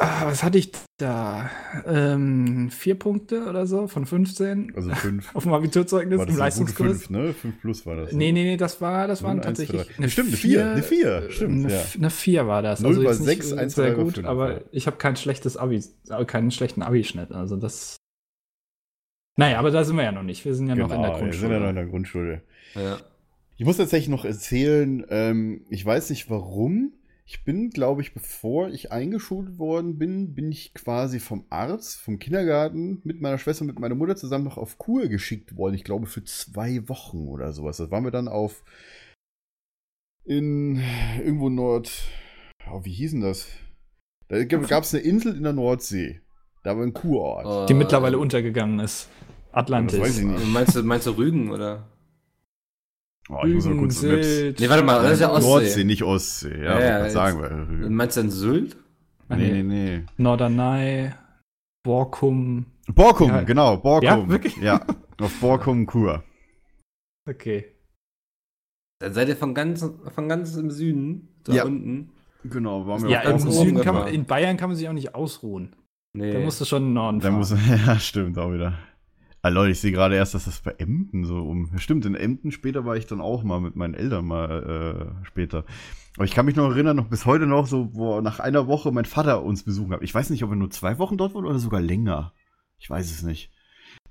ah, 0.01 0.27
was 0.27 0.43
hatte 0.43 0.59
ich 0.59 0.73
da? 0.99 1.51
Ähm, 1.87 2.71
vier 2.71 2.99
Punkte 2.99 3.47
oder 3.47 3.67
so 3.67 3.87
von 3.87 4.07
15 4.07 4.73
Also 4.75 4.91
5. 4.91 5.35
auf 5.35 5.45
dem 5.45 5.53
Abiturzeugnis 5.53 6.19
War 6.19 6.27
im 6.29 6.37
das 6.37 6.41
eine 6.59 6.67
gute 6.67 6.85
Leistungskurs. 6.85 7.07
5, 7.07 7.11
ne? 7.11 7.33
5 7.35 7.61
plus 7.61 7.87
war 7.87 7.97
das. 7.97 8.13
Nee, 8.13 8.33
nee, 8.33 8.45
nee, 8.45 8.57
das 8.57 8.81
war, 8.81 9.07
das 9.07 9.23
waren 9.23 9.37
Null, 9.37 9.47
eins, 9.47 9.59
tatsächlich 9.59 9.87
drei. 9.97 10.09
Stimmt, 10.09 10.29
eine 10.29 10.37
Vier, 10.37 10.71
eine 10.73 10.83
Vier, 10.83 11.31
stimmt, 11.31 11.65
eine, 11.67 11.75
ja. 11.75 11.85
Eine 11.97 12.11
4 12.11 12.47
war 12.47 12.63
das. 12.63 12.81
Null 12.81 12.97
war 12.97 13.13
jetzt 13.13 13.21
nicht 13.21 13.29
sechs, 13.29 13.53
eins, 13.53 13.75
drei 13.75 13.83
sehr 13.89 13.97
war 13.97 14.05
gut, 14.05 14.15
fünf, 14.15 14.27
aber 14.27 14.53
ja. 14.53 14.61
ich 14.73 14.87
habe 14.87 14.97
kein 14.97 15.17
schlechtes 15.17 15.57
Abi, 15.57 15.85
äh, 16.09 16.25
keinen 16.25 16.51
schlechten 16.51 16.83
Abischnitt. 16.83 17.33
Also 17.33 17.57
das. 17.57 17.97
Naja, 19.37 19.59
aber 19.59 19.71
da 19.71 19.85
sind 19.85 19.97
wir 19.97 20.05
ja 20.05 20.13
noch 20.13 20.23
nicht. 20.23 20.45
Wir 20.45 20.55
sind 20.55 20.69
ja 20.69 20.75
noch 20.75 20.91
in 20.93 21.01
der 21.03 21.13
Genau, 21.13 21.27
wir 21.27 21.33
sind 21.33 21.51
ja 21.51 21.59
noch 21.61 21.71
in 21.71 21.91
Grundschule. 21.91 22.43
der 22.75 22.83
Grundschule. 22.83 22.91
ja. 22.99 22.99
Ich 23.57 23.67
muss 23.67 23.77
tatsächlich 23.77 24.09
noch 24.09 24.25
erzählen, 24.25 25.05
ähm, 25.11 25.67
ich 25.69 25.85
weiß 25.85 26.09
nicht 26.09 26.31
warum. 26.31 26.95
Ich 27.33 27.45
bin, 27.45 27.71
glaube 27.71 28.03
ich, 28.03 28.13
bevor 28.13 28.71
ich 28.71 28.91
eingeschult 28.91 29.57
worden 29.57 29.99
bin, 29.99 30.35
bin 30.35 30.51
ich 30.51 30.75
quasi 30.75 31.21
vom 31.21 31.45
Arzt, 31.49 32.01
vom 32.01 32.19
Kindergarten 32.19 33.01
mit 33.05 33.21
meiner 33.21 33.39
Schwester 33.39 33.63
und 33.63 33.69
mit 33.69 33.79
meiner 33.79 33.95
Mutter 33.95 34.17
zusammen 34.17 34.43
noch 34.43 34.59
auf 34.59 34.79
Kur 34.79 35.07
geschickt 35.07 35.57
worden. 35.57 35.77
Ich 35.77 35.85
glaube 35.85 36.07
für 36.07 36.25
zwei 36.25 36.89
Wochen 36.89 37.29
oder 37.29 37.53
sowas. 37.53 37.77
Das 37.77 37.93
waren 37.93 38.03
wir 38.03 38.11
dann 38.11 38.27
auf 38.27 38.65
in 40.25 40.83
irgendwo 41.19 41.51
Nord. 41.51 42.03
Oh, 42.69 42.85
wie 42.85 42.93
hieß 42.93 43.13
denn 43.13 43.21
das? 43.21 43.47
Da 44.27 44.43
gab 44.43 44.83
es 44.83 44.93
eine 44.93 45.05
Insel 45.05 45.37
in 45.37 45.45
der 45.45 45.53
Nordsee. 45.53 46.23
Da 46.65 46.77
war 46.77 46.83
ein 46.83 46.93
Kurort. 46.93 47.71
Die 47.71 47.75
mittlerweile 47.75 48.19
untergegangen 48.19 48.81
ist. 48.81 49.09
Atlantis. 49.53 50.01
Das 50.01 50.09
weiß 50.09 50.19
ich 50.19 50.25
nicht. 50.25 50.47
Meinst 50.49 50.75
du, 50.75 50.83
meinst 50.83 51.07
du 51.07 51.13
Rügen 51.13 51.53
oder? 51.53 51.87
Oh, 53.29 53.45
ich 53.45 53.55
muss 53.55 53.67
mal 53.67 53.77
kurz 53.77 54.01
Sylt. 54.01 54.59
Nee, 54.59 54.69
warte 54.69 54.83
mal, 54.83 55.03
das 55.03 55.13
ist 55.13 55.21
ja 55.21 55.31
Ostsee. 55.31 55.49
Nordsee, 55.51 55.85
nicht 55.85 56.03
Ostsee. 56.03 56.63
Ja, 56.65 56.81
Ja, 56.81 56.99
ja, 57.05 57.11
sagen 57.11 57.41
wir. 57.41 57.89
Meinst 57.91 58.17
du 58.17 58.23
denn 58.23 58.31
Sylt? 58.31 58.77
Ah, 59.29 59.37
Nee, 59.37 59.51
nee, 59.51 59.63
nee. 59.63 60.03
Norderney, 60.17 61.11
Borkum. 61.85 62.67
Borkum, 62.93 63.29
Ja. 63.29 63.43
genau, 63.43 63.77
Borkum. 63.77 64.05
Ja, 64.09 64.29
wirklich? 64.29 64.57
Ja, 64.57 64.85
auf 65.21 65.39
Borkum 65.41 65.87
Kur. 65.87 66.25
Okay. 67.29 67.67
Dann 69.01 69.13
seid 69.15 69.29
ihr 69.29 69.37
von 69.37 69.55
ganz, 69.55 69.89
von 70.15 70.29
ganz 70.29 70.57
im 70.57 70.71
Süden, 70.71 71.29
da 71.45 71.53
Ja. 71.55 71.65
unten. 71.65 72.11
Genau, 72.45 72.87
waren 72.87 73.03
wir 73.03 73.11
Ja, 73.11 73.21
im 73.23 73.39
Süden 73.39 73.81
kann 73.83 73.95
man, 73.95 74.09
in 74.09 74.25
Bayern 74.25 74.57
kann 74.57 74.71
man 74.71 74.77
sich 74.77 74.89
auch 74.89 74.93
nicht 74.95 75.15
ausruhen. 75.15 75.77
Nee. 76.13 76.33
Da 76.33 76.41
musst 76.41 76.61
du 76.61 76.65
schon 76.65 76.83
in 76.83 76.89
den 76.89 76.95
Norden 76.95 77.21
Da 77.21 77.29
fahren. 77.29 77.39
muss, 77.39 77.51
ja, 77.87 77.99
stimmt, 78.01 78.37
auch 78.39 78.53
wieder. 78.53 78.79
Ah, 79.43 79.49
Leute, 79.49 79.73
ich 79.73 79.81
sehe 79.81 79.93
gerade 79.93 80.17
erst, 80.17 80.35
dass 80.35 80.45
das 80.45 80.61
bei 80.61 80.73
Emden 80.73 81.25
so 81.25 81.39
um. 81.39 81.71
Stimmt, 81.79 82.05
in 82.05 82.15
Emden 82.15 82.53
später 82.53 82.85
war 82.85 82.97
ich 82.97 83.07
dann 83.07 83.23
auch 83.23 83.43
mal 83.43 83.61
mit 83.61 83.75
meinen 83.75 83.95
Eltern 83.95 84.27
mal 84.27 85.15
äh, 85.23 85.25
später. 85.25 85.65
Aber 86.17 86.27
ich 86.27 86.33
kann 86.33 86.45
mich 86.45 86.57
noch 86.57 86.71
erinnern, 86.71 86.97
noch 86.97 87.09
bis 87.09 87.25
heute 87.25 87.47
noch, 87.47 87.67
so, 87.67 87.95
wo 87.95 88.21
nach 88.21 88.41
einer 88.41 88.67
Woche 88.67 88.93
mein 88.93 89.07
Vater 89.07 89.43
uns 89.43 89.63
besuchen 89.63 89.93
hat. 89.93 90.03
Ich 90.03 90.15
weiß 90.15 90.29
nicht, 90.29 90.45
ob 90.45 90.51
er 90.51 90.57
nur 90.57 90.71
zwei 90.71 90.99
Wochen 90.99 91.17
dort 91.17 91.35
war 91.35 91.43
oder 91.43 91.59
sogar 91.59 91.81
länger. 91.81 92.35
Ich 92.79 92.91
weiß 92.91 93.11
es 93.11 93.23
nicht. 93.23 93.51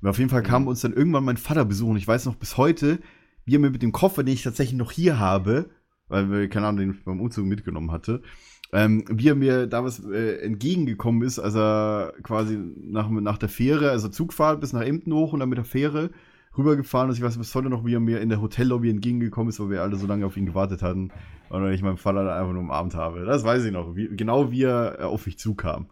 Aber 0.02 0.10
auf 0.10 0.18
jeden 0.18 0.32
Fall 0.32 0.42
kam 0.42 0.68
uns 0.68 0.82
dann 0.82 0.94
irgendwann 0.94 1.26
mein 1.26 1.38
Vater 1.38 1.66
besuchen. 1.66 1.98
Ich 1.98 2.08
weiß 2.08 2.26
noch 2.26 2.36
bis 2.36 2.58
heute, 2.58 3.00
wie 3.46 3.56
er 3.56 3.60
mir 3.60 3.70
mit 3.70 3.84
dem 3.84 3.92
Koffer, 3.92 4.24
den 4.24 4.34
ich 4.34 4.44
tatsächlich 4.44 4.78
noch 4.78 4.92
hier 4.92 5.20
habe, 5.20 5.70
weil 6.08 6.32
wir, 6.32 6.50
keine 6.50 6.68
Ahnung, 6.68 6.80
den 6.80 6.92
ich 6.92 7.04
beim 7.04 7.22
Umzug 7.22 7.46
mitgenommen 7.46 7.92
hatte, 7.92 8.24
ähm, 8.72 9.04
wie 9.10 9.30
er 9.30 9.36
mir 9.36 9.68
damals 9.68 10.04
äh, 10.06 10.42
entgegengekommen 10.42 11.24
ist, 11.24 11.40
als 11.40 11.56
er 11.56 12.14
quasi 12.22 12.58
nach, 12.58 13.10
nach 13.10 13.38
der 13.38 13.50
Fähre, 13.50 13.90
also 13.90 14.10
Zugfahrt 14.10 14.62
bis 14.62 14.74
nach 14.74 14.82
Emden 14.82 15.14
hoch 15.14 15.34
und 15.34 15.40
dann 15.40 15.50
mit 15.50 15.58
der 15.58 15.66
Fähre 15.66 16.12
rübergefahren 16.58 17.10
ist. 17.10 17.18
Ich 17.18 17.24
weiß 17.24 17.38
bis 17.38 17.56
heute 17.56 17.70
noch, 17.70 17.86
wie 17.86 17.96
er 17.96 18.00
mir 18.00 18.22
in 18.22 18.30
der 18.30 18.42
Hotellobby 18.42 18.90
entgegengekommen 18.90 19.50
ist, 19.50 19.60
weil 19.60 19.72
wir 19.72 19.82
alle 19.82 19.96
so 19.96 20.06
lange 20.06 20.26
auf 20.26 20.38
ihn 20.38 20.46
gewartet 20.46 20.82
hatten. 20.84 21.12
Und 21.50 21.72
ich 21.72 21.82
meinen 21.82 21.98
Vater 21.98 22.24
dann 22.24 22.38
einfach 22.38 22.54
nur 22.54 22.62
umarmt 22.62 22.94
habe. 22.94 23.26
Das 23.26 23.44
weiß 23.44 23.66
ich 23.66 23.72
noch. 23.72 23.96
Wie, 23.96 24.08
genau 24.16 24.52
wie 24.52 24.64
er 24.64 25.00
äh, 25.00 25.04
auf 25.04 25.26
mich 25.26 25.40
zukam. 25.40 25.88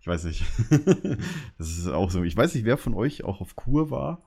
Ich 0.00 0.06
weiß 0.06 0.24
nicht. 0.24 0.44
das 1.58 1.78
ist 1.78 1.88
auch 1.88 2.10
so. 2.10 2.22
Ich 2.24 2.36
weiß 2.36 2.54
nicht, 2.54 2.64
wer 2.64 2.78
von 2.78 2.94
euch 2.94 3.24
auch 3.24 3.40
auf 3.40 3.56
Kur 3.56 3.90
war. 3.90 4.22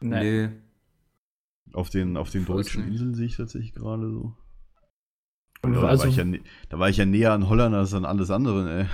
Nee. 0.00 0.48
Auf 1.72 1.90
den, 1.90 2.16
auf 2.16 2.30
den 2.30 2.46
deutschen. 2.46 2.86
Inseln 2.86 3.14
sehe 3.14 3.26
ich 3.26 3.36
tatsächlich 3.36 3.74
gerade 3.74 4.10
so. 4.10 4.34
Und 5.62 5.74
da, 5.74 5.82
also- 5.82 6.04
war 6.04 6.10
ich 6.10 6.16
ja, 6.16 6.24
da 6.68 6.78
war 6.78 6.88
ich 6.88 6.96
ja 6.96 7.04
näher 7.04 7.32
an 7.32 7.48
Holland 7.48 7.74
als 7.74 7.92
an 7.94 8.04
alles 8.04 8.30
andere, 8.30 8.70
ey. 8.80 8.86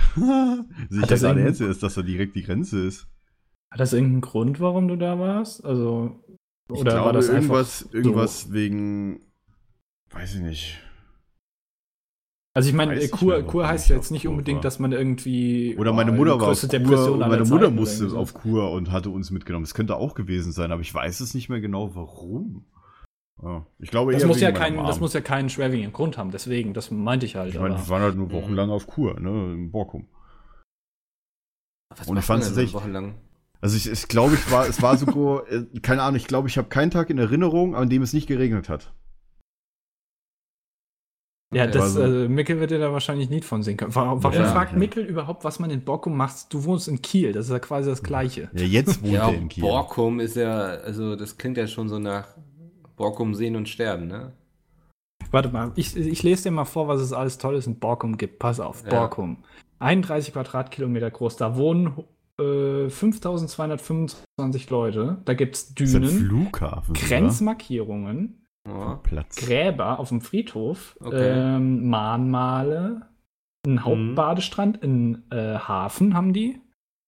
Ich 0.89 0.95
ja 0.99 1.05
das 1.07 1.21
gerade 1.21 1.41
jetzt 1.41 1.61
erst, 1.61 1.83
dass 1.83 1.93
da 1.93 2.01
direkt 2.01 2.35
die 2.35 2.43
Grenze 2.43 2.79
ist. 2.85 3.07
Hat 3.71 3.79
das 3.79 3.93
irgendeinen 3.93 4.21
Grund, 4.21 4.59
warum 4.59 4.87
du 4.87 4.95
da 4.95 5.19
warst? 5.19 5.63
Also, 5.63 6.23
Ich 6.71 6.79
oder 6.79 6.91
glaube, 6.91 7.05
war 7.05 7.13
das 7.13 7.29
irgendwas, 7.29 7.83
einfach 7.83 7.93
irgendwas 7.93 8.53
wegen, 8.53 9.19
weiß 10.11 10.35
ich 10.35 10.41
nicht. 10.41 10.81
Also 12.55 12.69
ich 12.69 12.75
meine, 12.75 12.95
äh, 12.95 13.03
ich 13.03 13.11
Kur, 13.11 13.33
mehr, 13.33 13.43
Kur 13.43 13.67
heißt 13.67 13.85
ich 13.85 13.89
ja 13.89 13.97
jetzt 13.97 14.11
nicht 14.11 14.27
unbedingt, 14.29 14.57
war. 14.57 14.63
dass 14.63 14.79
man 14.79 14.93
irgendwie 14.93 15.75
Oder 15.77 15.91
meine 15.91 16.11
oh, 16.11 16.15
Mutter 16.15 16.39
war 16.39 16.47
auf 16.47 16.61
Kur, 16.61 16.69
Depression 16.69 17.19
meine 17.19 17.43
Mutter 17.43 17.69
musste 17.69 18.07
auf 18.15 18.31
so. 18.31 18.39
Kur 18.39 18.71
und 18.71 18.91
hatte 18.93 19.09
uns 19.09 19.29
mitgenommen. 19.29 19.65
Das 19.65 19.73
könnte 19.73 19.97
auch 19.97 20.15
gewesen 20.15 20.53
sein, 20.53 20.71
aber 20.71 20.81
ich 20.81 20.93
weiß 20.93 21.19
es 21.19 21.33
nicht 21.33 21.49
mehr 21.49 21.59
genau, 21.59 21.95
warum. 21.95 22.63
Ja, 23.43 23.65
ich 23.79 23.91
glaube 23.91 24.13
Das 24.13 24.23
muss, 24.25 24.39
ja 24.39 24.51
kein, 24.51 24.77
das 24.77 24.99
muss 24.99 25.13
ja 25.13 25.21
keinen 25.21 25.49
schwerwiegenden 25.49 25.91
Grund 25.93 26.17
haben, 26.17 26.31
deswegen, 26.31 26.73
das 26.73 26.89
meinte 26.89 27.25
ich 27.25 27.35
halt. 27.35 27.53
Ich 27.53 27.59
meine, 27.59 27.75
wir 27.77 27.89
waren 27.89 28.01
halt 28.01 28.15
nur 28.15 28.27
Mhm. 28.27 28.31
wochenlang 28.31 28.69
auf 28.69 28.87
Kur, 28.87 29.19
ne, 29.19 29.53
in 29.53 29.71
Borkum. 29.71 30.07
Was 31.97 32.07
Und 32.07 32.17
ich 32.17 32.27
man 32.27 32.39
denn 32.39 32.47
tatsächlich- 32.47 32.73
wochenlang? 32.73 33.15
Also 33.61 33.77
ich, 33.77 33.89
ich 33.89 34.07
glaube, 34.07 34.35
ich 34.35 34.51
war, 34.51 34.67
es 34.67 34.81
war 34.81 34.97
sogar, 34.97 35.47
äh, 35.51 35.65
keine 35.81 36.03
Ahnung, 36.03 36.15
ich 36.17 36.27
glaube, 36.27 36.47
ich 36.47 36.57
habe 36.57 36.69
keinen 36.69 36.91
Tag 36.91 37.09
in 37.09 37.17
Erinnerung, 37.17 37.75
an 37.75 37.89
dem 37.89 38.01
es 38.03 38.13
nicht 38.13 38.27
geregnet 38.27 38.69
hat. 38.69 38.93
ja, 41.53 41.63
Okay. 41.63 41.71
das, 41.73 41.83
Also- 41.97 42.03
äh, 42.03 42.27
Mickel 42.27 42.59
wird 42.59 42.71
dir 42.71 42.79
da 42.79 42.91
wahrscheinlich 42.91 43.29
nicht 43.29 43.45
von 43.45 43.63
sehen 43.63 43.77
können. 43.77 43.93
Warum, 43.95 44.23
warum 44.23 44.37
Ja, 44.37 44.51
fragt 44.51 44.73
ja. 44.73 44.77
Mickel 44.77 45.05
überhaupt, 45.05 45.43
was 45.43 45.59
man 45.59 45.69
in 45.71 45.83
Borkum 45.85 46.15
macht? 46.17 46.53
Du 46.53 46.63
wohnst 46.65 46.87
in 46.87 47.01
Kiel, 47.01 47.31
das 47.33 47.45
ist 47.45 47.51
ja 47.51 47.59
quasi 47.59 47.89
das 47.89 48.03
Gleiche. 48.03 48.49
Ja, 48.53 48.63
jetzt 48.65 49.01
wohnt 49.03 49.13
Ja, 49.13 49.29
er 49.29 49.35
in 49.35 49.47
Kiel. 49.49 49.61
Borkum 49.63 50.19
ist 50.19 50.35
ja, 50.35 50.57
also 50.59 51.15
das 51.15 51.37
klingt 51.37 51.57
ja 51.57 51.67
schon 51.67 51.87
so 51.87 51.97
nach 51.99 52.27
Borkum 52.95 53.35
sehen 53.35 53.55
und 53.55 53.67
sterben, 53.69 54.07
ne? 54.07 54.31
Warte 55.31 55.49
mal, 55.49 55.71
ich, 55.75 55.95
ich 55.97 56.23
lese 56.23 56.43
dir 56.43 56.51
mal 56.51 56.65
vor, 56.65 56.87
was 56.87 57.01
es 57.01 57.11
alles 57.13 57.37
Tolles 57.37 57.67
in 57.67 57.79
Borkum 57.79 58.17
gibt. 58.17 58.39
Pass 58.39 58.59
auf, 58.59 58.83
Ja. 58.85 58.89
Borkum. 58.91 59.37
31 59.79 60.33
Quadratkilometer 60.33 61.11
groß, 61.11 61.35
da 61.35 61.55
wohnen 61.57 61.93
äh, 62.39 62.89
5225 62.89 64.69
Leute. 64.69 65.17
Da 65.25 65.33
gibt 65.33 65.55
es 65.55 65.73
Das 65.73 65.89
ist 65.89 65.95
ein 65.95 66.01
Dünen, 66.03 66.25
Flughafen. 66.27 66.93
Grenzmarkierungen, 66.93 68.45
Ja. 68.67 68.95
Platz. 69.03 69.35
Gräber 69.35 69.99
auf 69.99 70.09
dem 70.09 70.21
Friedhof, 70.21 70.95
Okay. 71.03 71.31
ähm, 71.55 71.89
Mahnmale, 71.89 73.07
einen 73.65 73.83
Hauptbadestrand, 73.83 74.83
einen 74.83 75.23
äh, 75.31 75.57
Hafen 75.57 76.13
haben 76.13 76.33
die, 76.33 76.61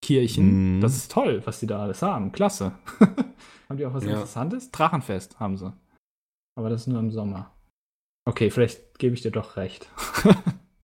Kirchen. 0.04 0.78
Mhm. 0.78 0.82
Das 0.82 0.96
ist 0.96 1.12
toll, 1.12 1.42
was 1.46 1.60
die 1.60 1.68
da 1.68 1.80
alles 1.80 2.02
haben. 2.02 2.32
Klasse. 2.32 2.74
haben 3.70 3.78
die 3.78 3.86
auch 3.86 3.94
was 3.94 4.04
Ja. 4.06 4.12
Interessantes? 4.12 4.72
Drachenfest 4.72 5.40
haben 5.40 5.58
sie. 5.58 5.74
Aber 6.56 6.70
das 6.70 6.82
ist 6.82 6.88
nur 6.88 7.00
im 7.00 7.12
Sommer. 7.12 7.54
Okay, 8.26 8.50
vielleicht 8.50 8.98
gebe 9.00 9.14
ich 9.16 9.22
dir 9.22 9.32
doch 9.32 9.56
recht. 9.58 9.90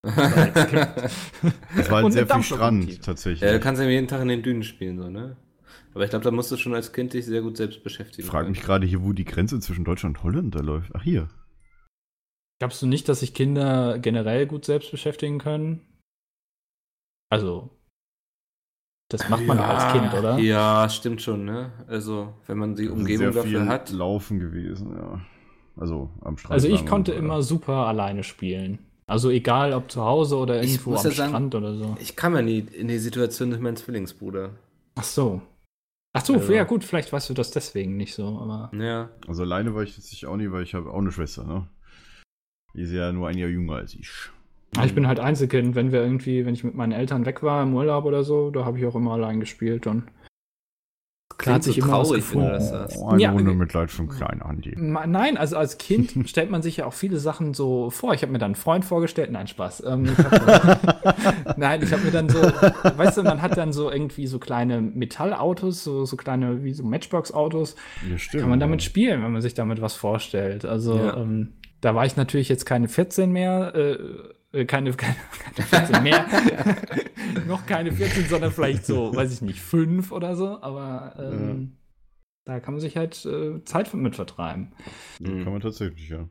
Das 0.06 1.90
war 1.90 2.04
halt 2.04 2.12
sehr 2.12 2.28
viel 2.28 2.44
Strand, 2.44 3.02
tatsächlich. 3.04 3.40
Ja, 3.42 3.54
du 3.54 3.62
kannst 3.62 3.82
ja 3.82 3.88
jeden 3.88 4.10
Tag 4.10 4.22
in 4.22 4.28
den 4.28 4.44
Dünen 4.44 4.64
spielen, 4.64 4.98
so, 5.00 5.10
ne? 5.10 5.38
Aber 5.94 6.04
ich 6.04 6.10
glaube, 6.10 6.26
da 6.26 6.32
musst 6.32 6.52
du 6.52 6.58
schon 6.58 6.76
als 6.76 6.92
Kind 6.92 7.14
dich 7.14 7.26
sehr 7.26 7.42
gut 7.42 7.56
selbst 7.56 7.84
beschäftigen. 7.84 8.24
Ich 8.26 8.30
frage 8.30 8.50
mich 8.50 8.62
gerade 8.62 8.86
hier, 8.86 9.02
wo 9.04 9.14
die 9.14 9.26
Grenze 9.26 9.62
zwischen 9.62 9.86
Deutschland 9.86 10.18
und 10.18 10.24
Holland 10.24 10.56
da 10.56 10.60
läuft. 10.60 10.92
Ach, 10.94 11.04
hier. 11.04 11.30
Glaubst 12.60 12.82
du 12.82 12.88
nicht, 12.88 13.08
dass 13.08 13.22
sich 13.22 13.34
Kinder 13.34 13.98
generell 14.00 14.46
gut 14.46 14.66
selbst 14.66 14.92
beschäftigen 14.92 15.40
können? 15.40 15.82
Also, 17.30 17.70
das 19.14 19.30
macht 19.30 19.46
man 19.46 19.58
doch 19.58 19.68
als 19.68 19.92
Kind, 19.94 20.14
oder? 20.14 20.38
Ja, 20.40 20.90
stimmt 20.90 21.22
schon, 21.22 21.46
ne? 21.46 21.72
Also, 21.88 22.34
wenn 22.48 22.58
man 22.58 22.76
die 22.76 22.90
Umgebung 22.90 23.32
sehr 23.34 23.44
viel 23.44 23.54
dafür 23.54 23.68
hat. 23.68 23.92
Laufen 23.92 24.40
gewesen, 24.40 24.96
ja. 24.98 25.22
Also 25.78 26.10
am 26.22 26.38
Strand. 26.38 26.54
Also 26.54 26.68
ich 26.68 26.86
konnte 26.86 27.12
und, 27.14 27.18
äh, 27.18 27.20
immer 27.20 27.42
super 27.42 27.88
alleine 27.88 28.24
spielen. 28.24 28.80
Also 29.08 29.30
egal, 29.30 29.74
ob 29.74 29.92
zu 29.92 30.04
Hause 30.04 30.38
oder 30.38 30.62
irgendwo 30.62 30.92
am 30.92 30.96
ja 30.98 31.02
sagen- 31.12 31.30
Strand 31.30 31.56
oder 31.56 31.74
so. 31.76 31.96
Ich 32.00 32.16
kam 32.16 32.36
ja 32.36 32.42
nie 32.42 32.60
in 32.60 32.88
die 32.88 33.00
Situation 33.00 33.50
durch 33.50 33.62
meinen 33.62 33.76
Zwillingsbruder. 33.76 34.52
Ach 34.96 35.04
so. 35.04 35.42
Ach 36.16 36.24
so, 36.24 36.34
Also- 36.36 36.54
ja 36.54 36.64
gut, 36.64 36.84
vielleicht 36.84 37.12
weißt 37.12 37.30
du 37.30 37.34
das 37.34 37.50
deswegen 37.52 37.98
nicht 37.98 38.14
so, 38.14 38.26
aber. 38.40 38.72
Ja. 38.78 39.10
Also 39.28 39.44
alleine 39.44 39.74
war 39.74 39.82
ich 39.84 39.98
jetzt 39.98 40.12
nicht 40.12 40.26
auch 40.28 40.38
nie, 40.38 40.52
weil 40.52 40.64
ich 40.64 40.74
habe 40.76 40.92
auch 40.92 41.00
eine 41.00 41.12
Schwester, 41.12 41.44
ne? 41.44 41.68
Die 42.76 42.82
ist 42.82 42.92
ja 42.92 43.12
nur 43.12 43.28
ein 43.28 43.38
Jahr 43.38 43.50
jünger 43.50 43.76
als 43.76 43.94
ich. 43.96 44.10
Ich 44.86 44.96
bin 44.96 45.08
halt 45.08 45.20
Einzelkind, 45.20 45.76
wenn 45.76 45.92
wir 45.92 46.02
irgendwie, 46.02 46.46
wenn 46.46 46.54
ich 46.54 46.64
mit 46.64 46.74
meinen 46.76 46.92
Eltern 46.94 47.26
weg 47.26 47.44
war 47.44 47.64
im 47.64 47.74
Urlaub 47.76 48.06
oder 48.06 48.24
so, 48.24 48.50
da 48.50 48.66
habe 48.66 48.80
ich 48.80 48.86
auch 48.86 48.96
immer 48.96 49.14
allein 49.14 49.40
gespielt 49.40 49.88
und 49.88 50.04
Klingt 51.38 51.56
hat 51.56 51.64
sich 51.64 51.76
so 51.76 51.82
immer 51.82 52.00
was 52.00 52.08
traurig, 52.10 52.32
wenn 52.34 52.40
du 52.42 52.50
das 52.50 52.70
sagst. 52.70 52.98
Oh, 53.00 53.08
eine 53.10 53.22
Ja, 53.22 53.32
Runde 53.32 53.52
äh, 53.52 53.56
Mitleid 53.56 53.90
einen 53.98 54.08
kleinen 54.08 54.42
Andi. 54.44 54.76
Nein, 54.78 55.36
also 55.38 55.58
als 55.58 55.78
Kind 55.78 56.14
stellt 56.30 56.52
man 56.52 56.62
sich 56.62 56.78
ja 56.78 56.86
auch 56.86 56.94
viele 56.94 57.18
Sachen 57.18 57.54
so 57.54 57.90
vor. 57.90 58.14
Ich 58.14 58.22
habe 58.22 58.32
mir 58.32 58.38
dann 58.38 58.50
einen 58.50 58.56
Freund 58.56 58.86
vorgestellt. 58.86 59.32
Nein, 59.32 59.48
Spaß. 59.48 59.84
Ähm, 59.86 60.06
ich 60.06 60.18
hab, 60.18 61.58
nein, 61.58 61.82
ich 61.82 61.92
habe 61.92 62.04
mir 62.04 62.12
dann 62.12 62.30
so, 62.30 62.40
weißt 62.40 63.18
du, 63.18 63.24
man 63.24 63.42
hat 63.42 63.58
dann 63.58 63.74
so 63.74 63.92
irgendwie 63.92 64.28
so 64.28 64.38
kleine 64.40 64.80
Metallautos, 64.82 65.84
so, 65.84 66.06
so 66.06 66.18
kleine, 66.18 66.64
wie 66.64 66.74
so 66.74 66.84
Matchbox-Autos. 66.84 67.76
Ja, 68.10 68.18
stimmt. 68.18 68.42
Kann 68.42 68.50
man 68.52 68.60
damit 68.60 68.84
spielen, 68.84 69.24
wenn 69.24 69.32
man 69.32 69.42
sich 69.42 69.56
damit 69.56 69.82
was 69.82 69.96
vorstellt. 69.96 70.66
Also 70.66 70.96
Ja. 70.98 71.18
ähm, 71.18 71.54
da 71.82 71.96
war 71.96 72.06
ich 72.06 72.16
natürlich 72.16 72.48
jetzt 72.48 72.66
keine 72.66 72.88
14 72.88 73.32
mehr, 73.32 73.74
äh, 73.76 73.98
äh, 74.54 74.66
keine, 74.66 74.92
keine, 74.94 75.16
keine 75.56 75.68
14 75.68 76.04
mehr, 76.04 76.26
noch 77.48 77.66
keine 77.66 77.92
14, 77.92 78.26
sondern 78.28 78.52
vielleicht 78.52 78.86
so, 78.86 79.14
weiß 79.14 79.34
ich 79.34 79.42
nicht, 79.42 79.60
5 79.62 80.12
oder 80.12 80.36
so. 80.36 80.62
Aber 80.62 81.16
ähm, 81.20 81.78
da 82.46 82.60
kann 82.60 82.74
man 82.74 82.82
sich 82.82 82.96
halt 82.98 83.26
äh, 83.26 83.64
Zeit 83.66 83.94
mit 83.94 84.16
vertreiben. 84.16 84.74
Ja, 85.20 85.30
Mhm. 85.30 85.44
Kann 85.44 85.54
man 85.54 85.62
tatsächlich, 85.62 86.10
ja. 86.10 86.28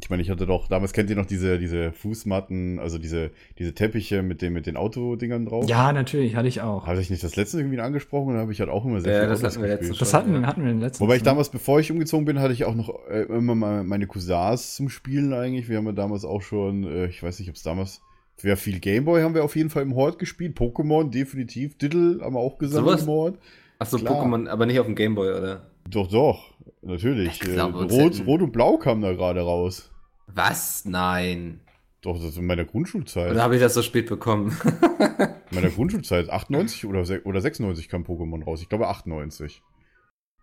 Ich 0.00 0.10
meine, 0.10 0.22
ich 0.22 0.30
hatte 0.30 0.46
doch, 0.46 0.68
damals 0.68 0.92
kennt 0.92 1.10
ihr 1.10 1.16
noch 1.16 1.26
diese, 1.26 1.58
diese 1.58 1.92
Fußmatten, 1.92 2.78
also 2.78 2.98
diese, 2.98 3.30
diese 3.58 3.74
Teppiche 3.74 4.22
mit, 4.22 4.42
dem, 4.42 4.52
mit 4.52 4.66
den 4.66 4.76
Autodingern 4.76 5.46
drauf? 5.46 5.68
Ja, 5.68 5.92
natürlich, 5.92 6.36
hatte 6.36 6.48
ich 6.48 6.60
auch. 6.60 6.86
Habe 6.86 7.00
ich 7.00 7.10
nicht 7.10 7.22
das 7.22 7.36
letzte 7.36 7.58
irgendwie 7.58 7.80
angesprochen? 7.80 8.32
Dann 8.32 8.40
habe 8.40 8.52
ich 8.52 8.60
halt 8.60 8.70
auch 8.70 8.84
immer 8.84 9.00
sehr 9.00 9.12
Ja, 9.12 9.20
viel 9.20 9.28
das 9.28 9.40
Autos 9.40 9.54
hatten 9.54 9.62
wir 9.62 9.68
letztens 9.70 9.98
Das 9.98 10.14
hatten, 10.14 10.34
ja. 10.34 10.46
hatten 10.46 10.62
wir 10.62 10.70
in 10.70 10.76
den 10.78 10.82
letzten 10.82 11.04
Wobei 11.04 11.16
ich 11.16 11.22
damals, 11.22 11.48
bevor 11.48 11.80
ich 11.80 11.90
umgezogen 11.92 12.24
bin, 12.24 12.40
hatte 12.40 12.52
ich 12.52 12.64
auch 12.64 12.74
noch 12.74 12.90
äh, 13.08 13.22
immer 13.22 13.54
mal 13.54 13.84
meine 13.84 14.06
Cousins 14.06 14.74
zum 14.74 14.88
Spielen 14.88 15.32
eigentlich. 15.32 15.68
Wir 15.68 15.76
haben 15.78 15.86
ja 15.86 15.92
damals 15.92 16.24
auch 16.24 16.42
schon, 16.42 16.84
äh, 16.84 17.06
ich 17.06 17.22
weiß 17.22 17.38
nicht, 17.38 17.48
ob 17.48 17.56
es 17.56 17.62
damals, 17.62 18.00
sehr 18.36 18.56
viel 18.56 18.80
Gameboy 18.80 19.22
haben 19.22 19.34
wir 19.34 19.44
auf 19.44 19.54
jeden 19.56 19.70
Fall 19.70 19.82
im 19.82 19.94
Hort 19.94 20.18
gespielt. 20.18 20.58
Pokémon, 20.58 21.08
definitiv. 21.10 21.78
Diddle 21.78 22.18
haben 22.20 22.34
wir 22.34 22.40
auch 22.40 22.58
gesammelt 22.58 22.98
Sowas? 22.98 23.02
im 23.02 23.08
Hort. 23.08 23.38
Achso. 23.78 23.96
Pokémon, 23.98 24.48
aber 24.48 24.66
nicht 24.66 24.80
auf 24.80 24.86
dem 24.86 24.94
Gameboy, 24.94 25.30
oder? 25.32 25.66
Doch, 25.88 26.08
doch, 26.08 26.53
natürlich. 26.82 27.42
Ich 27.42 27.48
Äh, 27.48 27.52
glaube, 27.54 27.78
uns 27.78 27.92
Rot, 27.92 28.22
Rot 28.26 28.42
und 28.42 28.52
Blau 28.52 28.76
kam 28.78 29.00
da 29.00 29.12
gerade 29.12 29.40
raus. 29.40 29.90
Was? 30.26 30.84
Nein. 30.84 31.60
Doch, 32.02 32.16
das 32.16 32.24
ist 32.30 32.36
in 32.38 32.46
meiner 32.46 32.64
Grundschulzeit. 32.64 33.30
Oder 33.30 33.42
habe 33.42 33.54
ich 33.54 33.60
das 33.62 33.74
so 33.74 33.82
spät 33.82 34.08
bekommen? 34.08 34.56
In 35.50 35.60
meiner 35.60 35.70
Grundschulzeit, 35.70 36.28
98 36.30 36.84
oder, 36.86 37.04
oder 37.24 37.40
96 37.40 37.88
kam 37.88 38.02
Pokémon 38.02 38.42
raus. 38.44 38.60
Ich 38.60 38.68
glaube 38.68 38.88
98. 38.88 39.62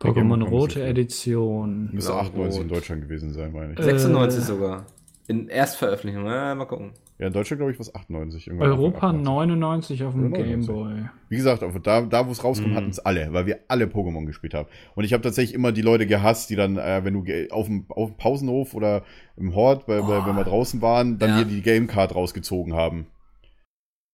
Der 0.02 0.10
Pokémon 0.12 0.42
Rote. 0.44 0.82
Edition. 0.84 1.90
Müsste 1.92 2.12
Blau, 2.12 2.22
98 2.22 2.62
in 2.62 2.68
Rot. 2.68 2.78
Deutschland 2.78 3.02
gewesen 3.04 3.34
sein, 3.34 3.52
meine 3.52 3.74
ich. 3.74 3.80
Äh, 3.80 3.84
96 3.84 4.44
sogar. 4.44 4.86
In 5.32 5.48
Erstveröffentlichung. 5.48 6.26
Ja, 6.26 6.54
mal 6.56 6.66
gucken. 6.66 6.92
Ja, 7.20 7.28
in 7.28 7.34
Deutschland 7.34 7.60
glaube 7.60 7.72
ich 7.72 7.80
was 7.80 7.94
98. 7.94 8.48
irgendwann 8.48 8.70
Europa 8.72 9.10
Anfang 9.10 9.22
98. 9.28 10.00
99 10.00 10.04
auf 10.04 10.14
dem 10.14 10.22
Oder 10.32 10.40
99. 10.40 10.68
Gameboy. 10.68 11.10
Wie 11.30 11.36
gesagt, 11.38 11.64
da, 11.84 12.02
da 12.02 12.28
wo 12.28 12.32
es 12.32 12.44
rauskommt, 12.44 12.72
Mhm. 12.74 12.76
hatten 12.76 12.90
es 12.90 13.00
alle, 13.00 13.32
weil 13.32 13.46
wir 13.46 13.60
alle 13.68 13.86
Pokémon 13.86 14.26
gespielt 14.26 14.54
haben. 14.56 14.68
Und 14.96 15.04
ich 15.04 15.14
habe 15.14 15.22
tatsächlich 15.24 15.54
immer 15.54 15.72
die 15.72 15.84
Leute 15.84 16.08
gehasst, 16.08 16.50
die 16.50 16.56
dann, 16.56 16.78
äh, 16.78 17.02
wenn 17.06 17.14
du 17.14 17.24
auf 17.52 17.68
dem, 17.68 17.86
auf 17.90 18.10
dem 18.10 18.18
Pausenhof 18.18 18.74
oder 18.74 19.04
im 19.38 19.54
Hort, 19.56 19.86
bei, 19.86 20.02
bei, 20.02 20.20
Oh. 20.20 20.26
wenn 20.26 20.36
wir 20.36 20.44
draußen 20.44 20.82
waren, 20.82 21.20
dann 21.20 21.30
Ja. 21.30 21.36
hier 21.38 21.46
die 21.46 21.62
Gamecard 21.62 22.16
rausgezogen 22.16 22.74
haben. 22.74 23.06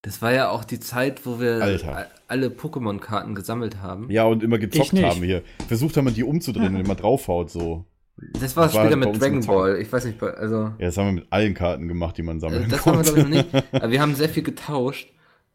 Das 0.04 0.22
war 0.22 0.32
ja 0.32 0.50
auch 0.50 0.64
die 0.64 0.80
Zeit, 0.80 1.26
wo 1.26 1.40
wir 1.40 1.62
Alter. 1.62 2.08
alle 2.28 2.50
Pokémon-Karten 2.50 3.36
gesammelt 3.36 3.82
haben. 3.82 4.10
Ja, 4.12 4.26
und 4.26 4.44
immer 4.44 4.58
gezockt 4.60 4.94
haben 5.02 5.24
hier. 5.24 5.42
Versucht 5.68 5.98
haben, 5.98 6.14
die 6.14 6.24
umzudrehen 6.24 6.76
und 6.76 6.86
immer 6.86 6.96
draufhaut 6.96 7.50
so. 7.50 7.86
Das 8.34 8.56
war 8.58 8.64
Das 8.64 8.74
später 8.74 8.90
halt 8.90 8.98
mit 9.14 9.22
Dragon. 9.22 9.46
Ball. 9.46 9.78
Ich 9.80 9.92
weiß 9.94 10.06
nicht, 10.06 10.22
also. 10.24 10.56
Ja, 10.56 10.74
das 10.80 10.98
haben 10.98 11.06
wir 11.08 11.12
mit 11.14 11.28
allen 11.30 11.54
Karten 11.54 11.88
gemacht, 11.88 12.18
die 12.18 12.24
man 12.24 12.40
sammeln 12.40 12.68
Das 12.70 12.86
haben 12.86 12.98
wir, 12.98 13.04
konnte. 13.04 13.14
glaube 13.24 13.36
ich, 13.36 13.46
noch 13.54 13.54
nicht. 13.54 13.66
Aber 13.74 13.92
wir 13.92 14.02
haben 14.02 14.16
sehr 14.16 14.30
viel 14.30 14.44
getauscht. 14.44 15.10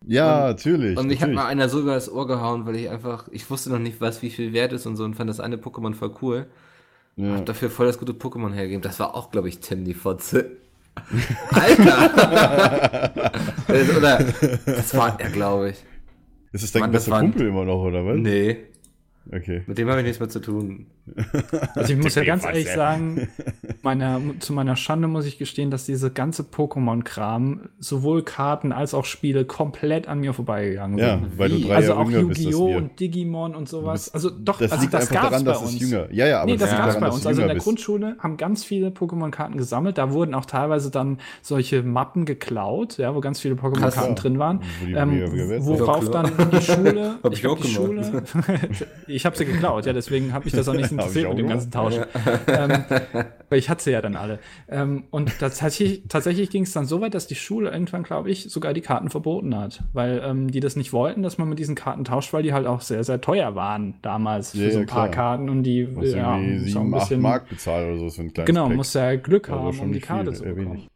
Ja, 0.07 0.43
Und- 0.43 0.51
natürlich. 0.51 0.97
Und 0.99 1.07
mich 1.09 1.21
hat 1.23 1.31
mal 1.33 1.47
einer 1.47 1.69
so 1.69 1.81
über 1.81 1.95
das 1.95 2.11
Ohr 2.11 2.27
gehauen, 2.27 2.65
weil 2.67 2.77
ich 2.77 2.89
einfach, 2.91 3.29
ich 3.33 3.49
wusste 3.51 3.71
noch 3.71 3.79
nicht, 3.79 4.01
was 4.01 4.23
wie 4.23 4.31
viel 4.31 4.53
wert 4.53 4.73
ist 4.73 4.87
und 4.87 4.97
so 4.97 5.05
und 5.05 5.15
fand 5.15 5.29
das 5.31 5.41
eine 5.41 5.57
Pokémon 5.57 5.95
voll 5.95 6.15
cool. 6.23 6.47
ja. 7.17 7.35
Hab 7.37 7.47
dafür 7.47 7.69
voll 7.71 7.87
das 7.87 7.99
gute 7.99 8.13
Pokémon 8.13 8.53
hergegeben. 8.53 8.83
Das 8.83 8.99
war 9.01 9.15
auch, 9.17 9.31
glaube 9.31 9.49
ich, 9.49 9.59
Tim 9.61 9.85
die 9.85 9.95
Fotze. 9.95 10.53
Alter! 11.51 13.11
Oder, 13.97 14.25
das 14.67 14.97
war 14.97 15.19
er, 15.21 15.31
glaube 15.31 15.71
ich. 15.71 15.77
Ist 16.53 16.65
es 16.65 16.73
dein 16.73 16.81
Mann, 16.83 16.93
das 16.93 17.05
bester 17.07 17.21
Kumpel 17.21 17.47
immer 17.49 17.65
noch, 17.65 17.83
oder 17.83 18.05
was? 18.05 18.17
Nee, 18.19 18.59
Okay. 19.33 19.63
mit 19.67 19.79
dem 19.79 19.89
habe 19.89 20.01
ich 20.01 20.05
nichts 20.07 20.21
mehr 20.21 20.29
zu 20.29 20.41
tun. 20.41 20.87
Also 21.75 21.93
ich 21.95 21.99
muss 21.99 22.15
ja 22.15 22.25
ganz 22.25 22.45
ehrlich 22.45 22.69
sagen, 22.71 23.29
meiner, 23.83 24.21
zu 24.39 24.53
meiner 24.53 24.77
Schande 24.77 25.09
muss 25.09 25.27
ich 25.27 25.39
gestehen, 25.39 25.71
dass 25.71 25.85
diese 25.85 26.11
ganze 26.11 26.43
Pokémon-Kram, 26.45 27.69
sowohl 27.81 28.23
Karten 28.23 28.73
als 28.73 28.95
auch 28.95 29.05
Spiele, 29.05 29.45
komplett 29.45 30.07
an 30.07 30.21
mir 30.21 30.33
vorbeigegangen 30.33 30.99
Ja, 30.99 31.19
sind. 31.19 31.39
weil 31.39 31.49
du 31.49 31.57
Wie? 31.57 31.63
drei 31.65 31.77
Also 31.77 31.93
Jahre 31.93 32.01
auch 32.05 32.11
Yu-Gi-Oh! 32.11 32.77
und 32.77 33.01
Digimon 33.01 33.55
und 33.55 33.69
sowas. 33.69 34.05
bist- 34.05 34.15
Also 34.15 34.31
doch, 34.31 34.59
Das 34.59 34.71
also 34.73 34.83
liegt 34.83 34.95
das 34.95 35.03
einfach 35.11 35.15
gab's 35.15 35.31
daran, 35.31 35.45
bei 35.45 35.53
dass 35.53 35.63
uns. 35.63 35.75
es 35.75 35.81
jünger. 35.81 36.07
Ja, 36.13 36.27
ja, 36.27 36.37
aber 36.43 36.47
nee, 36.51 36.57
das 36.57 36.71
liegt 36.71 36.81
gab's 36.83 36.95
daran, 36.95 37.01
bei 37.01 37.07
dass 37.07 37.15
uns. 37.17 37.23
du 37.25 37.29
Also 37.29 37.43
in 37.43 37.49
der 37.49 37.55
bist. 37.55 37.65
Grundschule 37.65 38.17
haben 38.21 38.37
ganz 38.37 38.65
viele 38.65 38.89
Pokémon-Karten 38.91 39.57
gesammelt. 39.57 39.99
Da 39.99 40.13
wurden 40.13 40.35
auch 40.35 40.45
teilweise 40.47 40.91
dann 40.91 41.19
solche 41.43 41.83
Mappen 41.83 42.25
geklaut, 42.25 42.99
ja, 42.99 43.15
wo 43.15 43.21
ganz 43.21 43.41
viele 43.41 43.55
Pokémon-Karten 43.57 44.15
drin 44.15 44.39
waren. 44.39 44.61
Wo 44.81 44.87
die 44.87 44.93
Ähm, 44.93 45.21
worauf 45.67 46.05
Ja, 46.05 46.11
dann 46.11 46.31
die 46.53 46.61
Schule, 46.63 47.15
Hab 47.23 47.33
ich 47.33 47.41
glaub, 47.41 47.59
auch 47.59 47.63
die 47.63 47.73
gemacht. 47.73 48.29
Schule, 48.33 48.59
ich 49.09 49.27
habe 49.27 49.37
sie 49.37 49.45
geklaut, 49.47 49.87
ja, 49.87 49.93
deswegen 49.93 50.33
habe 50.33 50.47
ich 50.47 50.53
das 50.53 50.69
auch 50.69 50.75
nicht 50.75 50.92
Ich 50.99 51.07
interessiert 51.07 51.29
mit 51.31 51.39
dem 51.39 51.49
ganzen. 51.49 51.71
Tausch. 51.71 51.95
ähm, 52.47 52.71
weil 53.49 53.59
ich 53.59 53.69
hatte 53.69 53.83
sie 53.85 53.91
ja 53.91 54.01
dann 54.01 54.17
alle. 54.17 54.39
Ähm, 54.69 55.05
und 55.11 55.39
tatsächlich, 55.39 56.03
tatsächlich 56.09 56.51
ging 56.51 56.63
es 56.63 56.73
dann 56.73 56.87
so 56.87 57.01
weit, 57.01 57.15
dass 57.15 57.27
die 57.27 57.35
Schule 57.35 57.71
irgendwann, 57.71 58.03
glaube 58.03 58.31
ich, 58.31 58.45
sogar 58.51 58.73
die 58.75 58.81
Karten 58.81 59.11
verboten 59.11 59.57
hat, 59.57 59.83
weil 59.93 60.23
ähm, 60.25 60.51
die 60.51 60.61
das 60.61 60.77
nicht 60.77 60.93
wollten, 60.93 61.23
dass 61.23 61.39
man 61.39 61.49
mit 61.49 61.59
diesen 61.59 61.75
Karten 61.75 62.05
tauscht, 62.05 62.33
weil 62.33 62.43
die 62.43 62.53
halt 62.53 62.67
auch 62.67 62.81
sehr, 62.81 63.05
sehr 63.05 63.21
teuer 63.21 63.55
waren 63.55 63.95
damals 64.03 64.53
für 64.53 64.59
Ja, 64.65 64.71
so 64.71 64.77
ja, 64.77 64.81
ein 64.83 64.87
paar 64.87 65.09
klar. 65.11 65.37
Karten 65.37 65.49
und 65.49 65.63
die 65.65 65.85
Musst 65.87 66.15
ja, 66.15 66.35
auch 66.35 66.41
7, 66.41 66.77
ein 66.79 66.95
8 66.95 67.01
bisschen- 67.01 67.21
Mark 67.21 67.49
bezahlen 67.49 67.91
oder 67.91 67.99
so 68.09 68.11
für 68.11 68.29
Genau, 68.45 68.67
Pack. 68.69 68.77
muss 68.77 68.95
ja 68.95 69.17
Glück 69.17 69.49
Also 69.51 69.63
haben, 69.65 69.73
schon 69.75 69.87
um 69.87 69.93
die 69.93 70.01
Karte 70.01 70.31
viel, 70.33 70.35
zu 70.39 70.45
bekommen. 70.45 70.67
wenig. 70.73 70.89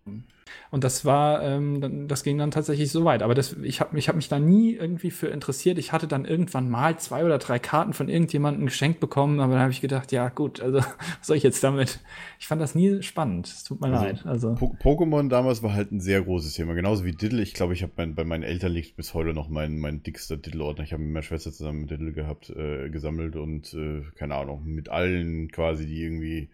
Und 0.70 0.84
das 0.84 1.04
war, 1.04 1.42
ähm, 1.42 2.08
das 2.08 2.22
ging 2.22 2.38
dann 2.38 2.50
tatsächlich 2.50 2.90
so 2.90 3.04
weit. 3.04 3.22
Aber 3.22 3.34
das, 3.34 3.54
ich 3.62 3.80
habe 3.80 3.98
ich 3.98 4.08
hab 4.08 4.16
mich 4.16 4.28
da 4.28 4.38
nie 4.38 4.74
irgendwie 4.74 5.10
für 5.10 5.28
interessiert. 5.28 5.78
Ich 5.78 5.92
hatte 5.92 6.06
dann 6.08 6.24
irgendwann 6.24 6.68
mal 6.70 6.98
zwei 6.98 7.24
oder 7.24 7.38
drei 7.38 7.58
Karten 7.58 7.92
von 7.92 8.08
irgendjemandem 8.08 8.66
geschenkt 8.66 9.00
bekommen, 9.00 9.40
aber 9.40 9.54
dann 9.54 9.62
habe 9.62 9.72
ich 9.72 9.80
gedacht, 9.80 10.12
ja 10.12 10.28
gut, 10.28 10.60
also 10.60 10.78
was 11.18 11.26
soll 11.26 11.36
ich 11.36 11.42
jetzt 11.42 11.62
damit? 11.62 12.00
Ich 12.38 12.46
fand 12.46 12.60
das 12.60 12.74
nie 12.74 13.02
spannend. 13.02 13.46
Es 13.46 13.64
tut 13.64 13.80
mir 13.80 13.88
Also, 13.88 14.04
leid. 14.04 14.26
Also 14.26 14.54
Po 14.54 14.76
Pokémon 14.80 15.28
damals 15.28 15.62
war 15.62 15.72
halt 15.74 15.92
ein 15.92 16.00
sehr 16.00 16.22
großes 16.22 16.54
Thema. 16.54 16.74
Genauso 16.74 17.04
wie 17.04 17.12
Diddle. 17.12 17.42
Ich 17.42 17.54
glaube, 17.54 17.72
ich 17.72 17.82
habe 17.82 17.92
mein, 17.96 18.14
bei 18.14 18.24
meinen 18.24 18.42
Eltern 18.42 18.72
liegt 18.72 18.96
bis 18.96 19.14
heute 19.14 19.32
noch 19.32 19.48
mein, 19.48 19.78
mein 19.78 20.02
dickster 20.02 20.36
Diddle-Ordner. 20.36 20.84
Ich 20.84 20.92
habe 20.92 21.02
mit 21.02 21.12
meiner 21.12 21.22
Schwester 21.22 21.52
zusammen 21.52 21.86
Diddle 21.86 22.12
gehabt, 22.12 22.50
äh, 22.50 22.90
gesammelt 22.90 23.36
und 23.36 23.72
äh, 23.74 24.02
keine 24.16 24.34
Ahnung, 24.34 24.64
mit 24.64 24.88
allen 24.88 25.50
quasi, 25.50 25.86
die 25.86 26.02
irgendwie. 26.02 26.50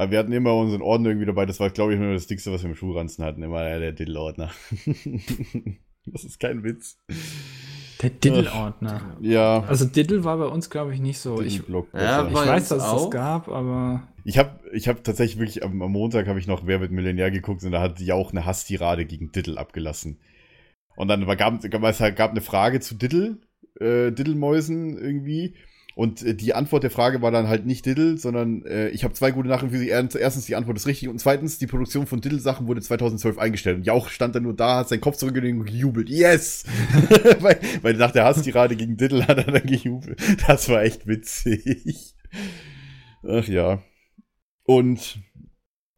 Aber 0.00 0.12
wir 0.12 0.18
hatten 0.18 0.32
immer 0.32 0.54
unseren 0.54 0.80
Ordner 0.80 1.10
irgendwie 1.10 1.26
dabei. 1.26 1.44
Das 1.44 1.60
war, 1.60 1.68
glaube 1.68 1.92
ich, 1.92 2.00
nur 2.00 2.14
das 2.14 2.26
dickste, 2.26 2.50
was 2.50 2.62
wir 2.62 2.70
im 2.70 2.74
Schulranzen 2.74 3.22
hatten. 3.22 3.42
Immer 3.42 3.78
der 3.78 3.92
Diddle-Ordner. 3.92 4.50
das 6.06 6.24
ist 6.24 6.40
kein 6.40 6.64
Witz. 6.64 6.96
der 8.00 8.08
Diddle-Ordner. 8.08 9.18
Ja. 9.20 9.62
Also 9.64 9.84
Diddle 9.84 10.24
war 10.24 10.38
bei 10.38 10.46
uns, 10.46 10.70
glaube 10.70 10.94
ich, 10.94 11.00
nicht 11.00 11.18
so. 11.18 11.42
Ich. 11.42 11.62
Ja, 11.92 12.26
ich 12.26 12.34
weiß, 12.34 12.68
dass 12.68 12.82
es 12.82 12.90
das 12.90 13.10
gab, 13.10 13.48
aber 13.48 14.08
Ich 14.24 14.38
habe 14.38 14.58
ich 14.72 14.88
hab 14.88 15.04
tatsächlich 15.04 15.38
wirklich 15.38 15.62
am, 15.64 15.82
am 15.82 15.92
Montag 15.92 16.28
habe 16.28 16.38
ich 16.38 16.46
noch 16.46 16.66
Wer 16.66 16.80
wird 16.80 16.92
Millionär 16.92 17.30
geguckt 17.30 17.62
und 17.62 17.72
da 17.72 17.82
hat 17.82 17.98
die 17.98 18.12
auch 18.12 18.30
eine 18.30 18.46
Hasstirade 18.46 19.04
gegen 19.04 19.32
Diddle 19.32 19.58
abgelassen. 19.58 20.18
Und 20.96 21.08
dann 21.08 21.26
war, 21.26 21.36
gab, 21.36 21.60
gab 21.60 21.82
es 21.82 22.00
halt, 22.00 22.16
gab 22.16 22.30
eine 22.30 22.40
Frage 22.40 22.80
zu 22.80 22.94
Diddle, 22.94 23.36
äh, 23.78 24.12
Diddle-Mäusen 24.12 24.96
irgendwie. 24.96 25.56
Und 25.96 26.22
äh, 26.22 26.34
die 26.34 26.54
Antwort 26.54 26.82
der 26.84 26.90
Frage 26.90 27.20
war 27.20 27.30
dann 27.30 27.48
halt 27.48 27.66
nicht 27.66 27.84
Diddle, 27.84 28.16
sondern 28.16 28.64
äh, 28.64 28.88
ich 28.90 29.02
habe 29.04 29.12
zwei 29.14 29.32
gute 29.32 29.48
Nachrichten 29.48 29.74
für 29.74 29.78
Sie. 29.80 29.90
Er- 29.90 30.08
Erstens, 30.14 30.46
die 30.46 30.54
Antwort 30.54 30.76
ist 30.76 30.86
richtig. 30.86 31.08
Und 31.08 31.18
zweitens, 31.18 31.58
die 31.58 31.66
Produktion 31.66 32.06
von 32.06 32.20
Diddle-Sachen 32.20 32.66
wurde 32.68 32.80
2012 32.80 33.38
eingestellt. 33.38 33.78
Und 33.78 33.86
Jauch 33.86 34.08
stand 34.08 34.34
dann 34.34 34.44
nur 34.44 34.54
da, 34.54 34.76
hat 34.78 34.88
seinen 34.88 35.00
Kopf 35.00 35.16
zurückgelegt 35.16 35.58
und 35.58 35.64
gejubelt. 35.66 36.08
Yes! 36.08 36.64
weil, 37.40 37.58
weil 37.82 37.94
nach 37.94 38.12
der 38.12 38.24
Hasstirade 38.24 38.76
gegen 38.76 38.96
Diddle 38.96 39.26
hat 39.26 39.38
er 39.38 39.52
dann 39.52 39.66
gejubelt. 39.66 40.20
Das 40.46 40.68
war 40.68 40.82
echt 40.82 41.06
witzig. 41.06 42.14
Ach 43.28 43.46
ja. 43.48 43.82
Und 44.64 45.18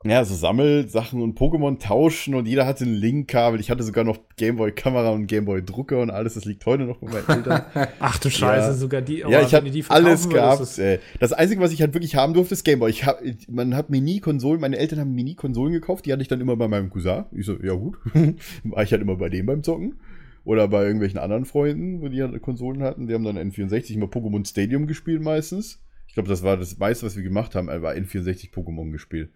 Ja, 0.05 0.25
so 0.25 0.35
Sammelsachen 0.35 1.23
und 1.23 1.39
Pokémon 1.39 1.79
tauschen 1.79 2.35
und 2.35 2.47
jeder 2.49 2.67
hatte 2.67 2.85
ein 2.85 2.95
Link-Kabel. 2.95 3.61
Ich 3.61 3.71
hatte 3.71 3.85
sogar 3.85 4.03
noch 4.03 4.19
Gameboy-Kamera 4.37 5.11
und 5.11 5.29
Gameboy-Drucker 5.29 6.01
und 6.01 6.11
alles. 6.11 6.35
Das 6.35 6.45
liegt 6.45 6.67
heute 6.67 6.85
noch 6.85 6.99
bei 6.99 7.07
meinen 7.09 7.39
Eltern. 7.39 7.63
Ach 8.01 8.19
du 8.19 8.29
Scheiße, 8.29 8.69
Ja. 8.69 8.75
sogar 8.75 9.01
die. 9.01 9.19
ja, 9.19 9.27
aber 9.27 9.43
ich 9.43 9.55
hatte 9.55 9.71
alles 9.91 10.29
gehabt. 10.29 10.61
ist- 10.61 10.79
ey. 10.79 10.99
Das 11.21 11.33
Einzige, 11.33 11.61
was 11.61 11.73
ich 11.73 11.81
halt 11.81 11.95
wirklich 11.95 12.17
haben 12.17 12.35
durfte, 12.35 12.55
ist 12.55 12.65
Gameboy. 12.65 12.91
Ich 12.91 13.07
hab, 13.07 13.21
man 13.49 13.77
hat 13.77 13.91
mir 13.91 14.01
nie 14.01 14.19
Konsolen, 14.19 14.61
meine 14.61 14.77
Eltern 14.77 14.99
haben 14.99 15.15
mir 15.15 15.23
nie 15.25 15.37
Konsolen 15.37 15.73
gekauft. 15.73 16.05
Die 16.07 16.13
hatte 16.13 16.23
ich 16.23 16.29
dann 16.29 16.41
immer 16.41 16.57
bei 16.57 16.67
meinem 16.67 16.91
Cousin. 16.91 17.25
Ich 17.31 17.47
so, 17.47 17.57
ja 17.63 17.75
gut. 17.75 17.97
War 18.65 18.83
ich 18.83 18.91
halt 18.91 19.03
immer 19.03 19.17
bei 19.17 19.29
dem 19.29 19.47
beim 19.47 19.63
Zocken. 19.63 20.01
Oder 20.45 20.67
bei 20.67 20.83
irgendwelchen 20.83 21.21
anderen 21.21 21.45
Freunden, 21.45 22.03
wo 22.03 22.09
die 22.09 22.21
halt 22.21 22.43
Konsolen 22.43 22.83
hatten. 22.83 23.07
Die 23.07 23.15
haben 23.15 23.23
dann 23.23 23.39
N64 23.39 23.93
immer 23.95 24.07
Pokémon 24.07 24.45
Stadium 24.45 24.89
gespielt 24.89 25.23
meistens. 25.23 25.81
Ich 26.09 26.15
glaube, 26.15 26.29
das 26.29 26.43
war 26.43 26.57
das 26.57 26.77
meiste, 26.79 27.07
was 27.07 27.15
wir 27.17 27.23
gemacht 27.23 27.55
haben, 27.55 27.69
war 27.69 27.93
N64 27.95 28.53
Pokémon 28.53 28.91
gespielt. 28.91 29.31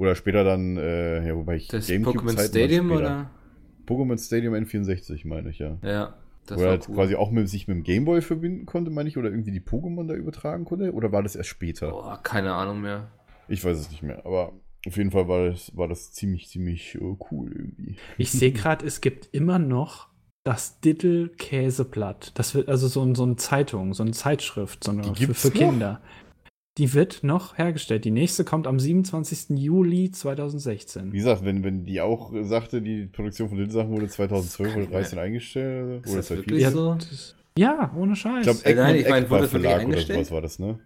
Oder 0.00 0.14
später 0.14 0.44
dann, 0.44 0.78
äh, 0.78 1.26
ja, 1.28 1.36
wobei 1.36 1.56
ich 1.56 1.68
Das 1.68 1.86
Pokémon 1.90 2.30
Stadium 2.42 2.86
später. 2.86 2.96
oder? 2.96 3.30
Pokémon 3.86 4.18
Stadium 4.18 4.54
N64, 4.54 5.26
meine 5.28 5.50
ich, 5.50 5.58
ja. 5.58 5.76
Ja, 5.82 6.14
das 6.46 6.56
Wo 6.56 6.62
er 6.62 6.66
war 6.68 6.70
halt 6.78 6.88
cool. 6.88 6.94
quasi 6.94 7.16
auch 7.16 7.30
mit, 7.30 7.50
sich 7.50 7.68
mit 7.68 7.76
dem 7.76 7.82
Gameboy 7.82 8.22
verbinden 8.22 8.64
konnte, 8.64 8.90
meine 8.90 9.10
ich, 9.10 9.18
oder 9.18 9.28
irgendwie 9.28 9.50
die 9.50 9.60
Pokémon 9.60 10.08
da 10.08 10.14
übertragen 10.14 10.64
konnte? 10.64 10.94
Oder 10.94 11.12
war 11.12 11.22
das 11.22 11.36
erst 11.36 11.50
später? 11.50 11.90
Boah, 11.90 12.18
keine 12.22 12.54
Ahnung 12.54 12.80
mehr. 12.80 13.08
Ich 13.46 13.62
weiß 13.62 13.76
es 13.76 13.90
nicht 13.90 14.02
mehr, 14.02 14.24
aber 14.24 14.54
auf 14.86 14.96
jeden 14.96 15.10
Fall 15.10 15.28
war 15.28 15.50
das, 15.50 15.76
war 15.76 15.86
das 15.86 16.12
ziemlich, 16.12 16.48
ziemlich 16.48 16.94
äh, 16.94 17.16
cool 17.30 17.52
irgendwie. 17.54 17.96
Ich 18.16 18.32
sehe 18.32 18.52
gerade, 18.52 18.86
es 18.86 19.02
gibt 19.02 19.28
immer 19.32 19.58
noch 19.58 20.08
das 20.44 20.80
Diddle 20.80 21.28
Käseblatt. 21.28 22.32
Das 22.38 22.54
wird 22.54 22.70
also 22.70 22.88
so, 22.88 23.02
ein- 23.02 23.14
so 23.14 23.24
eine 23.24 23.36
Zeitung, 23.36 23.92
so 23.92 24.02
eine 24.02 24.12
Zeitschrift, 24.12 24.82
so 24.82 24.92
eine 24.92 25.14
für, 25.14 25.34
für 25.34 25.48
noch? 25.48 26.00
Die 26.78 26.94
wird 26.94 27.24
noch 27.24 27.58
hergestellt. 27.58 28.04
Die 28.04 28.10
nächste 28.12 28.44
kommt 28.44 28.66
am 28.66 28.78
27. 28.78 29.58
Juli 29.58 30.10
2016. 30.12 31.12
Wie 31.12 31.18
gesagt, 31.18 31.44
wenn, 31.44 31.64
wenn 31.64 31.84
die 31.84 32.00
auch 32.00 32.32
äh, 32.32 32.44
sagte, 32.44 32.80
die 32.80 33.06
Produktion 33.06 33.48
von 33.48 33.58
den 33.58 33.70
Sachen 33.70 33.90
wurde 33.90 34.08
2012 34.08 34.76
oder 34.76 34.84
2013 34.86 35.18
eingestellt, 35.18 36.04
Ist 36.04 36.10
oder 36.10 36.16
das 36.18 36.28
seit 36.28 36.38
wirklich 36.38 36.62
Ja, 36.62 36.70
so? 36.70 36.94
das, 36.94 37.34
ja, 37.58 37.92
ohne 37.96 38.14
Scheiß. 38.14 38.46
Ich 38.46 38.62
glaube, 38.62 38.64
Äh, 38.64 38.74
nein, 38.74 38.94
Egmont 38.96 39.22
ich 39.24 39.28
das 39.28 39.30
wirklich 39.30 39.50
Verlag 39.50 39.86
oder 39.88 40.00
sowas 40.00 40.30
war 40.30 40.40
das, 40.42 40.58
ne? 40.58 40.78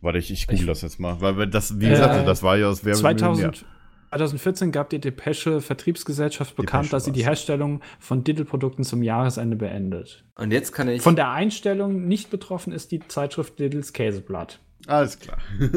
Warte, 0.00 0.18
ich, 0.18 0.30
ich 0.32 0.46
google 0.48 0.66
das 0.66 0.82
jetzt 0.82 0.98
mal. 1.00 1.18
Weil, 1.20 1.46
das, 1.48 1.80
wie 1.80 1.86
Äh, 1.86 1.90
gesagt, 1.90 2.26
das 2.28 2.42
war 2.42 2.58
ja 2.58 2.68
aus 2.68 2.84
Wer 2.84 2.94
wird 2.94 3.02
Millionär? 3.04 3.52
2000, 3.52 3.66
2014 4.10 4.72
gab 4.72 4.90
die 4.90 4.98
Depesche 5.00 5.60
Vertriebsgesellschaft 5.60 6.56
bekannt, 6.56 6.84
Depesche 6.86 6.90
dass 6.96 7.04
sie 7.04 7.12
die. 7.12 7.24
Herstellung 7.24 7.80
von 8.00 8.22
Diddle-Produkten 8.24 8.82
zum 8.84 9.02
Jahresende 9.02 9.56
beendet. 9.56 10.24
Und 10.36 10.52
jetzt 10.52 10.72
kann 10.72 10.88
ich. 10.88 11.00
Von 11.02 11.16
der 11.16 11.30
Einstellung 11.30 12.06
nicht 12.06 12.30
betroffen 12.30 12.72
ist 12.72 12.90
die 12.92 13.00
Zeitschrift 13.08 13.58
Diddles 13.58 13.92
Käseblatt. 13.92 14.60
Alles 14.86 15.18
klar. 15.18 15.38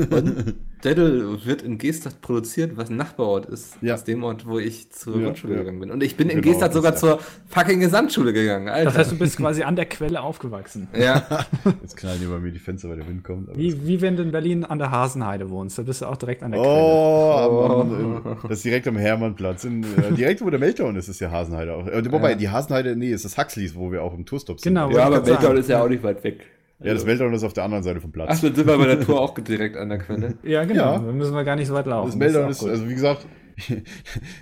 Daddle 0.83 1.43
wird 1.43 1.63
in 1.63 1.79
Gestadt 1.79 2.21
produziert, 2.21 2.77
was 2.77 2.91
ein 2.91 2.97
Nachbarort 2.97 3.47
ist. 3.47 3.77
Ja. 3.81 3.95
Aus 3.95 4.03
dem 4.03 4.23
Ort, 4.23 4.45
wo 4.45 4.59
ich 4.59 4.91
zur 4.91 5.17
Ja, 5.17 5.23
Grundschule 5.25 5.53
ja. 5.53 5.59
gegangen 5.61 5.79
bin. 5.79 5.89
Und 5.89 6.03
ich 6.03 6.15
bin 6.15 6.29
in 6.29 6.41
Genau, 6.41 6.53
Gestadt 6.53 6.71
sogar 6.73 6.95
zur 6.95 7.19
fucking 7.47 7.79
Gesamtschule 7.79 8.31
gegangen, 8.31 8.69
Alter. 8.69 8.85
Das 8.85 8.97
heißt, 8.97 9.11
du 9.13 9.17
bist 9.17 9.37
quasi 9.37 9.63
an 9.63 9.75
der 9.75 9.85
Quelle 9.87 10.21
aufgewachsen. 10.21 10.87
ja. 10.97 11.25
Jetzt 11.81 11.97
knallen 11.97 12.19
hier 12.19 12.29
bei 12.29 12.37
mir 12.39 12.51
die 12.51 12.59
Fenster, 12.59 12.89
weil 12.89 12.97
der 12.97 13.07
Wind 13.07 13.23
kommt. 13.23 13.57
Wie, 13.57 13.87
wie 13.87 14.01
wenn 14.01 14.17
du 14.17 14.21
in 14.23 14.31
Berlin 14.31 14.65
an 14.65 14.77
der 14.77 14.91
Hasenheide 14.91 15.49
wohnst. 15.49 15.79
Da 15.79 15.81
bist 15.81 16.01
du 16.01 16.05
auch 16.05 16.17
direkt 16.17 16.43
an 16.43 16.51
der 16.51 16.61
Quelle. 16.61 16.73
Oh, 16.75 17.81
am, 17.81 18.37
das 18.43 18.57
ist 18.59 18.65
direkt 18.65 18.87
am 18.87 18.97
Hermannplatz. 18.97 19.63
In, 19.63 19.83
äh, 19.83 20.11
direkt 20.15 20.41
wo 20.41 20.49
der 20.51 20.59
Meltdown 20.59 20.95
ist, 20.95 21.07
ist 21.07 21.19
ja 21.19 21.31
Hasenheide 21.31 21.73
auch. 21.73 21.87
Äh, 21.87 22.11
wobei, 22.11 22.31
Ja. 22.31 22.35
die 22.35 22.49
Hasenheide, 22.49 22.95
nee, 22.95 23.09
ist 23.11 23.25
das 23.25 23.35
Huxleys, 23.35 23.73
wo 23.75 23.91
wir 23.91 24.03
auch 24.03 24.13
im 24.13 24.25
Tourstop 24.27 24.59
sind. 24.59 24.75
Genau, 24.75 24.91
ja, 24.91 25.05
aber 25.05 25.21
Meltdown 25.23 25.57
ist 25.57 25.69
ja 25.69 25.81
auch 25.83 25.89
nicht 25.89 26.03
weit 26.03 26.23
weg. 26.23 26.45
Ja, 26.79 26.93
das 26.93 27.05
Meltdown 27.05 27.33
ist 27.33 27.43
auf 27.43 27.53
der 27.53 27.63
anderen 27.63 27.83
Seite 27.83 27.99
vom 28.01 28.11
Platz. 28.11 28.29
Ach, 28.31 28.39
dann 28.41 28.53
sind 28.55 28.67
wir 28.67 28.77
bei 28.77 28.85
der 28.85 28.99
Tour 29.01 29.19
auch 29.21 29.33
direkt 29.39 29.77
an 29.77 29.89
der 29.89 29.97
Quelle. 29.97 30.37
Ja, 30.43 30.63
genau. 30.63 30.93
Ja. 30.93 30.99
Dann 30.99 31.17
müssen 31.17 31.33
wir 31.33 31.43
gar 31.43 31.55
nicht 31.55 31.67
so 31.67 31.73
weit 31.73 31.87
laufen. 31.87 32.07
das 32.09 32.15
Meltdown 32.15 32.49
ist, 32.51 32.59
gut. 32.59 32.69
also 32.69 32.87
wie 32.87 32.93
gesagt, 32.93 33.25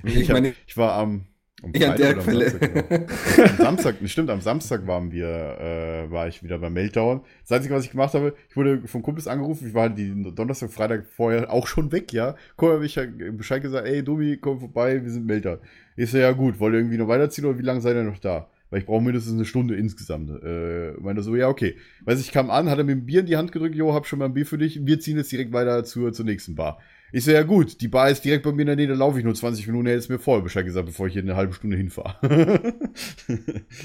ich, 0.04 0.16
Ich 0.22 0.30
meine- 0.30 0.54
ich 0.68 0.76
war 0.76 0.96
am, 0.96 1.26
am 1.64 1.72
Ja, 1.74 1.92
an 1.92 1.98
der 1.98 2.10
oder 2.10 2.18
am 2.20 2.24
Quelle. 2.26 2.50
Samstag, 2.50 2.90
genau. 2.90 3.46
am 3.48 3.58
Samstag, 3.58 3.96
stimmt, 4.06 4.30
am 4.30 4.42
Samstag 4.42 4.86
waren 4.86 5.12
wir, 5.14 5.28
äh, 5.28 6.12
war 6.12 6.28
ich 6.28 6.44
wieder 6.44 6.60
beim 6.60 6.74
Meltdown. 6.74 7.22
Das 7.48 7.54
Einzige, 7.54 7.74
was 7.74 7.86
ich 7.86 7.92
gemacht 7.92 8.14
habe, 8.14 8.34
ich 8.50 8.58
wurde 8.58 8.82
von 8.86 9.02
Kumpels 9.02 9.28
angerufen, 9.28 9.70
ich 9.70 9.74
war 9.74 9.84
halt 9.84 9.98
die 9.98 10.14
Donnerstag, 10.36 10.72
Freitag 10.72 11.06
vorher 11.06 11.52
auch 11.54 11.68
schon 11.68 11.94
weg, 11.94 12.12
ja. 12.12 12.36
Komm, 12.58 12.72
hab 12.72 12.82
ich 12.82 12.96
ja 12.96 13.04
Bescheid 13.32 13.62
gesagt, 13.62 13.88
ey, 13.88 14.04
Domi, 14.04 14.38
komm 14.42 14.60
vorbei, 14.60 15.02
wir 15.02 15.10
sind 15.10 15.26
Meltdown. 15.26 15.60
Ich 15.96 16.12
so, 16.12 16.18
ja 16.18 16.34
gut, 16.34 16.60
wollt 16.60 16.74
ihr 16.74 16.80
irgendwie 16.80 16.98
noch 16.98 17.08
weiterziehen 17.08 17.46
oder 17.46 17.58
wie 17.58 17.64
lange 17.64 17.80
seid 17.80 17.96
ihr 17.96 18.04
noch 18.04 18.20
da? 18.20 18.50
Weil 18.76 18.82
ich 18.82 18.88
brauche 18.88 19.02
mindestens 19.02 19.36
eine 19.36 19.46
Stunde 19.46 19.74
insgesamt. 19.76 20.30
Äh, 20.44 20.92
meinte 21.00 21.24
so, 21.24 21.34
ja, 21.34 21.48
okay. 21.48 21.78
Weiß 22.04 22.20
ich, 22.20 22.34
kam 22.34 22.50
an, 22.50 22.70
hat 22.70 22.78
er 22.78 22.84
mir 22.84 22.92
ein 22.92 23.06
Bier 23.06 23.22
in 23.22 23.26
die 23.26 23.38
Hand 23.38 23.54
gedrückt, 23.54 23.74
jo, 23.74 23.94
hab 23.94 24.06
schon 24.06 24.20
mal 24.20 24.26
ein 24.26 24.34
Bier 24.34 24.46
für 24.46 24.58
dich. 24.58 24.86
Wir 24.86 25.00
ziehen 25.00 25.16
jetzt 25.16 25.32
direkt 25.32 25.54
weiter 25.54 25.86
zur, 25.86 26.12
zur 26.12 26.26
nächsten 26.26 26.56
Bar. 26.56 26.80
Ich 27.14 27.24
so, 27.24 27.32
ja 27.32 27.44
gut, 27.44 27.80
die 27.80 27.88
Bar 27.88 28.10
ist 28.10 28.26
direkt 28.26 28.44
bei 28.44 28.52
mir 28.52 28.64
in 28.64 28.68
der 28.68 28.76
Nähe, 28.76 28.88
da 28.88 28.94
laufe 28.94 29.18
ich 29.18 29.24
nur 29.24 29.34
20 29.34 29.66
Minuten, 29.68 29.88
er 29.88 29.96
ist 29.96 30.10
mir 30.10 30.20
voll 30.20 30.42
Bescheid 30.42 30.66
gesagt, 30.66 30.88
bevor 30.88 31.08
ich 31.08 31.14
hier 31.14 31.22
eine 31.22 31.38
halbe 31.38 31.54
Stunde 31.54 31.78
hinfahre. 31.78 32.18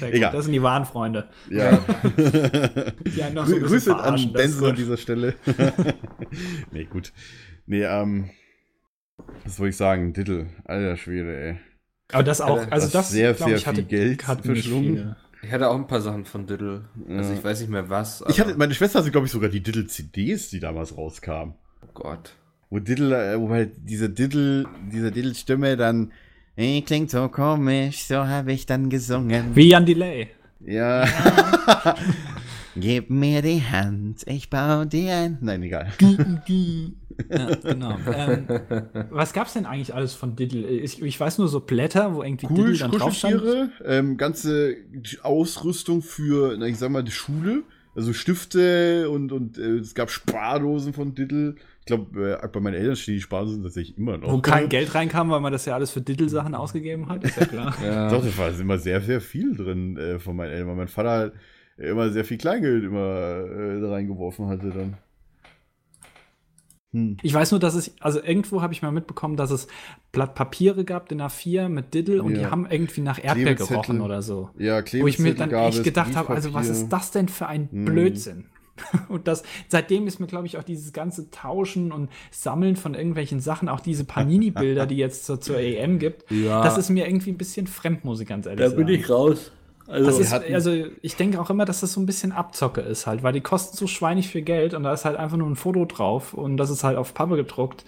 Egal. 0.01 0.33
Das 0.33 0.43
sind 0.43 0.51
die 0.51 0.61
wahren 0.61 0.83
Freunde. 0.83 1.29
ja. 1.49 1.77
Die 2.17 3.33
noch 3.33 3.47
so 3.47 3.59
Grüße 3.59 3.95
an 3.95 4.33
Denzel 4.33 4.71
an 4.71 4.75
dieser 4.75 4.97
Stelle. 4.97 5.35
nee, 6.73 6.83
gut. 6.83 7.13
Nee, 7.65 7.83
ähm, 7.83 8.29
was 9.45 9.55
soll 9.55 9.69
ich 9.69 9.77
sagen? 9.77 10.11
Diddle, 10.11 10.47
alter 10.65 10.97
Schwede, 10.97 11.37
ey. 11.37 11.59
Aber 12.13 12.23
das 12.23 12.41
auch, 12.41 12.57
also 12.69 12.87
Das 12.87 12.91
das, 12.91 13.09
sehr, 13.09 13.33
glaub 13.33 13.49
sehr 13.49 13.57
ich, 13.57 13.67
hatte, 13.67 13.77
viel 13.77 13.85
Geld 13.85 14.27
nicht 14.27 14.41
verschlungen. 14.45 14.83
viele. 14.95 15.15
Ich 15.43 15.51
hatte 15.51 15.69
auch 15.69 15.75
ein 15.75 15.87
paar 15.87 16.01
Sachen 16.01 16.25
von 16.25 16.45
Diddle. 16.45 16.85
Also 17.09 17.31
Ja. 17.31 17.37
ich 17.37 17.43
weiß 17.43 17.61
nicht 17.61 17.69
mehr 17.71 17.89
was. 17.89 18.23
Ich 18.29 18.39
hatte, 18.39 18.55
meine 18.55 18.73
Schwester 18.75 18.99
hatte, 18.99 19.09
glaube 19.11 19.25
ich, 19.25 19.31
sogar 19.31 19.49
die 19.49 19.61
Diddle-CDs, 19.61 20.49
die 20.49 20.59
damals 20.59 20.95
rauskamen. 20.95 21.55
oh 21.83 21.87
Gott. 21.93 22.33
Wo 22.69 22.79
Diddle, 22.79 23.33
äh, 23.33 23.39
wo 23.39 23.49
halt 23.49 23.71
diese 23.77 24.09
Diddle, 24.09 24.65
diese 24.91 25.11
Diddle-Stimme 25.11 25.75
dann, 25.77 26.11
hey, 26.55 26.81
klingt 26.83 27.09
so 27.09 27.27
komisch, 27.27 28.03
so 28.05 28.27
habe 28.27 28.53
ich 28.53 28.65
dann 28.65 28.89
gesungen. 28.89 29.55
Wie 29.55 29.69
Jan 29.69 29.85
Delay. 29.85 30.27
Ja. 30.65 31.05
Gib 32.75 33.09
mir 33.09 33.41
die 33.41 33.61
Hand, 33.63 34.21
ich 34.27 34.49
baue 34.49 34.85
dir 34.87 35.13
ein. 35.15 35.37
Nein, 35.41 35.63
egal. 35.63 35.91
Ja, 37.29 37.55
genau. 37.55 37.97
ähm, 38.13 38.47
was 39.09 39.33
gab's 39.33 39.53
denn 39.53 39.65
eigentlich 39.65 39.93
alles 39.93 40.13
von 40.13 40.35
Diddle? 40.35 40.67
Ich, 40.67 41.01
ich 41.01 41.19
weiß 41.19 41.37
nur 41.37 41.47
so 41.47 41.59
Blätter, 41.59 42.13
wo 42.13 42.23
irgendwie 42.23 42.47
Diddle 42.47 42.63
Cool, 42.63 42.77
dann 42.77 42.91
drauf 42.91 43.13
stand. 43.13 43.71
Ähm, 43.85 44.17
ganze 44.17 44.75
Ausrüstung 45.23 46.01
für, 46.01 46.55
na, 46.57 46.65
ich 46.65 46.77
sag 46.77 46.89
mal, 46.89 47.03
die 47.03 47.11
Schule. 47.11 47.63
Also 47.93 48.13
Stifte 48.13 49.09
und, 49.09 49.33
und 49.33 49.57
äh, 49.57 49.77
es 49.79 49.93
gab 49.95 50.09
Spardosen 50.09 50.93
von 50.93 51.13
Diddle. 51.13 51.55
Ich 51.79 51.85
glaube, 51.85 52.39
äh, 52.41 52.47
bei 52.47 52.59
meinen 52.61 52.75
Eltern 52.75 52.95
stehen 52.95 53.15
die 53.15 53.21
Spardosen 53.21 53.63
tatsächlich 53.63 53.97
immer 53.97 54.17
noch. 54.17 54.31
Wo 54.31 54.39
kein 54.39 54.69
Geld 54.69 54.95
reinkam, 54.95 55.29
weil 55.29 55.41
man 55.41 55.51
das 55.51 55.65
ja 55.65 55.73
alles 55.73 55.91
für 55.91 55.99
Diddle-Sachen 55.99 56.55
ausgegeben 56.55 57.09
hat, 57.09 57.23
ist 57.23 57.37
ja 57.37 57.45
klar. 57.45 57.75
Ja. 57.83 58.09
Doch, 58.09 58.23
da 58.23 58.37
war 58.37 58.57
immer 58.57 58.77
sehr, 58.77 59.01
sehr 59.01 59.19
viel 59.19 59.55
drin 59.55 59.97
äh, 59.97 60.19
von 60.19 60.35
meinen 60.37 60.51
Eltern, 60.51 60.69
weil 60.69 60.75
mein 60.75 60.87
Vater 60.87 61.33
immer 61.77 62.09
sehr 62.11 62.23
viel 62.23 62.37
Kleingeld 62.37 62.83
immer 62.83 62.99
äh, 62.99 63.85
reingeworfen 63.85 64.47
hatte 64.47 64.69
dann. 64.69 64.97
Hm. 66.93 67.17
Ich 67.21 67.33
weiß 67.33 67.51
nur, 67.51 67.59
dass 67.59 67.73
es, 67.75 67.95
also 68.01 68.21
irgendwo 68.21 68.61
habe 68.61 68.73
ich 68.73 68.81
mal 68.81 68.91
mitbekommen, 68.91 69.37
dass 69.37 69.51
es 69.51 69.67
Blatt 70.11 70.35
Papiere 70.35 70.83
gab, 70.83 71.07
den 71.09 71.21
A4 71.21 71.69
mit 71.69 71.93
Diddle 71.93 72.21
und 72.21 72.33
die 72.33 72.41
Ja. 72.41 72.51
haben 72.51 72.67
irgendwie 72.69 73.01
nach 73.01 73.23
Erdbeer 73.23 73.55
gerochen 73.55 74.01
oder 74.01 74.21
so. 74.21 74.49
Ja, 74.57 74.81
Wo 74.99 75.07
ich 75.07 75.17
mir 75.19 75.33
dann 75.33 75.51
echt 75.51 75.83
gedacht 75.83 76.15
habe, 76.15 76.29
also 76.29 76.53
was 76.53 76.67
ist 76.67 76.89
das 76.89 77.11
denn 77.11 77.29
für 77.29 77.47
ein 77.47 77.69
Hm. 77.71 77.85
Blödsinn? 77.85 78.45
Und 79.09 79.27
das, 79.27 79.43
seitdem 79.67 80.07
ist 80.07 80.19
mir, 80.19 80.25
glaube 80.27 80.47
ich, 80.47 80.57
auch 80.57 80.63
dieses 80.63 80.91
ganze 80.91 81.29
Tauschen 81.29 81.91
und 81.91 82.09
Sammeln 82.31 82.75
von 82.75 82.95
irgendwelchen 82.95 83.39
Sachen, 83.39 83.69
auch 83.69 83.79
diese 83.81 84.05
Panini-Bilder, 84.05 84.87
die 84.87 84.95
jetzt 84.95 85.25
zur, 85.25 85.39
zur 85.39 85.59
EM 85.59 85.99
gibt, 85.99 86.25
Ja. 86.31 86.63
das 86.63 86.77
ist 86.79 86.89
mir 86.89 87.05
irgendwie 87.05 87.31
ein 87.31 87.37
bisschen 87.37 87.67
fremd, 87.67 88.05
muss 88.05 88.21
ich 88.21 88.27
ganz 88.27 88.47
ehrlich 88.47 88.61
Da 88.61 88.69
sagen. 88.71 88.83
bin 88.85 88.95
ich 88.95 89.07
raus. 89.07 89.51
Also, 89.91 90.05
Das 90.09 90.19
ist, 90.19 90.33
also 90.33 90.85
ich 91.01 91.15
denke 91.17 91.39
auch 91.41 91.49
immer, 91.49 91.65
dass 91.65 91.81
das 91.81 91.93
so 91.93 91.99
ein 92.01 92.05
bisschen 92.05 92.31
Abzocke 92.31 92.81
ist 92.81 93.07
halt, 93.07 93.23
weil 93.23 93.33
die 93.33 93.41
kosten 93.41 93.75
so 93.77 93.87
schweinig 93.87 94.29
viel 94.29 94.41
Geld 94.41 94.73
und 94.73 94.83
da 94.83 94.93
ist 94.93 95.05
halt 95.05 95.17
einfach 95.17 95.37
nur 95.37 95.49
ein 95.49 95.55
Foto 95.57 95.85
drauf 95.85 96.33
und 96.33 96.57
das 96.57 96.69
ist 96.69 96.83
halt 96.83 96.97
auf 96.97 97.13
Pappe 97.13 97.35
gedruckt. 97.35 97.83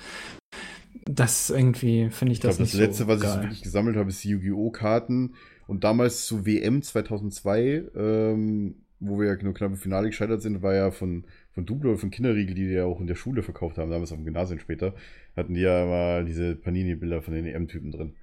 Das 1.05 1.49
irgendwie 1.49 2.09
finde 2.09 2.31
ich 2.33 2.39
Ich 2.39 2.41
das 2.41 2.57
das 2.57 2.59
nicht 2.59 2.73
letzte, 2.73 3.03
so 3.03 3.07
was 3.07 3.23
ich 3.23 3.29
so 3.31 3.39
geil. 3.39 3.43
wirklich 3.43 3.61
gesammelt 3.61 3.97
habe, 3.97 4.09
ist 4.09 4.23
die 4.23 4.29
Yu-Gi-Oh! 4.29 4.71
Karten. 4.71 5.35
Und 5.67 5.83
damals 5.83 6.25
zu 6.25 6.45
WM 6.45 6.81
2002, 6.81 7.83
ähm, 7.95 8.75
wo 8.99 9.19
wir 9.19 9.27
ja 9.27 9.43
nur 9.43 9.53
knapp 9.53 9.71
im 9.71 9.77
Finale 9.77 10.07
gescheitert 10.07 10.41
sind, 10.41 10.61
war 10.61 10.73
ja 10.73 10.91
von, 10.91 11.25
von 11.51 11.65
Dublo 11.65 11.91
oder 11.91 11.99
von 11.99 12.11
Kinderriegel, 12.11 12.55
die 12.55 12.67
die 12.67 12.73
ja 12.73 12.85
auch 12.85 12.99
in 13.01 13.07
der 13.07 13.15
Schule 13.15 13.43
verkauft 13.43 13.77
haben, 13.77 13.91
damals 13.91 14.11
auf 14.11 14.17
dem 14.17 14.25
Gymnasium 14.25 14.59
später, 14.59 14.93
hatten 15.35 15.53
die 15.53 15.61
ja 15.61 15.85
mal 15.85 16.25
diese 16.25 16.55
Panini-Bilder 16.55 17.21
von 17.21 17.33
den 17.33 17.45
EM-Typen 17.45 17.91
drin. 17.91 18.13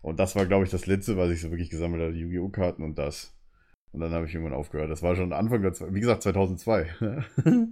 Und 0.00 0.20
das 0.20 0.36
war, 0.36 0.46
glaube 0.46 0.64
ich, 0.64 0.70
das 0.70 0.86
letzte, 0.86 1.16
was 1.16 1.30
ich 1.30 1.40
so 1.40 1.50
wirklich 1.50 1.70
gesammelt 1.70 2.02
habe, 2.02 2.12
die 2.12 2.20
Yu-Gi-Oh! 2.20 2.48
Karten 2.50 2.82
und 2.82 2.98
das. 2.98 3.34
Und 3.92 4.00
dann 4.00 4.12
habe 4.12 4.26
ich 4.26 4.34
irgendwann 4.34 4.56
aufgehört. 4.56 4.90
Das 4.90 5.02
war 5.02 5.16
schon 5.16 5.32
Anfang 5.32 5.62
der, 5.62 5.72
wie 5.94 6.00
gesagt, 6.00 6.22
2002. 6.22 6.94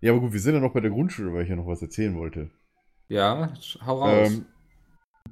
ja, 0.00 0.12
aber 0.12 0.20
gut, 0.20 0.32
wir 0.32 0.40
sind 0.40 0.54
ja 0.54 0.60
noch 0.60 0.74
bei 0.74 0.80
der 0.80 0.90
Grundschule, 0.90 1.32
weil 1.32 1.44
ich 1.44 1.48
ja 1.48 1.56
noch 1.56 1.66
was 1.66 1.82
erzählen 1.82 2.16
wollte. 2.16 2.50
ja, 3.08 3.52
hau 3.84 4.02
raus. 4.02 4.30
Ähm, 4.30 4.46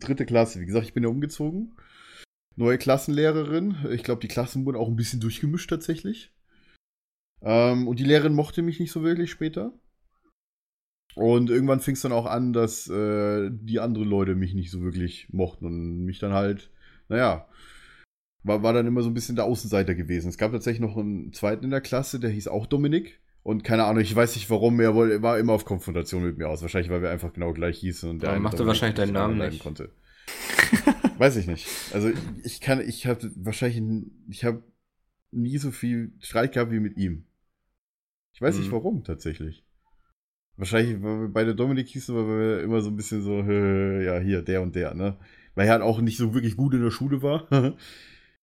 dritte 0.00 0.26
Klasse, 0.26 0.60
wie 0.60 0.66
gesagt, 0.66 0.86
ich 0.86 0.94
bin 0.94 1.02
ja 1.02 1.08
umgezogen. 1.08 1.76
Neue 2.56 2.78
Klassenlehrerin. 2.78 3.76
Ich 3.90 4.02
glaube, 4.02 4.20
die 4.20 4.28
Klassen 4.28 4.64
wurden 4.64 4.76
auch 4.76 4.88
ein 4.88 4.96
bisschen 4.96 5.20
durchgemischt 5.20 5.68
tatsächlich. 5.68 6.32
Ähm, 7.42 7.88
und 7.88 7.98
die 7.98 8.04
Lehrerin 8.04 8.34
mochte 8.34 8.62
mich 8.62 8.80
nicht 8.80 8.92
so 8.92 9.02
wirklich 9.02 9.30
später. 9.30 9.72
Und 11.14 11.48
irgendwann 11.48 11.80
fing 11.80 11.94
es 11.94 12.00
dann 12.02 12.12
auch 12.12 12.26
an, 12.26 12.52
dass 12.52 12.88
äh, 12.88 13.48
die 13.52 13.78
anderen 13.80 14.08
Leute 14.08 14.34
mich 14.34 14.54
nicht 14.54 14.70
so 14.70 14.82
wirklich 14.82 15.28
mochten 15.30 15.64
und 15.66 16.04
mich 16.04 16.18
dann 16.18 16.32
halt, 16.32 16.70
naja, 17.08 17.46
war, 18.42 18.62
war 18.62 18.72
dann 18.72 18.86
immer 18.86 19.02
so 19.02 19.10
ein 19.10 19.14
bisschen 19.14 19.36
der 19.36 19.44
Außenseiter 19.44 19.94
gewesen. 19.94 20.28
Es 20.28 20.38
gab 20.38 20.50
tatsächlich 20.52 20.80
noch 20.80 20.96
einen 20.96 21.32
zweiten 21.32 21.64
in 21.64 21.70
der 21.70 21.80
Klasse, 21.80 22.18
der 22.18 22.30
hieß 22.30 22.48
auch 22.48 22.66
Dominik. 22.66 23.20
Und 23.44 23.62
keine 23.62 23.84
Ahnung, 23.84 24.02
ich 24.02 24.14
weiß 24.14 24.34
nicht 24.36 24.48
warum, 24.50 24.80
er 24.80 24.94
war 24.96 25.38
immer 25.38 25.52
auf 25.52 25.64
Konfrontation 25.66 26.24
mit 26.24 26.38
mir 26.38 26.48
aus. 26.48 26.62
Wahrscheinlich, 26.62 26.90
weil 26.90 27.02
wir 27.02 27.10
einfach 27.10 27.32
genau 27.32 27.52
gleich 27.52 27.78
hießen 27.78 28.08
und 28.08 28.20
der 28.22 28.30
Aber 28.30 28.36
eine 28.36 28.42
macht 28.42 28.54
er 28.54 28.58
Dominik 28.58 28.68
wahrscheinlich 28.68 28.96
deinen 28.96 29.12
Namen 29.12 29.38
nicht. 29.38 29.62
konnte. 29.62 29.90
weiß 31.18 31.36
ich 31.36 31.46
nicht. 31.46 31.66
Also 31.92 32.10
ich, 32.42 32.60
kann, 32.60 32.80
ich 32.80 33.06
habe 33.06 33.30
wahrscheinlich, 33.36 33.82
ich 34.30 34.44
habe 34.44 34.62
nie 35.30 35.58
so 35.58 35.70
viel 35.70 36.12
Streit 36.20 36.52
gehabt 36.52 36.72
wie 36.72 36.80
mit 36.80 36.96
ihm. 36.96 37.26
Ich 38.32 38.40
weiß 38.40 38.56
nicht 38.58 38.68
Mhm. 38.68 38.72
warum 38.72 39.04
tatsächlich. 39.04 39.64
Wahrscheinlich, 40.56 41.02
weil 41.02 41.20
wir 41.22 41.28
beide 41.28 41.54
Dominik 41.54 41.88
hießen, 41.88 42.14
weil 42.14 42.26
wir 42.26 42.62
immer 42.62 42.80
so 42.80 42.90
ein 42.90 42.96
bisschen 42.96 43.22
so, 43.22 43.38
ja, 43.42 44.18
hier, 44.18 44.42
der 44.42 44.62
und 44.62 44.74
der, 44.76 44.94
ne? 44.94 45.16
Weil 45.54 45.66
er 45.66 45.72
halt 45.72 45.82
auch 45.82 46.00
nicht 46.00 46.16
so 46.16 46.32
wirklich 46.34 46.56
gut 46.56 46.74
in 46.74 46.82
der 46.82 46.90
Schule 46.90 47.22
war. 47.22 47.46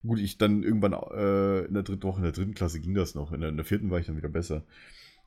gut, 0.06 0.20
ich 0.20 0.38
dann 0.38 0.64
irgendwann 0.64 0.94
äh, 0.94 1.66
in 1.66 1.74
der 1.74 1.84
dritten 1.84 2.04
Woche, 2.04 2.18
in 2.18 2.24
der 2.24 2.32
dritten 2.34 2.54
Klasse 2.54 2.80
ging 2.80 2.94
das 2.94 3.16
noch. 3.16 3.32
In 3.32 3.42
der, 3.42 3.50
in 3.50 3.56
der 3.56 3.66
vierten 3.66 3.90
war 3.92 4.00
ich 4.00 4.08
dann 4.08 4.18
wieder 4.18 4.30
besser. 4.30 4.64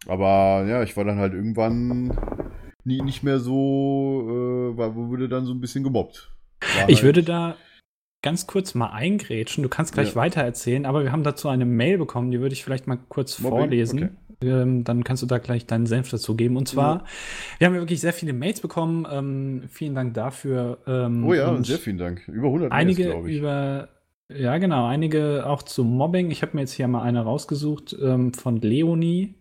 Aber 0.06 0.66
ja, 0.68 0.82
ich 0.82 0.96
war 0.96 1.04
dann 1.04 1.18
halt 1.18 1.32
irgendwann 1.32 2.12
nie, 2.84 3.00
nicht 3.00 3.22
mehr 3.22 3.38
so, 3.38 4.72
äh, 4.74 4.76
war, 4.76 4.94
wurde 4.94 5.28
dann 5.28 5.46
so 5.46 5.52
ein 5.54 5.60
bisschen 5.60 5.84
gemobbt. 5.84 6.30
War 6.60 6.88
Ich 6.88 6.96
halt- 6.96 7.04
würde 7.04 7.22
da 7.22 7.56
ganz 8.24 8.46
kurz 8.48 8.74
mal 8.74 8.88
eingrätschen. 8.88 9.62
Du 9.62 9.68
kannst 9.68 9.92
gleich 9.92 10.10
Ja. 10.10 10.14
weiter 10.16 10.40
erzählen, 10.42 10.86
aber 10.86 11.04
wir 11.04 11.12
haben 11.12 11.22
dazu 11.22 11.48
eine 11.48 11.64
Mail 11.64 11.98
bekommen, 11.98 12.30
die 12.32 12.40
würde 12.40 12.54
ich 12.54 12.64
vielleicht 12.64 12.86
mal 12.88 12.98
kurz 13.08 13.38
Mobbing? 13.38 13.58
vorlesen. 13.58 13.98
Okay. 14.02 14.10
Ähm, 14.50 14.82
dann 14.84 15.04
kannst 15.04 15.22
du 15.22 15.26
da 15.26 15.38
gleich 15.38 15.66
deinen 15.66 15.86
Senf 15.86 16.10
dazu 16.10 16.34
geben. 16.34 16.56
Und 16.56 16.66
zwar, 16.68 17.04
wir 17.58 17.66
haben 17.66 17.74
ja 17.74 17.80
wirklich 17.80 18.00
sehr 18.00 18.12
viele 18.12 18.32
Mails 18.32 18.60
bekommen. 18.60 19.06
Ähm, 19.10 19.62
vielen 19.70 19.94
Dank 19.94 20.12
dafür. 20.14 20.78
Ähm, 20.86 21.24
Oh 21.24 21.32
ja, 21.34 21.48
und 21.50 21.64
sehr 21.64 21.78
vielen 21.78 21.98
Dank. 21.98 22.26
Über 22.28 22.48
100 22.48 22.72
Einige 22.72 23.04
glaube 23.04 23.30
ich. 23.30 23.38
über, 23.38 23.88
ja 24.28 24.58
genau, 24.58 24.86
einige 24.86 25.46
auch 25.46 25.62
zum 25.62 25.96
Mobbing. 25.96 26.30
Ich 26.30 26.42
habe 26.42 26.52
mir 26.56 26.62
jetzt 26.62 26.72
hier 26.72 26.88
mal 26.88 27.02
eine 27.02 27.20
rausgesucht 27.22 27.96
ähm, 28.02 28.34
von 28.34 28.60
Leonie. 28.60 29.36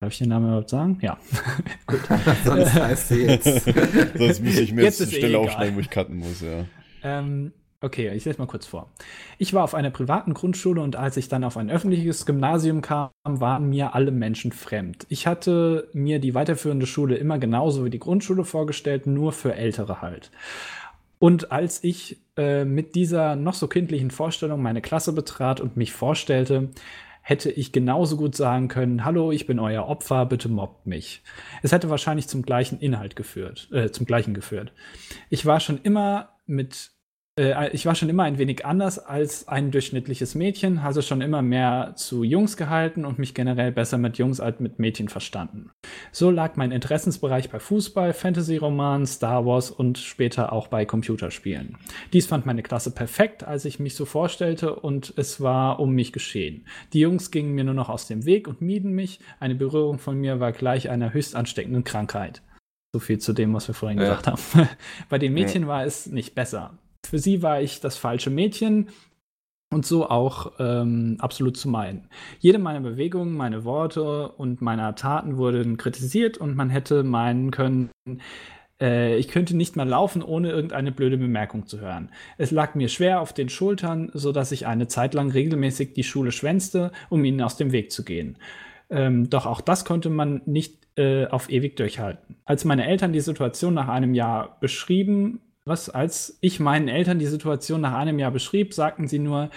Darf 0.00 0.12
ich 0.12 0.18
den 0.18 0.30
Namen 0.30 0.46
überhaupt 0.46 0.70
sagen? 0.70 0.98
Ja. 1.02 1.18
Gut. 1.86 2.00
Sonst 2.44 2.74
heißt 2.74 3.08
sie 3.10 3.22
jetzt. 3.24 3.64
Sonst 4.18 4.42
muss 4.42 4.58
ich 4.58 4.72
mir 4.72 4.82
Jetzt 4.82 4.98
jetzt, 4.98 5.08
eine 5.10 5.16
eh 5.16 5.18
Stelle 5.18 5.34
egal. 5.34 5.44
aufschneiden, 5.46 5.76
wo 5.76 5.80
ich 5.80 5.90
cutten 5.90 6.16
muss, 6.16 6.40
ja. 6.40 6.64
Ähm, 7.04 7.52
okay, 7.82 8.12
ich 8.14 8.24
lese 8.24 8.38
mal 8.38 8.46
kurz 8.46 8.66
vor. 8.66 8.90
Ich 9.38 9.52
war 9.54 9.64
auf 9.64 9.74
einer 9.74 9.90
privaten 9.90 10.34
Grundschule 10.34 10.80
und 10.80 10.96
als 10.96 11.16
ich 11.16 11.28
dann 11.28 11.44
auf 11.44 11.56
ein 11.56 11.70
öffentliches 11.70 12.26
Gymnasium 12.26 12.80
kam, 12.80 13.10
waren 13.24 13.68
mir 13.68 13.94
alle 13.94 14.10
Menschen 14.10 14.52
fremd. 14.52 15.06
Ich 15.08 15.26
hatte 15.26 15.88
mir 15.92 16.18
die 16.18 16.34
weiterführende 16.34 16.86
Schule 16.86 17.16
immer 17.16 17.38
genauso 17.38 17.84
wie 17.84 17.90
die 17.90 17.98
Grundschule 17.98 18.44
vorgestellt, 18.44 19.06
nur 19.06 19.32
für 19.32 19.54
Ältere 19.54 20.00
halt. 20.00 20.30
Und 21.18 21.52
als 21.52 21.84
ich 21.84 22.20
äh, 22.36 22.64
mit 22.64 22.94
dieser 22.94 23.36
noch 23.36 23.54
so 23.54 23.68
kindlichen 23.68 24.10
Vorstellung 24.10 24.62
meine 24.62 24.82
Klasse 24.82 25.12
betrat 25.12 25.60
und 25.60 25.76
mich 25.76 25.92
vorstellte, 25.92 26.70
hätte 27.22 27.50
ich 27.50 27.72
genauso 27.72 28.16
gut 28.16 28.34
sagen 28.34 28.68
können, 28.68 29.04
hallo, 29.04 29.30
ich 29.30 29.46
bin 29.46 29.60
euer 29.60 29.86
Opfer, 29.86 30.26
bitte 30.26 30.48
mobbt 30.48 30.86
mich. 30.86 31.22
Es 31.62 31.72
hätte 31.72 31.88
wahrscheinlich 31.88 32.26
zum 32.26 32.42
gleichen 32.42 32.80
Inhalt 32.80 33.14
geführt, 33.14 33.68
äh, 33.72 33.90
zum 33.90 34.06
gleichen 34.06 34.34
geführt. 34.34 34.72
Ich 35.30 35.46
war 35.46 35.60
schon 35.60 35.78
immer 35.82 36.30
mit 36.46 36.91
äh, 37.38 37.70
ich 37.70 37.86
war 37.86 37.94
schon 37.94 38.08
immer 38.08 38.24
ein 38.24 38.38
wenig 38.38 38.66
anders 38.66 38.98
als 38.98 39.48
ein 39.48 39.70
durchschnittliches 39.70 40.34
Mädchen, 40.34 40.78
also 40.78 41.00
schon 41.00 41.20
immer 41.22 41.40
mehr 41.40 41.94
zu 41.96 42.24
Jungs 42.24 42.56
gehalten 42.56 43.04
und 43.04 43.18
mich 43.18 43.34
generell 43.34 43.72
besser 43.72 43.96
mit 43.98 44.18
Jungs 44.18 44.40
als 44.40 44.60
mit 44.60 44.78
Mädchen 44.78 45.08
verstanden. 45.08 45.70
So 46.10 46.30
lag 46.30 46.56
mein 46.56 46.72
Interessensbereich 46.72 47.50
bei 47.50 47.58
Fußball, 47.58 48.12
Fantasy-Romanen, 48.12 49.06
Star 49.06 49.46
Wars 49.46 49.70
und 49.70 49.98
später 49.98 50.52
auch 50.52 50.68
bei 50.68 50.84
Computerspielen. 50.84 51.78
Dies 52.12 52.26
fand 52.26 52.44
meine 52.44 52.62
Klasse 52.62 52.90
perfekt, 52.90 53.44
als 53.44 53.64
ich 53.64 53.78
mich 53.80 53.94
so 53.94 54.04
vorstellte 54.04 54.74
und 54.76 55.14
es 55.16 55.40
war 55.40 55.80
um 55.80 55.92
mich 55.92 56.12
geschehen. 56.12 56.66
Die 56.92 57.00
Jungs 57.00 57.30
gingen 57.30 57.54
mir 57.54 57.64
nur 57.64 57.74
noch 57.74 57.88
aus 57.88 58.06
dem 58.06 58.26
Weg 58.26 58.46
und 58.46 58.60
mieden 58.60 58.92
mich. 58.92 59.20
Eine 59.40 59.54
Berührung 59.54 59.98
von 59.98 60.18
mir 60.18 60.38
war 60.40 60.52
gleich 60.52 60.90
einer 60.90 61.14
höchst 61.14 61.34
ansteckenden 61.34 61.84
Krankheit. 61.84 62.42
So 62.94 63.00
viel 63.00 63.18
zu 63.18 63.32
dem, 63.32 63.54
was 63.54 63.68
wir 63.68 63.74
vorhin 63.74 63.98
Ja. 63.98 64.04
gesagt 64.04 64.26
haben. 64.26 64.68
Bei 65.08 65.18
den 65.18 65.32
Mädchen 65.32 65.66
war 65.66 65.84
es 65.84 66.06
nicht 66.06 66.34
besser. 66.34 66.78
Für 67.04 67.18
sie 67.18 67.42
war 67.42 67.60
ich 67.60 67.80
das 67.80 67.96
falsche 67.96 68.30
Mädchen 68.30 68.88
und 69.72 69.86
so 69.86 70.08
auch 70.08 70.52
ähm, 70.58 71.16
absolut 71.18 71.56
zu 71.56 71.68
meinen. 71.68 72.08
Jede 72.38 72.58
meiner 72.58 72.80
Bewegungen, 72.80 73.36
meine 73.36 73.64
Worte 73.64 74.28
und 74.28 74.60
meiner 74.60 74.94
Taten 74.94 75.36
wurden 75.36 75.76
kritisiert 75.76 76.38
und 76.38 76.56
man 76.56 76.70
hätte 76.70 77.02
meinen 77.02 77.50
können, 77.50 77.90
äh, 78.80 79.16
ich 79.16 79.28
könnte 79.28 79.56
nicht 79.56 79.76
mehr 79.76 79.86
laufen, 79.86 80.22
ohne 80.22 80.50
irgendeine 80.50 80.92
blöde 80.92 81.16
Bemerkung 81.16 81.66
zu 81.66 81.80
hören. 81.80 82.10
Es 82.36 82.50
lag 82.50 82.74
mir 82.74 82.88
schwer 82.88 83.20
auf 83.20 83.32
den 83.32 83.48
Schultern, 83.48 84.10
so 84.12 84.32
dass 84.32 84.52
ich 84.52 84.66
eine 84.66 84.88
Zeit 84.88 85.14
lang 85.14 85.30
regelmäßig 85.30 85.94
die 85.94 86.04
Schule 86.04 86.32
schwänzte, 86.32 86.92
um 87.08 87.24
ihnen 87.24 87.40
aus 87.40 87.56
dem 87.56 87.72
Weg 87.72 87.92
zu 87.92 88.04
gehen. 88.04 88.36
Ähm, 88.90 89.30
doch 89.30 89.46
auch 89.46 89.60
das 89.60 89.84
konnte 89.84 90.10
man 90.10 90.42
nicht 90.44 90.82
äh, 90.96 91.26
auf 91.26 91.50
ewig 91.50 91.76
durchhalten. 91.76 92.36
Als 92.44 92.64
meine 92.64 92.86
Eltern 92.86 93.14
die 93.14 93.20
Situation 93.20 93.72
nach 93.72 93.88
einem 93.88 94.12
Jahr 94.12 94.58
beschrieben, 94.60 95.40
was, 95.64 95.88
als 95.88 96.38
ich 96.40 96.60
meinen 96.60 96.88
Eltern 96.88 97.18
die 97.18 97.26
Situation 97.26 97.80
nach 97.80 97.94
einem 97.94 98.18
Jahr 98.18 98.30
beschrieb, 98.30 98.74
sagten 98.74 99.06
sie 99.06 99.18
nur, 99.18 99.50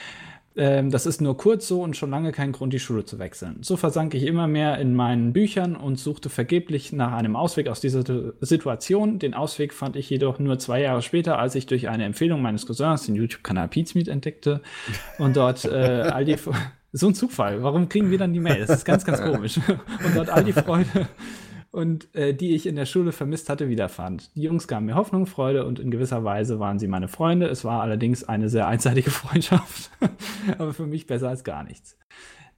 ähm, 0.56 0.92
das 0.92 1.06
ist 1.06 1.20
nur 1.20 1.36
kurz 1.36 1.68
so 1.68 1.82
und 1.82 1.98
schon 1.98 2.12
lange 2.12 2.32
kein 2.32 2.52
Grund, 2.52 2.74
die 2.74 2.80
Schule 2.80 3.06
zu 3.06 3.20
wechseln. 3.20 3.58
So 3.62 3.76
versank 3.76 4.14
ich 4.14 4.24
immer 4.24 4.48
mehr 4.48 4.78
in 4.78 4.94
meinen 4.94 5.34
Büchern 5.34 5.76
und 5.76 6.00
suchte 6.00 6.30
vergeblich 6.30 6.94
nach 6.94 7.12
einem 7.12 7.36
Ausweg 7.36 7.68
aus 7.68 7.82
dieser 7.82 8.04
Situation. 8.40 9.20
Den 9.20 9.34
Ausweg 9.34 9.74
fand 9.74 9.96
ich 9.96 10.10
jedoch 10.10 10.40
nur 10.40 10.60
zwei 10.60 10.82
Jahre 10.82 11.02
später, 11.02 11.40
als 11.40 11.56
ich 11.56 11.66
durch 11.66 11.90
eine 11.90 12.06
Empfehlung 12.06 12.42
meines 12.42 12.66
Cousins 12.66 13.06
den 13.06 13.16
YouTube-Kanal 13.16 13.68
Pizmeet 13.68 14.08
entdeckte 14.08 14.62
und 15.18 15.36
dort 15.36 15.66
äh, 15.66 15.70
all 15.70 16.26
die. 16.26 16.38
So 16.98 17.08
ein 17.08 17.14
Zufall. 17.14 17.62
Warum 17.62 17.90
kriegen 17.90 18.10
wir 18.10 18.18
dann 18.18 18.32
die 18.32 18.40
Mail? 18.40 18.60
Das 18.66 18.70
ist 18.70 18.86
ganz, 18.86 19.04
ganz 19.04 19.22
komisch. 19.32 19.58
Und 19.58 20.16
dort 20.16 20.30
all 20.30 20.46
die 20.46 20.54
Freude 20.54 21.10
und 21.76 22.14
äh, 22.16 22.34
die 22.34 22.56
ich 22.56 22.66
in 22.68 22.76
der 22.76 22.86
Schule 22.86 23.12
vermisst 23.12 23.50
hatte, 23.50 23.68
wiederfand. 23.70 24.36
Die 24.36 24.42
Jungs 24.44 24.68
gaben 24.68 24.86
mir 24.86 24.96
Hoffnung, 24.96 25.26
Freude 25.26 25.66
und 25.66 25.80
in 25.80 25.92
gewisser 25.92 26.24
Weise 26.24 26.60
waren 26.60 26.80
sie 26.80 26.88
meine 26.88 27.08
Freunde. 27.10 27.48
Es 27.48 27.66
war 27.66 27.82
allerdings 27.82 28.24
eine 28.24 28.50
sehr 28.50 28.68
einseitige 28.68 29.10
Freundschaft, 29.22 29.92
aber 30.58 30.74
für 30.74 30.88
mich 30.88 31.06
besser 31.06 31.30
als 31.30 31.44
gar 31.44 31.64
nichts. 31.64 31.98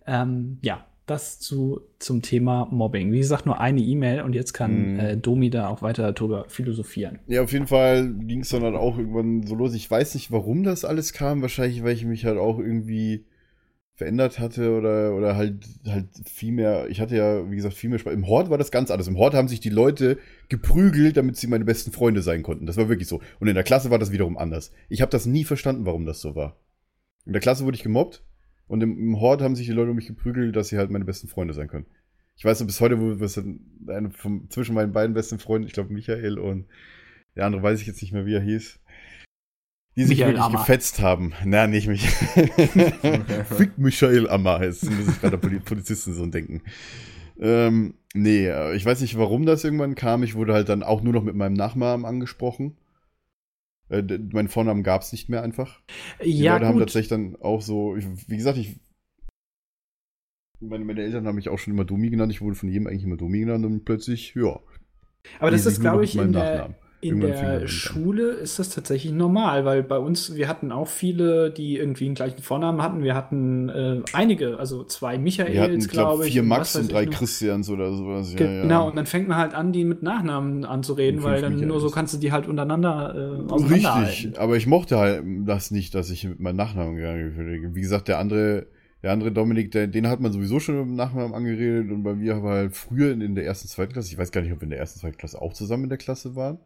Ähm, 0.06 0.60
ja, 0.62 0.86
das 1.06 1.40
zu, 1.40 1.80
zum 2.00 2.22
Thema 2.22 2.68
Mobbing. 2.70 3.12
Wie 3.14 3.20
gesagt, 3.20 3.46
nur 3.46 3.60
eine 3.62 3.80
E-Mail 3.82 4.22
und 4.22 4.34
jetzt 4.36 4.54
kann 4.54 4.94
Mhm. 4.94 5.00
äh, 5.00 5.18
Domi 5.18 5.50
da 5.50 5.68
auch 5.70 5.82
weiter 5.82 6.12
darüber 6.12 6.46
philosophieren. 6.50 7.20
Ja, 7.28 7.44
auf 7.44 7.52
jeden 7.54 7.68
Fall 7.68 8.14
ging 8.14 8.42
es 8.42 8.50
dann 8.50 8.64
halt 8.64 8.76
auch 8.76 8.98
irgendwann 8.98 9.48
so 9.48 9.56
los. 9.56 9.74
Ich 9.74 9.90
weiß 9.90 10.16
nicht, 10.16 10.32
warum 10.32 10.64
das 10.64 10.84
alles 10.86 11.14
kam. 11.14 11.42
Wahrscheinlich, 11.42 11.84
weil 11.84 11.94
ich 11.94 12.06
mich 12.06 12.26
halt 12.26 12.38
auch 12.38 12.60
irgendwie 12.60 13.24
verändert 13.98 14.38
hatte 14.38 14.78
oder, 14.78 15.16
oder 15.16 15.36
halt, 15.36 15.66
halt 15.88 16.08
viel 16.24 16.52
mehr. 16.52 16.88
Ich 16.88 17.02
hatte 17.02 17.18
ja, 17.18 17.50
wie 17.50 17.56
gesagt, 17.56 17.74
viel 17.74 17.90
mehr 17.90 17.98
Spaß. 17.98 18.14
Im 18.14 18.28
Hort 18.28 18.52
war 18.52 18.60
das 18.60 18.70
ganz 18.70 18.92
anders. 18.92 19.08
Im 19.08 19.18
Hort 19.18 19.34
haben 19.34 19.48
sich 19.48 19.60
die 19.60 19.72
Leute 19.72 20.20
geprügelt, 20.50 21.18
damit 21.18 21.36
sie 21.36 21.48
meine 21.48 21.66
besten 21.66 21.92
Freunde 21.92 22.22
sein 22.22 22.44
konnten. 22.44 22.68
Das 22.68 22.78
war 22.78 22.90
wirklich 22.90 23.08
so. 23.08 23.22
Und 23.40 23.48
in 23.48 23.56
der 23.56 23.64
Klasse 23.64 23.90
war 23.90 23.98
das 23.98 24.12
wiederum 24.12 24.38
anders. 24.38 24.72
Ich 24.88 25.02
habe 25.02 25.10
das 25.10 25.26
nie 25.26 25.44
verstanden, 25.44 25.88
warum 25.88 26.06
das 26.06 26.22
so 26.22 26.36
war. 26.36 26.60
In 27.26 27.34
der 27.34 27.42
Klasse 27.42 27.66
wurde 27.66 27.76
ich 27.76 27.84
gemobbt 27.84 28.24
und 28.68 28.84
im, 28.84 29.00
im 29.00 29.20
Hort 29.20 29.42
haben 29.42 29.56
sich 29.56 29.66
die 29.66 29.74
Leute 29.74 29.90
um 29.90 29.96
mich 29.96 30.08
geprügelt, 30.08 30.56
dass 30.56 30.68
sie 30.68 30.78
halt 30.78 30.92
meine 30.92 31.06
besten 31.06 31.28
Freunde 31.28 31.56
sein 31.56 31.68
können. 31.68 31.88
Ich 32.36 32.46
weiß 32.46 32.60
noch 32.60 32.68
bis 32.68 32.80
heute, 32.80 33.02
wo 33.02 33.20
was 33.20 33.40
eine 33.40 34.12
vom, 34.12 34.48
zwischen 34.52 34.76
meinen 34.76 34.92
beiden 34.92 35.16
besten 35.16 35.40
Freunden, 35.40 35.66
ich 35.66 35.74
glaube 35.74 35.92
Michael 35.92 36.38
und 36.38 36.68
der 37.36 37.48
andere 37.48 37.64
weiß 37.64 37.82
ich 37.82 37.88
jetzt 37.88 38.02
nicht 38.04 38.14
mehr, 38.14 38.28
wie 38.28 38.36
er 38.36 38.42
hieß. 38.42 38.80
Die 39.98 40.04
sich 40.04 40.20
Michael 40.20 40.34
wirklich 40.36 40.46
Ammer. 40.46 40.60
gefetzt 40.60 41.00
haben. 41.02 41.34
Na, 41.44 41.66
nicht 41.68 41.88
mich. 41.88 42.08
Fick 43.58 43.78
Michael 43.78 44.30
Ammer. 44.30 44.64
Jetzt 44.64 44.86
muss 44.90 45.10
ich 45.10 45.16
bei 45.20 45.30
der 45.30 45.38
Poli- 45.38 45.60
Polizisten 45.60 46.14
so 46.14 46.26
denken. 46.28 46.62
Ähm, 47.40 47.96
nee, 48.14 48.46
äh, 48.48 48.76
ich 48.76 48.86
weiß 48.86 49.02
nicht, 49.02 49.18
warum 49.18 49.46
das 49.46 49.64
irgendwann 49.64 49.96
kam. 49.96 50.22
Ich 50.24 50.36
wurde 50.36 50.54
halt 50.54 50.70
dann 50.70 50.84
auch 50.84 51.02
nur 51.02 51.14
noch 51.14 51.24
mit 51.24 51.36
meinem 51.36 51.54
Nachnamen 51.54 52.06
angesprochen. 52.06 52.78
Äh, 53.90 54.04
meinen 54.34 54.50
Vornamen 54.50 54.84
gab 54.84 55.02
es 55.02 55.12
nicht 55.12 55.30
mehr 55.30 55.42
einfach. 55.42 55.82
Die 56.24 56.38
ja, 56.38 56.54
Leute 56.54 56.66
haben 56.68 56.74
gut. 56.74 56.84
tatsächlich 56.84 57.10
dann 57.10 57.36
auch 57.42 57.62
so, 57.62 57.96
ich, 57.96 58.06
wie 58.28 58.38
gesagt, 58.38 58.58
ich. 58.58 58.80
Meine, 60.60 60.86
meine 60.86 61.02
Eltern 61.02 61.26
haben 61.28 61.36
mich 61.36 61.50
auch 61.50 61.60
schon 61.60 61.74
immer 61.74 61.86
Domi 61.86 62.10
genannt. 62.10 62.32
Ich 62.32 62.42
wurde 62.42 62.56
von 62.56 62.70
jedem 62.70 62.88
eigentlich 62.88 63.04
immer 63.04 63.18
Domi 63.18 63.40
genannt 63.40 63.66
und 63.66 63.86
plötzlich, 63.86 64.34
ja. 64.36 64.60
Aber 65.40 65.52
das 65.52 65.66
ist, 65.66 65.82
glaube 65.82 66.04
ich, 66.04 66.16
in 66.16 66.34
der, 66.34 66.44
Nachnamen. 66.44 66.76
In 67.10 67.20
der 67.22 67.60
das 67.60 67.62
an. 67.64 67.68
Schule 67.68 68.32
ist 68.32 68.60
das 68.60 68.70
tatsächlich 68.70 69.12
normal, 69.12 69.66
weil 69.66 69.84
bei 69.84 69.98
uns, 69.98 70.36
wir 70.36 70.48
hatten 70.48 70.72
auch 70.72 70.88
viele, 70.88 71.52
die 71.52 71.78
irgendwie 71.78 72.06
den 72.06 72.16
gleichen 72.16 72.42
Vornamen 72.42 72.82
hatten. 72.82 73.04
Wir 73.04 73.16
hatten 73.16 73.70
äh, 73.70 74.02
einige, 74.14 74.60
also 74.60 74.84
zwei 74.84 75.18
Michaels, 75.18 75.88
glaube 75.88 76.28
ich. 76.28 76.34
vier 76.34 76.44
Max 76.44 76.76
und 76.76 76.92
drei. 76.92 77.06
Christians 77.06 77.70
oder 77.70 77.94
sowas. 77.94 78.34
Ja, 78.38 78.46
ja. 78.46 78.62
Genau, 78.62 78.88
und 78.90 78.96
dann 78.96 79.06
fängt 79.06 79.28
man 79.28 79.38
halt 79.38 79.54
an, 79.54 79.72
die 79.72 79.84
mit 79.84 80.04
Nachnamen 80.04 80.66
anzureden, 80.66 81.24
weil 81.24 81.42
dann 81.42 81.54
nur 81.56 81.80
so 81.80 81.88
Michaels. 81.88 81.94
kannst 81.94 82.14
du 82.14 82.18
die 82.18 82.32
halt 82.32 82.48
untereinander 82.48 83.16
äh. 83.50 83.54
Richtig, 83.54 84.40
aber 84.40 84.58
ich 84.58 84.68
mochte 84.68 84.98
halt 84.98 85.24
das 85.46 85.72
nicht, 85.72 85.96
dass 85.96 86.10
ich 86.10 86.24
mit 86.26 86.40
meinem 86.40 86.58
Nachnamen 86.58 86.96
gegangen 86.96 87.36
bin. 87.36 87.76
Wie 87.76 87.82
gesagt, 87.82 88.08
der 88.08 88.20
andere, 88.20 88.68
Der 89.04 89.12
andere 89.12 89.32
Dominik, 89.32 89.72
der, 89.72 89.88
den 89.88 90.08
hat 90.08 90.20
man 90.20 90.32
sowieso 90.32 90.60
schon 90.60 90.82
im 90.82 90.96
Nachnamen 90.96 91.34
angeredet 91.36 91.92
und 91.92 92.02
bei 92.02 92.16
mir 92.16 92.42
war 92.42 92.56
halt 92.56 92.76
früher 92.76 93.12
in, 93.12 93.22
in 93.22 93.36
der 93.36 93.46
ersten, 93.46 93.68
zweiten 93.68 93.94
Klasse, 93.94 94.12
ich 94.12 94.18
weiß 94.18 94.32
gar 94.32 94.42
nicht, 94.42 94.52
ob 94.52 94.60
wir 94.60 94.64
in 94.64 94.72
der 94.72 94.80
ersten, 94.80 95.00
zweiten 95.00 95.18
Klasse 95.18 95.40
auch 95.40 95.54
zusammen 95.54 95.84
in 95.84 95.90
der 95.90 96.00
Klasse 96.00 96.36
waren. 96.36 96.58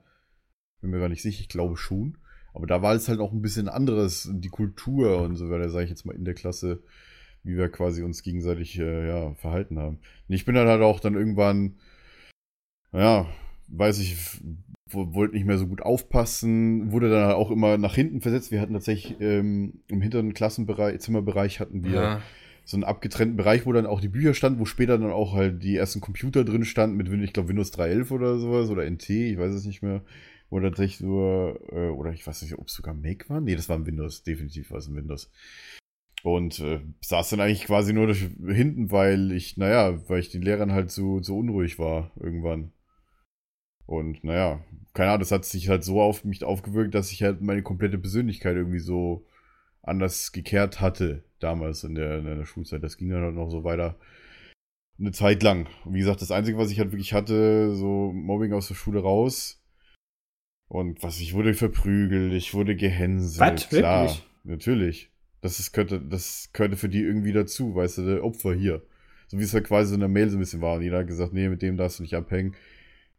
Bin 0.81 0.89
mir 0.89 0.99
gar 0.99 1.09
nicht 1.09 1.21
sicher, 1.21 1.41
ich 1.41 1.49
glaube 1.49 1.77
schon. 1.77 2.17
Aber 2.53 2.67
da 2.67 2.81
war 2.81 2.93
es 2.93 3.07
halt 3.07 3.19
auch 3.19 3.31
ein 3.31 3.41
bisschen 3.41 3.69
anderes, 3.69 4.29
die 4.33 4.49
Kultur 4.49 5.21
und 5.21 5.35
so 5.35 5.49
weiter, 5.49 5.69
sage 5.69 5.85
ich 5.85 5.89
jetzt 5.89 6.05
mal, 6.05 6.15
in 6.15 6.25
der 6.25 6.33
Klasse, 6.33 6.83
wie 7.43 7.55
wir 7.55 7.69
quasi 7.69 8.03
uns 8.03 8.23
gegenseitig 8.23 8.77
äh, 8.79 9.07
ja, 9.07 9.33
verhalten 9.35 9.79
haben. 9.79 9.99
Und 10.27 10.35
ich 10.35 10.43
bin 10.45 10.55
dann 10.55 10.67
halt 10.67 10.81
auch 10.81 10.99
dann 10.99 11.15
irgendwann, 11.15 11.75
ja, 12.93 13.25
weiß 13.67 13.99
ich, 13.99 14.17
wo- 14.89 15.13
wollte 15.13 15.35
nicht 15.35 15.45
mehr 15.45 15.57
so 15.57 15.67
gut 15.67 15.81
aufpassen, 15.81 16.91
wurde 16.91 17.09
dann 17.09 17.25
halt 17.27 17.35
auch 17.35 17.51
immer 17.51 17.77
nach 17.77 17.95
hinten 17.95 18.21
versetzt. 18.21 18.51
Wir 18.51 18.59
hatten 18.61 18.73
tatsächlich 18.73 19.19
ähm, 19.21 19.81
im 19.87 20.01
hinteren 20.01 20.33
Klassenbereich, 20.33 20.99
Zimmerbereich 20.99 21.59
hatten 21.59 21.83
wir 21.85 21.93
Ja. 22.01 22.21
so 22.65 22.75
einen 22.75 22.83
abgetrennten 22.83 23.37
Bereich, 23.37 23.65
wo 23.65 23.71
dann 23.71 23.85
auch 23.85 24.01
die 24.01 24.09
Bücher 24.09 24.33
standen, 24.33 24.59
wo 24.59 24.65
später 24.65 24.97
dann 24.97 25.11
auch 25.11 25.33
halt 25.33 25.63
die 25.63 25.77
ersten 25.77 26.01
Computer 26.01 26.43
drin 26.43 26.65
standen 26.65 26.97
mit, 26.97 27.07
ich 27.23 27.33
glaube, 27.33 27.49
Windows 27.49 27.71
3.11 27.71 28.11
oder 28.11 28.37
sowas 28.39 28.69
oder 28.69 28.85
NT, 28.85 29.09
ich 29.09 29.37
weiß 29.37 29.53
es 29.53 29.65
nicht 29.65 29.81
mehr. 29.81 30.01
Wo 30.51 30.59
tatsächlich 30.59 30.99
nur, 30.99 31.59
äh, 31.71 31.89
oder 31.89 32.11
ich 32.11 32.27
weiß 32.27 32.41
nicht, 32.43 32.59
ob 32.59 32.67
es 32.67 32.73
sogar 32.73 32.93
Make 32.93 33.29
war. 33.29 33.41
Nee, 33.41 33.55
das 33.55 33.69
war 33.69 33.77
ein 33.77 33.85
Windows, 33.87 34.21
definitiv 34.23 34.69
war 34.69 34.79
es 34.79 34.87
ein 34.87 34.95
Windows. 34.95 35.31
Und 36.23 36.59
äh, 36.59 36.81
saß 37.01 37.29
dann 37.29 37.39
eigentlich 37.39 37.65
quasi 37.65 37.93
nur 37.93 38.07
durch, 38.07 38.19
hinten, 38.19 38.91
weil 38.91 39.31
ich, 39.31 39.57
naja, 39.57 39.97
weil 40.09 40.19
ich 40.19 40.29
den 40.29 40.41
Lehrern 40.41 40.73
halt 40.73 40.91
so, 40.91 41.23
so 41.23 41.37
unruhig 41.39 41.79
war 41.79 42.11
irgendwann. 42.19 42.73
Und 43.85 44.23
naja, 44.23 44.63
keine 44.93 45.11
Ahnung, 45.11 45.21
das 45.21 45.31
hat 45.31 45.45
sich 45.45 45.69
halt 45.69 45.83
so 45.85 46.01
auf 46.01 46.25
mich 46.25 46.43
aufgewirkt, 46.43 46.93
dass 46.95 47.11
ich 47.11 47.23
halt 47.23 47.41
meine 47.41 47.63
komplette 47.63 47.97
Persönlichkeit 47.97 48.57
irgendwie 48.57 48.79
so 48.79 49.25
anders 49.81 50.33
gekehrt 50.33 50.81
hatte 50.81 51.23
damals 51.39 51.83
in 51.85 51.95
der, 51.95 52.19
in 52.19 52.25
der 52.25 52.45
Schulzeit. 52.45 52.83
Das 52.83 52.97
ging 52.97 53.09
dann 53.09 53.23
halt 53.23 53.35
noch 53.35 53.49
so 53.49 53.63
weiter 53.63 53.97
eine 54.99 55.11
Zeit 55.13 55.43
lang. 55.43 55.67
Und 55.85 55.93
wie 55.93 55.99
gesagt, 55.99 56.21
das 56.21 56.31
Einzige, 56.31 56.57
was 56.57 56.71
ich 56.71 56.79
halt 56.79 56.91
wirklich 56.91 57.13
hatte, 57.13 57.73
so 57.73 58.11
Mobbing 58.13 58.53
aus 58.53 58.67
der 58.67 58.75
Schule 58.75 59.01
raus. 59.01 59.60
Und 60.71 61.03
was, 61.03 61.19
ich 61.19 61.33
wurde 61.33 61.53
verprügelt, 61.53 62.31
ich 62.31 62.53
wurde 62.53 62.77
gehänselt. 62.77 63.41
Was? 63.41 63.67
Klar, 63.67 64.03
Wirklich? 64.03 64.23
natürlich. 64.45 65.09
Das 65.41 65.59
ist, 65.59 65.73
könnte, 65.73 65.99
das 65.99 66.49
gehörte 66.53 66.77
für 66.77 66.87
die 66.87 67.01
irgendwie 67.01 67.33
dazu, 67.33 67.75
weißt 67.75 67.97
du, 67.97 68.05
der 68.05 68.23
Opfer 68.23 68.53
hier. 68.53 68.81
So 69.27 69.37
wie 69.37 69.43
es 69.43 69.53
halt 69.53 69.65
quasi 69.65 69.89
so 69.89 69.95
in 69.95 69.99
der 69.99 70.07
Mail 70.07 70.29
so 70.29 70.37
ein 70.37 70.39
bisschen 70.39 70.61
war. 70.61 70.77
Und 70.77 70.83
jeder 70.83 70.99
hat 70.99 71.07
gesagt, 71.07 71.33
nee, 71.33 71.49
mit 71.49 71.61
dem 71.61 71.75
darfst 71.75 71.99
du 71.99 72.03
nicht 72.03 72.15
abhängen. 72.15 72.55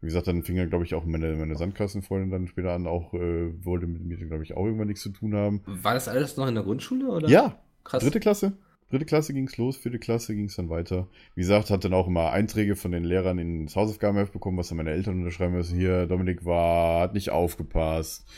Wie 0.01 0.07
gesagt, 0.07 0.29
dann 0.29 0.43
fing 0.43 0.57
ja, 0.57 0.65
glaube 0.65 0.87
ich, 0.87 0.95
auch 0.95 1.05
meine, 1.05 1.37
meine 1.37 1.55
Sandkassenfreundin 1.55 2.31
dann 2.31 2.49
später 2.49 2.73
an, 2.73 2.87
auch 2.87 3.13
äh, 3.13 3.53
wollte 3.63 3.87
mit 3.87 4.03
mir, 4.03 4.17
glaube 4.17 4.45
ich, 4.45 4.57
auch 4.57 4.65
irgendwann 4.65 4.89
nichts 4.89 5.03
zu 5.03 5.11
tun 5.11 5.35
haben. 5.35 5.61
War 5.67 5.93
das 5.93 6.09
alles 6.09 6.39
noch 6.39 6.49
in 6.49 6.55
der 6.55 6.65
Grundschule? 6.65 7.07
Oder? 7.07 7.29
Ja, 7.29 7.61
krass. 7.85 8.03
dritte 8.03 8.21
Klasse. 8.21 8.55
Dritte 8.93 9.07
Klasse 9.07 9.33
ging's 9.33 9.57
los, 9.57 9.79
vierte 9.79 9.99
Klasse 9.99 10.35
ging's 10.35 10.57
dann 10.57 10.69
weiter. 10.69 11.09
Wie 11.35 11.41
gesagt, 11.41 11.71
hat 11.71 11.83
dann 11.83 11.95
auch 11.95 12.09
immer 12.09 12.31
Einträge 12.31 12.77
von 12.77 12.93
den 12.93 13.05
Lehrern 13.05 13.39
ins 13.39 13.75
Hausaufgabenheft 13.75 14.35
bekommen, 14.35 14.59
was 14.59 14.69
dann 14.69 14.77
meine 14.77 14.91
Eltern 14.91 15.21
unterschreiben 15.21 15.55
müssen. 15.55 15.79
Hier, 15.79 16.07
Dominik 16.07 16.45
war, 16.45 17.01
hat 17.01 17.15
nicht 17.15 17.31
aufgepasst, 17.31 18.31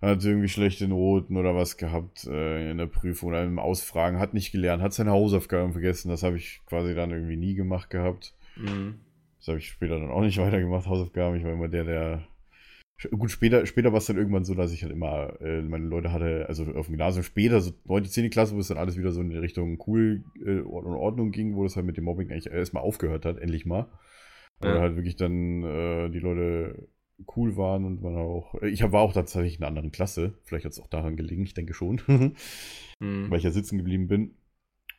hat 0.00 0.24
irgendwie 0.24 0.48
schlechte 0.48 0.88
Noten 0.88 1.36
oder 1.36 1.54
was 1.54 1.76
gehabt 1.76 2.26
äh, 2.26 2.70
in 2.70 2.78
der 2.78 2.86
Prüfung 2.86 3.28
oder 3.28 3.44
im 3.44 3.58
Ausfragen, 3.58 4.18
hat 4.18 4.32
nicht 4.32 4.50
gelernt, 4.50 4.82
hat 4.82 4.94
seine 4.94 5.10
Hausaufgaben 5.10 5.72
vergessen. 5.72 6.08
Das 6.08 6.22
habe 6.22 6.38
ich 6.38 6.62
quasi 6.64 6.94
dann 6.94 7.10
irgendwie 7.10 7.36
nie 7.36 7.52
gemacht 7.52 7.90
gehabt. 7.90 8.32
Mhm. 8.56 8.94
Das 9.40 9.48
habe 9.48 9.58
ich 9.58 9.68
später 9.68 10.00
dann 10.00 10.10
auch 10.10 10.22
nicht 10.22 10.38
weitergemacht, 10.38 10.86
Hausaufgaben. 10.86 11.36
Ich 11.36 11.44
war 11.44 11.52
immer 11.52 11.68
der, 11.68 11.84
der. 11.84 12.22
Gut, 13.10 13.30
später, 13.30 13.66
später 13.66 13.92
war 13.92 13.98
es 13.98 14.06
dann 14.06 14.16
irgendwann 14.16 14.44
so, 14.44 14.54
dass 14.54 14.72
ich 14.72 14.82
halt 14.82 14.92
immer 14.92 15.40
äh, 15.40 15.62
meine 15.62 15.86
Leute 15.86 16.12
hatte, 16.12 16.46
also 16.48 16.64
auf 16.64 16.86
dem 16.86 16.92
Gymnasium 16.92 17.24
später, 17.24 17.60
so 17.60 17.72
9., 17.84 18.04
10. 18.04 18.30
Klasse, 18.30 18.54
wo 18.54 18.60
es 18.60 18.68
dann 18.68 18.78
alles 18.78 18.96
wieder 18.96 19.12
so 19.12 19.20
in 19.20 19.30
die 19.30 19.36
Richtung 19.36 19.82
cool 19.86 20.24
äh, 20.44 20.60
und 20.60 20.86
Ordnung 20.86 21.32
ging, 21.32 21.56
wo 21.56 21.64
das 21.64 21.76
halt 21.76 21.86
mit 21.86 21.96
dem 21.96 22.04
Mobbing 22.04 22.30
eigentlich 22.30 22.46
erstmal 22.52 22.82
aufgehört 22.82 23.24
hat, 23.24 23.38
endlich 23.38 23.66
mal. 23.66 23.88
Weil 24.60 24.74
Ja. 24.74 24.80
halt 24.80 24.96
wirklich 24.96 25.16
dann 25.16 25.62
äh, 25.64 26.10
die 26.10 26.20
Leute 26.20 26.88
cool 27.36 27.56
waren 27.56 27.84
und 27.84 28.02
man 28.02 28.16
auch. 28.16 28.54
äh, 28.62 28.68
Ich 28.68 28.82
war 28.82 29.00
auch 29.02 29.12
tatsächlich 29.12 29.56
in 29.56 29.62
einer 29.62 29.68
anderen 29.68 29.92
Klasse. 29.92 30.34
Vielleicht 30.44 30.64
hat 30.64 30.72
es 30.72 30.80
auch 30.80 30.88
daran 30.88 31.16
gelegen, 31.16 31.42
ich 31.42 31.54
denke 31.54 31.74
schon. 31.74 32.00
Mhm. 33.00 33.30
weil 33.30 33.38
ich 33.38 33.44
ja 33.44 33.50
sitzen 33.50 33.78
geblieben 33.78 34.06
bin. 34.06 34.36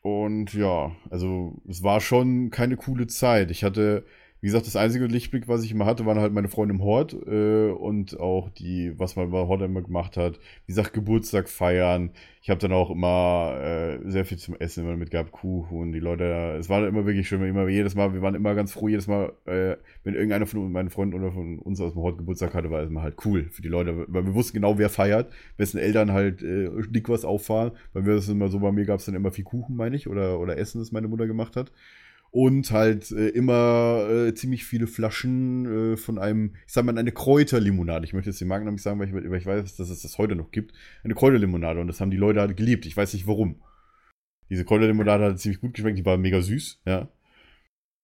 Und 0.01 0.54
ja, 0.54 0.91
also 1.10 1.62
es 1.70 1.82
war 1.84 2.01
schon 2.01 2.49
keine 2.49 2.76
coole 2.76 3.08
Zeit. 3.08 3.49
Ich 3.49 3.64
hatte, 3.64 4.06
wie 4.44 4.48
gesagt, 4.48 4.68
das 4.68 4.76
einzige 4.76 5.06
Lichtblick, 5.06 5.48
was 5.48 5.64
ich 5.64 5.72
immer 5.72 5.86
hatte, 5.86 6.06
waren 6.06 6.20
halt 6.20 6.34
meine 6.34 6.50
Freunde 6.50 6.76
im 6.76 6.84
Hort 6.84 7.14
äh, 7.14 7.70
und 7.70 8.20
auch 8.20 8.50
die, 8.50 8.91
was 9.00 9.16
man 9.16 9.32
bei 9.32 9.38
Hort 9.38 9.62
immer 9.62 9.82
gemacht 9.82 10.18
hat. 10.18 10.38
Wie 10.66 10.74
gesagt, 10.74 10.91
Geburtstag 10.91 11.48
feiern. 11.48 12.12
Ich 12.41 12.50
habe 12.50 12.60
dann 12.60 12.74
auch 12.74 12.89
immer 12.89 13.58
äh, 13.62 14.00
sehr 14.04 14.26
viel 14.26 14.38
zum 14.38 14.56
Essen 14.56 14.84
immer 14.84 14.98
mitgehabt, 14.98 15.32
Kuchen. 15.32 15.94
Die 15.94 16.02
Leute, 16.02 16.58
es 16.60 16.68
war 16.68 16.86
immer 16.86 17.06
wirklich 17.06 17.26
schön, 17.26 17.41
immer 17.41 17.70
jedes 17.70 17.96
Mal, 17.96 18.14
wir 18.14 18.22
waren 18.22 18.36
immer 18.36 18.54
ganz 18.54 18.74
froh, 18.74 18.89
jedes 18.89 19.08
Mal, 19.08 19.32
äh, 19.46 19.78
wenn 20.04 20.14
irgendeiner 20.14 20.46
von 20.46 20.70
meinen 20.70 20.89
Freunden 20.89 21.16
oder 21.16 21.32
von 21.32 21.60
uns 21.60 21.80
aus 21.80 21.94
dem 21.94 22.02
Hort 22.02 22.18
Geburtstag 22.18 22.54
hatte, 22.54 22.70
war 22.70 22.82
es 22.82 22.89
immer 22.89 23.02
halt 23.02 23.16
cool 23.24 23.48
für 23.50 23.62
die 23.62 23.70
Leute, 23.70 24.04
weil 24.10 24.26
wir 24.26 24.34
wussten 24.34 24.56
genau, 24.56 24.78
wer 24.78 24.89
feiert, 24.89 25.32
wessen 25.56 25.78
Eltern 25.78 26.12
halt 26.12 26.44
äh, 26.44 26.70
dick 26.89 27.08
was 27.08 27.24
auffahren. 27.24 27.72
Weil 27.94 28.06
wir 28.06 28.16
das 28.16 28.28
immer 28.28 28.50
so, 28.50 28.60
bei 28.60 28.74
mir 28.74 28.84
gab 28.84 29.00
es 29.00 29.06
dann 29.06 29.16
immer 29.16 29.32
viel 29.32 29.46
Kuchen, 29.46 29.78
meine 29.78 29.96
ich, 29.96 30.10
oder, 30.10 30.38
oder 30.41 30.58
Essen, 30.58 30.80
das 30.80 30.91
meine 30.91 31.08
Mutter 31.08 31.28
gemacht 31.28 31.56
hat. 31.56 31.72
Und 32.36 32.72
halt 32.72 33.12
äh, 33.12 33.28
immer 33.30 34.08
äh, 34.10 34.34
ziemlich 34.34 34.66
viele 34.66 34.88
Flaschen 34.88 35.94
äh, 35.94 35.98
von 35.98 36.18
einem, 36.18 36.56
ich 36.66 36.74
sag 36.74 36.84
mal, 36.84 36.98
eine 36.98 37.12
Kräuterlimonade. 37.12 38.06
Ich 38.06 38.14
möchte 38.14 38.32
jetzt 38.32 38.42
den 38.42 38.48
Markennamen 38.48 38.74
nicht 38.74 38.82
sagen, 38.82 39.00
weil 39.00 39.08
ich, 39.08 39.14
weil 39.14 39.38
ich 39.38 39.46
weiß, 39.46 39.76
dass 39.76 39.90
es 39.90 40.02
das 40.02 40.18
heute 40.18 40.36
noch 40.36 40.50
gibt. 40.50 40.74
Eine 41.04 41.14
Kräuterlimonade. 41.14 41.80
Und 41.80 41.86
das 41.86 42.02
haben 42.02 42.10
die 42.10 42.18
Leute 42.18 42.40
halt 42.40 42.58
geliebt. 42.58 42.88
Ich 42.88 42.98
weiß 42.98 43.14
nicht 43.14 43.28
warum. 43.28 43.62
Diese 44.50 44.66
Kräuterlimonade 44.66 45.26
hat 45.26 45.40
ziemlich 45.40 45.62
gut 45.62 45.76
geschmeckt. 45.76 46.00
Die 46.00 46.06
war 46.06 46.18
mega 46.18 46.42
süß, 46.42 46.82
ja. 46.88 47.08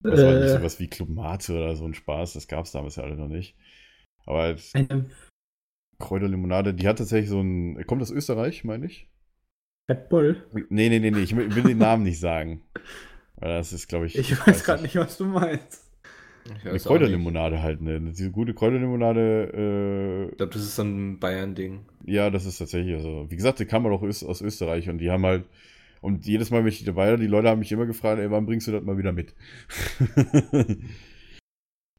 Das 0.03 0.21
war 0.21 0.33
nicht 0.35 0.43
Äh. 0.43 0.57
sowas 0.59 0.79
wie 0.79 0.87
Club 0.87 1.09
Mate 1.09 1.51
oder 1.53 1.75
so 1.75 1.85
ein 1.85 1.95
Spaß. 1.95 2.33
Das 2.33 2.47
gab 2.47 2.65
es 2.65 2.71
damals 2.71 2.97
ja 2.97 3.03
alle 3.03 3.17
noch 3.17 3.29
nicht. 3.29 3.57
Aber 4.27 4.43
halt 4.43 4.61
Kräuterlimonade, 5.97 6.75
die 6.75 6.87
hat 6.87 6.99
tatsächlich 6.99 7.29
so 7.29 7.41
ein. 7.41 7.83
Kommt 7.87 8.03
aus 8.03 8.11
Österreich, 8.11 8.63
meine 8.63 8.85
ich? 8.85 9.09
Red 9.89 10.07
Bull. 10.09 10.47
Nee, 10.69 10.89
nee, 10.89 10.99
nee, 10.99 11.09
nee. 11.09 11.21
Ich 11.21 11.35
will 11.35 11.63
den 11.63 11.79
Namen 11.79 12.03
nicht 12.03 12.19
sagen. 12.19 12.61
Weil 13.39 13.49
das 13.49 13.73
ist, 13.73 13.87
glaube 13.87 14.05
ich. 14.05 14.17
Ich 14.17 14.47
weiß 14.47 14.63
gerade 14.63 14.83
nicht, 14.83 14.95
was 14.95 15.17
du 15.17 15.25
meinst. 15.25 15.89
Eine. 16.63 16.79
Kräuterlimonade 16.79 17.61
halt, 17.61 17.81
ne? 17.81 18.01
Diese 18.01 18.31
gute 18.31 18.53
Kräuterlimonade, 18.53 20.29
Ich 20.31 20.37
glaube, 20.37 20.53
das 20.53 20.63
ist 20.63 20.75
so 20.75 20.83
ein 20.83 21.19
Bayern-Ding. 21.19 21.85
äh, 22.07 22.11
ja, 22.11 22.29
das 22.29 22.45
ist 22.45 22.57
tatsächlich, 22.57 22.95
also, 22.95 23.29
wie 23.29 23.35
gesagt, 23.35 23.59
die 23.59 23.65
kam 23.65 23.85
auch 23.85 24.01
aus 24.01 24.41
Österreich 24.41 24.89
und 24.89 24.97
die 24.97 25.11
haben 25.11 25.25
halt, 25.25 25.45
und 26.01 26.25
jedes 26.25 26.49
Mal, 26.49 26.59
wenn 26.61 26.69
ich 26.69 26.83
dabei 26.83 27.11
war, 27.11 27.17
die 27.17 27.27
Leute 27.27 27.49
haben 27.49 27.59
mich 27.59 27.71
immer 27.71 27.85
gefragt, 27.85 28.19
ey, 28.19 28.31
wann 28.31 28.45
bringst 28.45 28.67
du 28.67 28.71
das 28.71 28.83
mal 28.83 28.97
wieder 28.97 29.11
mit? 29.11 29.35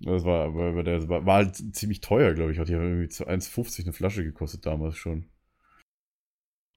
das 0.01 0.25
war, 0.25 0.47
aber 0.47 0.83
der 0.83 1.09
war, 1.09 1.27
war 1.27 1.37
halt 1.37 1.77
ziemlich 1.77 2.01
teuer, 2.01 2.35
glaube 2.35 2.53
ich, 2.53 2.59
hat 2.59 2.69
die 2.69 2.75
haben 2.75 2.83
irgendwie 2.83 3.09
zu 3.09 3.29
1,50 3.29 3.83
eine 3.85 3.93
Flasche 3.93 4.25
gekostet 4.25 4.67
damals 4.67 4.97
schon. 4.97 5.27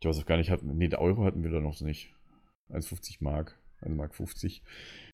Ich 0.02 0.08
weiß 0.08 0.20
auch 0.20 0.26
gar 0.26 0.38
nicht, 0.38 0.52
hatten, 0.52 0.78
nee, 0.78 0.90
der 0.90 1.02
Euro 1.02 1.24
hatten 1.24 1.44
wir 1.44 1.50
da 1.50 1.62
noch 1.62 1.80
nicht. 1.80 2.14
1,50 2.70 3.18
Mark, 3.22 3.58
1 3.84 3.96
Mark 3.96 4.16
50. 4.16 4.64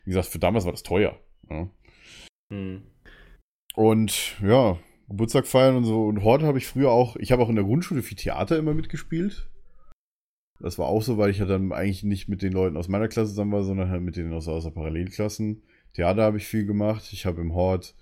Wie 0.04 0.10
gesagt, 0.10 0.28
für 0.28 0.38
damals 0.38 0.64
war 0.64 0.72
das 0.72 0.82
teuer. 0.82 1.18
Ja. 1.48 1.68
Mhm. 2.50 2.82
Und 3.74 4.36
ja, 4.42 4.78
Geburtstag 5.08 5.46
feiern 5.46 5.76
und 5.76 5.84
so. 5.84 6.04
Und 6.04 6.22
Hort 6.22 6.42
habe 6.42 6.58
ich 6.58 6.66
früher 6.66 6.90
auch, 6.90 7.16
ich 7.16 7.32
habe 7.32 7.42
auch 7.42 7.48
in 7.48 7.56
der 7.56 7.64
Grundschule 7.64 8.02
viel 8.02 8.16
Theater 8.16 8.58
immer 8.58 8.74
mitgespielt. 8.74 9.48
Das 10.60 10.78
war 10.78 10.86
auch 10.86 11.02
so, 11.02 11.16
weil 11.16 11.30
ich 11.30 11.38
ja 11.38 11.46
dann 11.46 11.72
eigentlich 11.72 12.04
nicht 12.04 12.28
mit 12.28 12.42
den 12.42 12.52
Leuten 12.52 12.76
aus 12.76 12.88
meiner 12.88 13.08
Klasse 13.08 13.30
zusammen 13.30 13.52
war, 13.52 13.62
sondern 13.62 13.88
halt 13.88 14.02
mit 14.02 14.16
denen 14.16 14.32
aus, 14.32 14.46
aus 14.46 14.64
der 14.64 14.70
Parallelklassen. 14.70 15.62
Theater 15.94 16.22
habe 16.22 16.36
ich 16.36 16.46
viel 16.46 16.66
gemacht. 16.66 17.08
Ich 17.12 17.26
habe 17.26 17.40
im 17.40 17.54
Hort 17.54 17.94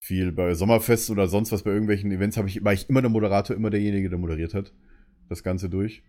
viel 0.00 0.32
bei 0.32 0.54
Sommerfesten 0.54 1.14
oder 1.14 1.28
sonst 1.28 1.52
was 1.52 1.62
bei 1.62 1.70
irgendwelchen 1.70 2.10
Events 2.10 2.36
habe 2.36 2.48
ich, 2.48 2.64
war 2.64 2.72
ich 2.72 2.88
immer 2.88 3.00
der 3.00 3.10
Moderator, 3.10 3.54
immer 3.54 3.70
derjenige, 3.70 4.08
der 4.08 4.18
moderiert 4.18 4.54
hat. 4.54 4.72
Das 5.28 5.42
Ganze 5.42 5.70
durch. 5.70 6.02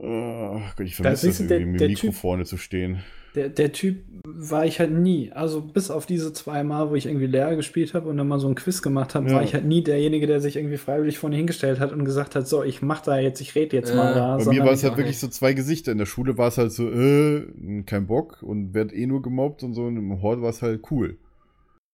Ach 0.00 0.76
Gott, 0.76 0.86
ich 0.86 0.96
vermisse 0.96 1.28
das 1.28 1.38
der- 1.46 1.58
irgendwie, 1.60 1.72
mit 1.72 1.80
dem 1.80 1.88
Mikro 1.90 2.06
Typ- 2.08 2.14
vorne 2.14 2.44
zu 2.44 2.56
stehen. 2.56 3.00
Der, 3.34 3.48
der 3.48 3.72
Typ 3.72 4.02
war 4.26 4.66
ich 4.66 4.78
halt 4.78 4.92
nie. 4.92 5.32
Also 5.32 5.62
bis 5.62 5.90
auf 5.90 6.04
diese 6.04 6.34
zwei 6.34 6.62
Mal, 6.64 6.90
wo 6.90 6.94
ich 6.96 7.06
irgendwie 7.06 7.26
Lehrer 7.26 7.56
gespielt 7.56 7.94
habe 7.94 8.10
und 8.10 8.18
dann 8.18 8.28
mal 8.28 8.38
so 8.38 8.46
ein 8.46 8.54
Quiz 8.54 8.82
gemacht 8.82 9.14
habe, 9.14 9.28
Ja. 9.30 9.36
war 9.36 9.42
ich 9.42 9.54
halt 9.54 9.64
nie 9.64 9.82
derjenige, 9.82 10.26
der 10.26 10.40
sich 10.40 10.56
irgendwie 10.56 10.76
freiwillig 10.76 11.18
vorne 11.18 11.36
hingestellt 11.36 11.80
hat 11.80 11.92
und 11.92 12.04
gesagt 12.04 12.36
hat, 12.36 12.46
so, 12.46 12.62
ich 12.62 12.82
mach 12.82 13.00
da 13.00 13.18
jetzt, 13.18 13.40
ich 13.40 13.54
rede 13.54 13.74
jetzt 13.76 13.90
Äh, 13.90 13.96
mal 13.96 14.12
da. 14.12 14.36
Bei 14.36 14.44
mir 14.52 14.64
war 14.64 14.72
es 14.72 14.84
halt 14.84 14.98
wirklich 14.98 15.18
so 15.18 15.28
zwei 15.28 15.54
Gesichter. 15.54 15.92
In 15.92 15.98
der 15.98 16.04
Schule 16.06 16.36
war 16.36 16.48
es 16.48 16.58
halt 16.58 16.72
so, 16.72 16.90
äh, 16.90 17.82
kein 17.86 18.06
Bock 18.06 18.42
und 18.42 18.74
werd 18.74 18.92
eh 18.92 19.06
nur 19.06 19.22
gemobbt 19.22 19.62
und 19.62 19.72
so. 19.72 19.84
Und 19.84 19.96
im 19.96 20.20
Hort 20.20 20.42
war 20.42 20.50
es 20.50 20.60
halt 20.60 20.82
cool. 20.90 21.16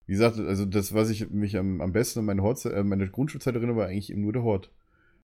Wie 0.06 0.12
gesagt, 0.12 0.40
also 0.40 0.64
das, 0.64 0.92
was 0.92 1.08
ich 1.10 1.30
mich 1.30 1.56
am, 1.56 1.80
am 1.80 1.92
besten 1.92 2.18
an 2.20 2.24
meine, 2.24 2.42
Hort, 2.42 2.64
äh, 2.64 2.82
meine 2.82 3.06
Grundschulzeit 3.08 3.54
erinnere, 3.54 3.76
war 3.76 3.86
eigentlich 3.86 4.10
eben 4.10 4.22
nur 4.22 4.32
der 4.32 4.42
Hort. 4.42 4.72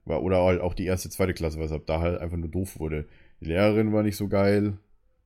War, 0.04 0.22
oder 0.22 0.42
halt 0.44 0.60
auch 0.60 0.74
die 0.74 0.86
erste, 0.86 1.10
zweite 1.10 1.34
Klasse, 1.34 1.58
was 1.58 1.72
ab 1.72 1.82
da 1.86 2.00
halt 2.00 2.20
einfach 2.20 2.36
nur 2.36 2.50
doof 2.50 2.78
wurde. 2.78 3.06
Die 3.40 3.46
Lehrerin 3.46 3.92
war 3.92 4.02
nicht 4.02 4.16
so 4.16 4.28
geil. 4.28 4.78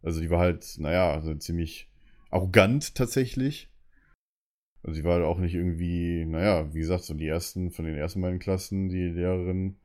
Also 0.03 0.21
die 0.21 0.31
war 0.31 0.41
halt, 0.41 0.77
naja, 0.79 1.13
also 1.13 1.35
ziemlich 1.35 1.89
arrogant 2.31 2.95
tatsächlich. 2.95 3.69
Also 4.83 4.95
sie 4.97 5.05
war 5.05 5.15
halt 5.15 5.25
auch 5.25 5.39
nicht 5.39 5.55
irgendwie, 5.55 6.25
naja, 6.25 6.73
wie 6.75 6.81
gesagt, 6.81 7.05
so 7.05 7.15
die 7.15 7.27
ersten, 7.29 7.71
von 7.71 7.85
den 7.85 7.97
ersten 7.97 8.21
beiden 8.21 8.39
Klassen, 8.39 8.89
die 8.89 9.09
Lehrerin 9.09 9.77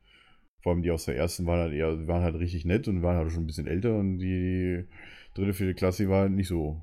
Vor 0.62 0.72
allem 0.72 0.82
die 0.82 0.90
aus 0.92 1.06
der 1.06 1.16
ersten 1.16 1.46
waren 1.46 1.60
halt 1.60 1.74
eher, 1.74 2.08
waren 2.08 2.22
halt 2.24 2.36
richtig 2.36 2.64
nett 2.66 2.88
und 2.88 3.02
waren 3.02 3.16
halt 3.18 3.32
schon 3.32 3.44
ein 3.44 3.48
bisschen 3.48 3.66
älter 3.68 3.96
und 3.98 4.18
die 4.18 4.86
dritte, 5.34 5.54
vierte 5.54 5.74
Klasse 5.74 6.04
die 6.04 6.10
war 6.10 6.22
halt 6.22 6.32
nicht 6.32 6.48
so 6.48 6.82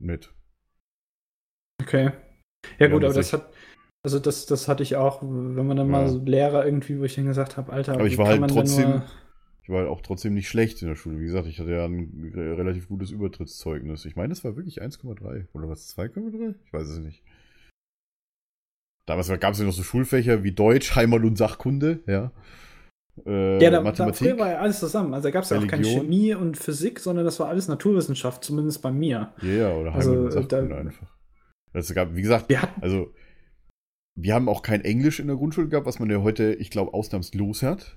nett. 0.00 0.32
Okay. 1.82 2.10
Ja, 2.78 2.86
Ja, 2.86 2.88
gut, 2.88 3.04
aber 3.04 3.14
das 3.14 3.32
hat, 3.32 3.52
also 4.04 4.18
das, 4.18 4.46
das 4.46 4.68
hatte 4.68 4.82
ich 4.82 4.96
auch, 4.96 5.22
wenn 5.22 5.66
man 5.66 5.76
dann 5.76 5.88
mal 5.88 6.02
Ja. 6.02 6.08
so 6.08 6.18
Lehrer 6.24 6.64
irgendwie, 6.64 6.98
wo 6.98 7.04
ich 7.04 7.14
dann 7.14 7.26
gesagt 7.26 7.56
habe, 7.56 7.72
Alter, 7.72 7.94
Aber 7.94 8.06
ich 8.06 8.18
war 8.18 8.26
halt 8.28 8.48
trotzdem, 8.50 9.02
ich 9.62 9.68
war 9.68 9.78
halt 9.80 9.88
auch 9.88 10.00
trotzdem 10.00 10.34
nicht 10.34 10.48
schlecht 10.48 10.82
in 10.82 10.88
der 10.88 10.96
Schule. 10.96 11.20
Wie 11.20 11.24
gesagt, 11.24 11.46
ich 11.46 11.60
hatte 11.60 11.70
ja 11.70 11.84
ein 11.84 12.32
re- 12.34 12.58
relativ 12.58 12.88
gutes 12.88 13.10
Übertrittszeugnis. 13.12 14.04
Ich 14.04 14.16
meine, 14.16 14.32
es 14.32 14.42
war 14.44 14.56
wirklich 14.56 14.82
1,3 14.82 15.46
oder 15.52 15.68
was, 15.68 15.88
2,3? 15.96 16.54
Ich 16.66 16.72
weiß 16.72 16.88
es 16.88 16.98
nicht. 16.98 17.22
Damals 19.06 19.28
gab 19.40 19.52
es 19.52 19.58
ja 19.58 19.64
noch 19.66 19.72
so 19.72 19.82
Schulfächer 19.82 20.44
wie 20.44 20.52
Deutsch, 20.52 20.94
Heimat 20.94 21.22
und 21.22 21.36
Sachkunde, 21.36 22.00
ja. 22.06 22.30
Äh, 23.26 23.62
Ja, 23.62 23.70
da, 23.70 23.78
da 23.78 23.82
Mathematik. 23.82 24.16
früher 24.18 24.38
war 24.38 24.50
ja 24.50 24.58
alles 24.58 24.78
zusammen. 24.80 25.12
Also 25.12 25.28
da 25.28 25.32
gab 25.32 25.42
es 25.44 25.50
ja 25.50 25.58
auch 25.58 25.66
keine. 25.66 25.84
Chemie 25.84 26.34
und 26.34 26.56
Physik, 26.56 26.98
sondern 27.00 27.24
das 27.24 27.38
war 27.40 27.48
alles 27.48 27.68
Naturwissenschaft, 27.68 28.42
zumindest 28.44 28.80
bei 28.80 28.90
mir. 28.90 29.32
Ja, 29.42 29.48
ja, 29.48 29.72
oder 29.74 29.90
Heimat 29.92 29.96
Also, 29.96 30.12
und 30.12 30.30
Sachkunde 30.32 30.68
da- 30.68 30.76
einfach. 30.80 31.12
Es 31.74 31.92
gab, 31.94 32.14
wie 32.14 32.22
gesagt, 32.22 32.48
Wir 32.48 32.62
hatten, 32.62 32.80
also 32.82 33.12
wir 34.14 34.34
haben 34.34 34.48
auch 34.48 34.62
kein 34.62 34.82
Englisch 34.82 35.20
in 35.20 35.26
der 35.26 35.36
Grundschule 35.36 35.68
gehabt, 35.68 35.86
was 35.86 35.98
man 35.98 36.10
ja 36.10 36.22
heute, 36.22 36.52
ich 36.54 36.70
glaube, 36.70 36.94
ausnahmslos 36.94 37.62
hat. 37.62 37.96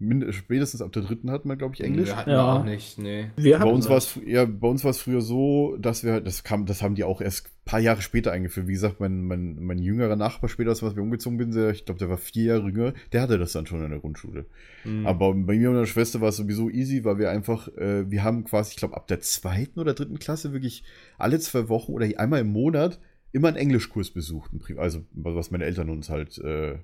Mind 0.00 0.32
spätestens 0.32 0.80
ab 0.80 0.92
der 0.92 1.02
dritten 1.02 1.28
hat 1.28 1.44
man, 1.44 1.58
glaube 1.58 1.74
ich, 1.74 1.80
Englisch. 1.80 2.10
Wir 2.10 2.16
hatten 2.16 2.30
Ja. 2.30 2.58
auch 2.60 2.64
nicht, 2.64 2.98
nee. 2.98 3.30
wir 3.34 3.58
Bei 3.58 3.64
uns 3.64 3.86
das. 3.86 3.90
war 3.90 3.96
es 3.96 4.20
ja, 4.24 4.44
bei 4.44 4.68
uns 4.68 4.84
war 4.84 4.92
es 4.92 5.00
früher 5.00 5.20
so, 5.20 5.76
dass 5.76 6.04
wir 6.04 6.12
halt, 6.12 6.24
das 6.26 6.44
kam, 6.44 6.66
das 6.66 6.82
haben 6.82 6.94
die 6.94 7.02
auch 7.02 7.20
erst 7.20 7.46
ein 7.46 7.50
paar 7.64 7.80
Jahre 7.80 8.00
später 8.00 8.30
eingeführt. 8.30 8.68
Wie 8.68 8.74
gesagt, 8.74 9.00
mein, 9.00 9.24
mein, 9.24 9.56
mein 9.58 9.78
jüngerer 9.78 10.14
Nachbar 10.14 10.48
später, 10.48 10.70
als 10.70 10.82
wir 10.82 11.02
umgezogen 11.02 11.36
bin, 11.36 11.50
der, 11.50 11.70
ich 11.70 11.84
glaube, 11.84 11.98
der 11.98 12.08
war 12.08 12.16
vier 12.16 12.44
Jahre 12.44 12.68
jünger, 12.68 12.94
der 13.12 13.22
hatte 13.22 13.38
das 13.38 13.50
dann 13.50 13.66
schon 13.66 13.82
in 13.82 13.90
der 13.90 13.98
Grundschule. 13.98 14.46
Mhm. 14.84 15.04
Aber 15.04 15.34
bei 15.34 15.56
mir 15.56 15.68
und 15.70 15.74
meiner 15.74 15.86
Schwester 15.86 16.20
war 16.20 16.28
es 16.28 16.36
sowieso 16.36 16.70
easy, 16.70 17.02
weil 17.04 17.18
wir 17.18 17.30
einfach, 17.32 17.66
äh, 17.76 18.08
wir 18.08 18.22
haben 18.22 18.44
quasi, 18.44 18.70
ich 18.70 18.76
glaube, 18.76 18.96
ab 18.96 19.08
der 19.08 19.18
zweiten 19.18 19.80
oder 19.80 19.94
dritten 19.94 20.20
Klasse 20.20 20.52
wirklich 20.52 20.84
alle 21.18 21.40
zwei 21.40 21.68
Wochen 21.68 21.90
oder 21.90 22.06
einmal 22.18 22.42
im 22.42 22.52
Monat 22.52 23.00
immer 23.32 23.48
einen 23.48 23.56
Englischkurs 23.56 24.10
besucht. 24.10 24.50
Also, 24.76 25.04
was 25.12 25.50
meine 25.50 25.64
Eltern 25.64 25.90
uns 25.90 26.10
halt, 26.10 26.38
äh, 26.38 26.78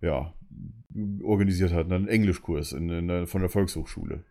ja, 0.00 0.34
organisiert 1.22 1.72
hatten, 1.72 1.92
einen 1.92 2.08
Englischkurs 2.08 2.72
in, 2.72 2.88
in 2.90 3.26
von 3.26 3.40
der 3.40 3.50
Volkshochschule. 3.50 4.24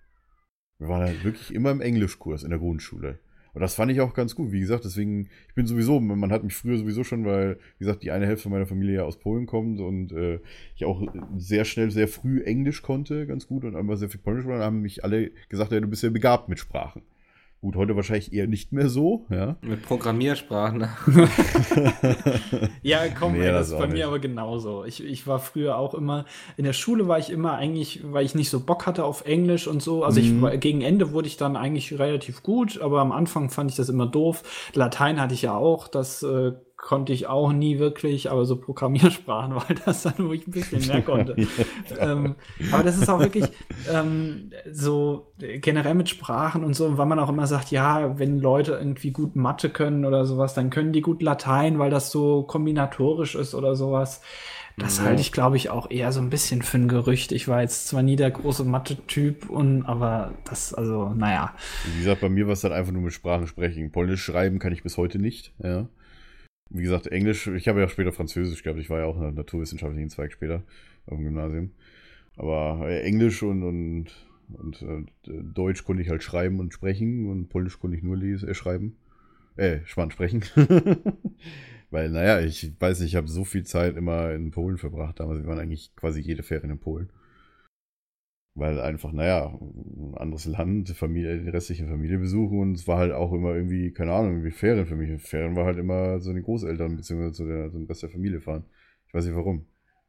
Wir 0.77 0.87
waren 0.87 1.01
halt 1.01 1.23
wirklich 1.23 1.53
immer 1.53 1.71
im 1.71 1.81
Englischkurs 1.81 2.43
in 2.43 2.49
der 2.49 2.59
Grundschule. 2.59 3.19
Und 3.53 3.61
das 3.61 3.75
fand 3.75 3.91
ich 3.91 3.99
auch 3.99 4.13
ganz 4.13 4.35
gut. 4.35 4.51
Wie 4.51 4.61
gesagt, 4.61 4.85
deswegen, 4.85 5.27
ich 5.49 5.55
bin 5.55 5.67
sowieso, 5.67 5.99
man 5.99 6.31
hat 6.31 6.43
mich 6.43 6.55
früher 6.55 6.77
sowieso 6.77 7.03
schon, 7.03 7.25
weil, 7.25 7.57
wie 7.77 7.85
gesagt, 7.85 8.03
die 8.03 8.11
eine 8.11 8.25
Hälfte 8.25 8.49
meiner 8.49 8.65
Familie 8.65 8.95
ja 8.95 9.03
aus 9.03 9.19
Polen 9.19 9.45
kommt 9.45 9.79
und 9.81 10.13
äh, 10.13 10.39
ich 10.75 10.85
auch 10.85 11.05
sehr 11.37 11.65
schnell, 11.65 11.91
sehr 11.91 12.07
früh 12.07 12.41
Englisch 12.43 12.81
konnte, 12.81 13.27
ganz 13.27 13.47
gut 13.47 13.65
und 13.65 13.75
einmal 13.75 13.97
sehr 13.97 14.09
viel 14.09 14.21
Polnisch 14.21 14.45
war, 14.45 14.63
haben 14.63 14.81
mich 14.81 15.03
alle 15.03 15.31
gesagt, 15.49 15.71
ja, 15.71 15.79
du 15.79 15.87
bist 15.87 16.03
ja 16.03 16.09
begabt 16.09 16.47
mit 16.47 16.59
Sprachen. 16.59 17.01
Gut, 17.63 17.75
heute 17.75 17.95
wahrscheinlich 17.95 18.33
eher 18.33 18.47
nicht 18.47 18.71
mehr 18.73 18.89
so, 18.89 19.27
ja. 19.29 19.55
Mit 19.61 19.83
Programmiersprachen. 19.83 20.81
Ja, 22.81 23.01
komm, 23.17 23.33
Nee, 23.33 23.41
ey, 23.45 23.51
das 23.51 23.67
das 23.67 23.71
ist 23.73 23.77
bei 23.77 23.85
nicht. 23.85 23.93
mir 23.97 24.07
aber 24.07 24.17
genauso. 24.17 24.83
Ich, 24.85 25.03
ich 25.03 25.27
war 25.27 25.38
früher 25.39 25.77
auch 25.77 25.93
immer, 25.93 26.25
in 26.57 26.63
der 26.65 26.73
Schule 26.73 27.07
war 27.07 27.19
ich 27.19 27.29
immer 27.29 27.53
eigentlich, 27.53 28.01
weil 28.03 28.25
ich 28.25 28.33
nicht 28.33 28.49
so 28.49 28.61
Bock 28.61 28.88
hatte 28.88 29.05
auf 29.05 29.25
Englisch 29.25 29.67
und 29.67 29.81
so. 29.83 30.03
Also 30.03 30.19
ich 30.19 30.31
Mhm. 30.31 30.41
war, 30.41 30.57
gegen 30.57 30.81
Ende 30.81 31.13
wurde 31.13 31.27
ich 31.27 31.38
dann 31.38 31.55
eigentlich 31.55 31.97
relativ 31.99 32.41
gut, 32.41 32.81
aber 32.81 32.99
am 32.99 33.11
Anfang 33.11 33.49
fand 33.51 33.69
ich 33.69 33.77
das 33.77 33.89
immer 33.89 34.07
doof. 34.07 34.71
Latein 34.73 35.21
hatte 35.21 35.35
ich 35.35 35.43
ja 35.43 35.55
auch, 35.55 35.88
das 35.88 36.23
äh, 36.23 36.53
konnte 36.81 37.13
ich 37.13 37.27
auch 37.27 37.53
nie 37.53 37.77
wirklich, 37.79 38.31
aber 38.31 38.43
so 38.45 38.55
Programmiersprachen 38.57 39.55
war 39.55 39.67
das 39.85 40.03
dann, 40.03 40.15
wo 40.17 40.33
ich 40.33 40.47
ein 40.47 40.51
bisschen 40.51 40.85
mehr 40.87 41.01
konnte. 41.03 41.35
ähm, 41.99 42.35
aber 42.71 42.83
das 42.83 42.97
ist 42.97 43.07
auch 43.07 43.19
wirklich 43.19 43.45
ähm, 43.89 44.51
so 44.69 45.31
generell 45.37 45.93
mit 45.93 46.09
Sprachen 46.09 46.63
und 46.63 46.73
so, 46.73 46.97
weil 46.97 47.05
man 47.05 47.19
auch 47.19 47.29
immer 47.29 47.47
sagt, 47.47 47.71
ja, 47.71 48.17
wenn 48.17 48.39
Leute 48.39 48.73
irgendwie 48.73 49.11
gut 49.11 49.35
Mathe 49.35 49.69
können 49.69 50.05
oder 50.05 50.25
sowas, 50.25 50.55
dann 50.55 50.71
können 50.71 50.91
die 50.91 51.01
gut 51.01 51.21
Latein, 51.21 51.77
weil 51.79 51.91
das 51.91 52.11
so 52.11 52.43
kombinatorisch 52.43 53.35
ist 53.35 53.53
oder 53.53 53.75
sowas. 53.75 54.21
Das 54.77 54.97
Ja. 54.97 55.03
halte 55.03 55.21
ich, 55.21 55.31
glaube 55.31 55.57
ich, 55.57 55.69
auch 55.69 55.91
eher 55.91 56.11
so 56.11 56.19
ein 56.19 56.29
bisschen 56.29 56.63
für 56.63 56.77
ein 56.77 56.87
Gerücht. 56.87 57.31
Ich 57.31 57.47
war 57.47 57.61
jetzt 57.61 57.89
zwar 57.89 58.01
nie 58.01 58.15
der 58.15 58.31
große 58.31 58.63
Mathe-Typ, 58.63 59.49
und 59.49 59.83
aber 59.85 60.31
das, 60.49 60.73
also, 60.73 61.09
naja. 61.13 61.53
Wie 61.93 61.99
gesagt, 61.99 62.21
bei 62.21 62.29
mir 62.29 62.47
war 62.47 62.53
es 62.53 62.61
dann 62.61 62.71
einfach 62.73 62.91
nur 62.93 63.03
mit 63.03 63.13
Sprachen 63.13 63.45
sprechen. 63.47 63.91
Polnisch 63.91 64.23
schreiben 64.23 64.57
kann 64.59 64.73
ich 64.73 64.81
bis 64.81 64.97
heute 64.97 65.19
nicht, 65.19 65.53
ja. 65.61 65.87
Wie 66.73 66.84
gesagt, 66.84 67.07
Englisch, 67.07 67.48
ich 67.48 67.68
habe 67.68 67.81
ja 67.81 67.89
später 67.89 68.14
Französisch 68.14 68.64
gehabt, 68.64 68.80
ich 68.80 68.89
war 68.89 68.99
ja 68.99 69.06
auch 69.06 69.18
in 69.18 69.23
der 69.23 69.31
naturwissenschaftlichen 69.31 70.10
Zweig 70.10 70.31
später 70.31 70.64
auf 71.06 71.18
dem 71.18 71.26
Gymnasium. 71.26 71.72
Aber 72.38 72.88
äh, 72.88 73.02
Englisch 73.02 73.43
und, 73.43 73.64
und, 73.64 74.06
und 74.53 74.81
äh, 74.81 75.03
Deutsch 75.43 75.84
konnte 75.84 76.02
ich 76.02 76.10
halt 76.10 76.23
schreiben 76.23 76.60
und 76.60 76.73
sprechen 76.73 77.30
und 77.30 77.49
Polnisch 77.49 77.77
konnte 77.77 77.98
ich 77.98 78.03
nur 78.03 78.15
lesen, 78.15 78.48
äh, 78.48 78.53
schreiben. 78.53 78.95
Äh, 79.57 79.80
spannend 79.85 80.14
sprechen. 80.14 80.43
Weil, 81.91 82.10
naja, 82.10 82.39
ich 82.39 82.72
weiß 82.80 83.02
nicht, 83.02 83.10
ich 83.10 83.15
habe 83.18 83.27
so 83.27 83.43
viel 83.43 83.65
Zeit 83.65 83.98
immer 83.98 84.31
in 84.31 84.52
Polen 84.52 84.77
verbracht. 84.77 85.19
Damals 85.19 85.45
waren 85.45 85.60
eigentlich 85.60 85.93
quasi 85.98 86.22
jede 86.22 86.41
Ferien 86.41 86.72
in 86.72 86.80
Polen. 86.80 87.10
Weil 88.53 88.82
einfach, 88.82 89.14
naja, 89.14 89.48
ein 89.48 90.14
anderes 90.18 90.45
Land, 90.45 90.90
Familie, 90.90 91.40
die 91.40 91.49
restliche 91.49 91.88
Familie 91.88 92.18
besuchen 92.18 92.60
und 92.60 92.73
es 92.73 92.86
war 92.86 92.98
halt 92.98 93.14
auch 93.14 93.32
immer 93.32 93.56
irgendwie, 93.56 93.91
keine 93.91 94.11
Ahnung, 94.11 94.32
irgendwie 94.32 94.52
Ferien 94.52 94.86
für 94.86 94.95
mich. 94.98 95.22
Ferien 95.22 95.56
war 95.56 95.65
halt 95.65 95.78
immer 95.78 96.19
so 96.19 96.34
den 96.34 96.44
Großeltern 96.44 96.98
beziehungsweise 96.98 97.32
zu 97.32 97.45
der, 97.45 97.72
zum 97.72 97.86
Rest 97.86 98.03
der 98.03 98.10
Familie 98.10 98.41
fahren. 98.41 98.65
Ich 99.07 99.14
weiß 99.14 99.26
nicht 99.26 99.36
warum. 99.36 99.65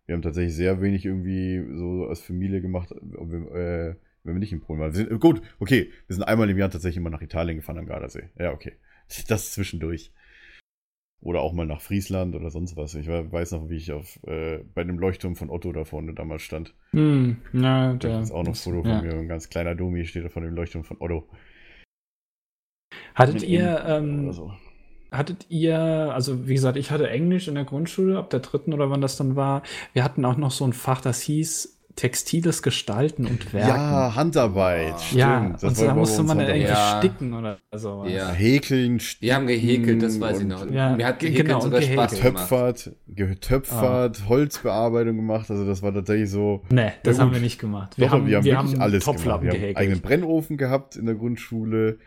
Wir 0.06 0.16
haben 0.16 0.22
tatsächlich 0.22 0.56
sehr 0.56 0.80
wenig 0.80 1.04
irgendwie 1.04 1.64
so 1.76 2.06
als 2.06 2.20
Familie 2.20 2.60
gemacht, 2.60 2.90
äh, 2.90 3.94
wenn 4.24 4.34
wir 4.34 4.40
nicht 4.40 4.52
in 4.52 4.60
Polen 4.60 4.80
waren. 4.80 4.92
Sind, 4.92 5.20
gut, 5.20 5.40
okay, 5.60 5.90
wir 6.06 6.14
sind 6.14 6.24
einmal 6.24 6.50
im 6.50 6.58
Jahr 6.58 6.70
tatsächlich 6.70 6.96
immer 6.96 7.10
nach 7.10 7.22
Italien 7.22 7.56
gefahren 7.56 7.78
am 7.78 7.86
Gardasee. 7.86 8.30
Ja, 8.38 8.52
okay. 8.52 8.72
Das 9.28 9.52
zwischendurch. 9.52 10.12
Oder 11.22 11.40
auch 11.40 11.52
mal 11.52 11.66
nach 11.66 11.80
Friesland 11.80 12.34
oder 12.34 12.50
sonst 12.50 12.76
was. 12.76 12.94
Ich 12.96 13.06
weiß 13.06 13.52
noch, 13.52 13.70
wie 13.70 13.76
ich 13.76 13.92
auf 13.92 14.18
äh, 14.26 14.58
bei 14.74 14.82
dem 14.82 14.98
Leuchtturm 14.98 15.36
von 15.36 15.50
Otto 15.50 15.72
da 15.72 15.84
vorne 15.84 16.14
damals 16.14 16.42
stand. 16.42 16.74
Hm, 16.90 17.36
na, 17.52 17.94
Da 17.94 18.20
ist 18.20 18.32
auch 18.32 18.42
noch 18.42 18.50
ein 18.50 18.54
Foto 18.54 18.82
ja. 18.84 18.98
von 18.98 19.06
mir. 19.06 19.14
Ein 19.14 19.28
ganz 19.28 19.48
kleiner 19.48 19.76
Domi 19.76 20.04
steht 20.04 20.24
da 20.24 20.28
von 20.28 20.42
dem 20.42 20.54
Leuchtturm 20.54 20.82
von 20.82 20.96
Otto. 20.98 21.28
Hattet 23.14 23.44
ihr, 23.44 23.84
ähm, 23.86 24.32
so. 24.32 24.52
Hattet 25.12 25.46
ihr, 25.48 25.78
also 25.78 26.48
wie 26.48 26.54
gesagt, 26.54 26.76
ich 26.76 26.90
hatte 26.90 27.08
Englisch 27.08 27.46
in 27.46 27.54
der 27.54 27.66
Grundschule, 27.66 28.18
ab 28.18 28.30
der 28.30 28.40
dritten 28.40 28.72
oder 28.72 28.90
wann 28.90 29.00
das 29.00 29.16
dann 29.16 29.36
war. 29.36 29.62
Wir 29.92 30.02
hatten 30.02 30.24
auch 30.24 30.36
noch 30.36 30.50
so 30.50 30.64
ein 30.64 30.72
Fach, 30.72 31.00
das 31.00 31.20
hieß 31.20 31.81
Textiles 31.96 32.62
Gestalten 32.62 33.26
und 33.26 33.52
Werken. 33.52 33.68
Ja, 33.68 34.14
Handarbeit. 34.14 34.92
Ah. 34.94 34.98
Stimmt. 34.98 35.20
ja 35.20 35.48
Das 35.52 35.62
und 35.64 35.78
war 35.78 35.86
da 35.86 35.94
musste 35.94 36.22
man 36.22 36.40
irgendwie 36.40 36.62
Ja. 36.68 36.98
sticken 36.98 37.32
oder 37.34 37.58
so. 37.74 38.04
Ja. 38.06 38.30
Häkeln, 38.32 39.00
Wir 39.20 39.34
haben 39.34 39.46
gehäkelt, 39.46 40.02
das 40.02 40.18
weiß 40.20 40.40
ich 40.40 40.46
noch. 40.46 40.68
Ja, 40.70 40.96
Mir 40.96 41.06
hat 41.06 41.18
ge- 41.18 41.30
Häkeln 41.30 41.46
genau, 41.46 41.56
und 41.58 41.62
sogar 41.64 41.82
Spaß 41.82 42.10
gehäkelt. 42.12 42.34
gemacht. 42.34 42.48
Töpfert, 42.48 42.96
getöpfert, 43.08 44.28
Holzbearbeitung 44.28 45.16
gemacht. 45.16 45.50
Also 45.50 45.66
das 45.66 45.82
war 45.82 45.92
tatsächlich 45.92 46.30
so. 46.30 46.62
Nee, 46.70 46.92
das 47.02 47.18
Ja, 47.18 47.24
haben 47.24 47.32
wir 47.32 47.40
nicht 47.40 47.58
gemacht. 47.60 47.92
Doch, 47.98 48.00
wir 48.26 48.36
haben 48.38 48.44
wirklich 48.44 48.80
alles 48.80 49.04
Topflappen 49.04 49.48
gemacht. 49.48 49.60
Wir 49.60 49.68
haben 49.68 49.68
einen 49.68 49.76
eigenen 49.76 50.02
gehäkelt. 50.02 50.20
Brennofen 50.22 50.56
gehabt 50.56 50.96
in 50.96 51.06
der 51.06 51.14
Grundschule. 51.14 51.98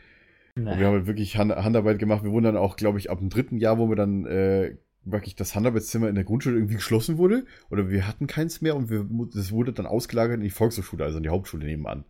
Und 0.57 0.66
wir 0.68 0.76
Nee. 0.78 0.84
haben 0.86 0.94
halt 0.94 1.07
wirklich 1.07 1.38
Hand 1.38 1.53
Handarbeit 1.53 1.99
gemacht. 1.99 2.24
Wir 2.24 2.32
wurden 2.32 2.45
dann 2.45 2.57
auch, 2.57 2.78
glaube 2.78 2.98
ich, 2.98 3.10
ab 3.12 3.20
dem 3.20 3.30
dritten 3.30 3.57
Jahr, 3.57 3.78
wo 3.78 3.90
wir 3.90 3.98
dann 3.98 4.26
äh, 4.26 4.76
wirklich 5.06 5.36
das 5.36 5.56
Handarbeitszimmer 5.56 6.10
in 6.10 6.15
der 6.15 6.23
Grundschule 6.23 6.57
irgendwie 6.57 6.76
geschlossen 6.76 7.18
wurde. 7.18 7.45
Oder 7.69 7.90
wir 7.90 8.07
hatten 8.07 8.27
keins 8.27 8.61
mehr 8.61 8.76
und 8.76 8.90
wir, 8.90 9.07
das 9.34 9.52
wurde 9.52 9.73
dann 9.73 9.86
ausgelagert 9.86 10.38
in 10.38 10.44
die 10.44 10.49
Volkshochschule, 10.49 11.03
also 11.03 11.18
in 11.18 11.23
die 11.23 11.30
Hauptschule 11.30 11.65
nebenan. 11.65 12.06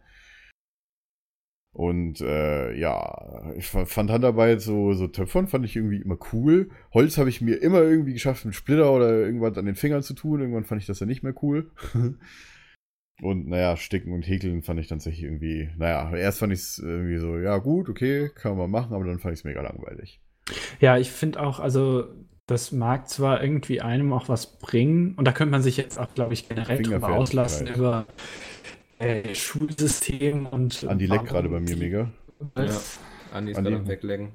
Und 1.74 2.22
äh, 2.22 2.74
ja, 2.78 3.52
ich 3.58 3.68
fa- 3.68 3.86
fand 3.86 4.10
Handarbeit 4.10 4.62
so, 4.62 4.94
so 4.94 5.08
Töpfern 5.08 5.50
fand 5.50 5.66
ich 5.66 5.76
irgendwie 5.76 6.02
immer 6.02 6.18
cool. 6.32 6.70
Holz 6.94 7.18
habe 7.18 7.28
ich 7.28 7.42
mir 7.42 7.62
immer 7.62 7.82
irgendwie 7.82 8.14
geschafft, 8.14 8.46
mit 8.46 8.56
Splitter 8.56 8.94
oder 8.94 9.10
irgendwas 9.12 9.58
an 9.58 9.66
den 9.66 9.76
Fingern 9.76 10.02
zu 10.02 10.14
tun. 10.14 10.40
Irgendwann 10.40 10.64
fand 10.64 10.80
ich 10.80 10.88
das 10.88 11.02
ja 11.02 11.06
nicht 11.06 11.22
mehr 11.22 11.36
cool. 11.44 11.72
Und 13.22 13.48
naja, 13.48 13.78
Sticken 13.78 14.12
und 14.12 14.28
Häkeln 14.28 14.62
fand 14.62 14.78
ich 14.80 14.88
tatsächlich 14.88 15.24
irgendwie, 15.24 15.70
naja, 15.78 16.14
erst 16.16 16.40
fand 16.40 16.52
ich 16.52 16.60
es 16.60 16.80
irgendwie 16.80 17.18
so, 17.18 17.38
ja 17.38 17.58
gut, 17.60 17.88
okay, 17.88 18.30
kann 18.36 18.58
man 18.58 18.70
machen, 18.70 18.94
aber 18.94 19.06
dann 19.06 19.20
fand 19.20 19.34
ich 19.34 19.40
es 19.40 19.46
mega 19.46 19.62
langweilig. 19.62 20.20
Ja, 20.82 20.98
ich 20.98 21.12
finde 21.12 21.42
auch, 21.42 21.62
also 21.62 22.08
das 22.48 22.72
mag 22.72 23.10
zwar 23.10 23.42
irgendwie 23.42 23.82
einem 23.82 24.14
auch 24.14 24.30
was 24.30 24.58
bringen, 24.58 25.16
und 25.16 25.26
da 25.26 25.32
könnte 25.32 25.52
man 25.52 25.62
sich 25.62 25.78
jetzt 25.78 26.00
auch, 26.00 26.14
glaube 26.14 26.34
ich, 26.34 26.48
generell 26.48 26.82
drüber 26.82 27.10
auslassen, 27.10 27.68
über 27.68 28.06
äh, 29.00 29.34
Schulsystem 29.34 30.46
und. 30.46 30.86
Andi 30.88 31.06
leckt 31.06 31.26
gerade 31.26 31.50
bei 31.50 31.60
mir 31.60 31.76
mega. 31.76 32.10
Ja. 32.58 32.66
Andi 33.34 33.52
ist 33.52 33.58
gerade 33.58 33.76
am 33.76 33.88
Weglegen. 33.88 34.32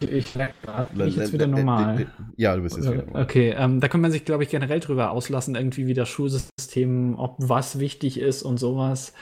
Ich 0.00 0.34
leck 0.34 0.54
gerade. 0.62 0.92
Bin 0.94 1.08
ich 1.08 1.16
jetzt 1.16 1.32
wieder 1.32 1.46
normal. 1.46 2.06
Ja, 2.36 2.54
du 2.56 2.62
bist 2.62 2.76
jetzt 2.76 2.90
wieder 2.90 3.04
normal. 3.04 3.22
Okay, 3.22 3.54
ähm, 3.56 3.80
da 3.80 3.88
kann 3.88 4.00
man 4.00 4.10
sich, 4.10 4.24
glaube 4.24 4.42
ich, 4.44 4.50
generell 4.50 4.80
drüber 4.80 5.10
auslassen, 5.10 5.54
irgendwie 5.54 5.86
wie 5.86 5.94
das 5.94 6.08
Schulsystem, 6.08 7.14
ob 7.18 7.36
was 7.38 7.78
wichtig 7.78 8.18
ist 8.20 8.42
und 8.42 8.58
sowas. 8.58 9.12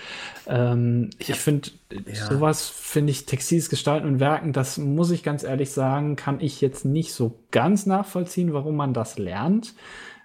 Ähm, 0.47 1.11
ich 1.19 1.35
finde, 1.35 1.71
Ja. 2.07 2.27
sowas 2.27 2.69
finde 2.69 3.11
ich, 3.13 3.27
textiles 3.27 3.69
Gestalten 3.71 4.07
und 4.09 4.21
Werken, 4.21 4.53
das 4.53 4.79
muss 4.79 5.11
ich 5.11 5.23
ganz 5.23 5.43
ehrlich 5.45 5.71
sagen, 5.71 6.17
kann 6.17 6.41
ich 6.41 6.61
jetzt 6.61 6.85
nicht 6.85 7.13
so 7.13 7.39
ganz 7.51 7.87
nachvollziehen, 7.87 8.53
warum 8.53 8.77
man 8.77 8.93
das 8.95 9.19
lernt. 9.19 9.75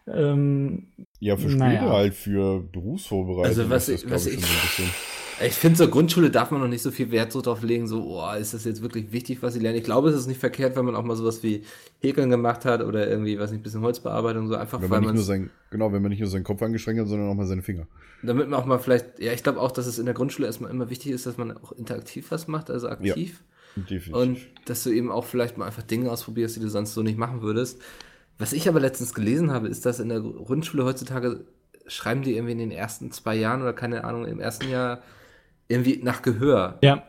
Ähm, 0.07 0.87
Ja, 1.19 1.35
für 1.35 1.49
später 1.49 1.57
Naja. 1.65 1.89
halt, 1.91 2.13
für 2.15 2.61
Berufsvorbereitung. 2.61 3.45
Also 3.45 3.69
was 3.69 3.89
ist 3.89 4.05
ich- 4.05 4.09
was 4.11 4.25
ich- 4.25 4.39
so 4.39 4.47
ein 4.47 4.61
bisschen. 4.61 4.89
Ich 5.45 5.53
finde, 5.53 5.77
zur 5.77 5.87
Grundschule 5.89 6.29
darf 6.29 6.51
man 6.51 6.61
noch 6.61 6.67
nicht 6.67 6.81
so 6.81 6.91
viel 6.91 7.11
Wert 7.11 7.31
so 7.31 7.41
drauf 7.41 7.61
legen, 7.63 7.87
so, 7.87 8.19
oh, 8.19 8.33
ist 8.33 8.53
das 8.53 8.65
jetzt 8.65 8.81
wirklich 8.81 9.11
wichtig, 9.11 9.41
was 9.41 9.53
sie 9.53 9.59
lernen? 9.59 9.77
Ich 9.77 9.83
glaube, 9.83 10.09
es 10.09 10.15
ist 10.15 10.27
nicht 10.27 10.39
verkehrt, 10.39 10.75
wenn 10.75 10.85
man 10.85 10.95
auch 10.95 11.03
mal 11.03 11.15
sowas 11.15 11.43
wie 11.43 11.63
Häkeln 12.01 12.29
gemacht 12.29 12.65
hat 12.65 12.81
oder 12.81 13.07
irgendwie, 13.07 13.39
weiß 13.39 13.51
nicht, 13.51 13.61
ein 13.61 13.63
bisschen 13.63 13.81
Holzbearbeitung, 13.81 14.47
so 14.47 14.55
einfach, 14.55 14.81
Wenn 14.81 14.89
weil 14.89 15.01
man 15.01 15.11
nicht 15.11 15.15
nur 15.15 15.23
sein, 15.23 15.49
genau, 15.69 15.91
wenn 15.93 16.01
man 16.01 16.09
nicht 16.09 16.19
nur 16.19 16.29
seinen 16.29 16.43
Kopf 16.43 16.61
angestrengt 16.61 16.99
hat, 16.99 17.07
sondern 17.07 17.29
auch 17.29 17.35
mal 17.35 17.45
seine 17.45 17.61
Finger. 17.61 17.87
damit 18.21 18.49
man 18.49 18.59
auch 18.59 18.65
mal 18.65 18.79
vielleicht, 18.79 19.19
ja, 19.19 19.31
ich 19.31 19.43
glaube 19.43 19.61
auch, 19.61 19.71
dass 19.71 19.87
es 19.87 19.99
in 19.99 20.05
der 20.05 20.13
Grundschule 20.13 20.47
erstmal 20.47 20.71
immer 20.71 20.89
wichtig 20.89 21.11
ist, 21.11 21.25
dass 21.25 21.37
man 21.37 21.55
auch 21.55 21.71
interaktiv 21.71 22.31
was 22.31 22.47
macht, 22.47 22.69
also 22.69 22.89
aktiv. 22.89 23.41
Definitiv. 23.75 24.13
Und 24.13 24.39
dass 24.65 24.83
du 24.83 24.89
eben 24.89 25.11
auch 25.11 25.25
vielleicht 25.25 25.57
mal 25.57 25.65
einfach 25.65 25.83
Dinge 25.83 26.11
ausprobierst, 26.11 26.55
die 26.55 26.59
du 26.59 26.69
sonst 26.69 26.93
so 26.93 27.03
nicht 27.03 27.17
machen 27.17 27.41
würdest. 27.41 27.79
Was 28.37 28.53
ich 28.53 28.67
aber 28.67 28.79
letztens 28.79 29.13
gelesen 29.13 29.51
habe, 29.51 29.67
ist, 29.67 29.85
dass 29.85 29.99
in 29.99 30.09
der 30.09 30.21
Grundschule 30.21 30.85
heutzutage 30.85 31.45
schreiben 31.87 32.21
die 32.21 32.35
irgendwie 32.35 32.53
in 32.53 32.59
den 32.59 32.71
ersten 32.71 33.11
zwei 33.11 33.35
Jahren 33.35 33.61
oder 33.61 33.73
keine 33.73 34.03
Ahnung, 34.03 34.25
im 34.25 34.39
ersten 34.39 34.69
Jahr 34.69 35.01
irgendwie 35.69 36.01
nach 36.03 36.21
Gehör. 36.21 36.77
ja. 36.81 37.03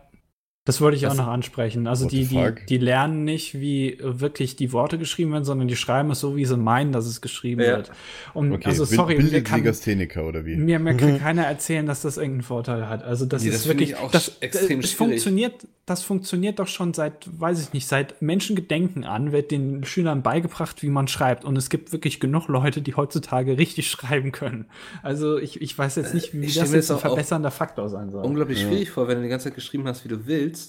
Das 0.70 0.80
wollte 0.80 0.94
ich 0.96 1.02
Das- 1.02 1.14
auch 1.14 1.16
noch 1.24 1.26
ansprechen. 1.26 1.88
Also 1.88 2.06
die, 2.06 2.26
die, 2.26 2.52
die 2.68 2.78
lernen 2.78 3.24
nicht, 3.24 3.58
wie 3.58 3.98
wirklich 4.00 4.54
die 4.54 4.72
Worte 4.72 4.98
geschrieben 4.98 5.32
werden, 5.32 5.44
sondern 5.44 5.66
die 5.66 5.74
schreiben 5.74 6.10
es 6.12 6.20
so, 6.20 6.36
wie 6.36 6.44
sie 6.44 6.56
meinen, 6.56 6.92
dass 6.92 7.06
es 7.06 7.20
geschrieben 7.20 7.60
Ja. 7.60 7.78
wird. 7.78 7.90
Und 8.34 8.52
okay, 8.52 8.66
also 8.66 8.84
Bild- 8.84 8.96
sorry, 8.96 9.14
mir 9.16 9.42
kann, 9.42 9.64
wie? 9.64 10.56
mir, 10.56 10.78
mir 10.78 10.96
kann 10.96 11.18
keiner 11.18 11.42
erzählen, 11.42 11.86
dass 11.86 12.02
das 12.02 12.16
irgendeinen 12.18 12.42
Vorteil 12.42 12.88
hat. 12.88 13.02
Also 13.02 13.26
das 13.26 13.42
Nee, 13.42 13.48
ist 13.48 13.54
das 13.62 13.66
wirklich, 13.66 13.90
ich 13.90 13.96
auch 13.96 14.12
das, 14.12 14.36
extrem 14.40 14.80
das 14.80 14.90
schwierig. 14.92 14.96
funktioniert, 14.96 15.66
das 15.86 16.04
funktioniert 16.04 16.60
doch 16.60 16.68
schon 16.68 16.94
seit, 16.94 17.28
weiß 17.40 17.60
ich 17.60 17.72
nicht, 17.72 17.88
seit 17.88 18.22
Menschengedenken 18.22 19.02
an 19.02 19.32
wird 19.32 19.50
den 19.50 19.82
Schülern 19.84 20.22
beigebracht, 20.22 20.82
wie 20.84 20.88
man 20.88 21.08
schreibt. 21.08 21.44
Und 21.44 21.56
es 21.56 21.68
gibt 21.68 21.92
wirklich 21.92 22.20
genug 22.20 22.46
Leute, 22.46 22.80
die 22.80 22.94
heutzutage 22.94 23.58
richtig 23.58 23.90
schreiben 23.90 24.30
können. 24.30 24.66
Also 25.02 25.36
ich, 25.38 25.60
ich 25.60 25.76
weiß 25.76 25.96
jetzt 25.96 26.14
nicht, 26.14 26.32
wie 26.32 26.44
Ich 26.46 26.54
das 26.54 26.72
jetzt 26.72 26.90
ein 26.90 26.94
das 26.94 27.00
verbessernder 27.02 27.50
Faktor 27.50 27.88
sein 27.88 28.10
soll. 28.10 28.24
Unglaublich 28.24 28.60
schwierig 28.60 28.90
vor, 28.90 29.08
wenn 29.08 29.16
du 29.16 29.22
die 29.24 29.28
ganze 29.28 29.44
Zeit 29.48 29.54
geschrieben 29.56 29.88
hast, 29.88 30.04
wie 30.04 30.08
du 30.08 30.26
willst. 30.26 30.59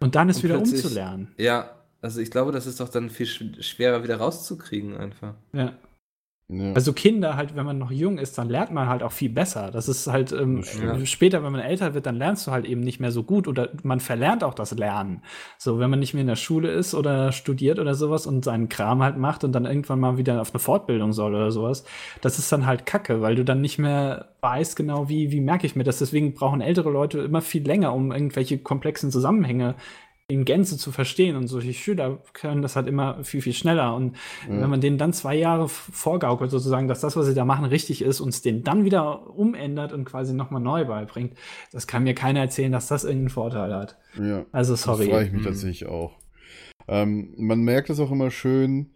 Und 0.00 0.14
dann 0.14 0.28
ist 0.28 0.36
Und 0.38 0.42
wieder 0.44 0.58
umzulernen. 0.58 1.32
Ja, 1.36 1.70
also 2.00 2.20
ich 2.20 2.30
glaube, 2.30 2.52
das 2.52 2.66
ist 2.66 2.78
doch 2.80 2.88
dann 2.88 3.10
viel 3.10 3.26
sch- 3.26 3.62
schwerer 3.62 4.02
wieder 4.04 4.16
rauszukriegen 4.18 4.96
einfach. 4.96 5.34
Ja. 5.52 5.72
Ja. 6.50 6.72
Also 6.72 6.94
Kinder 6.94 7.36
halt, 7.36 7.56
wenn 7.56 7.66
man 7.66 7.76
noch 7.76 7.90
jung 7.90 8.16
ist, 8.16 8.38
dann 8.38 8.48
lernt 8.48 8.72
man 8.72 8.88
halt 8.88 9.02
auch 9.02 9.12
viel 9.12 9.28
besser. 9.28 9.70
Das 9.70 9.86
ist 9.86 10.06
halt 10.06 10.32
ähm, 10.32 10.62
stimmt. 10.62 11.06
später, 11.06 11.44
wenn 11.44 11.52
man 11.52 11.60
älter 11.60 11.92
wird, 11.92 12.06
dann 12.06 12.16
lernst 12.16 12.46
du 12.46 12.52
halt 12.52 12.64
eben 12.64 12.80
nicht 12.80 13.00
mehr 13.00 13.12
so 13.12 13.22
gut 13.22 13.46
oder 13.46 13.68
man 13.82 14.00
verlernt 14.00 14.42
auch 14.42 14.54
das 14.54 14.72
Lernen. 14.72 15.22
So, 15.58 15.78
wenn 15.78 15.90
man 15.90 15.98
nicht 15.98 16.14
mehr 16.14 16.22
in 16.22 16.26
der 16.26 16.36
Schule 16.36 16.70
ist 16.70 16.94
oder 16.94 17.32
studiert 17.32 17.78
oder 17.78 17.94
sowas 17.94 18.26
und 18.26 18.46
seinen 18.46 18.70
Kram 18.70 19.02
halt 19.02 19.18
macht 19.18 19.44
und 19.44 19.52
dann 19.52 19.66
irgendwann 19.66 20.00
mal 20.00 20.16
wieder 20.16 20.40
auf 20.40 20.54
eine 20.54 20.58
Fortbildung 20.58 21.12
soll 21.12 21.34
oder 21.34 21.50
sowas, 21.50 21.84
das 22.22 22.38
ist 22.38 22.50
dann 22.50 22.64
halt 22.64 22.86
Kacke, 22.86 23.20
weil 23.20 23.34
du 23.34 23.44
dann 23.44 23.60
nicht 23.60 23.78
mehr 23.78 24.28
weißt 24.40 24.74
genau, 24.74 25.10
wie 25.10 25.30
wie 25.30 25.42
merke 25.42 25.66
ich 25.66 25.76
mir 25.76 25.84
das. 25.84 25.98
Deswegen 25.98 26.32
brauchen 26.32 26.62
ältere 26.62 26.90
Leute 26.90 27.18
immer 27.18 27.42
viel 27.42 27.66
länger, 27.66 27.92
um 27.92 28.10
irgendwelche 28.10 28.56
komplexen 28.56 29.10
Zusammenhänge 29.10 29.74
in 30.30 30.44
Gänze 30.44 30.76
zu 30.76 30.92
verstehen 30.92 31.36
und 31.36 31.48
solche 31.48 31.72
Schüler 31.72 32.22
können 32.34 32.60
das 32.60 32.76
halt 32.76 32.86
immer 32.86 33.24
viel, 33.24 33.40
viel 33.40 33.54
schneller. 33.54 33.94
Und 33.94 34.14
wenn 34.46 34.68
man 34.68 34.82
denen 34.82 34.98
dann 34.98 35.14
zwei 35.14 35.34
Jahre 35.34 35.70
vorgaukelt, 35.70 36.50
sozusagen, 36.50 36.86
dass 36.86 37.00
das, 37.00 37.16
was 37.16 37.24
sie 37.26 37.34
da 37.34 37.46
machen, 37.46 37.64
richtig 37.64 38.02
ist 38.02 38.20
und 38.20 38.28
es 38.28 38.42
denen 38.42 38.62
dann 38.62 38.84
wieder 38.84 39.34
umändert 39.34 39.94
und 39.94 40.04
quasi 40.04 40.34
nochmal 40.34 40.60
neu 40.60 40.84
beibringt, 40.84 41.32
das 41.72 41.86
kann 41.86 42.04
mir 42.04 42.14
keiner 42.14 42.40
erzählen, 42.40 42.70
dass 42.70 42.88
das 42.88 43.04
irgendeinen 43.04 43.30
Vorteil 43.30 43.74
hat. 43.74 43.96
ja. 44.20 44.44
Also 44.52 44.74
Das 44.74 44.84
frage 44.84 45.04
ich 45.04 45.10
sorry. 45.10 45.30
mich 45.30 45.44
tatsächlich 45.44 45.86
auch. 45.86 46.18
Ähm, 46.88 47.32
man 47.38 47.60
merkt 47.62 47.88
es 47.88 47.98
auch 47.98 48.10
immer 48.10 48.30
schön. 48.30 48.90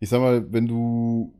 Ich 0.00 0.08
sag 0.08 0.20
mal, 0.20 0.52
wenn 0.52 0.66
du, 0.66 1.34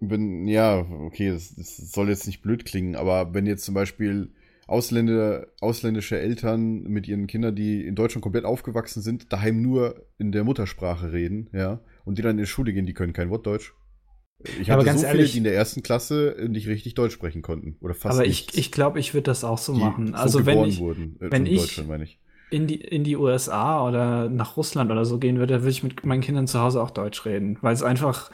wenn, 0.00 0.46
ja, 0.46 0.80
okay, 1.06 1.30
das, 1.30 1.54
das 1.54 1.90
soll 1.90 2.10
jetzt 2.10 2.26
nicht 2.26 2.42
blöd 2.42 2.66
klingen, 2.66 2.96
aber 2.96 3.32
wenn 3.32 3.46
jetzt 3.46 3.64
zum 3.64 3.74
Beispiel 3.74 4.30
Ausländer, 4.66 5.46
ausländische 5.60 6.18
Eltern 6.18 6.82
mit 6.84 7.06
ihren 7.08 7.26
Kindern, 7.26 7.54
die 7.54 7.86
in 7.86 7.94
Deutschland 7.94 8.22
komplett 8.22 8.44
aufgewachsen 8.44 9.02
sind, 9.02 9.32
daheim 9.32 9.60
nur 9.62 10.06
in 10.18 10.32
der 10.32 10.44
Muttersprache 10.44 11.12
reden, 11.12 11.48
ja, 11.52 11.80
und 12.04 12.18
die 12.18 12.22
dann 12.22 12.32
in 12.32 12.38
die 12.38 12.46
Schule 12.46 12.72
gehen, 12.72 12.86
die 12.86 12.94
können 12.94 13.12
kein 13.12 13.30
Wort 13.30 13.46
Deutsch. 13.46 13.74
Ich 14.60 14.70
Aber 14.72 14.80
hatte 14.80 14.86
ganz 14.86 15.00
so 15.02 15.06
viele, 15.06 15.18
ehrlich- 15.20 15.32
die 15.32 15.38
in 15.38 15.44
der 15.44 15.54
ersten 15.54 15.82
Klasse 15.82 16.36
nicht 16.48 16.66
richtig 16.66 16.94
Deutsch 16.94 17.14
sprechen 17.14 17.40
konnten. 17.40 17.76
Oder 17.80 17.94
fast 17.94 18.18
Aber 18.18 18.26
nicht. 18.26 18.52
ich, 18.52 18.58
ich 18.58 18.72
glaube, 18.72 18.98
ich 18.98 19.14
würde 19.14 19.24
das 19.24 19.44
auch 19.44 19.58
so 19.58 19.72
machen. 19.74 20.08
so 20.08 20.14
Also 20.14 20.44
wenn 20.46 20.64
ich 20.64 20.80
wurden. 20.80 21.16
Äh, 21.20 21.30
wenn 21.30 21.46
in 21.46 21.52
ich- 21.52 21.60
Deutschland, 21.60 21.88
meine 21.88 22.04
ich. 22.04 22.18
In 22.50 22.66
die, 22.66 22.76
in 22.76 23.04
die 23.04 23.16
USA 23.16 23.86
oder 23.86 24.28
nach 24.28 24.56
Russland 24.56 24.90
oder 24.90 25.04
so 25.04 25.18
gehen 25.18 25.38
würde, 25.38 25.62
würde 25.62 25.70
ich 25.70 25.82
mit 25.82 26.04
meinen 26.04 26.20
Kindern 26.20 26.46
zu 26.46 26.60
Hause 26.60 26.82
auch 26.82 26.90
Deutsch 26.90 27.24
reden. 27.24 27.58
Weil 27.62 27.74
es 27.74 27.82
einfach, 27.82 28.30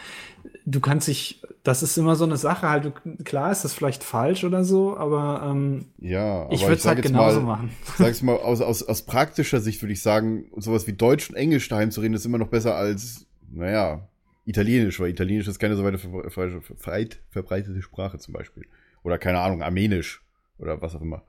du 0.66 0.80
kannst 0.80 1.08
dich, 1.08 1.42
das 1.62 1.82
ist 1.82 1.96
immer 1.96 2.16
so 2.16 2.24
eine 2.24 2.36
Sache, 2.36 2.68
halt, 2.68 2.84
du, 2.84 2.92
klar 3.24 3.50
ist 3.52 3.64
das 3.64 3.72
vielleicht 3.72 4.04
falsch 4.04 4.44
oder 4.44 4.64
so, 4.64 4.96
aber 4.96 5.48
ähm, 5.50 5.86
Ja, 5.98 6.42
aber 6.42 6.52
ich 6.52 6.62
würde 6.62 6.74
es 6.74 6.84
halt 6.84 7.02
genauso 7.02 7.40
mal, 7.40 7.56
machen. 7.56 7.70
Sag's 7.98 8.22
mal, 8.22 8.36
aus, 8.36 8.60
aus, 8.60 8.82
aus 8.82 9.02
praktischer 9.02 9.60
Sicht 9.60 9.82
würde 9.82 9.92
ich 9.92 10.02
sagen, 10.02 10.46
sowas 10.56 10.86
wie 10.86 10.92
Deutsch 10.92 11.30
und 11.30 11.36
Englisch 11.36 11.68
daheim 11.68 11.90
zu 11.90 12.00
reden, 12.00 12.14
ist 12.14 12.26
immer 12.26 12.38
noch 12.38 12.48
besser 12.48 12.74
als, 12.74 13.26
naja, 13.50 14.08
Italienisch, 14.46 14.98
weil 14.98 15.10
Italienisch 15.10 15.48
ist 15.48 15.58
keine 15.58 15.76
so 15.76 15.84
weit 15.84 16.00
verbreitete 16.00 17.82
Sprache 17.82 18.18
zum 18.18 18.34
Beispiel. 18.34 18.66
Oder 19.02 19.18
keine 19.18 19.40
Ahnung, 19.40 19.62
Armenisch 19.62 20.22
oder 20.58 20.80
was 20.82 20.94
auch 20.94 21.02
immer. 21.02 21.22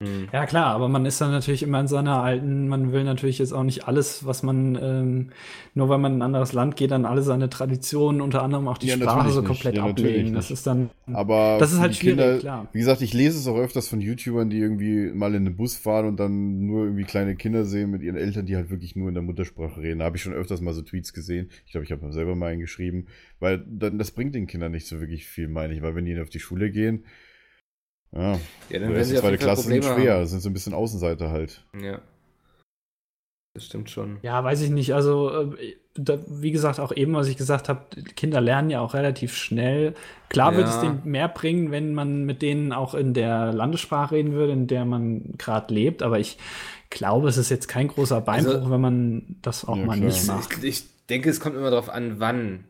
Hm. 0.00 0.28
Ja, 0.32 0.46
klar, 0.46 0.66
aber 0.66 0.88
man 0.88 1.04
ist 1.06 1.20
dann 1.20 1.32
natürlich 1.32 1.64
immer 1.64 1.80
in 1.80 1.88
seiner 1.88 2.22
alten, 2.22 2.68
man 2.68 2.92
will 2.92 3.02
natürlich 3.02 3.38
jetzt 3.40 3.52
auch 3.52 3.64
nicht 3.64 3.88
alles, 3.88 4.24
was 4.24 4.44
man, 4.44 4.78
ähm, 4.80 5.30
nur 5.74 5.88
weil 5.88 5.98
man 5.98 6.12
in 6.12 6.18
ein 6.18 6.22
anderes 6.22 6.52
Land 6.52 6.76
geht, 6.76 6.92
dann 6.92 7.04
alle 7.04 7.22
seine 7.22 7.50
Traditionen, 7.50 8.20
unter 8.20 8.44
anderem 8.44 8.68
auch 8.68 8.78
die 8.78 8.86
Ja, 8.86 8.94
Sprache 8.94 9.30
so 9.30 9.42
komplett 9.42 9.74
Ja, 9.74 9.86
ablegen. 9.86 10.34
Das 10.34 10.52
ist 10.52 10.68
dann, 10.68 10.90
Aber 11.12 11.56
das 11.58 11.72
ist 11.72 11.80
halt 11.80 11.96
schwierig, 11.96 12.16
Kinder, 12.16 12.38
klar. 12.38 12.68
Wie 12.72 12.78
gesagt, 12.78 13.02
ich 13.02 13.12
lese 13.12 13.38
es 13.38 13.48
auch 13.48 13.58
öfters 13.58 13.88
von 13.88 14.00
YouTubern, 14.00 14.50
die 14.50 14.58
irgendwie 14.58 15.10
mal 15.12 15.34
in 15.34 15.44
den 15.44 15.56
Bus 15.56 15.76
fahren 15.76 16.06
und 16.06 16.20
dann 16.20 16.64
nur 16.64 16.84
irgendwie 16.84 17.02
kleine 17.04 17.34
Kinder 17.34 17.64
sehen 17.64 17.90
mit 17.90 18.02
ihren 18.02 18.16
Eltern, 18.16 18.46
die 18.46 18.54
halt 18.54 18.70
wirklich 18.70 18.94
nur 18.94 19.08
in 19.08 19.14
der 19.14 19.24
Muttersprache 19.24 19.80
reden. 19.80 19.98
Da 19.98 20.04
habe 20.04 20.16
ich 20.16 20.22
schon 20.22 20.32
öfters 20.32 20.60
mal 20.60 20.74
so 20.74 20.82
Tweets 20.82 21.12
gesehen. 21.12 21.50
Ich 21.66 21.72
glaube, 21.72 21.84
ich 21.84 21.90
habe 21.90 22.12
selber 22.12 22.36
mal 22.36 22.52
einen 22.52 22.60
geschrieben, 22.60 23.06
weil 23.40 23.64
dann, 23.66 23.98
das 23.98 24.12
bringt 24.12 24.36
den 24.36 24.46
Kindern 24.46 24.70
nicht 24.70 24.86
so 24.86 25.00
wirklich 25.00 25.26
viel, 25.26 25.48
meine 25.48 25.74
ich, 25.74 25.82
weil 25.82 25.96
wenn 25.96 26.04
die 26.04 26.20
auf 26.20 26.30
die 26.30 26.38
Schule 26.38 26.70
gehen, 26.70 27.04
ja, 28.12 28.32
Ja, 28.32 28.38
dann 28.70 28.80
werden 28.82 28.96
ist 28.96 29.08
sie 29.08 29.16
zweite 29.16 29.38
Klasse 29.38 29.62
sind 29.68 29.84
schwer, 29.84 30.14
haben. 30.14 30.20
das 30.22 30.30
sind 30.30 30.40
so 30.40 30.48
ein 30.50 30.52
bisschen 30.52 30.74
Außenseiter 30.74 31.30
halt. 31.30 31.64
Ja. 31.80 32.00
Das 33.54 33.64
stimmt 33.64 33.90
schon. 33.90 34.18
ja, 34.22 34.42
weiß 34.44 34.60
ich 34.62 34.70
nicht. 34.70 34.94
Also, 34.94 35.52
äh, 35.56 35.76
da, 35.94 36.18
wie 36.28 36.52
gesagt, 36.52 36.78
auch 36.78 36.92
eben, 36.92 37.14
was 37.14 37.26
ich 37.26 37.36
gesagt 37.36 37.68
habe, 37.68 37.86
Kinder 38.14 38.40
lernen 38.40 38.70
ja 38.70 38.80
auch 38.80 38.94
relativ 38.94 39.34
schnell. 39.36 39.94
Klar 40.28 40.54
wird 40.54 40.68
Ja. 40.68 40.74
es 40.74 40.80
denen 40.80 41.00
mehr 41.04 41.26
bringen, 41.28 41.72
wenn 41.72 41.92
man 41.92 42.24
mit 42.24 42.40
denen 42.40 42.72
auch 42.72 42.94
in 42.94 43.14
der 43.14 43.52
Landessprache 43.52 44.14
reden 44.14 44.32
würde, 44.32 44.52
in 44.52 44.68
der 44.68 44.84
man 44.84 45.34
gerade 45.38 45.74
lebt, 45.74 46.02
aber 46.04 46.20
ich 46.20 46.38
glaube, 46.90 47.28
es 47.28 47.36
ist 47.36 47.48
jetzt 47.50 47.66
kein 47.66 47.88
großer 47.88 48.20
Beinbruch, 48.20 48.54
Also- 48.54 48.70
wenn 48.70 48.80
man 48.80 49.36
das 49.42 49.64
auch 49.64 49.76
Ja, 49.76 49.84
mal 49.86 49.96
klar. 49.96 50.06
nicht 50.06 50.22
Ich, 50.22 50.26
macht. 50.28 50.52
ich, 50.58 50.64
ich 50.64 50.84
denke, 51.10 51.28
es 51.30 51.40
kommt 51.40 51.56
immer 51.56 51.70
darauf 51.70 51.88
an, 51.90 52.20
wann 52.20 52.64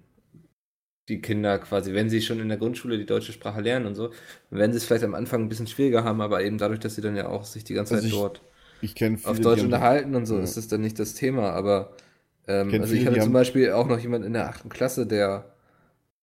die 1.08 1.20
Kinder 1.20 1.58
quasi, 1.58 1.94
wenn 1.94 2.10
sie 2.10 2.20
schon 2.22 2.40
in 2.40 2.48
der 2.48 2.58
Grundschule 2.58 2.98
die 2.98 3.06
deutsche 3.06 3.32
Sprache 3.32 3.60
lernen 3.60 3.86
und 3.86 3.94
so, 3.94 4.08
dann 4.50 4.58
werden 4.58 4.72
sie 4.72 4.78
es 4.78 4.84
vielleicht 4.84 5.04
am 5.04 5.14
Anfang 5.14 5.42
ein 5.42 5.48
bisschen 5.48 5.66
schwieriger 5.66 6.04
haben, 6.04 6.20
aber 6.20 6.42
eben 6.44 6.58
dadurch, 6.58 6.80
dass 6.80 6.94
sie 6.94 7.00
dann 7.02 7.16
ja 7.16 7.28
auch 7.28 7.44
sich 7.44 7.64
die 7.64 7.74
ganze 7.74 7.94
Also 7.94 8.02
Zeit 8.02 8.12
ich- 8.12 8.12
dort 8.14 8.42
Ich 8.80 8.94
viele, 8.94 9.30
auf 9.30 9.40
Deutsch 9.40 9.62
unterhalten 9.64 10.14
und 10.14 10.26
so, 10.26 10.36
Ja. 10.36 10.44
ist 10.44 10.56
das 10.56 10.68
dann 10.68 10.80
nicht 10.82 10.98
das 10.98 11.14
Thema, 11.14 11.50
aber 11.52 11.92
ähm, 12.46 12.80
also 12.80 12.94
ich 12.94 13.00
viele, 13.00 13.06
hatte 13.06 13.16
die 13.18 13.24
zum 13.24 13.32
Beispiel 13.32 13.72
auch 13.72 13.88
noch 13.88 13.98
jemanden 13.98 14.26
in 14.28 14.32
der 14.34 14.48
achten 14.48 14.68
Klasse, 14.68 15.06
der 15.06 15.52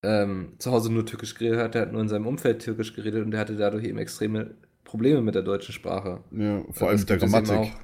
ähm, 0.02 0.54
zu 0.58 0.72
Hause 0.72 0.92
nur 0.92 1.06
Türkisch 1.06 1.34
geredet 1.34 1.60
hat, 1.60 1.74
der 1.74 1.82
hat 1.82 1.92
nur 1.92 2.02
in 2.02 2.08
seinem 2.08 2.26
Umfeld 2.26 2.60
Türkisch 2.62 2.94
geredet 2.94 3.24
und 3.24 3.30
der 3.32 3.40
hatte 3.40 3.56
dadurch 3.56 3.84
eben 3.84 3.98
extreme 3.98 4.54
Probleme 4.84 5.22
mit 5.22 5.34
der 5.34 5.42
deutschen 5.42 5.72
Sprache. 5.74 6.20
Ja, 6.30 6.62
vor 6.70 6.88
allem 6.88 6.98
Das 6.98 7.00
mit 7.00 7.08
der 7.10 7.18
Grammatik. 7.18 7.74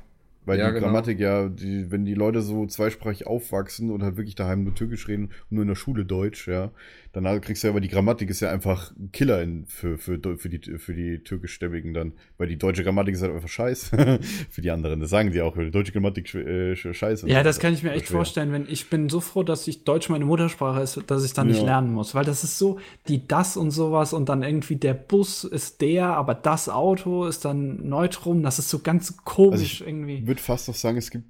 Weil 0.45 0.59
Ja, 0.59 0.69
die 0.69 0.75
genau. 0.75 0.87
Grammatik 0.87 1.21
ja, 1.21 1.49
die, 1.49 1.91
wenn 1.91 2.05
die 2.05 2.15
Leute 2.15 2.43
so 2.43 2.67
zweisprachig 2.67 3.27
aufwachsen 3.27 3.91
und 3.91 4.03
halt 4.03 4.17
wirklich 4.17 4.35
daheim 4.35 4.65
nur 4.65 4.75
Türkisch 4.75 5.07
reden 5.09 5.27
und 5.27 5.53
nur 5.53 5.63
in 5.63 5.69
der 5.69 5.77
Schule 5.77 6.05
Deutsch, 6.05 6.49
ja, 6.49 6.73
dann 7.13 7.41
kriegst 7.43 7.63
du 7.63 7.69
ja, 7.69 7.73
aber 7.73 7.81
die 7.81 7.89
Grammatik 7.89 8.31
ist 8.31 8.41
ja 8.41 8.51
einfach 8.51 8.91
ein 8.97 9.11
Killer 9.13 9.43
in, 9.43 9.67
für, 9.67 9.99
für, 9.99 10.19
für, 10.39 10.49
die, 10.49 10.79
für 10.79 10.95
die 10.95 11.19
türkischstämmigen 11.19 11.93
dann. 11.95 12.13
Weil 12.39 12.49
die 12.49 12.57
deutsche 12.57 12.83
Grammatik 12.85 13.15
ist 13.15 13.23
halt 13.23 13.35
einfach 13.35 13.49
scheiße. 13.49 14.19
für 14.51 14.63
die 14.63 14.71
anderen. 14.71 14.99
Das 15.01 15.11
sagen 15.11 15.31
die 15.31 15.41
auch, 15.43 15.57
weil 15.57 15.67
die 15.67 15.71
deutsche 15.71 15.93
Grammatik 15.93 16.35
äh, 16.35 16.73
sch- 16.73 16.93
scheiße 16.95 17.29
Ja, 17.29 17.43
das 17.43 17.59
kann 17.61 17.75
ich 17.75 17.83
mir 17.83 17.93
echt 17.93 18.07
schwer. 18.07 18.17
vorstellen, 18.17 18.51
wenn 18.53 18.67
ich 18.69 18.89
bin 18.91 19.09
so 19.11 19.21
froh, 19.21 19.43
dass 19.43 19.69
ich 19.69 19.85
Deutsch 19.85 20.09
meine 20.09 20.25
Muttersprache 20.25 20.81
ist, 20.81 21.01
dass 21.07 21.25
ich 21.25 21.35
dann 21.35 21.49
nicht 21.49 21.59
Ja. 21.61 21.67
lernen 21.67 21.93
muss, 21.93 22.15
weil 22.15 22.25
das 22.25 22.43
ist 22.45 22.59
so 22.59 22.79
die 23.09 23.29
das 23.29 23.57
und 23.57 23.71
sowas 23.71 24.13
und 24.13 24.29
dann 24.29 24.43
irgendwie 24.43 24.77
der 24.77 24.95
Bus 24.95 25.45
ist 25.45 25.83
der, 25.83 26.07
aber 26.17 26.35
das 26.35 26.69
Auto 26.69 27.27
ist 27.27 27.45
dann 27.45 27.87
neutrum, 27.89 28.43
das 28.43 28.59
ist 28.59 28.71
so 28.71 28.79
ganz 28.81 29.19
komisch 29.25 29.83
Also 29.83 29.85
irgendwie. 29.85 30.27
Ich 30.33 30.39
würde 30.39 30.47
fast 30.47 30.71
auch 30.71 30.75
sagen, 30.75 30.97
es 30.97 31.11
gibt 31.11 31.27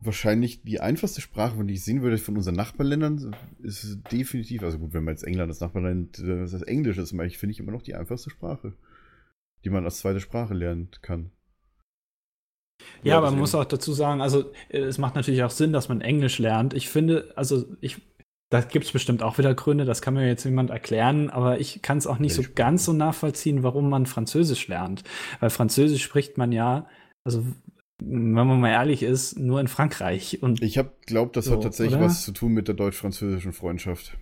wahrscheinlich 0.00 0.62
die 0.62 0.80
einfachste 0.80 1.20
Sprache, 1.20 1.62
die 1.66 1.74
ich 1.74 1.84
sehen 1.84 2.00
würde 2.00 2.16
von 2.16 2.34
unseren 2.34 2.54
Nachbarländern, 2.54 3.36
ist 3.62 4.00
definitiv, 4.10 4.62
also 4.62 4.78
gut, 4.78 4.94
wenn 4.94 5.04
man 5.04 5.12
jetzt 5.12 5.22
England 5.22 5.50
als 5.50 5.60
Nachbarland, 5.60 6.18
äh, 6.18 6.38
das 6.38 6.54
heißt 6.54 6.66
Englisch 6.66 6.96
ist, 6.96 7.12
ich 7.12 7.36
finde 7.36 7.52
ich 7.52 7.60
immer 7.60 7.72
noch 7.72 7.82
die 7.82 7.94
einfachste 7.94 8.30
Sprache, 8.30 8.72
die 9.64 9.70
man 9.70 9.84
als 9.84 9.98
zweite 9.98 10.18
Sprache 10.20 10.54
lernen 10.54 10.88
kann. 11.02 11.30
Ja, 13.02 13.18
aber 13.18 13.30
man 13.30 13.40
muss 13.40 13.54
auch 13.54 13.66
dazu 13.66 13.92
sagen, 13.92 14.22
also 14.22 14.50
äh, 14.70 14.78
es 14.78 14.96
macht 14.96 15.14
natürlich 15.14 15.42
auch 15.42 15.50
Sinn, 15.50 15.74
dass 15.74 15.90
man 15.90 16.00
Englisch 16.00 16.38
lernt. 16.38 16.72
Ich 16.72 16.88
finde, 16.88 17.32
also 17.36 17.66
ich 17.82 18.00
Da 18.48 18.62
gibt 18.62 18.86
es 18.86 18.92
bestimmt 18.92 19.22
auch 19.22 19.36
wieder 19.38 19.54
Gründe, 19.54 19.84
das 19.84 20.00
kann 20.00 20.14
mir 20.14 20.26
jetzt 20.26 20.44
jemand 20.44 20.70
erklären, 20.70 21.28
aber 21.28 21.60
ich 21.60 21.82
kann 21.82 21.98
es 21.98 22.06
auch 22.06 22.18
nicht 22.18 22.34
so 22.34 22.42
ganz 22.54 22.86
so 22.86 22.92
nachvollziehen, 22.92 23.62
warum 23.62 23.90
man 23.90 24.06
Französisch 24.06 24.68
lernt. 24.68 25.04
Weil 25.40 25.50
Französisch 25.50 26.02
spricht 26.02 26.38
man 26.38 26.50
ja, 26.50 26.88
also 27.24 27.44
wenn 28.06 28.32
man 28.46 28.60
mal 28.60 28.70
ehrlich 28.70 29.02
ist, 29.02 29.38
nur 29.38 29.60
in 29.60 29.68
Frankreich. 29.68 30.42
Und 30.42 30.62
Ich 30.62 30.78
habe 30.78 30.92
glaubt, 31.06 31.36
das 31.36 31.46
So, 31.46 31.52
hat 31.52 31.62
tatsächlich 31.62 31.96
oder? 31.96 32.06
was 32.06 32.24
zu 32.24 32.32
tun 32.32 32.52
mit 32.52 32.68
der 32.68 32.74
deutsch-französischen 32.74 33.52
Freundschaft. 33.52 34.16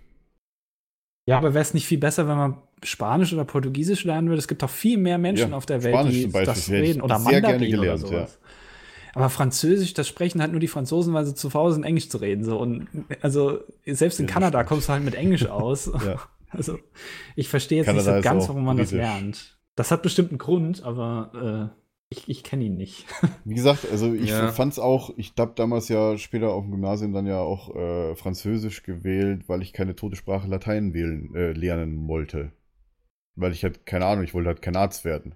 ja, 1.27 1.39
aber 1.39 1.55
wäre 1.55 1.63
es 1.63 1.75
nicht 1.75 1.87
viel 1.87 1.99
besser, 1.99 2.27
wenn 2.29 2.37
man 2.37 2.57
Spanisch 2.83 3.33
oder 3.33 3.45
Portugiesisch 3.45 4.05
lernen 4.05 4.29
würde? 4.29 4.39
Es 4.39 4.49
gibt 4.49 4.63
doch 4.63 4.71
viel 4.71 4.97
mehr 4.99 5.19
Menschen 5.19 5.51
Ja, 5.51 5.57
auf 5.57 5.67
der 5.67 5.83
Welt, 5.83 5.95
Spanisch 5.95 6.15
die 6.15 6.31
das 6.33 6.71
reden. 6.71 7.03
Oder 7.03 7.19
Mandarin 7.19 7.57
oder 7.57 7.67
gelernt, 7.67 8.01
sowas. 8.01 8.39
Aber 9.13 9.29
Französisch, 9.29 9.93
das 9.93 10.07
sprechen 10.09 10.41
halt 10.41 10.53
nur 10.53 10.61
die 10.61 10.69
Franzosen, 10.69 11.13
weil 11.15 11.25
sie 11.27 11.35
zu 11.35 11.51
faul 11.51 11.73
sind, 11.73 11.83
Englisch 11.85 12.09
zu 12.09 12.19
reden. 12.19 12.45
So. 12.45 12.59
Und 12.59 12.89
also 13.23 13.61
selbst 13.85 14.21
in 14.21 14.27
Ja, 14.27 14.33
Kanada 14.33 14.65
kommst 14.65 14.89
du 14.89 14.93
halt 14.93 15.05
mit 15.05 15.15
Englisch 15.15 15.47
aus. 15.49 15.91
Ja. 16.05 16.21
Also 16.51 16.79
ich 17.37 17.49
verstehe 17.49 17.79
jetzt 17.79 17.87
Kanada 17.87 18.17
nicht 18.17 18.25
so 18.25 18.29
ganz, 18.29 18.49
warum 18.49 18.65
man 18.65 18.77
das 18.77 18.91
britisch. 18.91 19.05
lernt. 19.07 19.59
Das 19.77 19.91
hat 19.91 20.03
bestimmt 20.03 20.31
einen 20.31 20.39
Grund, 20.39 20.83
aber 20.83 21.71
äh, 21.75 21.80
ich, 22.11 22.29
ich 22.29 22.45
kenne 22.45 22.65
ihn 22.65 22.77
nicht. 22.77 23.07
Wie 23.45 23.55
gesagt, 23.55 23.87
also 23.91 24.13
ich 24.13 24.31
Ja. 24.31 24.49
fand's 24.49 24.79
auch, 24.79 25.11
ich 25.17 25.33
habe 25.39 25.53
damals 25.55 25.89
ja 25.89 26.19
später 26.19 26.53
auf 26.53 26.65
dem 26.65 26.73
Gymnasium 26.73 27.13
dann 27.13 27.27
ja 27.27 27.39
auch 27.39 27.75
äh, 27.75 28.15
Französisch 28.17 28.83
gewählt, 28.83 29.49
weil 29.49 29.63
ich 29.63 29.73
keine 29.73 29.97
tote 29.97 30.17
Sprache 30.17 30.49
Latein 30.49 30.93
wählen, 30.93 31.35
äh, 31.35 31.53
lernen 31.53 32.07
wollte. 32.09 32.53
Weil 33.37 33.53
ich 33.53 33.65
halt, 33.65 33.87
keine 33.87 34.07
Ahnung, 34.07 34.25
ich 34.25 34.35
wollte 34.35 34.49
halt 34.49 34.63
kein 34.63 34.77
Arzt 34.77 35.05
werden. 35.05 35.35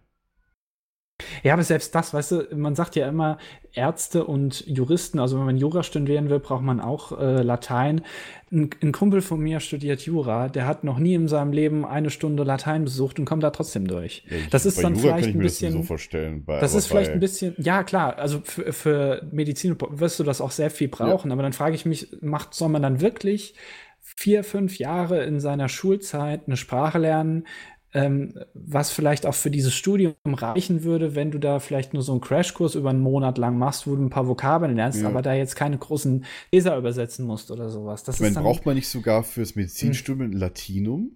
Ja, 1.45 1.53
aber 1.53 1.63
selbst 1.63 1.95
das, 1.95 2.13
weißt 2.13 2.33
du, 2.33 2.49
man 2.57 2.75
sagt 2.75 2.97
ja 2.97 3.09
immer, 3.09 3.39
Ärzte 3.73 4.25
und 4.25 4.67
Juristen, 4.67 5.21
also 5.21 5.39
wenn 5.39 5.47
man 5.47 5.57
Jura 5.57 5.85
studieren 5.85 6.29
will, 6.29 6.41
braucht 6.41 6.63
man 6.65 6.81
auch 6.81 7.17
äh, 7.19 7.41
Latein. 7.43 8.03
Ein, 8.51 8.71
ein 8.83 8.91
Kumpel 8.91 9.23
von 9.23 9.39
mir 9.39 9.61
studiert 9.61 10.01
Jura, 10.03 10.49
der 10.49 10.67
hat 10.67 10.83
noch 10.83 10.99
nie 10.99 11.15
in 11.15 11.29
seinem 11.29 11.53
Leben 11.53 11.85
eine 11.87 12.11
Stunde 12.11 12.43
Latein 12.43 12.83
besucht 12.83 13.21
und 13.21 13.27
kommt 13.27 13.45
da 13.45 13.51
trotzdem 13.51 13.87
durch. 13.87 14.25
Ja, 14.29 14.39
ich- 14.39 14.49
das 14.51 14.67
ist 14.67 14.83
dann 14.83 14.95
Jura 14.97 15.03
vielleicht 15.19 15.29
ein 15.29 15.39
mir 15.39 15.45
das 15.45 15.59
so 15.61 15.67
bisschen. 15.67 15.83
vorstellen. 15.85 16.45
Bei, 16.45 16.59
Das 16.59 16.75
ist 16.75 16.89
vielleicht 16.89 17.13
ein 17.13 17.21
bisschen, 17.21 17.55
ja 17.59 17.85
klar, 17.85 18.19
also 18.19 18.41
für, 18.43 18.73
für 18.73 19.23
Medizin 19.31 19.77
wirst 19.91 20.19
du 20.19 20.25
das 20.25 20.41
auch 20.41 20.51
sehr 20.51 20.71
viel 20.71 20.89
brauchen, 20.89 21.31
aber 21.31 21.43
dann 21.43 21.53
frage 21.53 21.77
ich 21.77 21.87
mich, 21.87 22.09
macht, 22.23 22.55
soll 22.55 22.71
man 22.71 22.83
dann 22.83 23.01
wirklich 23.01 23.55
vier, 24.01 24.43
fünf 24.45 24.79
Jahre 24.79 25.25
in 25.25 25.41
seiner 25.41 25.69
Schulzeit 25.69 26.43
eine 26.47 26.57
Sprache 26.57 26.99
lernen, 26.99 27.47
ähm, 27.95 28.35
was 28.55 28.91
vielleicht 28.91 29.25
auch 29.25 29.35
für 29.35 29.51
dieses 29.51 29.73
Studium 29.73 30.15
reichen 30.27 30.83
würde, 30.83 31.15
wenn 31.15 31.31
du 31.31 31.39
da 31.39 31.61
vielleicht 31.61 31.95
nur 31.95 32.03
so 32.03 32.13
einen 32.13 32.21
Crashkurs 32.21 32.75
über 32.75 32.91
einen 32.91 33.01
Monat 33.01 33.39
lang 33.39 33.57
machst, 33.57 33.87
wo 33.87 33.95
du 33.95 34.03
ein 34.03 34.11
paar 34.11 34.27
Vokabeln 34.27 34.75
lernst, 34.77 35.01
Ja. 35.01 35.09
aber 35.09 35.23
da 35.23 35.33
jetzt 35.35 35.55
keine 35.55 35.79
großen 35.79 36.25
Leser 36.53 36.77
übersetzen 36.77 37.25
musst 37.25 37.51
oder 37.53 37.71
sowas. 37.71 38.03
Das 38.03 38.17
Ich 38.17 38.21
meine, 38.21 38.31
ist 38.31 38.37
dann, 38.37 38.45
braucht 38.45 38.67
man 38.67 38.75
nicht 38.75 38.89
sogar 38.89 39.23
fürs 39.23 39.55
Medizinstudium 39.55 40.31
ein 40.31 40.33
Latinum? 40.33 41.13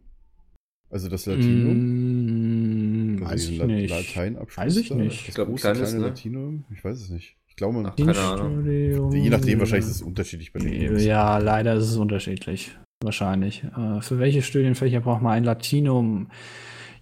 Also 0.90 1.08
das 1.08 1.26
Latinum? 1.26 3.16
Mm, 3.16 3.22
also 3.24 3.32
weiß 3.32 3.48
ich 3.48 3.58
La- 3.58 3.66
nicht. 3.66 3.90
Lateinabschluss 3.90 4.64
Weiß 4.66 4.76
ich 4.76 4.88
da? 4.88 4.94
nicht. 4.94 5.20
Das 5.20 5.28
Ich 5.28 5.34
glaub, 5.34 5.48
ein 5.48 5.50
große, 5.50 5.60
kleines, 5.62 5.80
kleine 5.90 5.98
ne? 6.00 6.06
Latinum? 6.08 6.64
Ich 6.72 6.84
weiß 6.84 6.96
es 7.00 7.10
nicht. 7.10 7.36
Ich 7.48 7.56
glaube, 7.56 7.74
man, 7.82 7.86
Ach, 7.86 7.96
keine 7.96 8.16
Ahnung. 8.18 8.64
Je 9.12 9.28
nachdem 9.30 9.58
wahrscheinlich 9.58 9.86
ist 9.88 9.96
es 9.96 10.02
unterschiedlich 10.02 10.52
bei 10.52 10.60
den 10.60 10.80
Jungs. 10.80 11.04
Ja, 11.04 11.38
leider 11.38 11.74
ist 11.74 11.84
es 11.90 11.96
unterschiedlich. 11.96 12.70
Wahrscheinlich. 13.00 13.62
Äh, 13.64 14.00
für 14.00 14.18
welche 14.18 14.42
Studienfächer 14.42 15.00
braucht 15.00 15.22
man 15.22 15.32
ein 15.32 15.44
Latinum? 15.44 16.30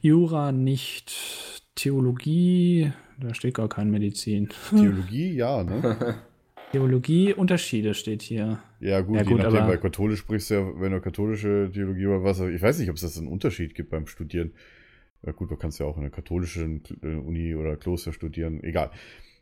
Jura 0.00 0.52
nicht. 0.52 1.62
Theologie, 1.74 2.92
da 3.20 3.34
steht 3.34 3.54
gar 3.54 3.68
kein 3.68 3.90
Medizin. 3.90 4.48
Theologie, 4.70 5.34
ja, 5.34 5.62
ne? 5.62 6.16
Theologie, 6.72 7.32
Unterschiede 7.34 7.94
steht 7.94 8.22
hier. 8.22 8.58
Ja, 8.80 9.00
gut, 9.02 9.16
Ja, 9.16 9.22
je 9.22 9.28
gut, 9.28 9.38
nachdem, 9.38 9.56
aber- 9.58 9.68
weil 9.68 9.78
katholisch 9.78 10.20
sprichst 10.20 10.50
du 10.50 10.54
ja, 10.54 10.80
wenn 10.80 10.92
du 10.92 11.00
katholische 11.00 11.70
Theologie 11.72 12.06
oder 12.06 12.24
was, 12.24 12.40
ich 12.40 12.60
weiß 12.62 12.78
nicht, 12.78 12.88
ob 12.90 12.96
es 12.96 13.02
das 13.02 13.18
einen 13.18 13.28
Unterschied 13.28 13.74
gibt 13.74 13.90
beim 13.90 14.06
Studieren. 14.06 14.52
Ja, 15.22 15.32
gut, 15.32 15.50
du 15.50 15.56
kannst 15.56 15.78
ja 15.80 15.86
auch 15.86 15.96
in 15.96 16.02
einer 16.02 16.10
katholischen 16.10 16.82
äh, 17.02 17.14
Uni 17.14 17.54
oder 17.54 17.76
Kloster 17.76 18.12
studieren, 18.12 18.62
egal. 18.62 18.90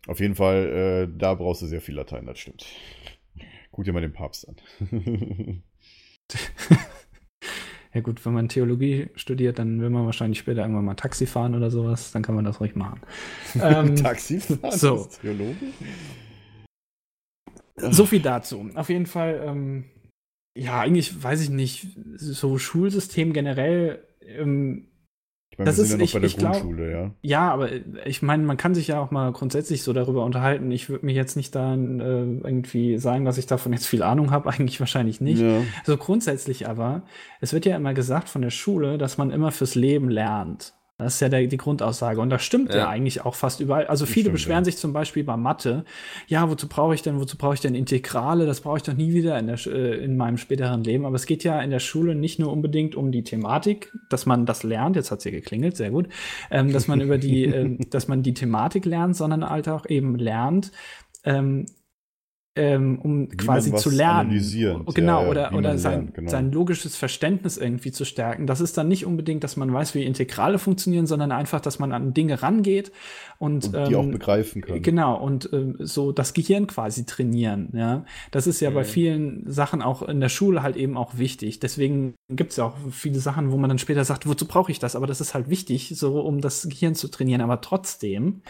Auf 0.06 0.20
jeden 0.20 0.34
Fall, 0.34 1.08
äh, 1.12 1.18
da 1.18 1.34
brauchst 1.34 1.62
du 1.62 1.66
sehr 1.66 1.80
viel 1.80 1.94
Latein, 1.94 2.26
das 2.26 2.38
stimmt. 2.38 2.66
Guck 3.70 3.84
dir 3.84 3.92
mal 3.92 4.00
den 4.00 4.12
Papst 4.12 4.48
an. 4.48 4.56
Ja 7.94 8.00
gut, 8.00 8.26
wenn 8.26 8.32
man 8.32 8.48
Theologie 8.48 9.08
studiert, 9.14 9.60
dann 9.60 9.80
will 9.80 9.88
man 9.88 10.04
wahrscheinlich 10.04 10.40
später 10.40 10.62
irgendwann 10.62 10.84
mal 10.84 10.94
Taxi 10.94 11.26
fahren 11.26 11.54
oder 11.54 11.70
sowas, 11.70 12.10
dann 12.10 12.22
kann 12.22 12.34
man 12.34 12.44
das 12.44 12.60
ruhig 12.60 12.74
machen. 12.74 13.00
ähm, 13.54 13.94
Taxifahren 13.94 14.76
so. 14.76 15.04
als 15.04 15.20
Theologe? 15.20 15.54
So 17.76 18.04
viel 18.04 18.20
dazu. 18.20 18.68
Auf 18.74 18.88
jeden 18.88 19.06
Fall, 19.06 19.40
ähm, 19.46 19.84
ja, 20.58 20.80
eigentlich 20.80 21.22
weiß 21.22 21.40
ich 21.40 21.50
nicht, 21.50 21.96
so 22.16 22.58
Schulsystem 22.58 23.32
generell, 23.32 24.04
ähm, 24.20 24.88
Ich 25.54 25.58
meine, 25.58 25.66
Das 25.70 25.76
wir 25.76 25.84
ist- 25.84 25.90
sind 25.90 26.00
ja 26.00 26.02
noch 26.02 26.08
ich- 26.08 26.12
bei 26.14 26.18
der 26.18 26.26
ich 26.28 26.36
glaub- 26.36 26.52
Grundschule, 26.54 26.90
ja. 26.90 27.10
ja, 27.22 27.52
aber 27.52 27.70
äh, 27.70 27.82
ich 28.06 28.22
meine, 28.22 28.42
man 28.42 28.56
kann 28.56 28.74
sich 28.74 28.88
ja 28.88 28.98
auch 28.98 29.12
mal 29.12 29.30
grundsätzlich 29.30 29.84
so 29.84 29.92
darüber 29.92 30.24
unterhalten. 30.24 30.68
Ich 30.72 30.88
würde 30.90 31.06
mich 31.06 31.14
jetzt 31.14 31.36
nicht 31.36 31.54
dann 31.54 32.00
äh, 32.00 32.04
irgendwie 32.48 32.98
sagen, 32.98 33.24
dass 33.24 33.38
ich 33.38 33.46
davon 33.46 33.72
jetzt 33.72 33.86
viel 33.86 34.02
Ahnung 34.02 34.32
habe, 34.32 34.48
eigentlich 34.50 34.80
wahrscheinlich 34.80 35.20
nicht. 35.20 35.40
Ja. 35.40 35.60
So 35.84 35.96
grundsätzlich 35.96 36.68
aber, 36.68 37.02
es 37.40 37.52
wird 37.52 37.66
ja 37.66 37.76
immer 37.76 37.94
gesagt 37.94 38.28
von 38.28 38.42
der 38.42 38.50
Schule, 38.50 38.98
dass 38.98 39.16
man 39.16 39.30
immer 39.30 39.52
fürs 39.52 39.76
Leben 39.76 40.08
lernt. 40.08 40.74
Das 40.96 41.14
ist 41.14 41.20
ja 41.20 41.28
der, 41.28 41.44
die 41.48 41.56
Grundaussage. 41.56 42.20
Und 42.20 42.30
das 42.30 42.44
stimmt 42.44 42.70
ja. 42.70 42.78
Ja. 42.78 42.88
eigentlich 42.88 43.24
auch 43.24 43.34
fast 43.34 43.58
überall. 43.58 43.88
Also 43.88 44.04
Das 44.04 44.12
viele 44.12 44.24
stimmt, 44.24 44.34
beschweren 44.34 44.60
ja. 44.60 44.64
sich 44.64 44.76
zum 44.76 44.92
Beispiel 44.92 45.24
bei 45.24 45.36
Mathe. 45.36 45.84
Ja, 46.28 46.48
wozu 46.48 46.68
brauche 46.68 46.94
ich 46.94 47.02
denn, 47.02 47.18
wozu 47.18 47.36
brauche 47.36 47.54
ich 47.54 47.60
denn 47.60 47.74
Integrale? 47.74 48.46
Das 48.46 48.60
brauche 48.60 48.76
ich 48.76 48.84
doch 48.84 48.94
nie 48.94 49.12
wieder 49.12 49.36
in, 49.38 49.48
der, 49.48 49.58
äh, 49.66 50.04
in 50.04 50.16
meinem 50.16 50.38
späteren 50.38 50.84
Leben. 50.84 51.04
Aber 51.04 51.16
es 51.16 51.26
geht 51.26 51.42
ja 51.42 51.60
in 51.60 51.70
der 51.70 51.80
Schule 51.80 52.14
nicht 52.14 52.38
nur 52.38 52.52
unbedingt 52.52 52.94
um 52.94 53.10
die 53.10 53.24
Thematik, 53.24 53.92
dass 54.08 54.24
man 54.24 54.46
das 54.46 54.62
lernt. 54.62 54.94
Jetzt 54.94 55.10
hat 55.10 55.20
sie 55.20 55.32
geklingelt, 55.32 55.76
sehr 55.76 55.90
gut. 55.90 56.08
Ähm, 56.52 56.72
dass 56.72 56.86
man 56.86 57.00
über 57.00 57.18
die, 57.18 57.44
ähm, 57.46 57.78
dass 57.90 58.06
man 58.06 58.22
die 58.22 58.34
Thematik 58.34 58.84
lernt, 58.84 59.16
sondern 59.16 59.48
halt 59.50 59.68
auch 59.68 59.86
eben 59.86 60.16
lernt, 60.16 60.70
ähm, 61.24 61.66
ähm, 62.56 62.98
um 63.00 63.32
Wie 63.32 63.36
quasi 63.36 63.74
zu 63.74 63.90
lernen. 63.90 64.30
Genau, 64.94 65.20
Ja, 65.20 65.24
ja, 65.24 65.30
oder, 65.30 65.50
wie 65.50 65.56
oder 65.56 65.78
sein, 65.78 65.92
lernt, 65.92 66.14
genau. 66.14 66.30
sein 66.30 66.52
logisches 66.52 66.96
Verständnis 66.96 67.56
irgendwie 67.56 67.90
zu 67.92 68.04
stärken. 68.04 68.46
Das 68.46 68.60
ist 68.60 68.78
dann 68.78 68.88
nicht 68.88 69.06
unbedingt, 69.06 69.42
dass 69.42 69.56
man 69.56 69.72
weiß, 69.72 69.94
wie 69.94 70.04
Integrale 70.04 70.58
funktionieren, 70.58 71.06
sondern 71.06 71.32
einfach, 71.32 71.60
dass 71.60 71.78
man 71.78 71.92
an 71.92 72.14
Dinge 72.14 72.42
rangeht 72.42 72.92
und, 73.38 73.74
Und 73.74 73.88
die 73.88 73.96
auch 73.96 74.04
ähm, 74.04 74.12
begreifen 74.12 74.62
können. 74.62 74.82
Genau, 74.82 75.16
und 75.20 75.48
ähm, 75.52 75.76
so 75.80 76.12
das 76.12 76.32
Gehirn 76.32 76.66
quasi 76.68 77.04
trainieren, 77.06 77.70
ja. 77.72 78.04
Das 78.30 78.46
ist 78.46 78.60
ja 78.60 78.70
bei 78.70 78.82
Mhm. 78.82 78.86
vielen 78.86 79.50
Sachen 79.50 79.82
auch 79.82 80.02
in 80.02 80.20
der 80.20 80.28
Schule 80.28 80.62
halt 80.62 80.76
eben 80.76 80.96
auch 80.96 81.18
wichtig. 81.18 81.58
Deswegen 81.60 82.14
gibt 82.30 82.52
es 82.52 82.56
ja 82.58 82.64
auch 82.66 82.76
viele 82.90 83.18
Sachen, 83.18 83.50
wo 83.50 83.56
man 83.56 83.68
dann 83.68 83.78
später 83.78 84.04
sagt, 84.04 84.28
wozu 84.28 84.46
brauche 84.46 84.70
ich 84.70 84.78
das? 84.78 84.94
Aber 84.94 85.06
das 85.06 85.20
ist 85.20 85.34
halt 85.34 85.48
wichtig, 85.50 85.92
so 85.96 86.20
um 86.20 86.40
das 86.40 86.68
Gehirn 86.68 86.94
zu 86.94 87.08
trainieren. 87.08 87.40
Aber 87.40 87.60
trotzdem 87.60 88.42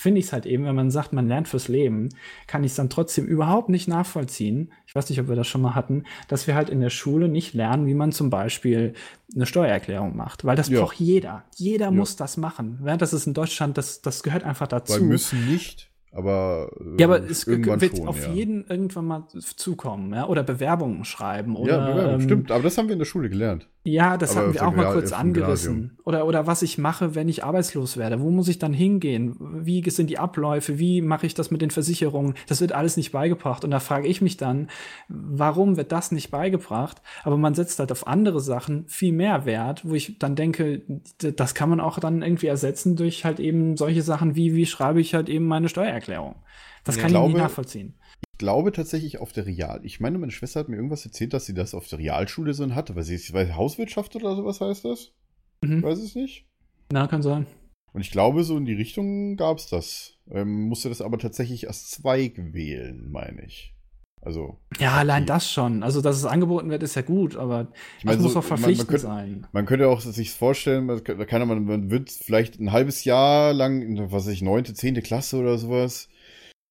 finde 0.00 0.18
ich 0.20 0.26
es 0.26 0.32
halt 0.32 0.46
eben, 0.46 0.64
wenn 0.64 0.74
man 0.74 0.90
sagt, 0.90 1.12
man 1.12 1.28
lernt 1.28 1.46
fürs 1.48 1.68
Leben, 1.68 2.08
kann 2.46 2.64
ich 2.64 2.72
es 2.72 2.76
dann 2.76 2.88
trotzdem 2.90 3.26
überhaupt 3.26 3.68
nicht 3.68 3.86
nachvollziehen. 3.88 4.72
Ich 4.86 4.94
weiß 4.94 5.10
nicht, 5.10 5.20
ob 5.20 5.28
wir 5.28 5.36
das 5.36 5.46
schon 5.46 5.60
mal 5.60 5.74
hatten, 5.74 6.04
dass 6.28 6.46
wir 6.46 6.54
halt 6.54 6.70
in 6.70 6.80
der 6.80 6.90
Schule 6.90 7.28
nicht 7.28 7.54
lernen, 7.54 7.86
wie 7.86 7.94
man 7.94 8.10
zum 8.12 8.30
Beispiel 8.30 8.94
eine 9.34 9.46
Steuererklärung 9.46 10.16
macht. 10.16 10.44
Weil 10.44 10.56
das 10.56 10.68
Ja. 10.68 10.80
braucht 10.80 10.96
jeder. 10.98 11.44
Jeder 11.56 11.90
muss 11.90 12.16
das 12.16 12.36
machen. 12.36 12.80
Ja, 12.84 12.96
das 12.96 13.12
ist 13.12 13.26
in 13.26 13.34
Deutschland, 13.34 13.76
das, 13.78 14.00
das 14.00 14.22
gehört 14.22 14.42
einfach 14.44 14.66
dazu. 14.68 14.94
Weil 14.94 15.00
müssen 15.02 15.46
nicht, 15.50 15.90
aber, 16.12 16.70
äh, 16.80 17.00
Ja, 17.00 17.06
aber 17.06 17.22
es 17.22 17.46
wird 17.46 17.64
schon, 17.96 18.08
auf 18.08 18.20
ja. 18.26 18.32
jeden 18.32 18.64
irgendwann 18.66 19.04
mal 19.04 19.26
zukommen, 19.56 20.12
ja? 20.12 20.26
Oder 20.26 20.42
Bewerbungen 20.42 21.04
schreiben. 21.04 21.54
Oder, 21.56 21.78
ja, 21.78 21.90
Bewerbung, 21.92 22.14
ähm, 22.14 22.20
stimmt. 22.22 22.50
Aber 22.50 22.62
das 22.64 22.76
haben 22.78 22.88
wir 22.88 22.94
in 22.94 22.98
der 22.98 23.06
Schule 23.06 23.28
gelernt. 23.28 23.68
Ja, 23.82 24.18
das 24.18 24.32
Aber 24.32 24.40
hatten 24.40 24.54
wir 24.54 24.68
auch 24.68 24.74
mal 24.74 24.92
kurz 24.92 25.10
angerissen. 25.12 25.96
Oder, 26.04 26.26
oder 26.26 26.46
was 26.46 26.60
ich 26.60 26.76
mache, 26.76 27.14
wenn 27.14 27.30
ich 27.30 27.44
arbeitslos 27.44 27.96
werde. 27.96 28.20
Wo 28.20 28.30
muss 28.30 28.48
ich 28.48 28.58
dann 28.58 28.74
hingehen? 28.74 29.36
Wie 29.38 29.88
sind 29.88 30.10
die 30.10 30.18
Abläufe? 30.18 30.78
Wie 30.78 31.00
mache 31.00 31.24
ich 31.24 31.32
das 31.32 31.50
mit 31.50 31.62
den 31.62 31.70
Versicherungen? 31.70 32.34
Das 32.46 32.60
wird 32.60 32.72
alles 32.72 32.98
nicht 32.98 33.10
beigebracht. 33.10 33.64
Und 33.64 33.70
da 33.70 33.80
frage 33.80 34.06
ich 34.06 34.20
mich 34.20 34.36
dann, 34.36 34.68
warum 35.08 35.78
wird 35.78 35.92
das 35.92 36.12
nicht 36.12 36.30
beigebracht? 36.30 37.00
Aber 37.24 37.38
man 37.38 37.54
setzt 37.54 37.78
halt 37.78 37.90
auf 37.90 38.06
andere 38.06 38.40
Sachen 38.40 38.86
viel 38.86 39.12
mehr 39.12 39.46
Wert, 39.46 39.82
wo 39.88 39.94
ich 39.94 40.18
dann 40.18 40.36
denke, 40.36 40.82
das 41.18 41.54
kann 41.54 41.70
man 41.70 41.80
auch 41.80 41.98
dann 41.98 42.20
irgendwie 42.20 42.48
ersetzen 42.48 42.96
durch 42.96 43.24
halt 43.24 43.40
eben 43.40 43.78
solche 43.78 44.02
Sachen 44.02 44.36
wie, 44.36 44.54
wie 44.54 44.66
schreibe 44.66 45.00
ich 45.00 45.14
halt 45.14 45.30
eben 45.30 45.46
meine 45.46 45.70
Steuererklärung? 45.70 46.34
Das 46.84 46.96
Ja, 46.96 47.02
kann 47.02 47.10
ich 47.10 47.14
glaube- 47.14 47.28
nicht 47.32 47.42
nachvollziehen. 47.42 47.94
Ich 48.32 48.38
glaube 48.38 48.72
tatsächlich 48.72 49.18
auf 49.18 49.32
der 49.32 49.46
Real. 49.46 49.80
Ich 49.84 50.00
meine, 50.00 50.18
meine 50.18 50.32
Schwester 50.32 50.60
hat 50.60 50.68
mir 50.68 50.76
irgendwas 50.76 51.04
erzählt, 51.04 51.34
dass 51.34 51.44
sie 51.46 51.52
das 51.54 51.74
auf 51.74 51.86
der 51.88 51.98
Realschule 51.98 52.54
so 52.54 52.74
hatte. 52.74 52.96
Weil 52.96 53.02
sie 53.02 53.14
ist, 53.14 53.32
weil 53.34 53.54
Hauswirtschaft 53.54 54.16
oder 54.16 54.34
sowas 54.34 54.60
heißt 54.62 54.84
das? 54.86 55.12
Mhm. 55.62 55.82
Weiß 55.82 55.98
es 55.98 56.14
nicht. 56.14 56.46
Na, 56.90 57.06
kann 57.06 57.22
sein. 57.22 57.46
Und 57.92 58.00
ich 58.00 58.10
glaube, 58.10 58.44
so 58.44 58.56
in 58.56 58.64
die 58.64 58.72
Richtung 58.74 59.36
gab 59.36 59.58
es 59.58 59.68
das. 59.68 60.14
Ähm, 60.30 60.62
musste 60.68 60.88
das 60.88 61.02
aber 61.02 61.18
tatsächlich 61.18 61.68
als 61.68 61.90
Zweig 61.90 62.34
wählen, 62.54 63.10
meine 63.10 63.44
ich. 63.44 63.74
Also, 64.22 64.58
Ja, 64.78 64.92
allein 64.96 65.22
Die- 65.22 65.28
das 65.28 65.50
schon. 65.50 65.82
Also, 65.82 66.00
dass 66.02 66.16
es 66.16 66.24
angeboten 66.26 66.68
wird, 66.70 66.82
ist 66.82 66.94
ja 66.94 67.00
gut, 67.02 67.36
aber 67.36 67.68
ich 67.98 68.04
meine, 68.04 68.18
das 68.18 68.22
muss 68.24 68.32
so, 68.34 68.40
doch 68.40 68.44
man- 68.44 68.50
man 68.50 68.58
verpflichtend 68.58 68.88
könnte- 68.90 69.02
sein. 69.02 69.46
Man 69.52 69.64
könnte 69.66 69.88
auch 69.88 70.00
sich 70.02 70.30
vorstellen, 70.30 70.84
man, 70.86 71.02
kann- 71.02 71.48
man, 71.48 71.64
man 71.64 71.90
wird 71.90 72.10
vielleicht 72.10 72.60
ein 72.60 72.70
halbes 72.70 73.04
Jahr 73.04 73.54
lang, 73.54 73.80
in, 73.80 73.98
was 74.12 74.26
weiß 74.26 74.32
ich, 74.32 74.42
neunte, 74.42 74.74
zehnte 74.74 75.00
Klasse 75.00 75.38
oder 75.38 75.56
sowas, 75.56 76.09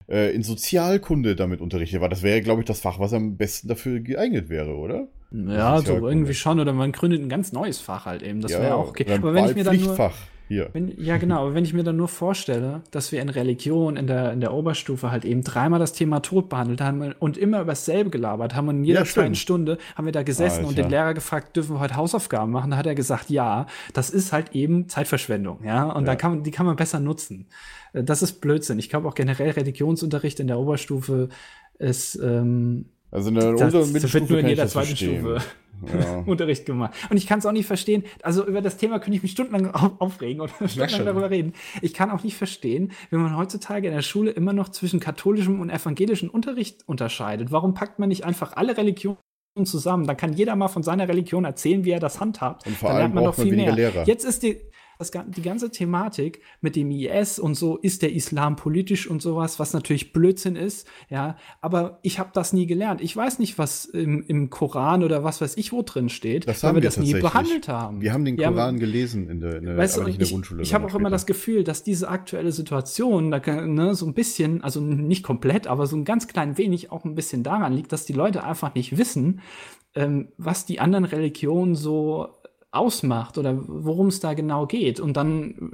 äh, 0.09 0.33
in 0.33 0.43
Sozialkunde 0.43 1.35
damit 1.35 1.61
unterrichtet. 1.61 2.01
Weil 2.01 2.09
das 2.09 2.23
wäre, 2.23 2.41
glaube 2.41 2.61
ich, 2.61 2.67
das 2.67 2.79
Fach, 2.79 2.99
was 2.99 3.13
am 3.13 3.37
besten 3.37 3.67
dafür 3.67 3.99
geeignet 3.99 4.49
wäre, 4.49 4.75
oder? 4.75 5.07
Ja, 5.31 5.79
so 5.81 6.07
irgendwie 6.07 6.33
schon. 6.33 6.59
Oder 6.59 6.73
man 6.73 6.91
gründet 6.91 7.21
ein 7.21 7.29
ganz 7.29 7.51
neues 7.51 7.79
Fach 7.79 8.05
halt 8.05 8.23
eben. 8.23 8.41
Das 8.41 8.51
Ja, 8.51 8.61
wäre 8.61 8.75
auch 8.75 8.89
okay. 8.89 9.05
Aber 9.11 9.33
wenn 9.33 9.45
ich 9.45 9.55
mir 9.55 9.63
dann 9.63 9.79
nur. 9.79 10.11
Hier. 10.49 10.69
wenn, 10.73 10.93
ja, 11.01 11.15
genau. 11.17 11.43
Aber 11.45 11.53
wenn 11.53 11.63
ich 11.63 11.73
mir 11.73 11.83
dann 11.83 11.95
nur 11.95 12.09
vorstelle, 12.09 12.81
dass 12.91 13.13
wir 13.13 13.21
in 13.21 13.29
Religion 13.29 13.95
in 13.95 14.07
der, 14.07 14.33
in 14.33 14.41
der 14.41 14.53
Oberstufe 14.53 15.09
halt 15.11 15.23
eben 15.23 15.43
dreimal 15.43 15.79
das 15.79 15.93
Thema 15.93 16.19
Tod 16.19 16.49
behandelt 16.49 16.81
haben 16.81 17.13
und 17.19 17.37
immer 17.37 17.61
über 17.61 17.71
dasselbe 17.71 18.09
gelabert 18.09 18.55
haben 18.55 18.67
und 18.67 18.77
in 18.79 18.83
jeder 18.83 18.99
Ja, 19.01 19.05
zweiten. 19.05 19.35
Stunde 19.35 19.77
haben 19.95 20.03
wir 20.05 20.11
da 20.11 20.23
gesessen 20.23 20.61
und 20.65 20.71
Alter. 20.71 20.81
den 20.81 20.89
Lehrer 20.91 21.13
gefragt, 21.13 21.55
dürfen 21.55 21.75
wir 21.75 21.79
heute 21.79 21.95
Hausaufgaben 21.95 22.51
machen? 22.51 22.71
Da 22.71 22.77
hat 22.77 22.85
er 22.87 22.95
gesagt, 22.95 23.29
ja. 23.29 23.67
Das 23.93 24.09
ist 24.09 24.33
halt 24.33 24.53
eben 24.55 24.89
Zeitverschwendung, 24.89 25.63
ja. 25.63 25.83
Und 25.91 26.05
da 26.05 26.11
Ja. 26.11 26.15
kann 26.17 26.31
man, 26.31 26.43
die 26.43 26.51
kann 26.51 26.65
man 26.65 26.75
besser 26.75 26.99
nutzen. 26.99 27.47
Äh, 27.93 28.03
Das 28.03 28.21
ist 28.21 28.41
Blödsinn. 28.41 28.79
Ich 28.79 28.89
glaube 28.89 29.07
auch 29.07 29.15
generell 29.15 29.51
Religionsunterricht 29.51 30.39
in 30.39 30.47
der 30.47 30.57
Oberstufe 30.59 31.29
ist, 31.77 32.15
ähm, 32.21 32.85
Also 33.11 33.29
in 33.29 33.35
der 33.35 33.51
das, 33.53 33.61
Unter- 33.61 33.65
und 33.65 33.73
das 33.73 33.91
Mittelstufe 33.91 34.21
wird 34.21 34.29
nur 34.29 34.39
in 34.39 34.47
jeder 34.47 34.67
zweiten. 34.67 34.95
Stufe 34.95 35.41
Ja. 35.93 36.17
Unterricht 36.25 36.65
gemacht. 36.65 36.93
Und 37.09 37.17
ich 37.17 37.25
kann 37.25 37.39
es 37.39 37.45
auch 37.45 37.51
nicht 37.51 37.65
verstehen. 37.65 38.03
Also 38.21 38.45
über 38.45 38.61
das 38.61 38.77
Thema 38.77 38.99
könnte 38.99 39.15
ich 39.15 39.23
mich 39.23 39.31
stundenlang 39.31 39.73
auf, 39.73 39.93
aufregen 39.99 40.41
oder 40.41 40.51
stundenlang 40.67 41.05
darüber 41.05 41.29
reden. 41.29 41.53
Ich 41.81 41.93
kann 41.93 42.11
auch 42.11 42.23
nicht 42.23 42.35
verstehen, 42.35 42.91
wenn 43.09 43.21
man 43.21 43.35
heutzutage 43.37 43.87
in 43.87 43.93
der 43.93 44.01
Schule 44.01 44.31
immer 44.31 44.53
noch 44.53 44.69
zwischen 44.69 44.99
katholischem 44.99 45.59
und 45.61 45.69
evangelischem 45.69 46.29
Unterricht 46.29 46.87
unterscheidet. 46.87 47.51
Warum 47.51 47.73
packt 47.73 47.97
man 47.99 48.09
nicht 48.09 48.25
einfach 48.25 48.53
alle 48.57 48.77
Religionen 48.77 49.17
zusammen? 49.63 50.05
Dann 50.05 50.17
kann 50.17 50.33
jeder 50.33 50.55
mal 50.55 50.67
von 50.67 50.83
seiner 50.83 51.07
Religion 51.07 51.45
erzählen, 51.45 51.85
wie 51.85 51.91
er 51.91 51.99
das 51.99 52.19
handhabt. 52.19 52.67
Und 52.67 52.75
vor 52.75 52.89
Dann 52.89 52.97
allem 52.97 53.01
lernt 53.03 53.15
man 53.15 53.23
doch 53.23 53.37
man 53.37 53.47
viel 53.47 53.55
mehr. 53.55 53.71
Lehrer. 53.73 54.03
Jetzt 54.05 54.25
ist 54.25 54.43
die, 54.43 54.59
das, 54.99 55.11
die 55.11 55.41
ganze 55.41 55.71
Thematik 55.71 56.41
mit 56.59 56.75
dem 56.75 56.91
IS 56.91 57.39
und 57.39 57.55
so, 57.55 57.77
ist 57.77 58.01
der 58.01 58.11
Islam 58.13 58.57
politisch 58.57 59.09
und 59.09 59.21
sowas, 59.21 59.57
was 59.57 59.73
natürlich 59.73 60.11
Blödsinn 60.11 60.57
ist, 60.57 60.87
ja, 61.09 61.37
aber 61.61 61.99
ich 62.01 62.19
habe 62.19 62.31
das 62.33 62.51
nie 62.51 62.67
gelernt. 62.67 62.99
Ich 62.99 63.15
weiß 63.15 63.39
nicht, 63.39 63.57
was 63.57 63.85
im, 63.85 64.21
im 64.27 64.49
Koran 64.49 65.01
oder 65.03 65.23
was 65.23 65.39
weiß 65.39 65.55
ich 65.55 65.71
wo 65.71 65.83
drin 65.83 66.09
steht, 66.09 66.47
Das 66.47 66.63
weil 66.63 66.75
wir 66.75 66.81
wir 66.81 66.81
das 66.81 66.97
nie 66.97 67.13
behandelt 67.13 67.69
haben. 67.69 68.01
Wir 68.01 68.11
haben 68.11 68.25
den 68.25 68.37
Ja, 68.37 68.49
Koran 68.49 68.77
gelesen 68.77 69.29
in 69.29 69.39
der, 69.39 69.57
in 69.57 69.65
der, 69.65 69.77
Weißt 69.77 69.95
du, 69.97 70.01
in 70.01 70.17
der 70.17 70.19
ich, 70.19 70.31
Grundschule. 70.31 70.61
ich 70.61 70.73
habe 70.73 70.85
auch 70.85 70.89
sondern 70.89 71.01
immer 71.03 71.09
das 71.09 71.21
später. 71.21 71.33
Gefühl, 71.33 71.63
dass 71.63 71.83
diese 71.83 72.09
aktuelle 72.09 72.51
Situation, 72.51 73.31
da 73.31 73.39
ne, 73.39 73.95
so 73.95 74.05
ein 74.05 74.13
bisschen, 74.13 74.61
also 74.63 74.81
nicht 74.81 75.23
komplett, 75.23 75.67
aber 75.67 75.87
so 75.87 75.95
ein 75.95 76.03
ganz 76.03 76.27
klein 76.27 76.57
wenig 76.57 76.91
auch 76.91 77.05
ein 77.05 77.15
bisschen 77.15 77.43
daran 77.43 77.71
liegt, 77.73 77.93
dass 77.93 78.05
die 78.05 78.13
Leute 78.13 78.43
einfach 78.43 78.75
nicht 78.75 78.97
wissen, 78.97 79.39
ähm, 79.95 80.33
was 80.37 80.65
die 80.65 80.79
anderen 80.79 81.05
Religionen 81.05 81.75
so 81.75 82.38
ausmacht 82.71 83.39
oder 83.39 83.57
worum 83.67 84.07
es 84.07 84.19
da 84.19 84.35
genau 84.35 84.67
geht. 84.67 84.99
Und 84.99 85.17
dann 85.17 85.71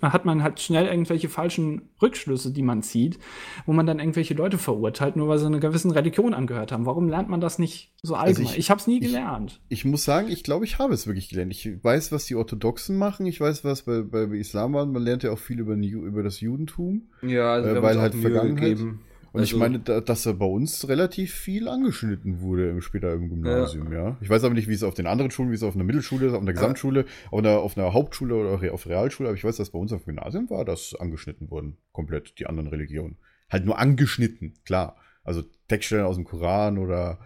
hat 0.00 0.24
man 0.24 0.42
halt 0.42 0.60
schnell 0.60 0.86
irgendwelche 0.86 1.28
falschen 1.28 1.90
Rückschlüsse, 2.00 2.52
die 2.52 2.62
man 2.62 2.82
zieht, 2.82 3.18
wo 3.66 3.72
man 3.74 3.84
dann 3.86 3.98
irgendwelche 3.98 4.32
Leute 4.32 4.56
verurteilt, 4.56 5.16
nur 5.16 5.28
weil 5.28 5.38
sie 5.38 5.44
einer 5.44 5.60
gewissen 5.60 5.90
Religion 5.90 6.32
angehört 6.32 6.72
haben. 6.72 6.86
Warum 6.86 7.08
lernt 7.10 7.28
man 7.28 7.42
das 7.42 7.58
nicht 7.58 7.92
so 8.02 8.14
allgemein? 8.14 8.46
Also 8.46 8.52
ich- 8.54 8.58
ich 8.60 8.70
habe 8.70 8.80
es 8.80 8.86
nie 8.86 8.96
ich- 8.98 9.04
gelernt. 9.08 9.60
Ich 9.68 9.84
muss 9.84 10.04
sagen, 10.04 10.28
ich 10.28 10.42
glaube, 10.42 10.64
ich 10.64 10.78
habe 10.78 10.94
es 10.94 11.06
wirklich 11.06 11.28
gelernt. 11.28 11.52
Ich 11.52 11.84
weiß, 11.84 12.12
was 12.12 12.24
die 12.24 12.34
Orthodoxen 12.34 12.96
machen. 12.96 13.26
Ich 13.26 13.40
weiß, 13.40 13.64
was 13.64 13.82
bei, 13.82 14.00
bei 14.00 14.22
Islam 14.36 14.72
war. 14.72 14.86
Man 14.86 15.02
lernt 15.02 15.22
ja 15.24 15.32
auch 15.32 15.38
viel 15.38 15.60
über, 15.60 15.74
über 15.74 16.22
das 16.22 16.40
Judentum. 16.40 17.08
Ja, 17.20 17.52
also 17.52 17.68
Äh, 17.68 17.82
weil 17.82 18.00
halt 18.00 18.14
Vergangenheit- 18.14 18.70
gegeben. 18.78 19.00
Und 19.32 19.42
ich 19.42 19.50
Also- 19.52 19.58
meine, 19.58 19.78
da, 19.80 20.00
dass 20.00 20.22
da 20.22 20.32
bei 20.32 20.46
uns 20.46 20.88
relativ 20.88 21.34
viel 21.34 21.68
angeschnitten 21.68 22.40
wurde 22.40 22.70
im, 22.70 22.80
später 22.80 23.12
im 23.12 23.28
Gymnasium, 23.28 23.92
ja. 23.92 24.16
Ich 24.20 24.30
weiß 24.30 24.42
aber 24.44 24.54
nicht, 24.54 24.68
wie 24.68 24.74
es 24.74 24.82
auf 24.82 24.94
den 24.94 25.06
anderen 25.06 25.30
Schulen, 25.30 25.50
wie 25.50 25.54
es 25.54 25.62
auf 25.62 25.74
einer 25.74 25.84
Mittelschule 25.84 26.26
ist, 26.26 26.32
auf 26.32 26.40
einer 26.42 26.52
Gesamtschule, 26.54 27.04
auf 27.30 27.38
einer, 27.40 27.58
auf 27.58 27.76
einer 27.76 27.92
Hauptschule 27.92 28.34
oder 28.34 28.72
auf 28.72 28.86
Realschule, 28.86 29.28
aber 29.28 29.36
ich 29.36 29.44
weiß, 29.44 29.56
dass 29.58 29.70
bei 29.70 29.78
uns 29.78 29.92
auf 29.92 30.04
dem 30.04 30.16
Gymnasium 30.16 30.48
war, 30.50 30.64
dass 30.64 30.94
angeschnitten 30.94 31.50
wurden, 31.50 31.76
komplett 31.92 32.38
die 32.38 32.46
anderen 32.46 32.68
Religionen. 32.68 33.16
Halt 33.50 33.64
nur 33.66 33.78
angeschnitten, 33.78 34.54
klar. 34.64 34.96
Also 35.24 35.42
Textstellen 35.68 36.06
aus 36.06 36.16
dem 36.16 36.24
Koran 36.24 36.78
oder, 36.78 37.18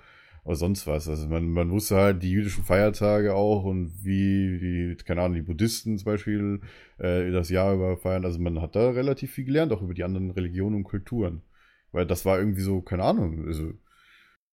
oder 0.44 0.56
sonst 0.56 0.88
was. 0.88 1.08
Also 1.08 1.28
man, 1.28 1.48
man 1.50 1.70
wusste 1.70 1.96
halt 1.96 2.22
die 2.24 2.30
jüdischen 2.32 2.64
Feiertage 2.64 3.32
auch 3.34 3.62
und 3.64 3.92
wie, 4.02 4.58
die, 4.58 5.04
keine 5.04 5.22
Ahnung, 5.22 5.36
die 5.36 5.42
Buddhisten 5.42 5.96
zum 5.98 6.06
Beispiel 6.06 6.60
äh, 6.98 7.30
das 7.30 7.48
Jahr 7.48 7.74
über 7.74 7.96
feiern. 7.96 8.24
Also 8.24 8.40
man 8.40 8.60
hat 8.60 8.74
da 8.74 8.90
relativ 8.90 9.30
viel 9.32 9.44
gelernt, 9.44 9.72
auch 9.72 9.82
über 9.82 9.94
die 9.94 10.02
anderen 10.02 10.32
Religionen 10.32 10.74
und 10.76 10.84
Kulturen. 10.84 11.42
Weil 11.92 12.06
das 12.06 12.24
war 12.24 12.38
irgendwie 12.38 12.62
so, 12.62 12.80
keine 12.80 13.04
Ahnung, 13.04 13.46
also 13.46 13.72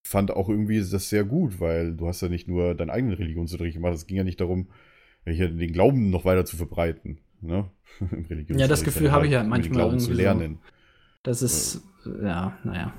fand 0.04 0.32
auch 0.32 0.50
irgendwie 0.50 0.80
das 0.80 1.10
sehr 1.10 1.24
gut, 1.24 1.60
weil 1.60 1.96
du 1.96 2.08
hast 2.08 2.22
ja 2.22 2.30
nicht 2.30 2.48
nur 2.48 2.76
deinen 2.76 2.90
eigenen 2.90 3.16
Religionsunterricht 3.16 3.76
gemacht, 3.76 3.94
es 3.96 4.08
ging 4.08 4.18
ja 4.18 4.24
nicht 4.24 4.40
darum, 4.42 4.70
hier 5.26 5.50
den 5.50 5.72
Glauben 5.74 6.10
noch 6.10 6.26
weiter 6.26 6.46
zu 6.46 6.58
verbreiten. 6.58 7.20
Ne? 7.42 7.70
Ja, 8.50 8.68
das 8.68 8.84
Gefühl 8.84 9.12
habe 9.12 9.26
ich 9.26 9.32
ja 9.34 9.42
den 9.42 9.50
manchmal 9.50 9.78
Glauben 9.78 10.00
zu 10.00 10.12
irgendwie 10.12 10.16
so. 10.16 10.22
lernen. 10.22 10.60
Das 11.24 11.42
ist, 11.42 11.82
ja, 12.22 12.58
naja. 12.64 12.94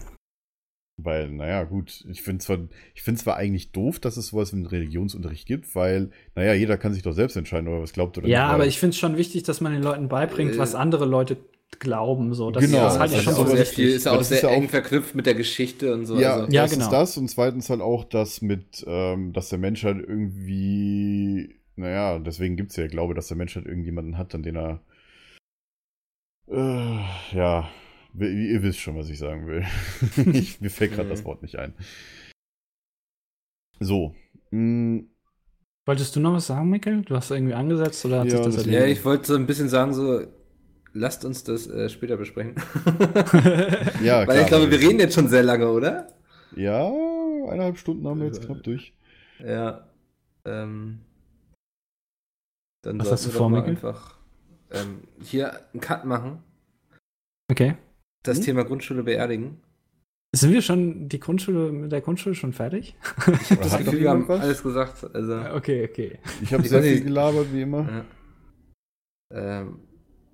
Weil, 1.03 1.31
naja, 1.31 1.65
gut, 1.65 2.05
ich 2.11 2.21
finde 2.23 2.45
zwar, 2.45 2.59
ich 2.95 3.03
finde 3.03 3.19
zwar 3.21 3.37
eigentlich 3.37 3.73
doof, 3.73 3.99
dass 4.01 4.19
es 4.19 4.27
sowas 4.29 4.53
wie 4.53 4.57
einen 4.57 4.67
Religionsunterricht 4.67 5.47
gibt, 5.47 5.75
weil, 5.75 6.11
naja, 6.35 6.53
jeder 6.53 6.77
kann 6.77 6.93
sich 6.93 7.03
doch 7.03 7.15
selbst 7.15 7.37
entscheiden, 7.37 7.69
ob 7.69 7.75
er 7.75 7.83
was 7.83 7.95
glaubt 7.95 8.19
oder 8.19 8.29
Ja, 8.29 8.45
nicht. 8.45 8.51
aber 8.51 8.62
weil- 8.62 8.69
ich 8.69 8.79
finde 8.79 8.91
es 8.91 8.99
schon 8.99 9.17
wichtig, 9.17 9.43
dass 9.45 9.62
man 9.62 9.73
den 9.73 9.83
Leuten 9.83 10.09
beibringt, 10.09 10.55
Äh, 10.55 10.59
was 10.59 10.75
andere 10.75 11.07
Leute 11.07 11.39
glauben. 11.79 12.35
So. 12.35 12.51
Das, 12.51 12.65
Genau, 12.65 12.79
das 12.85 12.99
halte 12.99 13.15
ich 13.17 13.25
das 13.25 13.35
schon 13.37 13.45
ist 13.45 13.51
so 13.51 13.57
sehr 13.57 13.67
viel, 13.67 13.89
ist 13.91 14.07
ja 14.07 14.13
auch 14.13 14.21
ist 14.21 14.29
sehr 14.29 14.43
ja 14.43 14.51
eng 14.51 14.67
auch- 14.67 14.71
verknüpft 14.71 15.15
mit 15.15 15.27
der 15.27 15.35
Geschichte 15.35 15.95
und 15.95 16.07
so. 16.07 16.19
Ja, 16.19 16.35
also, 16.35 16.53
Ja, 16.53 16.63
erstens 16.63 16.85
genau. 16.87 16.91
das 16.99 17.17
und 17.17 17.29
zweitens 17.29 17.71
halt 17.71 17.81
auch 17.81 18.05
das 18.05 18.43
mit, 18.43 18.85
ähm, 18.87 19.33
dass 19.33 19.49
der 19.49 19.59
Mensch 19.59 19.85
halt 19.85 19.99
irgendwie, 20.07 21.61
naja, 21.77 22.19
deswegen 22.19 22.57
gibt 22.57 22.71
es 22.71 22.77
ja 22.77 22.87
Glaube, 22.89 23.15
dass 23.15 23.29
der 23.29 23.37
Mensch 23.37 23.55
halt 23.57 23.67
irgendjemanden 23.67 24.19
hat, 24.19 24.35
an 24.35 24.43
den 24.43 24.57
er, 24.57 24.81
äh, 26.49 27.35
ja, 27.37 27.69
ihr, 28.19 28.29
ihr 28.29 28.63
wisst 28.63 28.81
schon, 28.81 28.97
was 28.97 29.09
ich 29.09 29.19
sagen 29.19 29.47
will. 29.47 29.65
ich, 30.35 30.61
mir 30.61 30.71
fällt 30.71 30.93
gerade 30.93 31.07
Mhm. 31.07 31.11
das 31.11 31.25
Wort 31.25 31.43
nicht 31.43 31.57
ein. 31.57 31.75
So. 33.79 34.15
mm, 34.51 34.99
Wolltest 35.87 36.15
du 36.15 36.21
noch 36.21 36.35
was 36.35 36.47
sagen, 36.47 36.69
Mikkel? 36.69 37.03
Du 37.03 37.17
hast 37.17 37.31
irgendwie 37.31 37.55
angesetzt 37.55 38.05
oder 38.05 38.21
hat 38.21 38.27
Ja, 38.27 38.37
sich 38.37 38.41
das 38.47 38.55
deswegen- 38.57 38.73
ja, 38.75 38.81
erledigt? 38.81 39.01
ich 39.01 39.05
wollte 39.07 39.27
so 39.27 39.35
ein 39.35 39.47
bisschen 39.47 39.69
sagen, 39.69 39.95
so, 39.95 40.23
lasst 40.93 41.25
uns 41.25 41.45
das 41.45 41.67
äh, 41.69 41.89
später 41.89 42.17
besprechen. 42.17 42.55
Ja, 44.03 44.27
Weil 44.27 44.41
ich 44.43 44.47
glaube, 44.47 44.71
wir 44.71 44.79
reden 44.81 44.99
jetzt 44.99 45.15
schon 45.15 45.29
sehr 45.29 45.43
lange, 45.43 45.69
oder? 45.71 46.09
Ja, 46.57 46.87
eineinhalb 47.49 47.79
Stunden 47.79 48.07
haben 48.09 48.21
wir 48.21 48.27
jetzt 48.27 48.45
knapp 48.45 48.62
durch. 48.62 48.93
Ja. 49.39 49.87
Ähm, 50.45 51.01
dann 52.83 52.99
Was 52.99 53.09
sollten 53.09 53.25
hast 53.25 53.27
du 53.27 53.31
vor, 53.39 53.51
mal 53.51 53.59
Mikkel? 53.59 53.71
einfach 53.75 54.17
ähm, 54.71 55.03
hier 55.23 55.53
einen 55.73 55.81
Cut 55.81 56.05
machen, 56.05 56.43
Okay. 57.51 57.77
das 58.23 58.39
Hm? 58.39 58.45
Thema 58.45 58.65
Grundschule 58.65 59.03
beerdigen. 59.03 59.61
Sind 60.35 60.53
wir 60.53 60.62
schon 60.62 61.09
die 61.09 61.19
Grundschule 61.19 61.73
mit 61.73 61.91
der 61.93 62.01
Grundschule 62.01 62.35
schon 62.37 62.53
fertig? 62.53 62.95
Ich 63.43 63.51
habe 63.51 63.62
das 63.62 63.73
Hat 63.73 63.81
noch 63.81 63.87
Gefühl, 63.87 64.01
wir 64.01 64.11
haben 64.11 64.29
was? 64.29 64.41
alles 64.41 64.62
gesagt. 64.62 65.05
Also, 65.15 65.41
Okay, 65.57 65.89
okay. 65.91 66.19
Ich 66.41 66.53
habe 66.55 66.67
sehr 66.67 66.83
viel 66.83 67.03
gelabert, 67.05 67.53
wie 67.53 67.62
immer. 67.62 68.05
ja. 69.33 69.61
ähm, 69.61 69.81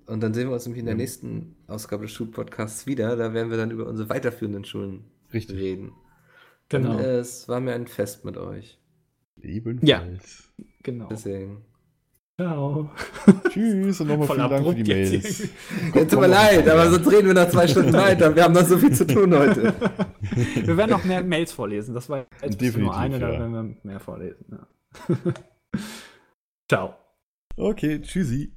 und 0.07 0.21
dann 0.21 0.33
sehen 0.33 0.47
wir 0.47 0.53
uns 0.53 0.65
nämlich 0.65 0.79
in 0.79 0.85
der 0.85 0.95
Ja. 0.95 0.97
nächsten 0.97 1.55
Ausgabe 1.67 2.03
des 2.05 2.11
Schulpodcasts 2.13 2.87
wieder. 2.87 3.15
Da 3.15 3.33
werden 3.33 3.49
wir 3.49 3.57
dann 3.57 3.71
über 3.71 3.85
unsere 3.87 4.09
weiterführenden 4.09 4.65
Schulen 4.65 5.05
Richtig. 5.33 5.57
reden. 5.57 5.91
Genau. 6.69 6.91
Und, 6.93 6.99
äh, 6.99 7.19
es 7.19 7.47
war 7.47 7.59
mir 7.59 7.73
ein 7.73 7.87
Fest 7.87 8.25
mit 8.25 8.37
euch. 8.37 8.79
Ebenfalls. 9.41 10.49
genau. 10.83 11.07
Deswegen. 11.09 11.63
Ciao. 12.39 12.91
Tschüss 13.49 13.99
und 14.01 14.07
nochmal 14.09 14.27
vielen 14.27 14.49
Dank 14.49 14.67
für 14.67 14.75
die 14.75 14.83
Mails. 14.93 15.49
Ja, 15.95 16.05
tut 16.05 16.19
mir 16.19 16.27
leid, 16.27 16.67
aber 16.69 16.89
sonst 16.91 17.11
reden 17.11 17.27
wir 17.27 17.33
noch 17.33 17.49
zwei 17.49 17.67
Stunden 17.67 17.93
weiter. 18.05 18.35
Wir 18.35 18.43
haben 18.43 18.53
noch 18.53 18.65
so 18.65 18.77
viel 18.77 18.93
zu 18.93 19.07
tun 19.07 19.33
heute. 19.35 19.73
Wir 20.55 20.77
werden 20.77 20.91
noch 20.91 21.03
mehr 21.03 21.23
Mails 21.23 21.51
vorlesen. 21.51 21.95
Das 21.95 22.09
war 22.09 22.25
jetzt 22.41 22.61
Definitiv, 22.61 22.77
nur 22.77 22.95
eine, 22.95 23.17
da 23.19 23.31
ja. 23.33 23.39
werden 23.39 23.53
wir 23.53 23.77
mehr 23.91 23.99
vorlesen. 23.99 24.45
Ja. 24.51 25.15
Ciao. 26.69 26.95
Okay, 27.55 28.01
tschüssi. 28.01 28.56